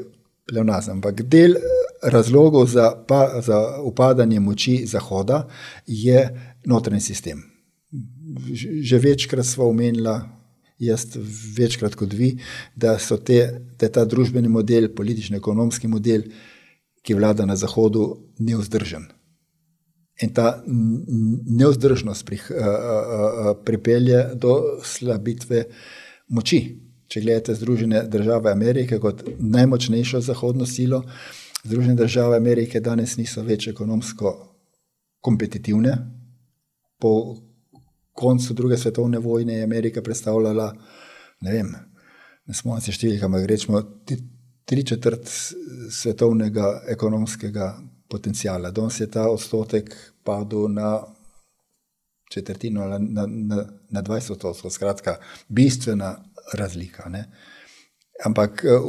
plevnazem. 0.49 0.99
Ampak 0.99 1.23
del 1.23 1.57
razlogov 2.03 2.67
za, 2.67 2.93
pa, 3.09 3.41
za 3.41 3.81
upadanje 3.83 4.41
moči 4.41 4.83
Zahoda 4.87 5.47
je 5.87 6.29
notranji 6.65 7.01
sistem. 7.01 7.43
Že 8.83 8.99
večkrat 8.99 9.47
smo 9.47 9.69
omenili 9.69 10.21
jaz 10.83 11.07
večkrat 11.57 11.95
kot 11.99 12.13
vi, 12.13 12.35
da 12.77 12.97
so 12.99 13.17
te, 13.17 13.41
da 13.79 13.89
ta 13.89 14.05
družbeni 14.05 14.51
model, 14.51 14.91
politično-ekonomski 14.97 15.89
model, 15.89 16.27
ki 17.03 17.17
vlada 17.19 17.47
na 17.47 17.57
Zahodu, 17.57 18.07
neuzdržen. 18.39 19.09
In 20.23 20.31
ta 20.35 20.63
neuzdržnost 20.67 22.27
pri, 22.27 22.39
a, 22.51 22.69
a, 22.69 22.97
a, 23.51 23.55
pripelje 23.65 24.23
do 24.35 24.79
slabitve 24.85 25.65
moči. 26.29 26.63
Če 27.13 27.21
gledate 27.21 27.55
Združene 27.59 28.07
države 28.09 28.53
Amerike 28.53 28.97
kot 29.01 29.25
najmočnejšo 29.39 30.21
zahodno 30.25 30.67
silo, 30.67 31.03
Združene 31.65 31.95
države 31.95 32.37
Amerike 32.37 32.81
danes 32.81 33.17
niso 33.19 33.43
več 33.45 33.69
ekonomsko 33.69 34.33
kompetitivne. 35.21 35.97
Koncu 38.13 38.55
druge 38.55 38.77
svetovne 38.77 39.19
vojne 39.19 39.55
je 39.55 39.65
Amerika 39.65 40.03
predstavljala, 40.03 40.73
ne 41.41 41.53
vem, 41.53 41.73
ne 42.47 42.55
smo 42.55 42.81
se 42.81 42.93
številka, 42.93 43.27
ampak 43.27 43.47
rečemo, 43.49 43.83
tri 44.65 44.85
četrt 44.87 45.29
svetovnega 45.91 46.83
ekonomskega 46.89 47.73
potencijala. 48.09 48.71
Danes 48.71 49.01
je 49.01 49.09
ta 49.11 49.27
odstotek 49.31 49.91
padel 50.25 50.69
na 50.69 51.01
četrtino, 52.33 52.87
na, 52.89 52.99
na, 53.27 53.65
na 53.91 54.03
20 54.03 54.33
odstotkov, 54.33 54.71
skratka, 54.71 55.17
bistvena 55.49 56.15
razlika. 56.55 57.09
Ne? 57.09 57.27
Ampak 58.25 58.65
eh, 58.65 58.89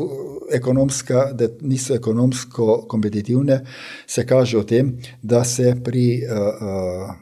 ekonomska, 0.56 1.32
da 1.34 1.48
niso 1.62 1.96
ekonomsko 1.96 2.86
kompetitivne, 2.90 3.64
se 4.08 4.28
kaže 4.28 4.58
v 4.58 4.66
tem, 4.68 4.92
da 5.22 5.44
se 5.44 5.74
pri 5.84 6.22
uh, 6.24 6.38
uh, 6.38 7.16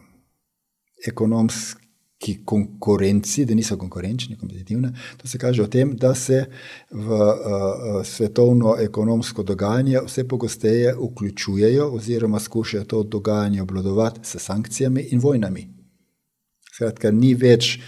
ekonomski 1.07 1.80
ki 2.21 2.35
konkurenci, 2.45 3.45
da 3.45 3.55
niso 3.57 3.77
konkurenčni, 3.77 4.37
kompetitivne. 4.37 4.93
To 5.17 5.27
se 5.27 5.39
kaže 5.41 5.63
v 5.63 5.69
tem, 5.73 5.93
da 5.97 6.13
se 6.15 6.43
v 6.91 7.17
uh, 7.17 8.03
svetovno 8.05 8.75
ekonomsko 8.79 9.43
dogajanje 9.43 10.03
vse 10.05 10.27
pogosteje 10.27 10.93
vključujejo 10.95 11.87
oziroma 11.95 12.39
skušajo 12.39 12.83
to 12.83 13.03
dogajanje 13.03 13.61
obvladovati 13.61 14.19
s 14.23 14.37
sankcijami 14.37 15.07
in 15.11 15.19
vojnami. 15.19 15.67
Skratka, 16.75 17.11
ni 17.11 17.33
več 17.33 17.79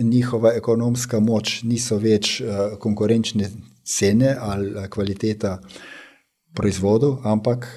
njihova 0.00 0.54
ekonomska 0.56 1.20
moč, 1.20 1.60
niso 1.62 1.98
več 2.00 2.40
uh, 2.40 2.78
konkurenčne 2.80 3.50
cene 3.84 4.36
ali 4.40 4.88
kvaliteta 4.90 5.58
proizvodov, 6.56 7.20
ampak 7.24 7.68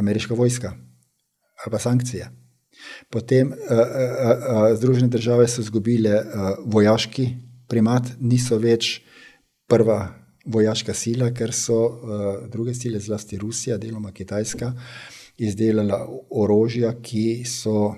ameriška 0.00 0.34
vojska 0.34 0.74
ali 1.64 1.70
pa 1.70 1.78
sankcije. 1.78 2.35
Potem 3.10 3.52
uh, 3.52 3.56
uh, 3.58 3.80
uh, 3.80 4.76
Združene 4.76 5.08
države 5.08 5.48
so 5.48 5.60
izgubile 5.60 6.14
uh, 6.14 6.48
vojaški 6.66 7.28
primat, 7.68 8.12
niso 8.20 8.58
več 8.58 9.00
prva 9.68 10.00
vojaška 10.46 10.94
sila, 10.94 11.30
ker 11.34 11.52
so 11.54 11.78
uh, 11.86 12.24
druge 12.50 12.74
sile, 12.74 13.00
zlasti 13.00 13.38
Rusija, 13.38 13.78
deloma 13.78 14.12
Kitajska, 14.12 14.72
izdelala 15.38 16.00
orožja, 16.30 16.94
ki 17.02 17.44
so 17.44 17.94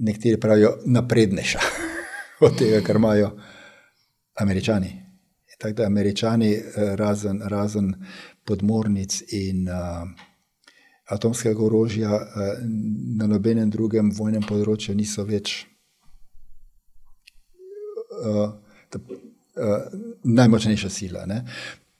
nekateri 0.00 0.40
pravijo 0.40 0.76
naprednejša 0.86 1.60
od 2.46 2.58
tega, 2.58 2.80
kar 2.84 2.96
imajo 2.96 3.30
američani. 4.40 4.98
Tako 5.62 5.74
da 5.78 5.86
američani 5.86 6.56
razen, 6.98 7.42
razen 7.46 7.92
podmornic 8.44 9.22
in 9.30 9.68
uh, 9.68 10.08
atomskega 11.12 11.62
orožja 11.62 12.10
uh, 12.16 12.54
na 13.18 13.28
nobenem 13.30 13.70
drugem 13.70 14.10
vojnem 14.16 14.44
področju 14.48 14.94
niso 14.96 15.24
več 15.28 15.54
uh, 18.22 18.48
uh, 18.96 19.94
najmočnejša 20.24 20.90
sila. 20.90 21.26
Ne? 21.26 21.42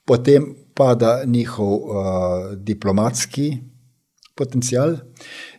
Potem 0.04 0.48
pada 0.74 1.22
njihov 1.26 1.72
uh, 1.72 2.56
diplomatski 2.56 3.52
potencial. 4.34 4.96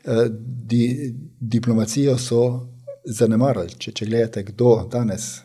Uh, 0.04 0.28
di, 0.74 1.14
diplomacijo 1.40 2.18
so 2.18 2.44
zanemarili. 3.06 3.78
Če, 3.78 3.92
če 3.92 4.08
gledate, 4.08 4.44
kdo 4.52 4.76
danes 4.92 5.42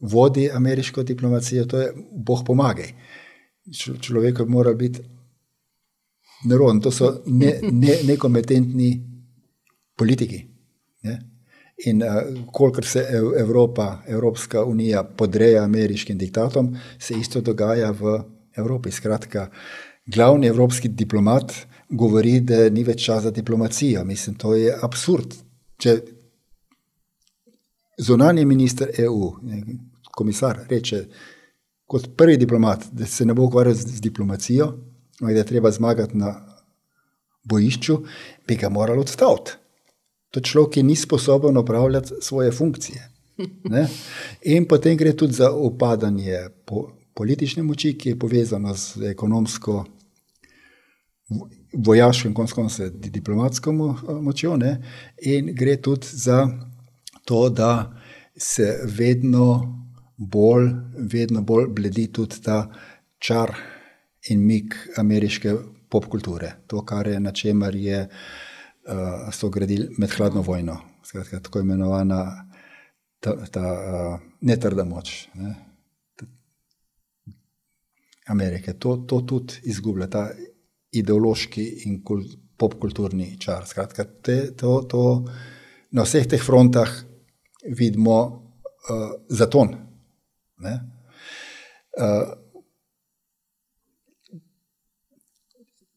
vodi 0.00 0.50
ameriško 0.52 1.02
diplomacijo, 1.02 1.64
to 1.64 1.80
je 1.80 1.92
Bog 2.12 2.44
pomagaj. 2.46 2.92
Človek 4.00 4.44
mora 4.46 4.74
biti 4.74 5.02
neroden, 6.44 6.80
to 6.80 6.90
so 6.90 7.22
ne, 7.26 7.58
ne, 7.62 7.96
nekompetentni 8.04 8.90
politiki. 9.96 10.42
Ne? 11.02 11.16
In 11.86 12.02
uh, 12.02 12.22
kolikor 12.52 12.84
se 12.84 13.04
Evropa, 13.38 14.02
Evropska 14.08 14.64
unija 14.64 15.04
podreja 15.04 15.64
ameriškim 15.64 16.18
diktatom, 16.18 16.76
se 16.98 17.14
isto 17.14 17.40
dogaja 17.40 17.90
v 17.90 18.18
Evropi. 18.56 18.90
Skratka, 18.90 19.50
glavni 20.06 20.46
evropski 20.46 20.88
diplomat 20.88 21.52
govori, 21.90 22.40
da 22.40 22.68
ni 22.70 22.84
več 22.84 23.04
čas 23.04 23.22
za 23.22 23.30
diplomacijo. 23.30 24.04
Mislim, 24.04 24.36
to 24.40 24.54
je 24.54 24.72
absurd. 24.82 25.34
Če 25.78 25.98
zunanji 27.98 28.44
minister 28.44 28.90
EU, 28.98 29.32
komisar, 30.16 30.64
reče 30.68 31.04
kot 31.86 32.08
prvi 32.16 32.36
diplomat, 32.36 32.88
da 32.92 33.06
se 33.06 33.26
ne 33.26 33.34
bo 33.34 33.44
ukvarjal 33.46 33.74
z, 33.74 33.98
z 33.98 34.00
diplomacijo, 34.00 34.72
da 35.20 35.30
je 35.30 35.46
treba 35.46 35.70
zmagati 35.70 36.16
na 36.16 36.56
bojišču, 37.44 37.98
bi 38.46 38.56
ga 38.56 38.68
moralo 38.68 39.00
odstaviti. 39.00 39.52
To 40.30 40.40
človek, 40.40 40.72
ki 40.72 40.82
ni 40.82 40.96
sposoben 40.96 41.56
upravljati 41.56 42.14
svoje 42.20 42.52
funkcije. 42.52 43.10
Ne? 43.64 43.88
In 44.42 44.66
potem 44.68 44.96
gre 44.96 45.12
tudi 45.16 45.32
za 45.32 45.52
upadanje 45.52 46.48
po 46.64 46.90
politične 47.14 47.62
moči, 47.62 47.94
ki 47.98 48.08
je 48.08 48.18
povezano 48.18 48.74
z 48.74 49.10
ekonomsko, 49.10 49.84
vojaško 51.72 52.28
in 52.28 52.34
konsko 52.34 52.66
diplomatsko 52.90 53.72
močjo. 54.22 54.56
Ne? 54.56 54.82
In 55.22 55.54
gre 55.54 55.76
tudi 55.76 56.06
za 56.12 56.48
to, 57.24 57.48
da 57.48 57.92
se 58.36 58.80
vedno 58.84 59.46
bolj, 60.16 60.70
vedno 60.98 61.42
bolj 61.42 61.66
bledi 61.68 62.06
tudi 62.12 62.42
ta 62.42 62.66
čar 63.18 63.54
in 64.30 64.42
mik 64.46 64.74
ameriške 64.98 65.54
popkulture. 65.90 66.52
To, 66.66 66.82
kar 66.84 67.08
je 67.08 67.20
na 67.20 67.32
čemer 67.32 67.76
je 67.76 68.02
uh, 68.08 69.28
so 69.32 69.48
gradili 69.48 69.88
med 69.98 70.10
hladno 70.10 70.42
vojno, 70.42 70.80
skratka, 71.04 71.40
tako 71.40 71.60
imenovana 71.60 72.20
ta, 73.20 73.36
ta 73.50 73.66
uh, 73.72 74.20
netrda 74.40 74.84
moč 74.84 75.28
ne? 75.34 75.54
Amerike. 78.26 78.72
To, 78.82 78.96
to 79.06 79.20
tudi 79.22 79.60
izgublja, 79.70 80.08
ta 80.10 80.28
ideološki 80.92 81.66
in 81.86 82.00
kul, 82.04 82.24
popkulturni 82.58 83.36
čar. 83.38 83.66
Skratka, 83.68 84.04
te, 84.04 84.38
to, 84.58 84.80
to, 84.90 85.02
na 85.94 86.06
vseh 86.06 86.26
teh 86.26 86.42
frontah 86.42 86.90
vidimo 87.78 88.16
uh, 88.26 89.12
zaton. 89.28 89.76
Uh, 90.58 90.72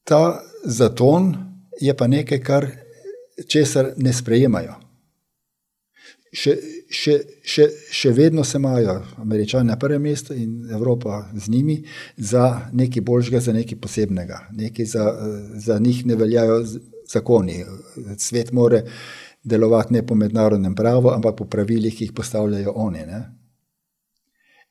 ta 0.10 0.42
zaton 0.66 1.36
je 1.82 1.94
pa 1.94 2.08
nekaj, 2.08 2.40
kar 2.42 2.68
česar 3.48 3.94
ne 3.98 4.14
sprejemajo. 4.14 4.76
Še, 6.30 6.54
še, 6.94 7.16
še, 7.42 7.66
še 7.90 8.12
vedno 8.14 8.44
se 8.46 8.60
imajo 8.60 9.00
američani 9.22 9.72
na 9.72 9.78
prvem 9.82 10.04
mestu 10.06 10.36
in 10.38 10.68
Evropa 10.74 11.24
z 11.34 11.50
njimi 11.50 11.80
za 12.18 12.70
nekaj 12.74 13.02
boljšega, 13.06 13.42
za 13.42 13.54
nekaj 13.54 13.80
posebnega. 13.82 14.44
Nekaj 14.58 14.86
za, 14.86 15.06
za 15.54 15.80
njih 15.80 16.04
ne 16.06 16.18
veljajo 16.18 16.60
zakoni. 17.10 17.64
Svet 18.18 18.52
more 18.52 18.84
delovati 19.44 19.94
ne 19.94 20.06
po 20.06 20.16
mednarodnem 20.16 20.76
pravu, 20.76 21.10
ampak 21.16 21.38
po 21.38 21.50
pravilih, 21.50 21.96
ki 21.96 22.10
jih 22.10 22.14
postavljajo 22.14 22.74
oni. 22.76 23.06
Ne? 23.10 23.24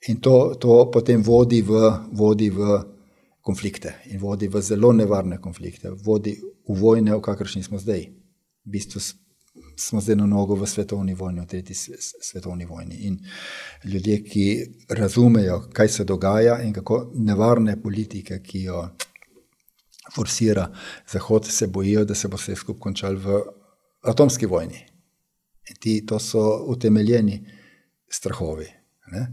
In 0.08 0.20
to, 0.22 0.54
to 0.60 0.84
potem 0.94 1.22
vodi 1.26 1.62
v, 1.62 1.90
vodi 2.14 2.50
v 2.54 2.78
konflikte 3.48 3.94
in 4.12 4.20
vodi 4.20 4.50
v 4.52 4.60
zelo 4.60 4.92
nevarne 4.92 5.40
konflikte, 5.40 5.94
vodi 6.04 6.36
v 6.68 6.76
vojne, 6.76 7.14
v 7.16 7.24
kakršni 7.24 7.64
smo 7.64 7.80
zdaj. 7.80 8.04
V 8.68 8.74
bistvu 8.74 9.00
smo 9.78 10.02
zdaj 10.04 10.18
na 10.20 10.26
nogo 10.28 10.56
v 10.58 10.68
svetovni 10.68 11.14
vojni, 11.16 11.40
v 11.40 11.48
tretji 11.48 11.74
svetovni 11.98 12.66
vojni. 12.68 13.00
In 13.08 13.18
ljudje, 13.84 14.20
ki 14.24 14.46
razumejo, 14.88 15.62
kaj 15.72 15.88
se 15.88 16.04
dogaja 16.04 16.60
in 16.62 16.74
kako 16.76 17.06
nevarne 17.14 17.78
politike, 17.82 18.42
ki 18.44 18.62
jo 18.68 18.82
forsira 20.14 20.68
Zahod, 21.12 21.46
se 21.46 21.66
bojijo, 21.66 22.04
da 22.04 22.14
se 22.14 22.28
bo 22.28 22.36
vse 22.36 22.56
skupaj 22.56 22.80
končalo 22.80 23.18
v 23.18 23.40
atomski 24.12 24.46
vojni. 24.46 24.84
In 25.68 25.80
ti, 25.80 26.00
to 26.06 26.18
so 26.18 26.64
utemeljeni 26.68 27.40
strahovi. 28.10 28.77
Ne? 29.12 29.26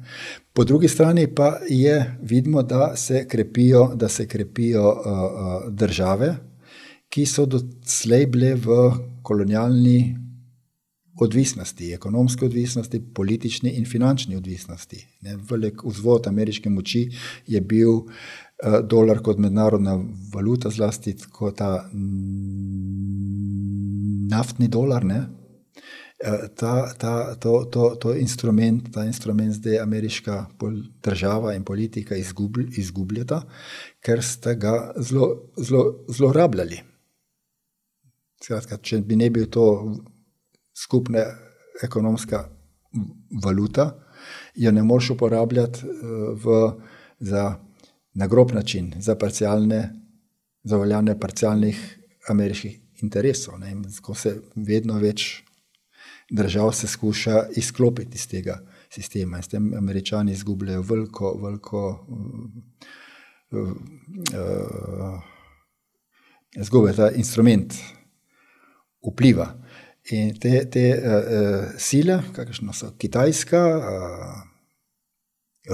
Po 0.54 0.64
drugi 0.64 0.88
strani 0.88 1.28
pa 1.36 1.58
je 1.70 2.18
vidno, 2.22 2.64
da 2.64 2.96
se 2.96 3.28
krepijo, 3.28 3.92
da 3.96 4.10
se 4.10 4.28
krepijo 4.28 4.90
uh, 4.90 4.96
uh, 5.06 5.74
države, 5.74 6.36
ki 7.10 7.26
so 7.26 7.46
doslej 7.46 8.26
bile 8.26 8.56
v 8.56 8.92
kolonialni 9.24 10.16
odvisnosti, 11.22 11.94
ekonomski 11.94 12.46
odvisnosti, 12.46 13.00
politični 13.14 13.70
in 13.70 13.86
finančni 13.86 14.36
odvisnosti. 14.36 15.06
Ne? 15.22 15.38
Velik 15.50 15.84
vzvod 15.84 16.28
ameriške 16.28 16.70
moči 16.70 17.10
je 17.48 17.62
bil 17.62 17.92
uh, 17.92 18.06
dolar 18.84 19.22
kot 19.24 19.40
mednarodna 19.40 20.00
valuta, 20.34 20.70
zlasti 20.70 21.16
kot 21.32 21.58
ta 21.58 21.90
naftni 24.30 24.68
dolar. 24.68 25.06
Ne? 25.06 25.26
Eh, 26.26 26.48
ta, 26.56 26.94
ta, 26.98 27.36
to, 27.36 27.66
to, 27.66 27.96
to 28.02 28.16
instrument, 28.18 28.94
ta 28.94 29.04
instrument 29.06 29.54
zdaj 29.54 29.80
ameriška 29.80 30.46
država 31.04 31.54
in 31.54 31.64
politika 31.64 32.16
izgubljata, 32.78 33.44
ker 34.02 34.24
ste 34.24 34.56
ga 34.56 34.94
zelo, 34.98 35.52
zelo, 35.58 35.84
zelo 36.10 36.32
rabljali. 36.34 36.80
Skratka, 38.42 38.78
če 38.82 39.04
bi 39.06 39.20
ne 39.22 39.30
bil 39.30 39.46
to 39.54 39.68
skupna 40.74 41.28
ekonomska 41.84 42.48
valuta, 43.46 43.92
jo 44.56 44.72
ne 44.72 44.82
moš 44.84 45.14
uporabljati 45.14 45.86
eh, 45.86 46.20
v, 46.42 46.60
za 47.20 47.48
nagrob 48.14 48.58
način, 48.58 48.96
za 48.98 49.14
parcialne, 49.16 49.90
za 50.64 50.78
uveljavljanje 50.78 51.20
parcialnih 51.20 51.88
ameriških 52.30 52.80
interesov. 53.04 53.60
Ne, 53.60 53.76
ko 54.02 54.16
se 54.18 54.40
vedno 54.56 54.98
več 54.98 55.45
držav 56.32 56.72
se 56.72 56.88
skuša 56.88 57.48
izklopiti 57.56 58.16
iz 58.16 58.28
tega 58.28 58.60
sistema. 58.90 59.38
In 59.38 59.44
s 59.44 59.48
tem 59.48 59.74
američani 59.78 60.32
izgubljajo 60.32 60.82
veliko, 60.82 61.40
veliko 61.44 62.08
uh, 63.52 63.60
uh, 63.60 65.22
izgube, 66.56 66.94
ta 66.94 67.12
instrument 67.12 67.74
vpliva. 69.06 69.54
In 70.12 70.36
te, 70.40 70.70
te 70.70 70.86
uh, 70.98 71.66
sile, 71.78 72.20
kakšno 72.36 72.74
so 72.74 72.92
Kitajska, 72.98 73.62
uh, 73.78 73.86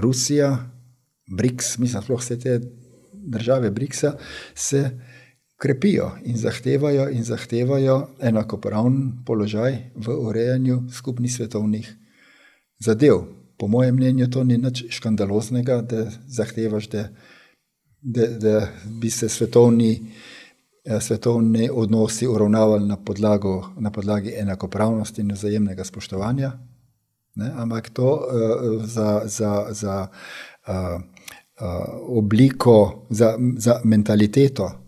Rusija, 0.01 0.71
BRICS, 1.31 1.77
mislim, 1.77 2.03
sploh 2.03 2.19
vse 2.19 2.39
te 2.39 2.59
države 3.13 3.71
BRICS-a, 3.71 4.13
se 4.55 4.89
krepijo 5.61 6.11
in 6.25 6.37
zahtevajo, 6.37 7.09
in 7.09 7.23
zahtevajo 7.23 8.07
enakopraven 8.19 9.11
položaj 9.25 9.77
v 9.95 10.15
urejanju 10.17 10.83
skupnih 10.91 11.33
svetovnih 11.33 11.91
zadev. 12.79 13.21
Po 13.57 13.67
mojem 13.67 13.95
mnenju, 13.95 14.27
to 14.29 14.43
ni 14.43 14.57
nič 14.57 14.83
škandaloznega, 14.89 15.81
da 15.81 16.07
zahtevaš, 16.27 16.87
da, 16.89 17.03
da, 18.01 18.27
da 18.27 18.67
bi 18.89 19.09
se 19.09 19.29
svetovni, 19.29 20.01
eh, 20.85 20.99
svetovni 21.01 21.69
odnosi 21.73 22.27
uravnavali 22.27 22.87
na, 22.87 22.97
podlago, 22.97 23.69
na 23.77 23.91
podlagi 23.91 24.33
enakopravnosti 24.37 25.21
in 25.21 25.31
vzajemnega 25.31 25.83
spoštovanja. 25.83 26.51
Ne? 27.35 27.51
Ampak 27.55 27.89
to 27.89 28.09
uh, 28.17 28.85
za, 28.85 29.21
za, 29.25 29.67
za 29.69 30.07
uh, 30.67 30.73
uh, 30.73 30.97
obliko, 32.17 33.05
za, 33.09 33.37
za 33.57 33.81
mentaliteto, 33.83 34.80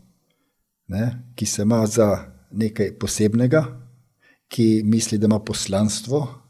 ne? 0.88 1.31
ki 1.35 1.45
se 1.45 1.61
ima 1.61 1.85
za 1.88 2.10
nekaj 2.51 2.97
posebnega, 2.99 3.65
ki 4.47 4.81
misli, 4.85 5.18
da 5.18 5.26
ima 5.26 5.39
poslanstvo 5.39 6.43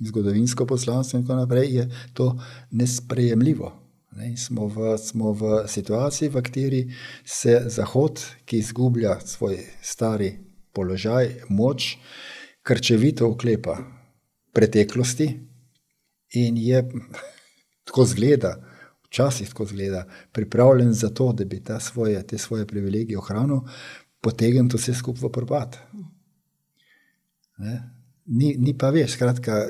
zgodovinsko 0.00 0.66
poslanstvo 0.66 1.18
in 1.18 1.26
tako 1.26 1.36
naprej, 1.36 1.76
je 1.76 1.90
to 2.14 2.38
nesprejemljivo. 2.70 3.78
Ne, 4.12 4.36
smo, 4.36 4.66
v, 4.66 4.98
smo 4.98 5.32
v 5.32 5.68
situaciji, 5.68 6.28
v 6.28 6.42
kateri 6.42 6.82
se 7.24 7.62
Zahod, 7.66 8.20
ki 8.44 8.58
izgublja 8.58 9.20
svoj 9.24 9.56
stari 9.82 10.34
položaj, 10.72 11.30
moč, 11.48 11.96
krčevito 12.62 13.28
uklepa 13.28 13.78
preteklosti 14.52 15.30
in 16.34 16.56
je 16.56 16.84
tako 17.86 18.04
zgleda, 18.04 18.56
včasih 19.12 19.48
tako 19.48 19.66
zgleda, 19.68 20.06
pripravljen 20.32 20.92
za 20.92 21.10
to, 21.10 21.32
da 21.32 21.44
bi 21.44 21.62
svoje, 21.80 22.22
te 22.26 22.38
svoje 22.38 22.66
privilegije 22.66 23.18
ohranil, 23.18 23.60
potegnil 24.20 24.70
vse 24.72 24.94
skupaj 24.94 25.28
v 25.28 25.32
propad. 25.32 25.76
Ni, 28.26 28.54
ni 28.58 28.72
pa 28.78 28.90
več, 28.90 29.12
skratka, 29.12 29.66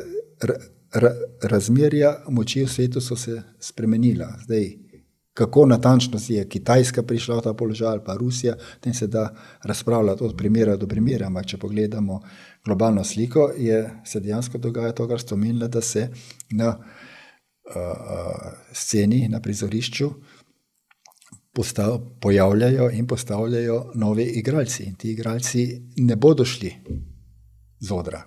razmerja 1.43 2.23
moči 2.29 2.63
v 2.63 2.71
svetu 2.71 3.01
so 3.01 3.17
se 3.17 3.43
spremenila. 3.61 4.29
Zdaj, 4.45 4.71
kako 5.35 5.67
natančno 5.67 6.19
je 6.29 6.49
Kitajska 6.49 7.03
prišla 7.03 7.39
v 7.39 7.43
ta 7.43 7.55
položaj 7.55 7.89
ali 7.89 8.05
pa 8.05 8.15
Rusija, 8.15 8.55
tem 8.81 8.95
se 8.95 9.07
da 9.07 9.35
razpravljati 9.65 10.25
od 10.25 10.37
primera 10.37 10.77
do 10.77 10.87
primera. 10.87 11.27
Ampak, 11.27 11.47
če 11.47 11.59
pogledamo 11.59 12.21
globalno 12.65 13.05
sliko, 13.05 13.51
je, 13.57 13.91
se 14.05 14.21
dejansko 14.21 14.59
dogaja 14.59 14.93
to, 14.93 15.09
kar 15.09 15.21
ste 15.21 15.35
omenili, 15.35 15.69
da 15.69 15.81
se 15.81 16.11
na 16.51 16.77
sceni, 18.73 19.29
na 19.29 19.41
prizorišču. 19.41 20.11
Postav, 21.53 21.99
pojavljajo 22.21 22.91
in 22.91 23.07
postavljajo 23.07 23.93
nove 23.95 24.25
igralce, 24.25 24.85
in 24.85 24.95
ti 24.95 25.11
igralci 25.13 25.83
ne 25.97 26.17
bodo 26.17 26.45
šli 26.45 26.73
z 27.81 27.93
odra. 27.93 28.23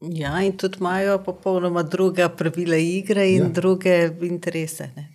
Ja, 0.00 0.42
in 0.42 0.56
tudi 0.56 0.78
imajo 0.80 1.18
popolnoma 1.24 1.82
druga 1.82 2.28
pravila 2.28 2.76
igre 2.76 3.28
in 3.30 3.42
ja. 3.42 3.48
druge 3.48 4.10
interese. 4.22 4.90
Ne? 4.96 5.08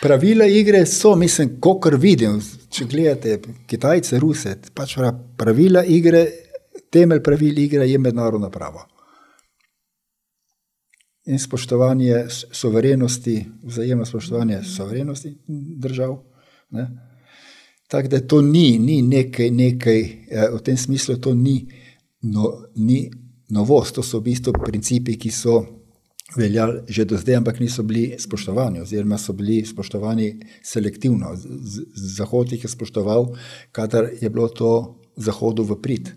Pravila 0.00 0.46
igre 0.46 0.86
so, 0.86 1.14
mislim, 1.16 1.56
kot 1.60 1.86
vidim, 1.98 2.40
če 2.70 2.84
gledate 2.84 3.40
Kitajce, 3.66 4.18
Ruse, 4.18 4.56
pač 4.74 4.96
pravila 5.36 5.84
igre, 5.84 6.26
temelj 6.90 7.22
pravil 7.22 7.58
igre 7.58 7.88
je 7.88 7.98
mednarodno 7.98 8.50
pravo. 8.50 8.86
In 11.28 11.38
spoštovanje 11.38 12.24
soverenosti, 12.30 13.44
vzajemno 13.62 14.06
spoštovanje 14.06 14.62
soverenosti 14.64 15.34
držav. 15.76 16.16
Tako 17.88 18.08
da 18.08 18.20
to 18.20 18.42
ni, 18.42 18.78
ni 18.78 19.02
nekaj, 19.02 19.50
nekaj, 19.50 20.00
eh, 20.00 20.48
v 20.52 20.60
tem 20.64 20.76
smislu 20.76 21.16
to 21.16 21.34
ni, 21.34 21.68
no, 22.22 22.64
ni 22.76 23.10
novost, 23.48 23.94
to 23.94 24.02
so 24.02 24.20
v 24.20 24.28
bistvu 24.28 24.52
principi, 24.64 25.16
ki 25.18 25.30
so 25.30 25.64
veljali 26.36 26.82
že 26.88 27.04
do 27.04 27.16
zdaj, 27.16 27.36
ampak 27.36 27.60
niso 27.60 27.82
bili 27.82 28.16
spoštovani, 28.18 28.80
oziroma 28.80 29.18
so 29.18 29.32
bili 29.32 29.64
spoštovani 29.66 30.40
selektivno. 30.62 31.32
Zahod 31.94 32.52
jih 32.52 32.64
je 32.64 32.68
spoštoval, 32.68 33.32
kadar 33.72 34.10
je 34.20 34.30
bilo 34.30 34.48
to 34.48 35.00
Zahodu 35.16 35.62
v 35.62 35.80
prid. 35.82 36.12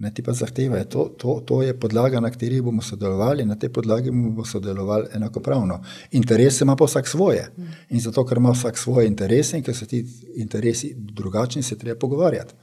Ne 0.00 0.08
ti 0.14 0.22
pa 0.24 0.32
zahtevajo, 0.32 0.84
to, 0.84 1.04
to, 1.18 1.32
to 1.46 1.62
je 1.62 1.74
podlaga, 1.76 2.20
na 2.20 2.30
kateri 2.32 2.62
bomo 2.64 2.82
sodelovali, 2.82 3.44
na 3.44 3.58
tej 3.60 3.68
podlagi 3.72 4.10
bomo 4.10 4.44
sodelovali 4.44 5.10
enakopravno. 5.14 5.82
Interese 6.16 6.64
ima 6.64 6.76
pa 6.76 6.88
vsak 6.88 7.08
svoje. 7.08 7.50
In 7.90 8.00
zato, 8.00 8.24
ker 8.24 8.40
ima 8.40 8.54
vsak 8.56 8.78
svoje 8.78 9.06
interese 9.06 9.60
in 9.60 9.64
ker 9.64 9.76
so 9.76 9.86
ti 9.86 10.00
interesi 10.40 10.94
drugačni, 10.96 11.62
se 11.62 11.78
treba 11.78 11.98
pogovarjati 11.98 12.54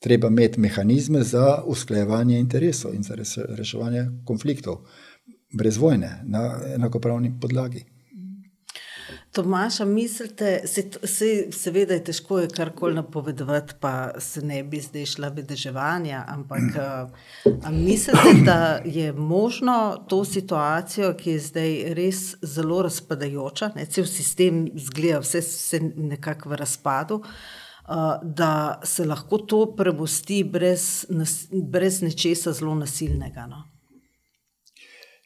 treba 0.00 0.28
imeti 0.28 0.60
mehanizme 0.60 1.22
za 1.22 1.62
usklajevanje 1.66 2.38
interesov 2.38 2.94
in 2.94 3.02
za 3.02 3.14
reševanje 3.48 4.06
konfliktov, 4.26 4.76
brez 5.52 5.76
vojne, 5.76 6.20
na 6.24 6.60
enakopravni 6.74 7.32
podlagi. 7.40 7.84
Tomaš, 9.32 9.78
mislite, 9.86 10.62
se, 10.66 10.82
se, 11.04 11.46
seveda 11.52 11.94
je 11.94 12.04
težko 12.04 12.40
je 12.40 12.48
karkoli 12.48 12.94
napovedovati, 12.94 13.74
pa 13.80 14.20
se 14.20 14.42
ne 14.42 14.62
bi 14.62 14.80
zdaj 14.80 15.06
šla 15.06 15.28
vedeževanja, 15.28 16.24
ampak 16.28 16.62
mislite, 17.70 18.32
da 18.44 18.80
je 18.84 19.12
možno 19.12 20.04
to 20.08 20.24
situacijo, 20.24 21.12
ki 21.14 21.30
je 21.30 21.38
zdaj 21.38 21.94
res 21.94 22.22
zelo 22.42 22.82
razpadajoča, 22.82 23.70
ne, 23.76 23.86
cel 23.86 24.06
sistem 24.06 24.64
zgleda, 24.74 25.20
vse 25.22 25.42
se 25.42 25.80
nekako 25.80 26.50
v 26.50 26.58
razpadu, 26.64 27.20
uh, 27.22 27.30
da 28.22 28.80
se 28.84 29.04
lahko 29.04 29.38
to 29.38 29.60
premosti 29.76 30.44
brez, 30.44 31.06
brez 31.52 32.02
nečesa 32.02 32.52
zelo 32.52 32.74
nasilnega. 32.74 33.46
No? 33.46 33.62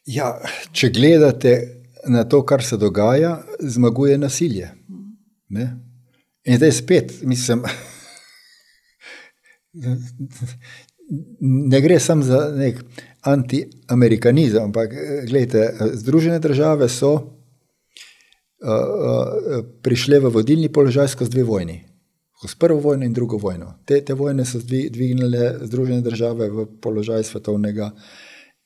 Ja, 0.05 0.29
če 0.71 0.89
gledate 0.93 1.55
na 2.07 2.23
to, 2.23 2.45
kar 2.45 2.63
se 2.63 2.77
dogaja, 2.77 3.43
zmaguje 3.59 4.17
nasilje. 4.17 4.69
Ne? 5.49 5.79
In 6.45 6.57
zdaj 6.57 6.71
spet, 6.71 7.13
mislim, 7.21 7.63
ne 11.71 11.81
gre 11.81 11.99
samo 11.99 12.23
za 12.23 12.51
nek 12.55 12.83
anti-amerikanizem, 13.21 14.63
ampak 14.63 14.93
gledajte, 15.27 15.73
Združene 15.93 16.39
države 16.39 16.89
so 16.89 17.13
uh, 17.13 17.21
uh, 17.21 17.27
prišle 19.81 20.19
v 20.19 20.29
vodilni 20.29 20.69
položaj 20.69 21.07
skozi 21.07 21.31
dve 21.31 21.43
vojni 21.43 21.95
skozi 22.45 22.59
prvo 22.59 22.79
vojno 22.79 23.05
in 23.05 23.13
drugo 23.13 23.37
vojno. 23.37 23.73
Te, 23.85 24.05
te 24.05 24.13
vojne 24.13 24.45
so 24.45 24.59
dvignile 24.89 25.55
Združene 25.61 26.01
države 26.01 26.49
v 26.49 26.65
položaj 26.81 27.23
svetovnega 27.23 27.91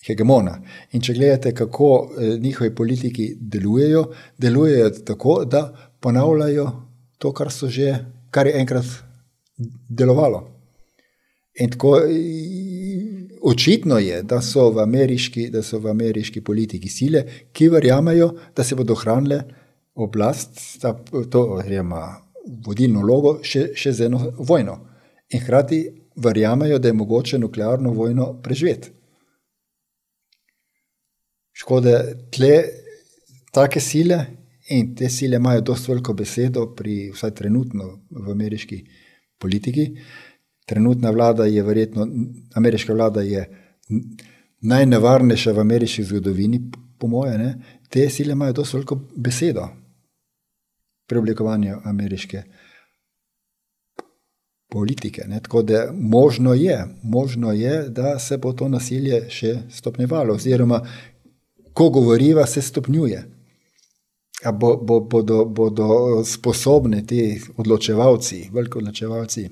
hegemona. 0.07 0.59
In 0.91 1.01
če 1.01 1.13
gledate, 1.13 1.53
kako 1.55 1.89
eh, 2.05 2.37
njihovi 2.39 2.75
politiki 2.75 3.33
delujejo, 3.39 4.05
delujejo 4.37 4.89
tako, 5.05 5.43
da 5.45 5.67
ponavljajo 5.99 6.71
to, 7.17 7.33
kar, 7.33 7.49
že, 7.67 7.97
kar 8.31 8.47
je 8.47 8.59
enkrat 8.59 8.85
delovalo. 9.89 10.45
In 11.59 11.69
tako 11.69 11.97
očitno 13.41 13.97
je, 13.99 14.21
da 14.23 14.41
so 14.41 14.69
v 14.71 14.79
ameriški, 14.83 15.49
da 15.49 15.63
so 15.63 15.79
v 15.79 15.89
ameriški 15.91 16.41
politiki 16.41 16.89
sile, 16.89 17.25
ki 17.51 17.69
verjamejo, 17.69 18.29
da 18.55 18.63
se 18.63 18.75
bodo 18.75 18.93
ohranile 18.93 19.41
oblast, 19.95 20.59
ta, 20.81 20.93
to, 21.31 21.43
oziroma 21.57 22.05
vodilno 22.65 23.03
vlogo 23.03 23.39
še, 23.43 23.71
še 23.75 23.93
z 23.93 24.07
eno 24.07 24.21
vojno. 24.37 24.77
In 25.35 25.43
hkrati 25.43 25.81
verjamejo, 26.15 26.79
da 26.79 26.87
je 26.87 26.97
mogoče 26.97 27.39
nuklearno 27.39 27.91
vojno 27.93 28.33
preživeti. 28.43 28.91
Škoda, 31.59 32.03
tle 32.31 32.53
take 33.51 33.81
sile 33.83 34.19
in 34.69 34.93
te 34.95 35.09
sile 35.09 35.35
imajo 35.35 35.61
dosto 35.61 35.91
veliko 35.91 36.13
besedo, 36.13 36.69
pri, 36.75 37.09
vsaj 37.11 37.33
trenutno 37.35 37.89
v 38.09 38.31
ameriški 38.31 38.77
politiki. 39.39 39.89
Trenutna 40.65 41.11
vlada 41.11 41.45
je 41.49 41.63
verjetno, 41.63 42.07
ameriška 42.55 42.93
vlada 42.93 43.21
je 43.25 43.43
najnevarnejša 44.61 45.51
v 45.51 45.59
ameriški 45.65 46.03
zgodovini, 46.03 46.61
po 46.99 47.07
moje. 47.07 47.53
Te 47.89 48.09
sile 48.09 48.37
imajo 48.37 48.53
dosto 48.61 48.77
veliko 48.77 48.99
besedo 49.15 49.67
preoblikovanju 51.09 51.81
ameriške 51.83 52.43
politike. 54.69 55.23
Ne? 55.27 55.39
Tako 55.43 55.61
da 55.61 55.89
možno 55.93 56.53
je, 56.53 56.85
možno 57.03 57.51
je, 57.51 57.89
da 57.89 58.19
se 58.19 58.37
bo 58.37 58.53
to 58.53 58.69
nasilje 58.69 59.23
še 59.29 59.55
stopnjevalo, 59.71 60.33
oziroma 60.33 60.83
ko 61.79 61.89
govoriva, 61.89 62.45
se 62.45 62.61
stopnjuje. 62.61 63.23
Bo, 64.53 64.75
bo, 64.77 64.99
bodo, 64.99 65.45
bodo 65.45 65.87
sposobni 66.27 67.05
ti 67.07 67.21
odločevalci, 67.57 68.49
veliki 68.51 68.77
odločevalci, 68.77 69.43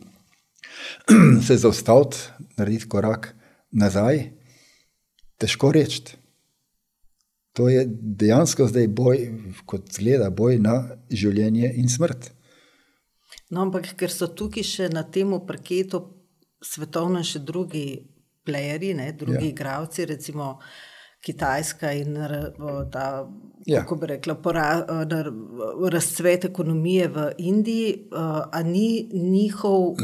se 1.47 1.57
zaustaviti, 1.57 2.17
narediti 2.57 2.89
korak 2.91 3.29
nazaj, 3.71 4.25
težko 5.39 5.71
reči. 5.71 6.17
To 7.55 7.69
je 7.71 7.85
dejansko 8.23 8.67
zdaj 8.67 8.87
boj, 8.87 9.23
kot 9.65 9.87
zgleda, 9.95 10.27
boj 10.29 10.59
na 10.59 10.75
življenje 11.09 11.71
in 11.79 11.87
smrt. 11.89 12.27
No, 13.51 13.63
ampak 13.63 13.93
ker 13.95 14.11
so 14.11 14.27
tukaj 14.27 14.67
še 14.67 14.91
na 14.91 15.05
tem 15.07 15.31
parketu 15.47 16.03
svetovno 16.59 17.23
še 17.23 17.39
drugi 17.39 17.87
plejeri, 18.43 18.91
drugi 19.15 19.47
ja. 19.47 19.53
igravci, 19.53 20.05
recimo 20.11 20.57
Kitajska 21.27 21.91
in 21.91 22.15
ta, 22.91 23.27
ja. 23.65 23.81
kako 23.81 23.95
bi 23.95 24.07
rekla, 24.07 24.35
pora, 24.35 24.85
razcvet 25.91 26.45
ekonomije 26.45 27.07
v 27.07 27.31
Indiji, 27.37 27.95
a 28.51 28.63
ni 28.63 29.09
njihov 29.13 29.95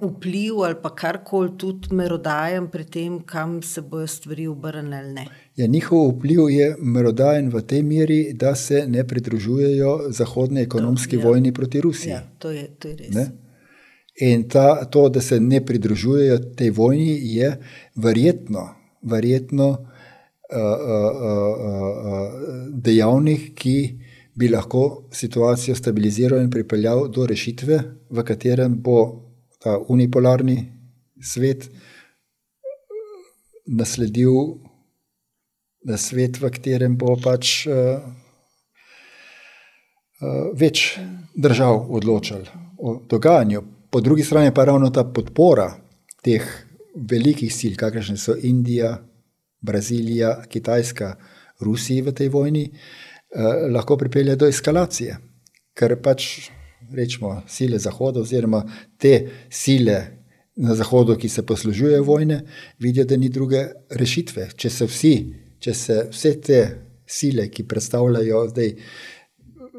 vpliv 0.00 0.62
ali 0.64 0.74
pa 0.82 0.94
karkoli 0.96 1.50
tudi 1.58 1.94
merodajen 1.94 2.70
pri 2.72 2.84
tem, 2.84 3.20
kam 3.20 3.62
se 3.62 3.82
bojo 3.82 4.06
stvari 4.06 4.46
obrnile 4.46 4.96
ali 4.96 5.12
ne? 5.12 5.26
Ja, 5.56 5.66
njihov 5.66 6.08
vpliv 6.08 6.48
je 6.50 6.76
merodajen 6.78 7.50
v 7.52 7.60
tej 7.60 7.82
meri, 7.82 8.32
da 8.32 8.54
se 8.54 8.86
ne 8.88 9.04
pridružujejo 9.06 9.98
zahodne 10.08 10.62
ekonomske 10.62 11.16
ja. 11.16 11.24
vojni 11.28 11.52
proti 11.52 11.80
Rusiji. 11.80 12.10
Ja, 12.10 12.22
to 12.38 12.50
je, 12.50 12.66
to 12.78 12.88
je 12.88 12.96
res. 12.96 13.14
Ne? 13.14 13.28
In 14.20 14.48
ta, 14.48 14.84
to, 14.84 15.08
da 15.08 15.20
se 15.20 15.40
ne 15.40 15.60
pridružujejo 15.66 16.38
tej 16.56 16.70
vojni, 16.70 17.18
je 17.36 17.56
verjetno, 17.96 18.68
verjetno 19.02 19.89
dejavnik, 22.82 23.52
ki 23.54 23.76
bi 24.34 24.48
lahko 24.48 25.08
situacijo 25.12 25.76
stabiliziral 25.76 26.40
in 26.40 26.50
pripeljal 26.50 27.08
do 27.08 27.26
rešitve, 27.26 27.78
v 28.10 28.24
katerem 28.24 28.74
bo 28.82 28.98
ta 29.60 29.78
unipolarni 29.88 30.58
svet 31.20 31.68
nasledil 33.66 34.32
na 35.84 35.96
svet, 35.96 36.40
v 36.40 36.50
katerem 36.50 36.96
bo 36.98 37.16
pač 37.20 37.66
uh, 37.68 38.00
uh, 40.20 40.50
več 40.56 40.98
držav 41.36 41.86
odločal 41.88 42.44
o 42.78 43.00
dogajanju. 43.08 43.62
Po 43.90 44.00
drugi 44.00 44.24
strani 44.24 44.54
pa 44.54 44.64
ravno 44.64 44.90
ta 44.90 45.04
podpora 45.04 45.70
teh 46.24 46.44
velikih 46.94 47.52
sil, 47.54 47.76
kakršne 47.78 48.16
so 48.20 48.34
Indija, 48.36 48.98
Brazilija, 49.60 50.42
Kitajska, 50.48 51.14
Rusija 51.60 52.04
v 52.04 52.12
tej 52.12 52.28
vojni, 52.28 52.64
eh, 52.70 53.42
lahko 53.72 53.96
pripelje 53.96 54.36
do 54.36 54.48
eskalacije. 54.48 55.18
Ker 55.74 55.96
pač 56.02 56.50
rečemo 56.92 57.42
sile 57.48 57.78
Zahoda, 57.78 58.20
oziroma 58.20 58.64
te 58.98 59.28
sile 59.50 60.00
na 60.56 60.74
Zahodu, 60.74 61.16
ki 61.16 61.28
se 61.28 61.46
poslužujejo 61.46 62.02
vojne, 62.02 62.42
vidijo, 62.78 63.04
da 63.04 63.16
ni 63.16 63.28
druge 63.28 63.66
rešitve. 63.90 64.48
Če 64.56 64.70
se, 64.70 64.86
vsi, 64.86 65.14
če 65.58 65.74
se 65.74 66.02
vse 66.10 66.34
te 66.40 66.60
sile, 67.06 67.48
ki 67.48 67.64
predstavljajo 67.68 68.48
zdaj 68.48 68.74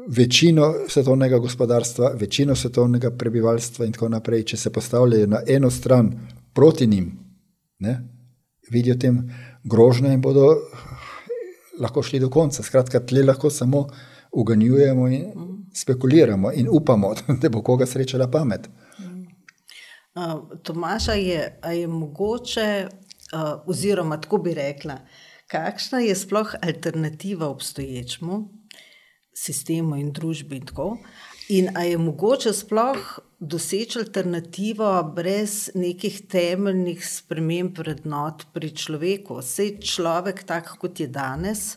večino 0.08 0.74
svetovnega 0.88 1.38
gospodarstva, 1.38 2.14
večino 2.18 2.56
svetovnega 2.56 3.10
prebivalstva 3.10 3.86
in 3.86 3.92
tako 3.92 4.08
naprej, 4.08 4.44
če 4.52 4.56
se 4.56 4.72
postavljajo 4.72 5.26
na 5.26 5.42
eno 5.46 5.70
stran 5.70 6.10
proti 6.52 6.86
njim, 6.86 7.12
ne, 7.78 8.00
vidijo 8.70 8.96
tem 8.96 9.22
grožnje 9.64 10.12
in 10.12 10.20
bodo 10.20 10.46
lahko 11.80 12.02
šli 12.02 12.20
do 12.20 12.30
konca. 12.30 12.62
Skratka, 12.62 13.00
tle 13.00 13.22
lahko 13.22 13.50
samo 13.50 13.86
uganjujemo 14.32 15.08
in 15.08 15.32
spekuliramo 15.74 16.52
in 16.52 16.68
upamo, 16.70 17.14
da 17.42 17.48
bo 17.48 17.62
koga 17.62 17.86
srečala 17.86 18.30
pamet. 18.30 18.68
Uh, 20.14 20.58
Tomaša, 20.62 21.12
je, 21.12 21.58
je 21.72 21.86
mogoče, 21.88 22.86
uh, 22.88 23.62
oziroma 23.66 24.20
tako 24.20 24.38
bi 24.38 24.54
rekla, 24.54 24.98
kakšna 25.48 25.98
je 25.98 26.14
sploh 26.14 26.54
alternativa 26.62 27.48
obstoječemu 27.48 28.48
sistemu 29.34 29.96
in 29.96 30.12
družbi? 30.12 30.56
In, 30.56 30.66
in 31.48 31.76
ali 31.76 31.90
je 31.90 31.98
mogoče 31.98 32.52
sploh 32.52 33.18
doseči 33.42 33.98
alternativo 33.98 34.88
brez 35.16 35.72
nekih 35.74 36.20
temeljnih 36.30 37.02
sprememb 37.02 37.78
vrednot 37.82 38.46
pri 38.54 38.70
človeku? 38.70 39.40
Vse 39.42 39.72
človek, 39.82 40.44
tak 40.46 40.76
kot 40.78 41.02
je 41.02 41.08
danes, 41.10 41.76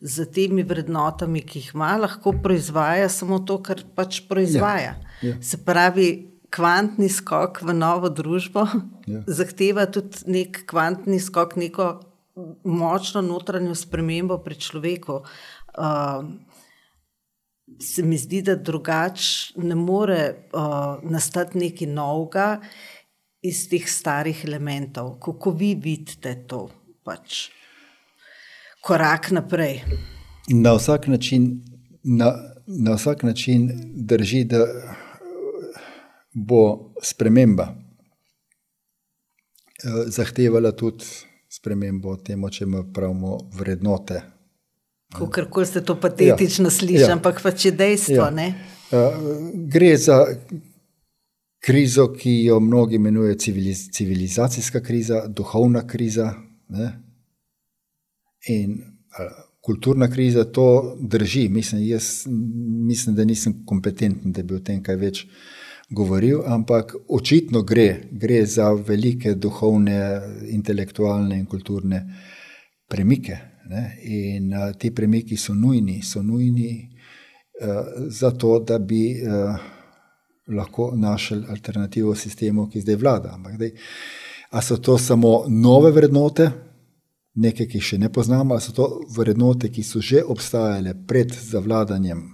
z 0.00 0.26
temi 0.28 0.62
vrednotami, 0.66 1.40
ki 1.40 1.62
jih 1.62 1.70
ima, 1.74 1.94
lahko 1.96 2.34
proizvaja 2.44 3.08
samo 3.08 3.40
to, 3.48 3.58
kar 3.64 3.80
pač 3.96 4.20
proizvaja. 4.28 4.96
Ja, 5.22 5.30
ja. 5.30 5.36
Se 5.40 5.62
pravi, 5.64 6.36
kvantni 6.52 7.08
skok 7.10 7.62
v 7.64 7.74
novo 7.74 8.08
družbo 8.12 8.66
ja. 9.08 9.22
zahteva 9.38 9.86
tudi 9.90 10.24
nek 10.30 10.62
kvantni 10.68 11.18
skok, 11.20 11.56
neko 11.58 11.88
močno 12.68 13.22
notranjo 13.24 13.74
spremembo 13.74 14.38
pri 14.44 14.60
človeku. 14.60 15.22
Uh, 15.76 16.28
se 17.80 18.02
mi 18.02 18.18
zdi, 18.18 18.42
da 18.42 18.54
drugače 18.56 19.52
ne 19.56 19.74
more 19.74 20.48
uh, 20.52 21.10
nastati 21.10 21.58
nekaj 21.58 21.88
novega 21.88 22.60
iz 23.42 23.68
teh 23.68 23.88
starih 23.88 24.44
elementov. 24.44 25.18
Kako 25.20 25.50
vi 25.50 25.74
vidite 25.74 26.34
to? 26.46 26.68
Pač? 27.04 27.48
korak 28.86 29.30
naprej. 29.30 29.82
Na 30.48 30.72
vsak 30.74 31.06
način, 31.06 31.62
na, 32.02 32.34
na 32.66 32.94
vsak 32.94 33.22
način 33.22 33.70
drži, 33.94 34.44
da 34.44 34.66
bo 36.32 36.92
sprememba 37.02 37.64
eh, 37.64 37.74
zahtevala 40.06 40.72
tudi 40.72 41.04
spremembo 41.48 42.16
temu, 42.16 42.50
če 42.50 42.64
imamo 42.64 42.92
pravimo 42.92 43.38
vrednote. 43.58 44.22
Kako 45.18 45.64
se 45.64 45.84
to 45.84 46.00
patetično 46.00 46.66
ja, 46.66 46.70
sliši, 46.70 47.02
ja, 47.02 47.12
ampak 47.12 47.42
pač 47.42 47.64
je 47.64 47.72
dejstvo. 47.72 48.14
Ja. 48.14 48.52
Uh, 48.90 49.26
gre 49.54 49.96
za 49.96 50.20
krizo, 51.66 52.12
ki 52.12 52.44
jo 52.44 52.60
mnogi 52.60 52.96
imenujejo 52.96 53.34
civiliz 53.34 53.90
civilizacijska 53.92 54.80
kriza, 54.80 55.26
duhovna 55.26 55.86
kriza. 55.86 56.34
Ne? 56.68 56.92
In 58.48 58.78
kulturna 59.66 60.10
kriza 60.10 60.44
to 60.44 60.96
drži. 61.00 61.48
Mislim, 61.48 61.82
jaz 61.86 62.26
mislim, 62.86 63.16
da 63.16 63.24
nisem 63.24 63.64
kompetenten, 63.66 64.32
da 64.32 64.42
bi 64.42 64.54
o 64.54 64.60
tem 64.60 64.82
kaj 64.82 64.96
več 64.96 65.24
govoril, 65.90 66.42
ampak 66.46 66.94
očitno 67.08 67.62
gre, 67.62 67.88
gre 68.10 68.44
za 68.46 68.70
velike 68.72 69.34
duhovne, 69.34 69.98
intelektualne 70.54 71.38
in 71.38 71.46
kulturne 71.46 72.02
premike. 72.88 73.38
Ne? 73.70 73.84
In 74.02 74.54
a, 74.54 74.72
ti 74.72 74.90
premiki 74.94 75.36
so 75.36 75.54
nujni, 75.54 76.02
so 76.02 76.22
nujni 76.22 76.74
a, 77.60 77.82
za 78.08 78.30
to, 78.30 78.58
da 78.58 78.78
bi 78.78 79.16
a, 79.22 79.56
lahko 80.56 80.92
našli 80.94 81.42
alternativo 81.48 82.14
sistemu, 82.14 82.68
ki 82.70 82.80
zdaj 82.80 82.96
vlada. 82.96 83.34
Ampak, 83.34 83.58
dej, 83.58 83.72
a 84.50 84.62
so 84.62 84.76
to 84.76 84.98
samo 84.98 85.44
nove 85.48 85.90
vrednote? 85.90 86.50
nekaj, 87.36 87.68
ki 87.68 87.82
še 87.82 87.98
ne 88.00 88.10
poznamo, 88.12 88.54
ali 88.54 88.64
so 88.64 88.72
to 88.76 88.86
vrednote, 89.16 89.70
ki 89.72 89.84
so 89.84 90.00
že 90.00 90.22
obstajale 90.24 90.94
pred 91.08 91.32
zavladanjem 91.34 92.24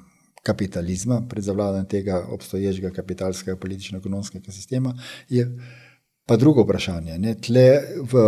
kapitalizma, 0.43 1.21
pred 1.31 1.45
zavladanjem 1.47 1.89
tega 1.91 2.23
obstoječega 2.35 2.91
kapitalskega, 2.95 3.59
politično-ekonomskega 3.63 4.55
sistema, 4.55 4.95
je 5.31 5.47
pa 6.27 6.37
drugo 6.37 6.63
vprašanje. 6.63 7.19
Ne? 7.19 7.35
Tle 7.35 7.67
v 8.13 8.27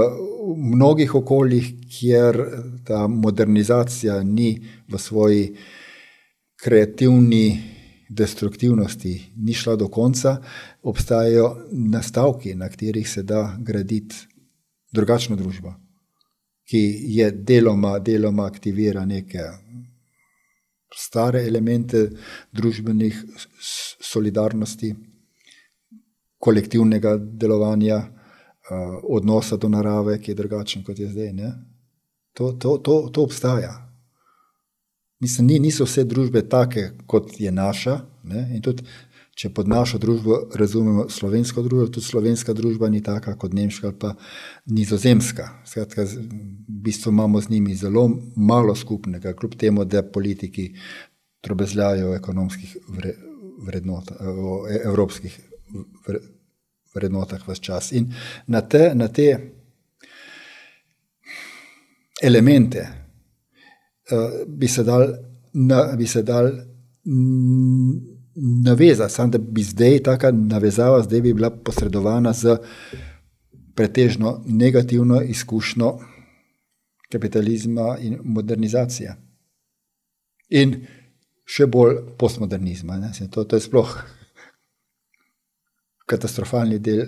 mnogih 0.56 1.14
okoljih, 1.14 1.70
kjer 1.98 2.40
ta 2.86 3.06
modernizacija 3.08 4.22
ni 4.22 4.58
v 4.88 4.98
svoji 4.98 5.46
kreativni 6.62 7.60
destruktivnosti, 8.08 9.14
ni 9.36 9.54
šla 9.54 9.76
do 9.76 9.88
konca, 9.88 10.36
obstajajo 10.82 11.56
nastavki, 11.72 12.54
na 12.54 12.68
katerih 12.68 13.08
se 13.08 13.22
da 13.22 13.56
graditi 13.58 14.16
drugačno 14.92 15.36
družbo 15.36 15.74
ki 16.64 16.82
je 17.16 17.30
deloma, 17.30 17.98
deloma 17.98 18.46
aktivira 18.46 19.04
neke 19.04 19.44
stare 20.94 21.42
elemente 21.46 22.06
družbenih 22.52 23.18
solidarnosti, 24.00 24.94
kolektivnega 26.44 27.16
delovanja, 27.16 28.02
uh, 28.04 28.98
odnosa 29.16 29.56
do 29.56 29.70
narave, 29.72 30.18
ki 30.20 30.32
je 30.32 30.40
drugačen 30.42 30.84
kot 30.84 30.98
je 31.00 31.08
zdaj. 31.08 31.32
To, 32.34 32.52
to, 32.52 32.76
to, 32.78 32.98
to 33.12 33.24
obstaja. 33.24 33.72
Mislim, 35.20 35.46
ni, 35.46 35.58
niso 35.58 35.86
vse 35.88 36.04
družbe 36.04 36.42
take, 36.50 36.90
kot 37.06 37.38
je 37.40 37.52
naša. 37.52 38.00
Ne? 38.28 38.48
In 38.56 38.62
tudi 38.64 38.84
če 39.34 39.50
pod 39.54 39.68
našo 39.68 39.98
družbo 39.98 40.36
razumemo 40.54 41.06
slovensko 41.10 41.62
družbo, 41.64 41.88
tudi 41.96 42.06
slovenska 42.06 42.54
družba 42.54 42.90
ni 42.90 43.00
taka 43.02 43.34
kot 43.38 43.54
nemška 43.56 43.88
ali 43.90 43.98
pa 43.98 44.12
nizozemska. 44.70 45.48
Skratka, 45.66 46.06
v 46.06 46.78
bistvu 46.86 47.10
imamo 47.14 47.40
z 47.42 47.50
njimi 47.50 47.74
zelo 47.78 48.06
malo 48.36 48.76
skupnega, 48.78 49.34
kljub 49.34 49.56
temu, 49.58 49.84
da 49.84 50.04
politiki 50.06 50.70
trobezljajo 51.44 52.12
o 52.12 52.14
ekonomskih 52.16 52.76
vrednot, 53.64 54.14
o 54.20 54.62
evropskih 54.68 55.40
vrednotah 56.94 57.48
vse 57.48 57.62
čas. 57.62 57.92
In 57.92 58.12
na 58.46 58.60
te, 58.60 58.90
na 58.94 59.08
te 59.08 59.28
elemente 62.22 62.86
uh, 64.10 64.44
bi 64.46 64.68
se 64.68 64.84
dal, 64.84 65.08
na, 65.52 65.82
bi 65.96 66.06
se 66.06 66.22
dal 66.22 66.50
naveza, 68.64 69.08
samo 69.08 69.30
da 69.30 69.38
bi 69.38 69.62
zdaj 69.62 69.98
ta 70.02 70.30
navezava 70.32 71.02
zdaj 71.02 71.20
bi 71.20 71.34
bila 71.34 71.50
posredovana 71.50 72.32
z 72.32 72.56
pretežno 73.74 74.42
negativno 74.46 75.22
izkušnjo 75.22 75.98
kapitalizma 77.12 77.96
in 78.00 78.18
modernizacije. 78.22 79.16
In 80.50 80.74
še 81.44 81.66
bolj 81.66 81.96
postmodernizma. 82.18 82.98
To, 83.30 83.44
to 83.44 83.56
je 83.56 83.60
sploh 83.60 83.94
katastrofalni 86.06 86.78
del 86.78 87.06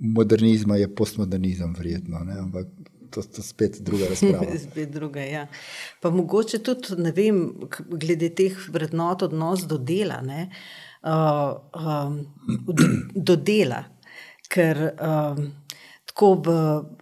modernizma, 0.00 0.76
je 0.76 0.88
postmodernizem, 0.94 1.74
verjetno. 1.76 2.24
Ne? 2.24 2.38
Ampak 2.40 2.66
to 3.10 3.20
je 3.20 3.42
spet 3.42 3.80
druga 3.80 4.08
razprava. 4.10 4.58
spet 4.58 4.90
druga, 4.90 5.20
ja. 5.20 5.46
Pa 6.00 6.10
mogoče 6.10 6.58
tudi, 6.58 6.96
ne 7.02 7.12
vem, 7.12 7.42
glede 7.90 8.30
teh 8.34 8.56
vrednot, 8.68 9.22
odnos 9.22 9.66
do 9.68 9.78
dela. 9.78 10.22
Uh, 11.02 11.56
um, 11.74 12.20
do, 12.66 12.90
do 13.14 13.36
dela. 13.36 13.84
Ker 14.50 14.90
um, 14.90 15.50
tako 16.10 16.34
v 16.44 16.54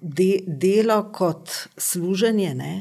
de, 0.02 0.30
delo 0.46 1.00
kot 1.12 1.50
služenje 1.80 2.54
ne, 2.54 2.74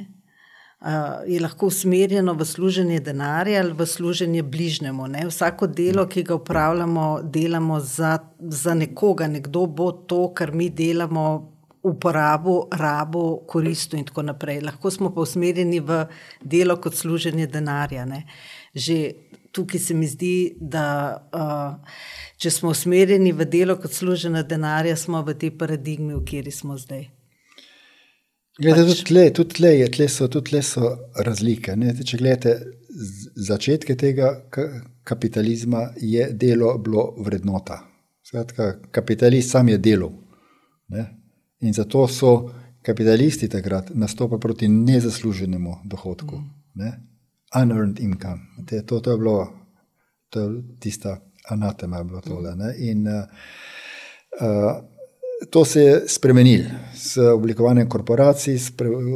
je 1.25 1.39
lahko 1.41 1.67
usmerjeno 1.67 2.33
v 2.33 2.45
služenje 2.45 2.99
denarja 2.99 3.61
ali 3.63 3.73
v 3.73 3.85
služenje 3.85 4.43
bližnjemu. 4.43 5.07
Ne. 5.07 5.25
Vsako 5.27 5.67
delo, 5.67 6.05
ki 6.05 6.23
ga 6.23 6.35
upravljamo, 6.35 7.19
delamo 7.23 7.79
za, 7.79 8.19
za 8.39 8.73
nekoga, 8.73 9.27
nekdo 9.27 9.65
bo 9.65 9.91
to, 9.91 10.33
kar 10.33 10.53
mi 10.53 10.69
delamo. 10.69 11.53
Uporabo, 11.87 12.67
rabo, 12.73 13.37
koristno, 13.47 13.99
in 13.99 14.05
tako 14.05 14.21
naprej. 14.21 14.57
Lahko 14.61 14.89
smo 14.91 15.11
pa 15.13 15.21
usmerjeni 15.21 15.79
v 15.79 16.01
delo 16.41 16.75
kot 16.83 16.97
služenje 16.97 17.47
denarja. 17.47 18.03
Ne. 18.05 18.25
Že 18.75 19.13
tukaj 19.51 19.79
se 19.79 19.93
mi 19.93 20.07
zdi, 20.07 20.57
da 20.59 20.83
uh, 21.31 21.77
če 22.37 22.51
smo 22.51 22.73
usmerjeni 22.75 23.31
v 23.31 23.45
delo 23.45 23.77
kot 23.79 23.93
služenje 23.93 24.43
denarja, 24.43 24.97
smo 24.99 25.21
v 25.23 25.37
tej 25.39 25.53
paradigmi, 25.57 26.17
v 26.17 26.25
kateri 26.25 26.51
smo 26.51 26.75
zdaj. 26.77 27.07
Glede, 28.57 28.83
pač. 28.83 28.89
tudi, 28.89 29.03
tle, 29.09 29.25
tudi, 29.33 29.55
tle 29.59 29.73
je, 29.75 29.89
tle 29.93 30.07
so, 30.11 30.27
tudi 30.31 30.51
tle 30.51 30.61
so 30.65 30.91
razlike. 31.25 31.75
Ne? 31.77 31.93
Če 31.93 32.19
gledate 32.21 32.55
začetke 33.47 33.95
tega 33.99 34.31
kapitalizma, 35.07 35.91
je 36.01 36.31
delo 36.33 36.73
bilo 36.81 37.11
vrednota. 37.23 37.81
Skratka, 38.25 38.71
kapitalist 38.91 39.53
sam 39.53 39.69
je 39.69 39.77
delal. 39.77 40.15
Ne? 40.93 41.05
In 41.63 41.73
zato 41.73 42.07
so 42.11 42.33
kapitalisti 42.83 43.49
takrat 43.51 43.93
nastopili 43.95 44.41
proti 44.41 44.67
nezasluženemu 44.71 45.81
dohodku. 45.85 46.41
Ne? 46.81 46.91
Unearned 47.55 48.01
income. 48.03 48.65
Te, 48.67 48.81
to, 48.85 48.99
to 48.99 49.13
je 49.13 49.21
bilo 49.21 49.37
to 50.29 50.39
je 50.39 50.63
tista 50.79 51.17
anatema. 51.49 51.97
Je 51.97 52.03
bilo 52.03 52.21
tole, 52.21 52.55
in, 52.77 53.07
uh, 53.07 53.13
uh, 54.41 54.83
To 55.49 55.65
se 55.65 55.81
je 55.81 56.03
spremenilo 56.07 56.65
s 56.95 57.17
oblikovanjem 57.17 57.89
korporacij, 57.89 58.57
s 58.57 58.71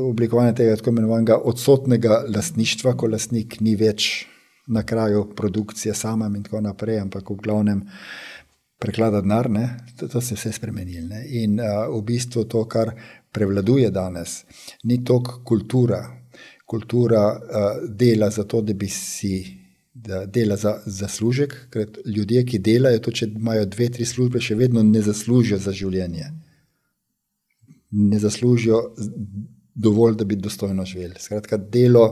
oblikovanjem 0.10 0.56
tega 0.56 0.76
tako 0.76 0.89
imenovanega 0.89 1.38
odsotnega 1.38 2.23
lastništva, 2.35 2.93
ko 2.98 3.07
lastnik 3.10 3.57
ni 3.60 3.76
več 3.76 4.27
na 4.68 4.84
kraju 4.85 5.26
produkcije 5.35 5.93
sama 5.93 6.30
in 6.35 6.43
tako 6.43 6.61
naprej, 6.61 6.99
ampak 6.99 7.30
v 7.30 7.39
glavnem 7.41 7.81
preklada 8.80 9.22
denar. 9.22 9.49
To, 9.98 10.07
to 10.07 10.22
se 10.22 10.34
je 10.34 10.38
vse 10.38 10.52
spremenilo. 10.52 11.23
In 11.26 11.60
uh, 11.60 11.89
v 11.89 12.03
bistvu 12.06 12.45
to, 12.45 12.65
kar 12.69 12.93
prevladuje 13.31 13.89
danes, 13.91 14.43
ni 14.84 15.03
toliko 15.03 15.41
kultura, 15.43 16.03
kultura 16.65 17.26
uh, 17.34 17.89
dela 17.89 18.30
za 18.30 18.43
to, 18.43 18.61
da 18.61 18.73
bi 18.73 18.88
si 18.88 19.60
da 20.03 20.25
dela 20.25 20.55
za 20.57 20.79
zaslužek, 20.85 21.55
ker 21.69 21.89
ljudje, 22.05 22.45
ki 22.45 22.59
delajo, 22.59 22.99
to, 22.99 23.11
če 23.11 23.27
imajo 23.29 23.65
dve, 23.69 23.89
tri 23.93 24.05
službe, 24.05 24.41
še 24.41 24.57
vedno 24.57 24.83
ne 24.83 25.01
zaslužijo 25.01 25.59
za 25.61 25.73
življenje. 25.75 26.31
Ne 27.91 28.19
zaslužijo 28.19 28.81
dovolj, 29.75 30.17
da 30.17 30.25
bi 30.25 30.39
dostojno 30.39 30.85
živeli. 30.85 31.19
Skratka, 31.19 31.57
delo 31.57 32.05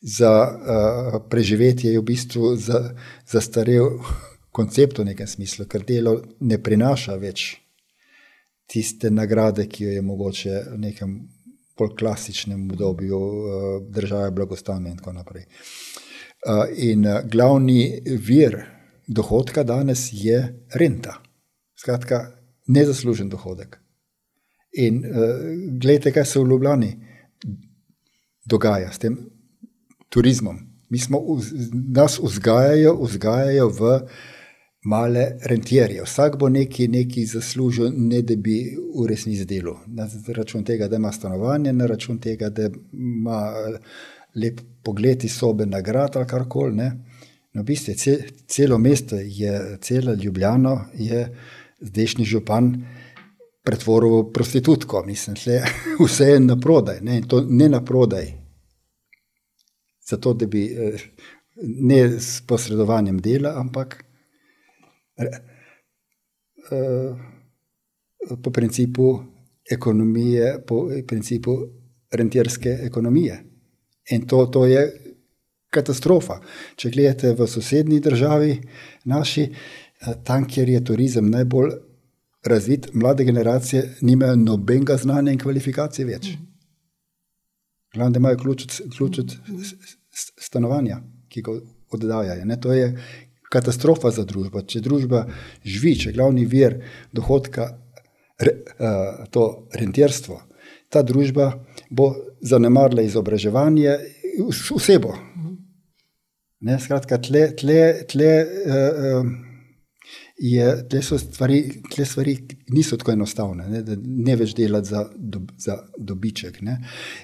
za 0.00 0.32
uh, 0.44 1.20
preživetje 1.30 1.92
je 1.92 2.00
v 2.00 2.06
bistvu 2.10 2.54
zastarel 2.56 3.98
za 4.00 4.32
koncept 4.54 4.98
v 4.98 5.08
nekem 5.10 5.26
smislu, 5.26 5.66
ker 5.66 5.84
delo 5.86 6.18
ne 6.40 6.58
prinaša 6.62 7.16
več 7.18 7.54
tiste 8.70 9.10
nagrade, 9.10 9.66
ki 9.68 9.88
jo 9.88 9.94
je 9.96 10.02
mogoče 10.02 10.60
v 10.74 10.78
nekem 10.88 11.16
bolj 11.78 11.96
klasičnem 11.98 12.68
obdobju 12.70 13.18
uh, 13.18 13.64
države 13.90 14.30
blagostanja 14.30 14.92
in 14.92 14.98
tako 15.00 15.16
naprej. 15.16 15.46
Uh, 15.48 15.93
in 16.76 17.06
eh, 17.06 17.22
glavni 17.24 18.00
vir 18.04 18.64
dohodka 19.08 19.64
danes 19.64 20.10
je 20.12 20.40
renta. 20.74 21.20
Skratka, 21.76 22.30
nezaslužen 22.66 23.28
dohodek. 23.28 23.80
In 24.74 25.04
uh, 25.04 25.42
gledajte, 25.78 26.10
kaj 26.12 26.24
se 26.26 26.40
v 26.40 26.48
Ljubljani 26.50 26.88
dogaja 28.50 28.92
s 28.92 28.98
tem 28.98 29.18
turizmom. 30.08 30.56
Mi 30.90 30.98
smo, 30.98 31.20
nas 31.94 32.16
vzgajajo, 32.22 32.96
vzgajajo 33.02 33.68
v 33.68 33.92
male 34.84 35.26
rentierje. 35.44 36.02
Vsak 36.02 36.38
bo 36.38 36.48
nekaj, 36.48 36.88
nekaj 36.88 37.28
zaslužil, 37.36 37.92
ne 37.94 38.22
da 38.22 38.36
bi 38.36 38.56
v 38.74 39.06
resnici 39.10 39.44
delal. 39.44 39.78
Na 39.86 40.08
račun 40.36 40.64
tega, 40.64 40.88
da 40.88 40.96
ima 40.96 41.12
stanovanje, 41.12 41.72
na 41.72 41.86
račun 41.86 42.18
tega, 42.18 42.50
da 42.50 42.70
ima. 42.92 43.40
Lep 44.34 44.60
pogled 44.82 45.24
iz 45.24 45.36
sobe, 45.38 45.66
nagrad 45.66 46.16
ali 46.16 46.26
kar 46.26 46.48
koli. 46.48 46.76
No, 47.54 47.62
v 47.62 47.64
bistvu 47.64 47.94
je 47.94 48.18
celo 48.50 48.78
mesto, 48.78 49.16
je 49.16 49.78
celo 49.80 50.14
Ljubljano, 50.14 50.80
je 50.94 51.28
zdajšnji 51.80 52.24
župan 52.24 52.72
pretvoril 53.64 54.22
v 54.22 54.32
prostitutko. 54.32 55.04
Mislim, 55.06 55.36
da 55.44 55.64
vse 56.04 56.24
je 56.24 56.40
na 56.40 56.56
prodaj, 56.60 57.00
ne, 57.00 57.22
to 57.28 57.44
ne 57.48 57.68
na 57.68 57.84
prodaj. 57.84 58.32
Zato, 60.04 60.34
da 60.34 60.46
bi 60.46 60.66
eh, 60.66 60.98
ne 61.62 62.20
s 62.20 62.42
posredovanjem 62.46 63.20
dela, 63.20 63.54
ampak 63.60 64.04
eh, 65.16 65.38
po 68.42 68.50
principu 68.50 69.18
ekonomije, 69.70 70.64
po 70.66 70.88
principu 71.06 71.58
rentierske 72.12 72.78
ekonomije. 72.82 73.53
In 74.10 74.26
to, 74.28 74.46
to 74.46 74.66
je 74.66 74.84
katastrofa. 75.72 76.40
Če 76.76 76.90
gledate 76.94 77.32
v 77.34 77.48
sosednji 77.48 78.00
državi, 78.04 78.58
naši, 79.10 79.48
eh, 79.50 80.14
tam, 80.24 80.46
kjer 80.48 80.68
je 80.68 80.84
turizem 80.84 81.30
najbolj 81.30 81.72
razvit, 82.44 82.90
mlade 82.94 83.24
generacije 83.24 83.96
nimajo 84.00 84.36
nobenega 84.36 84.96
znanja 84.96 85.32
in 85.32 85.38
kvalifikacije 85.38 86.06
več. 86.06 86.34
Glavno, 87.94 88.12
da 88.12 88.18
imajo 88.18 88.38
ključ, 88.38 88.66
ključ 88.96 89.18
od 89.18 89.36
stanovanja, 90.40 91.00
ki 91.28 91.42
ga 91.42 91.54
oddajajo. 91.94 92.44
Ne? 92.44 92.60
To 92.60 92.72
je 92.72 92.90
katastrofa 93.50 94.10
za 94.10 94.24
družbo. 94.26 94.62
Če 94.66 94.82
družba 94.84 95.24
živi, 95.64 95.94
če 95.98 96.12
glavni 96.12 96.44
vir 96.44 96.80
dohodka 97.14 97.70
je 98.42 98.50
uh, 98.50 99.26
to 99.30 99.68
rentirstvo, 99.78 100.40
ta 100.90 101.02
družba 101.06 101.52
bo 101.94 102.10
zanemarila 102.42 103.02
izobraževanje, 103.02 103.96
vsebo. 104.76 105.14
Ne, 106.64 106.78
skratka, 106.80 107.18
tle, 107.20 107.50
tle, 107.60 107.80
tle, 108.08 108.30
uh, 108.66 109.26
je, 110.40 110.68
tle, 110.88 111.02
stvari, 111.18 111.58
tle 111.92 112.04
stvari 112.08 112.36
niso 112.72 112.96
tako 112.96 113.12
enostavne, 113.12 113.68
ne, 113.68 113.82
da 113.84 113.96
ne 114.00 114.36
več 114.40 114.54
delati 114.56 114.88
za, 114.88 115.04
do, 115.14 115.44
za 115.60 115.78
dobiček. 115.98 116.62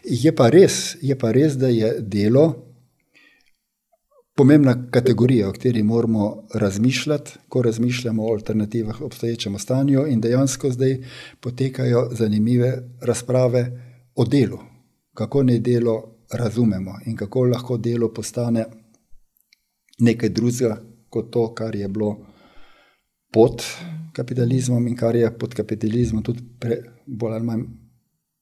Je 0.05 0.35
pa, 0.37 0.51
res, 0.53 0.97
je 1.03 1.17
pa 1.19 1.33
res, 1.33 1.57
da 1.61 1.73
je 1.73 1.95
delo 2.01 2.51
pomembna 4.41 4.73
kategorija, 4.91 5.49
o 5.49 5.53
kateri 5.53 5.83
moramo 5.83 6.47
razmišljati, 6.55 7.33
ko 7.49 7.63
razmišljamo 7.63 8.25
o 8.25 8.33
alternativah 8.33 9.03
obstoječemu 9.03 9.59
stanju, 9.59 10.07
in 10.09 10.21
dejansko 10.21 10.71
zdaj 10.71 10.97
potekajo 11.41 12.09
zanimive 12.13 12.71
razprave 13.01 13.90
o 14.21 14.25
delu 14.29 14.61
kako 15.15 15.43
naj 15.43 15.59
delo 15.59 15.97
razumemo 16.33 16.99
in 17.07 17.17
kako 17.17 17.45
lahko 17.45 17.77
delo 17.77 18.13
postane 18.15 18.65
nekaj 19.99 20.29
drugega 20.29 20.77
kot 21.09 21.31
to, 21.31 21.55
kar 21.55 21.77
je 21.77 21.89
bilo 21.89 22.27
pod 23.33 23.63
kapitalizmom 24.13 24.87
in 24.87 24.97
kar 24.97 25.17
je 25.17 25.39
pod 25.39 25.55
kapitalizmom 25.55 26.23
tudi 26.23 26.43
pre, 26.61 26.79
bolj 27.07 27.35
ali 27.35 27.47
manj 27.47 27.65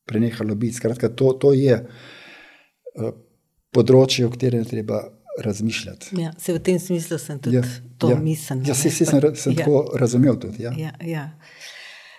prenehalo 0.06 0.54
biti. 0.54 0.76
Skratka, 0.76 1.08
to, 1.08 1.32
to 1.32 1.52
je 1.52 1.76
uh, 1.80 3.10
področje, 3.74 4.26
o 4.26 4.30
katerem 4.32 4.64
treba 4.64 5.02
razmišljati. 5.44 6.14
Ja, 6.20 6.32
se 6.38 6.54
v 6.54 6.62
tem 6.64 6.78
smislu 6.80 7.18
sem 7.18 7.40
tudi 7.42 7.56
ja, 7.56 7.64
to 7.98 8.10
ja, 8.10 8.20
mislil. 8.20 8.62
Ja, 8.68 8.74
se, 8.74 8.90
se 8.90 9.04
sem, 9.08 9.20
sem 9.34 9.52
ja. 9.52 9.64
tako 9.64 9.98
razumel 10.00 10.38
tudi. 10.40 10.64
Ja. 10.64 10.72
Ja, 10.76 10.94
ja. 11.04 11.26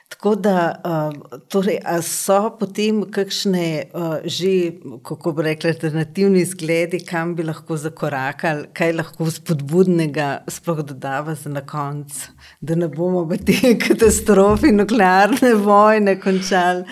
Tako 0.10 0.36
da, 0.36 0.82
uh, 0.86 1.38
torej, 1.54 1.78
so 2.02 2.40
potem 2.60 3.04
kakšne 3.14 3.66
uh, 3.94 4.16
že, 4.26 4.72
kako 5.06 5.36
bi 5.38 5.46
rekli, 5.46 5.70
alternativni 5.70 6.42
zgledi, 6.50 7.04
kam 7.06 7.36
bi 7.38 7.46
lahko 7.46 7.78
zakorakali, 7.78 8.72
kaj 8.74 8.96
lahko 8.98 9.30
spodbudnega 9.32 10.32
sploh 10.50 10.82
dodava 10.82 11.38
za 11.38 11.54
na 11.54 11.62
konec, 11.62 12.26
da 12.60 12.76
ne 12.76 12.90
bomo 12.90 13.22
v 13.30 13.38
te 13.38 13.76
katastrofi 13.86 14.74
nuklearne 14.74 15.54
vojne 15.62 16.18
končali. 16.20 16.84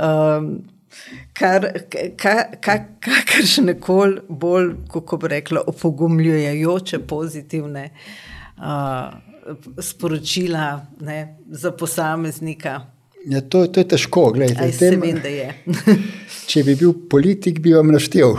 Um, 0.00 0.50
kar, 1.36 1.68
kakršne 2.16 3.76
koli 3.80 4.24
bolj, 4.28 4.72
kako 4.92 5.20
bi 5.20 5.34
rekla, 5.36 5.68
opogumljujoče, 5.68 7.04
pozitivne. 7.12 7.90
Uh, 8.56 9.27
sporočila 9.82 10.86
ne, 11.00 11.36
za 11.50 11.72
posameznika. 11.72 12.80
Ja, 13.26 13.40
to, 13.40 13.66
to 13.66 13.80
je 13.80 13.88
težko. 13.88 14.30
Gledajte, 14.34 14.64
Aj, 14.64 14.72
tem, 14.78 15.00
vem, 15.00 15.18
je. 15.24 15.48
če 16.50 16.64
bi 16.64 16.76
bil 16.78 16.94
politik, 17.10 17.60
bi 17.64 17.74
vam 17.76 17.90
naštel 17.92 18.36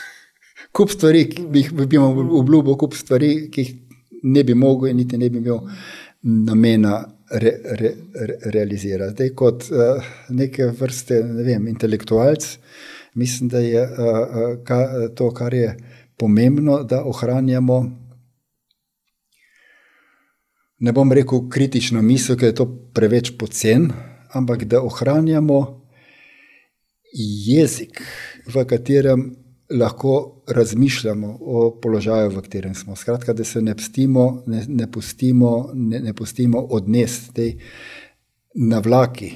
kup 0.76 0.92
stvari, 0.92 1.24
ki 1.30 1.46
bi 1.50 1.64
jih 1.64 1.72
bi 1.74 1.98
obljubil, 1.98 2.76
kup 2.78 2.94
stvari, 2.98 3.48
ki 3.50 3.64
jih 3.64 3.72
ne 4.30 4.44
bi 4.44 4.54
mogel 4.54 4.92
in 4.92 5.00
niti 5.00 5.18
ne 5.18 5.30
bi 5.32 5.40
imel 5.40 5.62
namena 6.22 7.00
re, 7.30 7.52
re, 7.80 7.94
re, 8.14 8.36
realizirati. 8.52 9.14
Zdaj, 9.14 9.32
kot 9.38 9.70
uh, 9.72 10.10
neke 10.36 10.68
vrste 10.76 11.22
ne 11.24 11.46
vem, 11.46 11.68
intelektualc, 11.72 12.46
mislim, 13.18 13.48
da 13.48 13.64
je 13.64 13.86
uh, 13.86 14.44
ka, 14.66 14.80
to, 15.16 15.30
kar 15.34 15.54
je 15.54 15.72
pomembno, 16.20 16.82
da 16.84 17.00
ohranjamo 17.08 17.80
ne 20.80 20.92
bom 20.92 21.12
rekel 21.12 21.48
kritično 21.48 22.02
misel, 22.02 22.36
ker 22.36 22.50
je 22.50 22.58
to 22.62 22.66
preveč 22.94 23.34
pocen, 23.38 23.90
ampak 24.32 24.64
da 24.64 24.82
ohranjamo 24.82 25.60
jezik, 27.46 28.00
v 28.46 28.64
katerem 28.64 29.30
lahko 29.70 30.42
razmišljamo 30.48 31.38
o 31.40 31.78
položaju, 31.82 32.30
v 32.30 32.42
katerem 32.42 32.74
smo. 32.74 32.96
Skratka, 32.96 33.32
da 33.32 33.44
se 33.44 33.62
ne 33.62 33.74
pustimo, 33.76 34.42
ne, 34.46 34.64
ne 34.68 34.90
pustimo, 34.90 35.70
ne, 35.74 36.00
ne 36.00 36.14
pustimo 36.14 36.58
odnesti 36.58 37.34
tej 37.34 37.52
navlaki, 38.54 39.30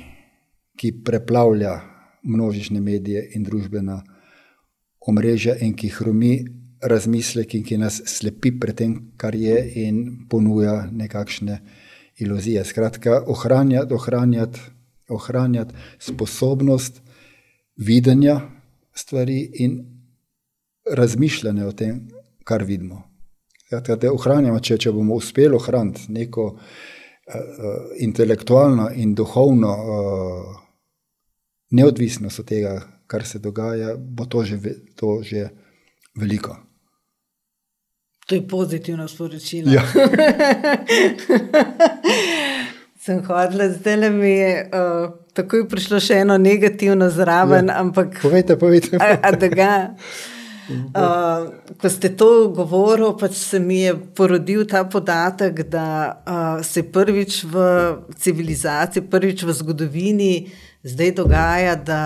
ki 0.76 0.92
preplavlja 1.04 1.80
množične 2.24 2.80
medije 2.80 3.28
in 3.34 3.44
družbena 3.44 4.00
omrežja 5.06 5.54
in 5.60 5.76
ki 5.76 5.88
hromi 5.88 6.63
razmislek, 6.84 7.56
ki 7.64 7.78
nas 7.80 8.00
slepi 8.06 8.52
pred 8.60 8.76
tem, 8.76 8.94
kar 9.16 9.34
je, 9.34 9.56
in 9.84 10.26
ponuja 10.30 10.84
nekakšne 10.92 11.58
iluzije. 12.18 12.64
Skratka, 12.64 13.22
ohranjati, 13.26 13.94
ohranjati, 13.94 14.60
ohranjati 15.08 15.74
sposobnost 15.98 17.00
videnja 17.76 18.40
stvari 18.94 19.40
in 19.54 19.80
razmišljanja 20.90 21.66
o 21.66 21.72
tem, 21.72 22.08
kar 22.44 22.62
vidimo. 22.62 23.02
Skratka, 23.66 23.96
da 23.96 24.12
ohranjamo, 24.12 24.60
če, 24.60 24.78
če 24.78 24.92
bomo 24.92 25.16
uspeli 25.18 25.56
ohraniti 25.56 26.12
neko 26.12 26.46
uh, 26.52 26.60
intelektualno 28.04 28.90
in 28.94 29.14
duhovno 29.14 29.72
uh, 29.72 30.60
neodvisnost 31.74 32.44
od 32.44 32.46
tega, 32.46 32.76
kar 33.06 33.24
se 33.26 33.38
dogaja, 33.38 33.96
bo 33.96 34.26
to 34.26 34.44
že, 34.44 34.58
to 34.96 35.18
že 35.22 35.48
veliko. 36.20 36.56
To 38.26 38.34
je 38.34 38.48
pozitivno 38.48 39.08
sporočilo. 39.08 39.72
Ja. 39.72 39.82
Sem 43.04 43.20
hodila, 43.26 43.68
zdaj 43.68 43.96
le 43.96 44.10
mi 44.10 44.30
je 44.30 44.70
uh, 44.72 45.10
takoj 45.36 45.66
prišlo 45.68 46.00
še 46.00 46.22
eno 46.24 46.38
negativno 46.40 47.10
zraven. 47.12 47.68
Ja. 47.68 47.82
Ampak, 47.84 48.16
povejte, 48.22 48.56
povejte. 48.56 48.96
A, 48.96 49.18
a 49.20 49.34
da 49.36 49.48
ga. 49.52 49.72
Uh, 50.64 51.74
ko 51.76 51.90
ste 51.92 52.08
to 52.16 52.48
govorili, 52.56 53.12
pač 53.20 53.36
se 53.36 53.60
mi 53.60 53.82
je 53.82 53.92
porodil 54.16 54.64
ta 54.64 54.86
podatek, 54.88 55.60
da 55.68 55.88
uh, 56.24 56.64
se 56.64 56.86
prvič 56.88 57.42
v 57.44 57.66
civilizaciji, 58.16 59.04
prvič 59.12 59.44
v 59.44 59.52
zgodovini 59.52 60.32
zdaj 60.84 61.12
dogaja, 61.12 61.74
da 61.76 62.00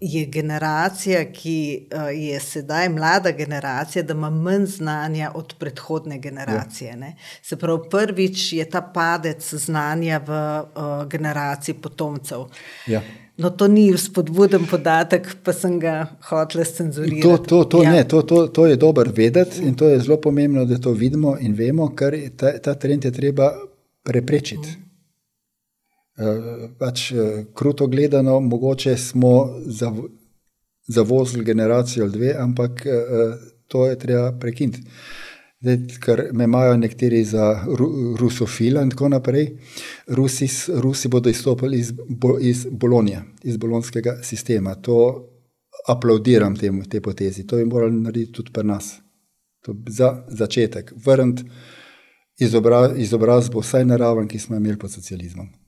je 0.00 0.26
generacija, 0.26 1.24
ki 1.32 1.88
uh, 1.94 2.00
je 2.14 2.40
sedaj 2.40 2.88
mlada 2.88 3.30
generacija, 3.30 4.02
da 4.02 4.14
ima 4.14 4.30
manj 4.30 4.66
znanja 4.66 5.30
od 5.34 5.54
predhodne 5.58 6.18
generacije. 6.18 6.96
Ja. 7.00 7.12
Se 7.42 7.56
pravi, 7.56 7.80
prvič 7.90 8.52
je 8.52 8.64
ta 8.70 8.80
padec 8.80 9.54
znanja 9.54 10.20
v 10.26 10.30
uh, 10.30 11.08
generaciji 11.08 11.74
potomcev. 11.74 12.46
Ja. 12.86 13.02
No, 13.36 13.50
to 13.50 13.68
ni 13.68 13.98
spodbuden 13.98 14.66
podatek, 14.70 15.28
pa 15.44 15.52
sem 15.52 15.78
ga 15.80 16.06
hotel 16.28 16.64
cenzurirati. 16.64 17.22
To, 17.22 17.38
to, 17.38 17.64
to, 17.64 17.82
ja. 17.82 17.92
ne, 17.92 18.04
to, 18.08 18.22
to, 18.22 18.46
to 18.46 18.66
je 18.66 18.76
dobro 18.76 19.12
vedeti 19.16 19.62
in 19.62 19.74
to 19.74 19.88
je 19.88 20.00
zelo 20.00 20.20
pomembno, 20.20 20.64
da 20.64 20.78
to 20.78 20.92
vidimo 20.92 21.36
in 21.40 21.54
vemo, 21.54 21.88
ker 21.96 22.16
ta, 22.36 22.58
ta 22.58 22.74
trend 22.74 23.04
je 23.04 23.12
treba 23.12 23.52
preprečiti. 24.04 24.68
Mm. 24.68 24.89
Eh, 26.20 26.68
pač, 26.78 27.12
eh, 27.12 27.44
kruto 27.54 27.86
gledano, 27.86 28.40
mogoče 28.40 28.96
smo 28.96 29.48
zavozili 30.88 31.44
generacijo 31.44 32.04
ali 32.04 32.12
dve, 32.12 32.34
ampak 32.38 32.86
eh, 32.86 32.90
to 33.68 33.86
je 33.86 33.98
treba 33.98 34.32
prekiniti. 34.32 34.82
Zdaj, 35.60 35.78
ker 36.00 36.22
me 36.32 36.44
imajo 36.44 36.76
nekateri 36.76 37.24
za 37.24 37.64
rusofila 38.18 38.82
in 38.82 38.90
tako 38.90 39.08
naprej. 39.08 39.48
Rusi, 40.06 40.48
Rusi 40.74 41.08
bodo 41.08 41.30
izstopili 41.30 41.78
iz, 41.78 41.92
iz 42.40 42.66
Bolonije, 42.70 43.22
iz 43.42 43.56
bolonskega 43.56 44.18
sistema. 44.22 44.74
To 44.74 45.26
aplaudiram 45.88 46.56
temu, 46.56 46.84
te 46.84 47.00
potezi. 47.00 47.46
To 47.46 47.56
bi 47.56 47.64
morali 47.64 48.00
narediti 48.00 48.32
tudi 48.32 48.52
pri 48.52 48.64
nas. 48.64 48.94
To 49.64 49.74
za 49.88 50.24
začetek. 50.28 50.92
Vrniti 51.04 51.44
izobrazbo 52.96 53.60
vsaj 53.60 53.84
na 53.84 53.96
raven, 53.96 54.28
ki 54.28 54.38
smo 54.38 54.56
imeli 54.56 54.78
pod 54.78 54.92
socializmom. 54.92 55.59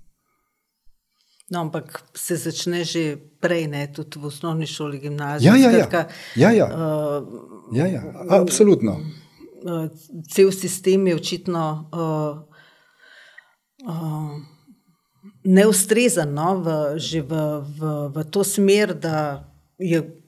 No, 1.53 1.61
ampak 1.61 2.01
se 2.17 2.37
začne 2.37 2.81
že 2.85 3.21
prej, 3.41 3.69
ne, 3.69 3.85
tudi 3.93 4.17
v 4.17 4.25
osnovni 4.33 4.65
šoli, 4.67 4.99
gimnaziji. 4.99 5.47
Ja, 5.47 5.57
ja, 5.57 5.71
ja. 5.71 6.09
ja, 6.37 6.51
ja. 6.51 6.67
Uh, 6.73 7.21
ja, 7.77 7.87
ja. 7.87 8.03
Absolutno. 8.29 8.97
Uh, 9.61 9.93
cel 10.33 10.49
sistem 10.53 11.07
je 11.07 11.15
očitno 11.15 11.93
uh, 11.93 12.41
uh, 13.85 14.33
neustrezen, 15.45 16.33
no, 16.33 16.65
v, 16.65 16.97
že 16.97 17.21
v, 17.21 17.33
v, 17.61 17.81
v 18.17 18.17
to 18.33 18.41
smer, 18.49 18.97
da 18.97 19.45
je 19.77 20.22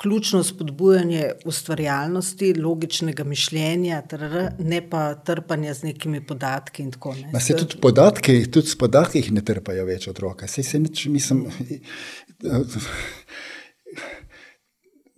ključno 0.00 0.42
spodbujanje 0.44 1.30
ustvarjalnosti, 1.44 2.54
logičnega 2.54 3.24
mišljenja, 3.24 4.02
trr, 4.08 4.36
ne 4.58 4.80
pa 4.90 5.14
trpanja 5.14 5.74
z 5.74 5.90
nekimi 5.90 6.22
podatki. 6.26 6.86
Tako, 6.90 7.14
ne. 7.14 7.40
Se 7.40 7.56
tudi 7.56 7.76
podatki, 7.80 8.50
tudi 8.50 8.72
s 8.72 8.78
podatki 8.78 9.26
ne 9.30 9.44
trpajo 9.44 9.84
več 9.84 10.08
otroka. 10.08 10.48
Se, 10.48 10.62
se 10.62 10.80
nič, 10.80 11.04
mislim, 11.12 11.44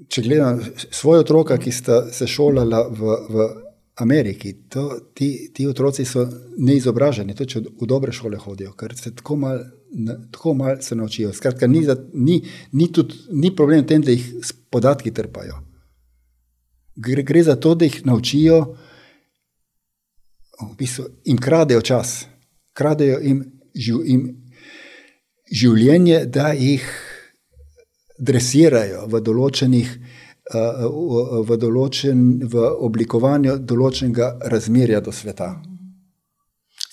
če 0.08 0.24
gledam 0.26 0.64
svoje 0.90 1.22
otroka, 1.22 1.58
ki 1.62 1.72
sta 1.72 2.02
se 2.12 2.26
šolala 2.26 2.82
v, 2.90 3.18
v 3.30 3.46
Ameriki, 4.02 4.54
to, 4.72 4.88
ti, 5.14 5.52
ti 5.54 5.68
otroci 5.68 6.04
so 6.08 6.26
neizobraženi, 6.58 7.36
tudi 7.38 7.54
če 7.54 7.64
v 7.68 7.86
dobre 7.86 8.12
šole 8.12 8.40
hodijo, 8.40 8.74
ker 8.78 8.96
se 8.98 9.14
tako 9.14 9.38
malo 9.44 9.81
tako 10.30 10.54
malo 10.54 10.82
se 10.82 10.96
naučijo. 10.96 11.32
Skratka, 11.32 11.66
ni, 11.66 11.86
ni, 12.12 12.42
ni, 12.72 12.92
tudi, 12.92 13.14
ni 13.30 13.56
problem 13.56 13.84
v 13.84 13.86
tem, 13.86 14.02
da 14.02 14.10
jih 14.10 14.32
podatki 14.70 15.12
trpajo. 15.14 15.60
Gre, 16.96 17.22
gre 17.22 17.42
za 17.42 17.56
to, 17.56 17.74
da 17.74 17.84
jih 17.84 18.00
naučijo, 18.06 18.60
v 20.62 20.76
bistvu 20.78 21.04
jim 21.24 21.38
kradejo 21.38 21.80
čas, 21.80 22.26
kradejo 22.72 23.18
jim, 23.18 23.44
živ, 23.74 24.04
jim 24.06 24.26
življenje, 25.52 26.24
da 26.26 26.52
jih 26.52 26.84
dresirajo 28.18 29.06
v 29.06 29.20
določenih. 29.20 29.96
V, 30.52 31.56
določen, 31.56 32.42
v 32.50 32.64
oblikovanju 32.84 33.54
določenega 33.62 34.26
razmerja 34.50 34.98
do 35.00 35.12
sveta. 35.14 35.52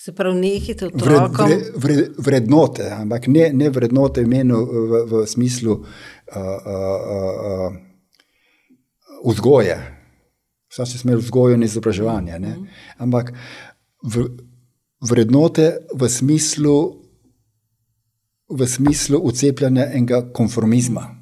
Se 0.00 0.14
pravi, 0.16 0.40
nehite 0.40 0.86
otrokom. 0.86 1.46
Vred, 1.46 1.72
vred, 1.76 2.14
vrednote, 2.18 2.86
ampak 2.90 3.26
ne, 3.28 3.50
ne 3.52 3.68
vrednote 3.68 4.22
v, 4.24 4.28
menu, 4.32 4.60
v, 4.64 5.00
v 5.10 5.26
smislu 5.28 5.74
uh, 5.76 5.82
uh, 6.36 7.68
uh, 7.68 7.74
vzgoje. 9.28 9.76
Vsa 10.72 10.86
se 10.86 10.98
smer 10.98 11.20
vzgojo 11.20 11.58
in 11.58 11.66
izobraževanje. 11.68 12.38
Ne? 12.38 12.48
Mhm. 12.48 12.64
Ampak 12.96 13.34
v, 14.02 14.24
vrednote 15.04 15.84
v 15.92 16.08
smislu, 16.08 16.76
v 18.48 18.66
smislu 18.66 19.20
ucepljanja 19.20 19.90
enega 19.92 20.22
konformizma. 20.32 21.19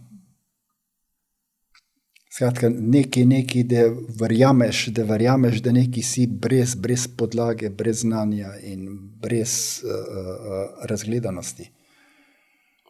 Skratka, 2.38 2.68
nekaj, 2.70 3.24
nekaj, 3.24 3.62
da 3.66 3.80
verjameš, 4.20 4.84
da 4.94 5.02
verjameš, 5.02 5.56
da 5.62 5.72
neki 5.72 6.02
si 6.06 6.26
brez, 6.26 6.76
brez 6.78 7.08
podlage, 7.16 7.70
brez 7.70 8.04
znanja 8.04 8.52
in 8.62 8.84
brez 9.22 9.82
uh, 9.82 9.90
uh, 9.90 10.84
razgledanosti. 10.86 11.66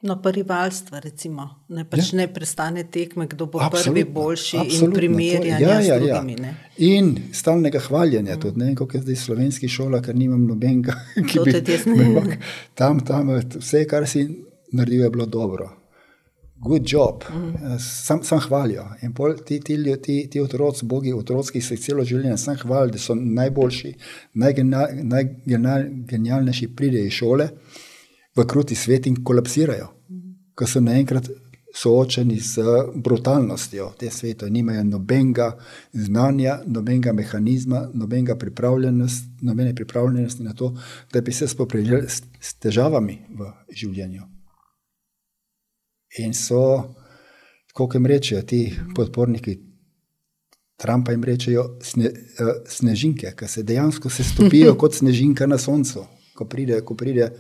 No, 0.03 0.19
pa 0.23 0.31
rivalstva, 0.31 1.01
recimo, 1.01 1.49
ne, 1.69 1.87
pač 1.89 2.13
ja. 2.13 2.19
ne 2.21 2.27
prestane 2.35 2.85
tekme, 2.93 3.25
kdo 3.27 3.47
bo 3.47 3.63
absolutno, 3.65 3.95
prvi, 3.95 4.05
boljši 4.19 4.59
absolutno, 4.59 4.87
in 4.87 4.93
primerjanje 4.93 5.65
ja, 5.65 5.73
ja, 5.73 5.81
z 5.83 5.89
ja. 5.89 5.99
drugimi. 5.99 6.37
Ja. 6.45 6.55
In 6.93 7.11
stalnega 7.33 7.81
hvaljenja, 7.89 8.37
mm. 8.37 8.41
tudi 8.45 8.65
ne, 8.67 8.75
kot 8.77 8.95
je 8.95 9.01
zdaj 9.07 9.21
slovenski 9.25 9.73
šola, 9.79 10.03
ker 10.05 10.17
nimam 10.17 10.45
nobenega, 10.45 10.93
ki 11.33 11.41
bi 11.49 11.57
lahko 11.57 12.37
tam, 12.75 13.01
tam, 13.01 13.33
vse, 13.57 13.87
kar 13.89 14.05
si 14.05 14.29
naredil, 14.77 15.09
je 15.09 15.13
bilo 15.17 15.27
dobro 15.41 15.78
good 16.61 16.83
job, 16.87 17.25
mm. 17.31 17.79
sam, 17.79 18.25
sam 18.25 18.41
hvalijo. 18.41 18.85
In 19.03 19.15
ti, 19.47 19.61
ti, 19.61 19.97
ti, 20.03 20.29
ti 20.31 20.41
otroci, 20.41 20.87
bogi, 20.87 21.13
otroci, 21.13 21.61
se 21.61 21.77
celo 21.77 22.05
življenje 22.05 22.37
sam 22.37 22.57
hvalijo, 22.57 22.93
da 22.93 22.99
so 22.99 23.15
najboljši, 23.15 23.95
najgenialnejši, 24.35 26.67
naj 26.67 26.77
pridejo 26.77 27.07
iz 27.07 27.13
šole 27.13 27.49
v 28.37 28.47
kruti 28.47 28.75
svet 28.75 29.07
in 29.07 29.25
kolapsirajo, 29.25 29.89
mm. 30.11 30.35
ko 30.55 30.67
so 30.67 30.81
naenkrat 30.81 31.29
soočeni 31.75 32.41
z 32.41 32.63
brutalnostjo 32.95 33.93
te 33.99 34.11
sveta. 34.11 34.49
Nimajo 34.49 34.85
nobenega 34.85 35.59
znanja, 35.93 36.61
nobenega 36.67 37.13
mehanizma, 37.13 37.89
nobenega 37.95 38.37
pripravljenosti, 38.37 39.29
nobene 39.43 39.75
pripravljenosti 39.75 40.43
na 40.43 40.55
to, 40.55 40.75
da 41.13 41.21
bi 41.21 41.33
se 41.33 41.49
spoprijeli 41.49 42.09
s, 42.09 42.23
s 42.41 42.55
težavami 42.55 43.19
v 43.39 43.53
življenju. 43.75 44.38
In 46.17 46.35
so, 46.35 46.95
kot 47.77 47.95
jim 47.95 48.07
rečejo 48.07 48.43
ti 48.43 48.73
podporniki 48.97 49.59
Trumpa, 50.79 51.13
jim 51.13 51.25
rečejo 51.27 51.65
sne, 51.83 52.13
uh, 52.39 52.53
snežinke, 52.71 53.33
ki 53.37 53.49
se 53.51 53.65
dejansko 53.67 54.11
se 54.11 54.25
stopijo 54.25 54.77
kot 54.81 54.95
snežinka 54.95 55.47
na 55.47 55.59
soncu, 55.59 56.05
ko 56.39 56.47
pride, 56.47 56.81
ko 56.87 56.95
pride 56.95 57.33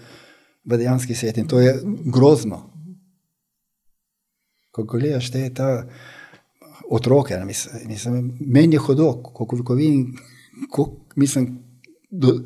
v 0.66 0.78
dejanski 0.78 1.14
svet. 1.14 1.38
In 1.38 1.46
to 1.48 1.60
je 1.62 1.76
grozno. 2.10 2.64
Ko 4.74 4.82
gledaš 4.84 5.30
te 5.30 5.44
ta 5.54 5.86
otroke, 6.90 7.38
mislim, 7.46 7.88
mislim, 7.88 8.32
meni 8.40 8.74
je 8.74 8.82
hodo, 8.82 9.12
ko, 9.22 9.46
ko, 9.46 9.62
ko 9.64 9.74
vidim, 9.78 10.16
ko, 10.70 10.88
mislim, 11.16 11.48
do, 12.10 12.40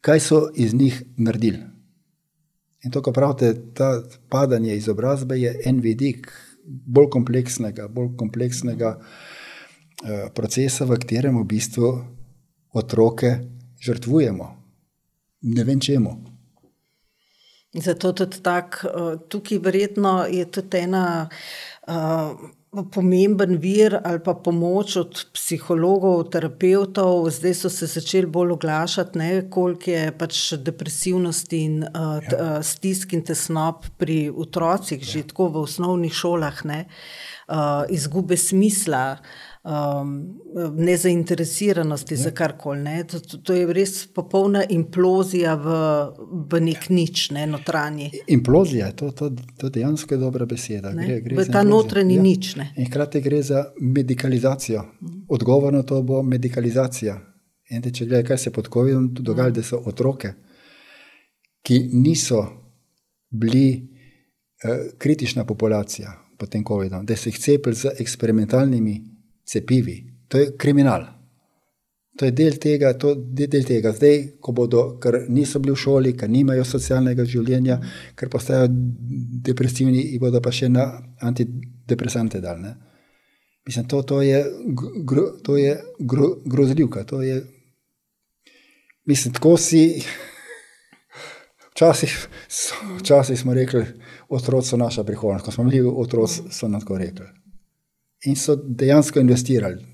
kaj 0.00 0.20
so 0.20 0.48
iz 0.54 0.74
njih 0.74 1.02
naredili. 1.16 1.71
In 2.84 2.90
to, 2.90 3.02
kar 3.02 3.14
pravite, 3.14 3.52
ta 3.74 4.02
padanje 4.28 4.76
izobrazbe 4.76 5.38
je 5.38 5.52
en 5.66 5.78
vidik 5.80 6.26
bolj 6.66 7.08
kompleksnega, 7.14 7.86
bolj 7.88 8.12
kompleksnega 8.18 8.96
uh, 8.98 10.26
procesa, 10.34 10.84
v 10.84 10.98
katerem 10.98 11.38
v 11.38 11.46
bistvu 11.46 11.92
otroke 12.74 13.36
žrtvujemo. 13.82 14.48
Ne 15.42 15.64
vem 15.64 15.80
čemu. 15.80 16.16
Zato 17.72 18.12
tudi 18.12 18.42
tako, 18.42 18.88
uh, 18.88 19.14
tukaj 19.28 19.62
verjetno 19.62 20.16
je 20.30 20.50
tudi 20.50 20.82
ena. 20.82 21.28
Uh, 21.86 22.61
pomemben 22.72 23.58
vir 23.60 23.98
ali 24.00 24.20
pa 24.24 24.32
pomoč 24.34 24.96
od 24.96 25.18
psihologov, 25.36 26.30
terapeutov. 26.32 27.28
Zdaj 27.30 27.54
so 27.54 27.70
se 27.70 27.86
začeli 27.86 28.26
bolj 28.26 28.54
oglašati, 28.56 29.18
ne, 29.18 29.30
koliko 29.50 29.90
je 29.90 30.06
pač 30.16 30.40
depresivnosti 30.56 31.60
in 31.60 31.82
uh, 31.84 32.16
ja. 32.24 32.38
uh, 32.38 32.56
stisk 32.64 33.12
in 33.12 33.24
tesnob 33.28 33.84
pri 34.00 34.30
otrocih, 34.32 35.04
ja. 35.04 35.10
že 35.12 35.28
tako 35.28 35.50
v 35.52 35.64
osnovnih 35.66 36.16
šolah, 36.16 36.64
ne, 36.64 36.84
uh, 37.48 37.84
izgube 37.92 38.40
smisla. 38.40 39.04
Uh, 39.20 39.51
um, 39.62 40.40
nezainteresiranosti 40.76 42.16
za 42.16 42.30
karkoli. 42.30 42.80
Ne. 42.80 43.04
To, 43.04 43.20
to 43.20 43.54
je 43.54 43.72
res 43.72 44.06
popolna 44.06 44.64
implozija 44.68 45.54
v, 45.54 45.74
v 46.50 46.60
nek 46.60 46.88
nič, 46.90 47.30
ne 47.30 47.46
notranji. 47.46 48.10
Implozija, 48.26 48.92
to, 48.92 49.10
to, 49.10 49.30
to 49.58 49.68
dejansko 49.68 50.14
je 50.14 50.18
dobra 50.18 50.46
beseda. 50.46 50.92
Ne. 50.92 51.06
Gre, 51.06 51.20
gre 51.20 51.36
v 51.42 51.48
ta 51.50 51.62
notranji 51.62 52.16
ja. 52.18 52.22
nič. 52.22 52.54
Ne. 52.56 52.72
In 52.76 52.90
hkrati 52.90 53.20
gre 53.20 53.42
za 53.42 53.64
medikalizacijo. 53.80 54.84
Odgovor 55.28 55.72
na 55.72 55.82
to 55.82 56.02
bo 56.02 56.22
medikalizacija. 56.22 57.18
In 57.72 57.82
če 57.82 58.04
gledaj, 58.04 58.26
kaj 58.28 58.38
se 58.38 58.50
pod 58.52 58.68
COVID-om 58.72 59.06
dogaja, 59.24 59.50
da 59.50 59.62
so 59.64 59.78
otroke, 59.86 60.34
ki 61.62 61.78
niso 61.94 62.42
bili 63.30 63.68
eh, 63.78 64.90
kritična 64.98 65.46
populacija 65.48 66.12
pod 66.36 66.50
tem 66.52 66.64
COVID-om, 66.68 67.06
da 67.06 67.16
so 67.16 67.30
jih 67.30 67.38
cepili 67.38 67.78
z 67.78 67.94
eksperimentalnimi 68.02 69.11
cepivi. 69.52 69.98
To 70.28 70.38
je 70.38 70.56
kriminal. 70.56 71.04
To 72.16 72.24
je 72.24 72.32
del 72.36 72.58
tega, 72.60 72.92
to 72.98 73.14
je 73.38 73.46
del 73.48 73.64
tega. 73.64 73.92
Zdaj, 73.96 74.18
ko 74.40 74.52
bodo, 74.52 74.82
ker 75.00 75.22
niso 75.32 75.60
bili 75.64 75.72
v 75.72 75.80
šoli, 75.80 76.12
ker 76.16 76.28
nimajo 76.28 76.64
socialnega 76.68 77.24
življenja, 77.24 77.78
ker 78.16 78.28
postajajo 78.32 78.68
depresivni 79.48 80.10
in 80.12 80.20
bodo 80.20 80.42
pa 80.44 80.52
še 80.52 80.68
na 80.68 80.86
antidepresante 81.24 82.40
dal. 82.44 82.60
Ne? 82.60 82.74
Mislim, 83.66 83.88
to, 83.88 84.02
to 84.04 84.20
je, 84.24 84.42
gro, 85.08 85.26
to 85.44 85.56
je 85.56 85.78
gro, 85.98 86.34
grozljivka. 86.44 87.06
To 87.08 87.22
je, 87.24 87.40
mislim, 89.08 89.38
tako 89.38 89.56
si. 89.56 89.86
Včasih, 91.72 92.12
včasih 93.00 93.38
smo 93.40 93.54
rekli, 93.56 93.80
otroci 94.28 94.74
so 94.74 94.76
naša 94.76 95.06
prihodnost. 95.08 95.46
Ko 95.46 95.54
smo 95.54 95.64
bili 95.64 95.88
otroci, 95.88 96.52
so 96.52 96.68
nam 96.68 96.84
tako 96.84 97.00
rekli 97.00 97.41
in 98.24 98.36
so 98.36 98.56
dejansko 98.56 99.20
investirali. 99.20 99.84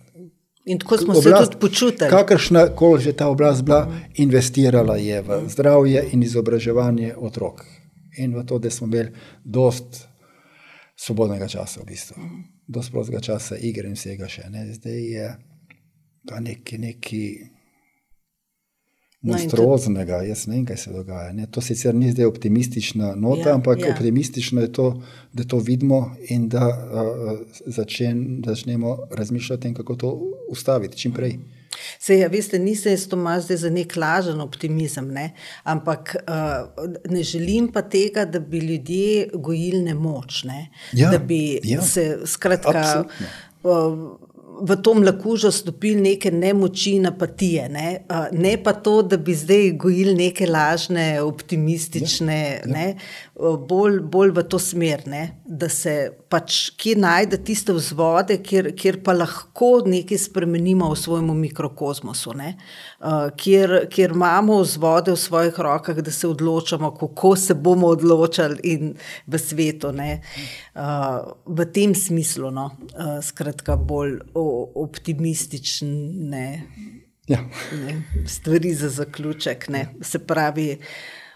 In 0.68 0.78
tako 0.78 0.98
smo 0.98 1.14
oblast, 1.18 1.44
se 1.44 1.50
tudi 1.50 1.60
počutili. 1.60 2.10
Kakršna 2.10 2.66
koli 2.76 3.02
že 3.02 3.12
ta 3.12 3.28
oblast 3.28 3.64
bila, 3.64 3.88
investirala 4.14 4.96
je 4.96 5.22
v 5.22 5.40
zdravje 5.48 6.04
in 6.12 6.22
izobraževanje 6.22 7.14
otrok. 7.16 7.64
In 8.18 8.34
v 8.36 8.44
to, 8.46 8.58
da 8.58 8.70
smo 8.70 8.86
imeli 8.86 9.12
dost 9.44 10.08
svobodnega 10.96 11.48
časa, 11.48 11.80
v 11.80 11.86
bistvu. 11.86 12.16
dost 12.66 12.92
prostega 12.92 13.20
časa, 13.20 13.56
igre 13.56 13.88
in 13.88 13.94
vsega 13.94 14.28
še. 14.28 14.50
Ne. 14.50 14.66
Zdaj 14.74 14.98
je 14.98 15.28
pa 16.28 16.40
neki. 16.40 16.78
neki 16.78 17.22
monstruoznega, 19.20 20.22
jaz 20.22 20.46
ne 20.46 20.56
vem, 20.56 20.64
kaj 20.66 20.76
se 20.84 20.92
dogaja. 20.94 21.32
Ne. 21.34 21.46
To 21.50 21.62
sicer 21.64 21.94
ni 21.94 22.12
zdaj 22.12 22.28
optimistična 22.30 23.14
nota, 23.18 23.48
ja, 23.48 23.54
ampak 23.54 23.80
ja. 23.82 23.92
optimistično 23.92 24.62
je 24.62 24.72
to, 24.72 24.88
da 25.32 25.44
to 25.44 25.58
vidimo 25.58 26.16
in 26.28 26.48
da 26.48 26.68
uh, 26.68 27.38
začen, 27.66 28.42
začnemo 28.46 28.96
razmišljati 29.10 29.60
o 29.60 29.62
tem, 29.62 29.74
kako 29.74 29.94
to 29.94 30.12
ustaviti 30.48 30.98
čim 30.98 31.12
prej. 31.12 31.38
Se, 31.98 32.18
ja, 32.18 32.28
veste, 32.28 32.58
nisem 32.58 32.92
jaz 32.92 33.06
to 33.08 33.16
mazde 33.16 33.56
za 33.56 33.70
nek 33.70 33.96
lažen 33.96 34.40
optimizem, 34.40 35.10
ne? 35.14 35.32
ampak 35.62 36.16
uh, 36.22 36.86
ne 37.10 37.22
želim 37.22 37.68
pa 37.72 37.82
tega, 37.82 38.24
da 38.24 38.40
bi 38.40 38.58
ljudje 38.58 39.28
gojili 39.34 39.82
nemoč. 39.82 40.44
Ne? 40.44 40.68
Ja, 40.92 41.10
da 41.10 41.18
bi 41.18 41.60
ja, 41.64 41.82
se 41.82 42.18
skratka. 42.26 43.04
Uh, 43.62 44.27
v 44.60 44.76
to 44.82 44.94
mlakužo 44.94 45.50
stopili 45.52 46.00
neke 46.00 46.30
nemoči 46.30 46.96
in 46.96 47.06
apatije. 47.06 47.68
Ne? 47.68 47.88
ne 48.32 48.56
pa 48.62 48.72
to, 48.72 49.02
da 49.02 49.16
bi 49.16 49.34
zdaj 49.34 49.70
gojili 49.70 50.14
neke 50.14 50.46
lažne, 50.46 51.20
optimistične, 51.22 52.40
ja, 52.42 52.52
ja. 52.52 52.72
Ne? 52.72 52.86
Bolj, 53.38 54.00
bolj 54.02 54.32
v 54.34 54.42
to 54.50 54.58
smer, 54.58 55.06
ne? 55.06 55.38
da 55.46 55.68
se 55.70 56.10
pač 56.28 56.70
kje 56.78 56.96
najde 56.98 57.38
tiste 57.46 57.72
vzvode, 57.72 58.42
kjer, 58.42 58.74
kjer 58.74 59.02
pa 59.06 59.12
lahko 59.14 59.86
nekaj 59.86 60.18
spremenimo 60.18 60.90
v 60.90 60.96
svojem 60.98 61.30
mikrokozmosu, 61.38 62.34
uh, 62.34 62.50
kjer, 63.38 63.86
kjer 63.94 64.10
imamo 64.16 64.58
vzvode 64.64 65.12
v 65.14 65.18
svojih 65.22 65.54
rokah, 65.68 65.96
da 66.02 66.10
se 66.10 66.28
odločamo, 66.28 66.90
kako 66.98 67.36
se 67.36 67.54
bomo 67.54 67.86
odločali 67.94 68.94
v 69.26 69.38
svetu. 69.38 69.88
Uh, 69.88 69.94
v 71.46 71.64
tem 71.72 71.94
smislu, 71.94 72.50
no? 72.50 72.70
uh, 72.74 73.22
skratka, 73.22 73.76
bolj 73.76 74.18
optimistične 74.34 76.62
ja. 77.28 77.38
ne, 77.84 78.02
stvari 78.26 78.74
za 78.74 78.88
zaključek. 78.88 79.68
Ne. 79.68 79.86
Se 80.02 80.18
pravi, 80.18 80.78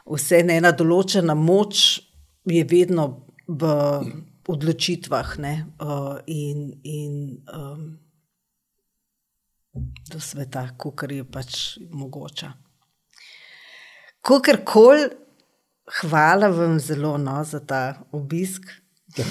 vse 0.06 0.42
ena 0.42 0.72
določena 0.72 1.34
moč 1.38 2.00
je 2.48 2.64
vedno 2.68 3.26
v 3.46 3.72
odločitvah 4.48 5.36
ne, 5.38 5.54
uh, 5.78 6.18
in, 6.26 6.72
in 6.82 7.14
um, 7.52 7.84
do 10.10 10.20
sveta, 10.20 10.66
kar 10.76 11.12
je 11.12 11.24
pač 11.24 11.78
mogoče. 11.94 12.50
Kakorkoli, 14.22 15.06
hvala 16.00 16.50
vam 16.52 16.78
zelo 16.80 17.16
no, 17.18 17.40
za 17.44 17.60
ta 17.60 17.82
obisk. 18.12 18.68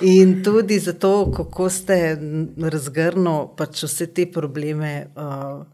In 0.00 0.42
tudi 0.44 0.78
zato, 0.78 1.32
kako 1.34 1.66
ste 1.70 1.96
razgrnili 2.62 3.48
pač 3.58 3.82
vse 3.82 4.06
te 4.14 4.28
probleme 4.30 5.08
uh, 5.16 5.64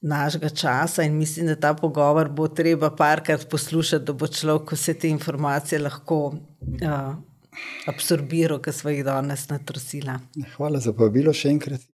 našega 0.00 0.48
časa, 0.48 1.02
in 1.02 1.18
mislim, 1.18 1.46
da 1.46 1.56
ta 1.56 1.74
pogovor 1.74 2.28
bo 2.28 2.48
treba 2.48 2.90
parkrat 2.96 3.48
poslušati, 3.50 4.04
da 4.04 4.12
bo 4.12 4.26
človek 4.26 4.72
vse 4.72 4.94
te 4.94 5.08
informacije 5.08 5.80
lahko 5.82 6.20
uh, 6.26 7.14
absorbiral, 7.86 8.60
ki 8.64 8.72
smo 8.72 8.90
jih 8.90 9.04
danes 9.04 9.48
natrosila. 9.48 10.20
Hvala 10.56 10.80
za 10.80 10.92
povabilo 10.92 11.32
še 11.36 11.52
enkrat. 11.52 11.89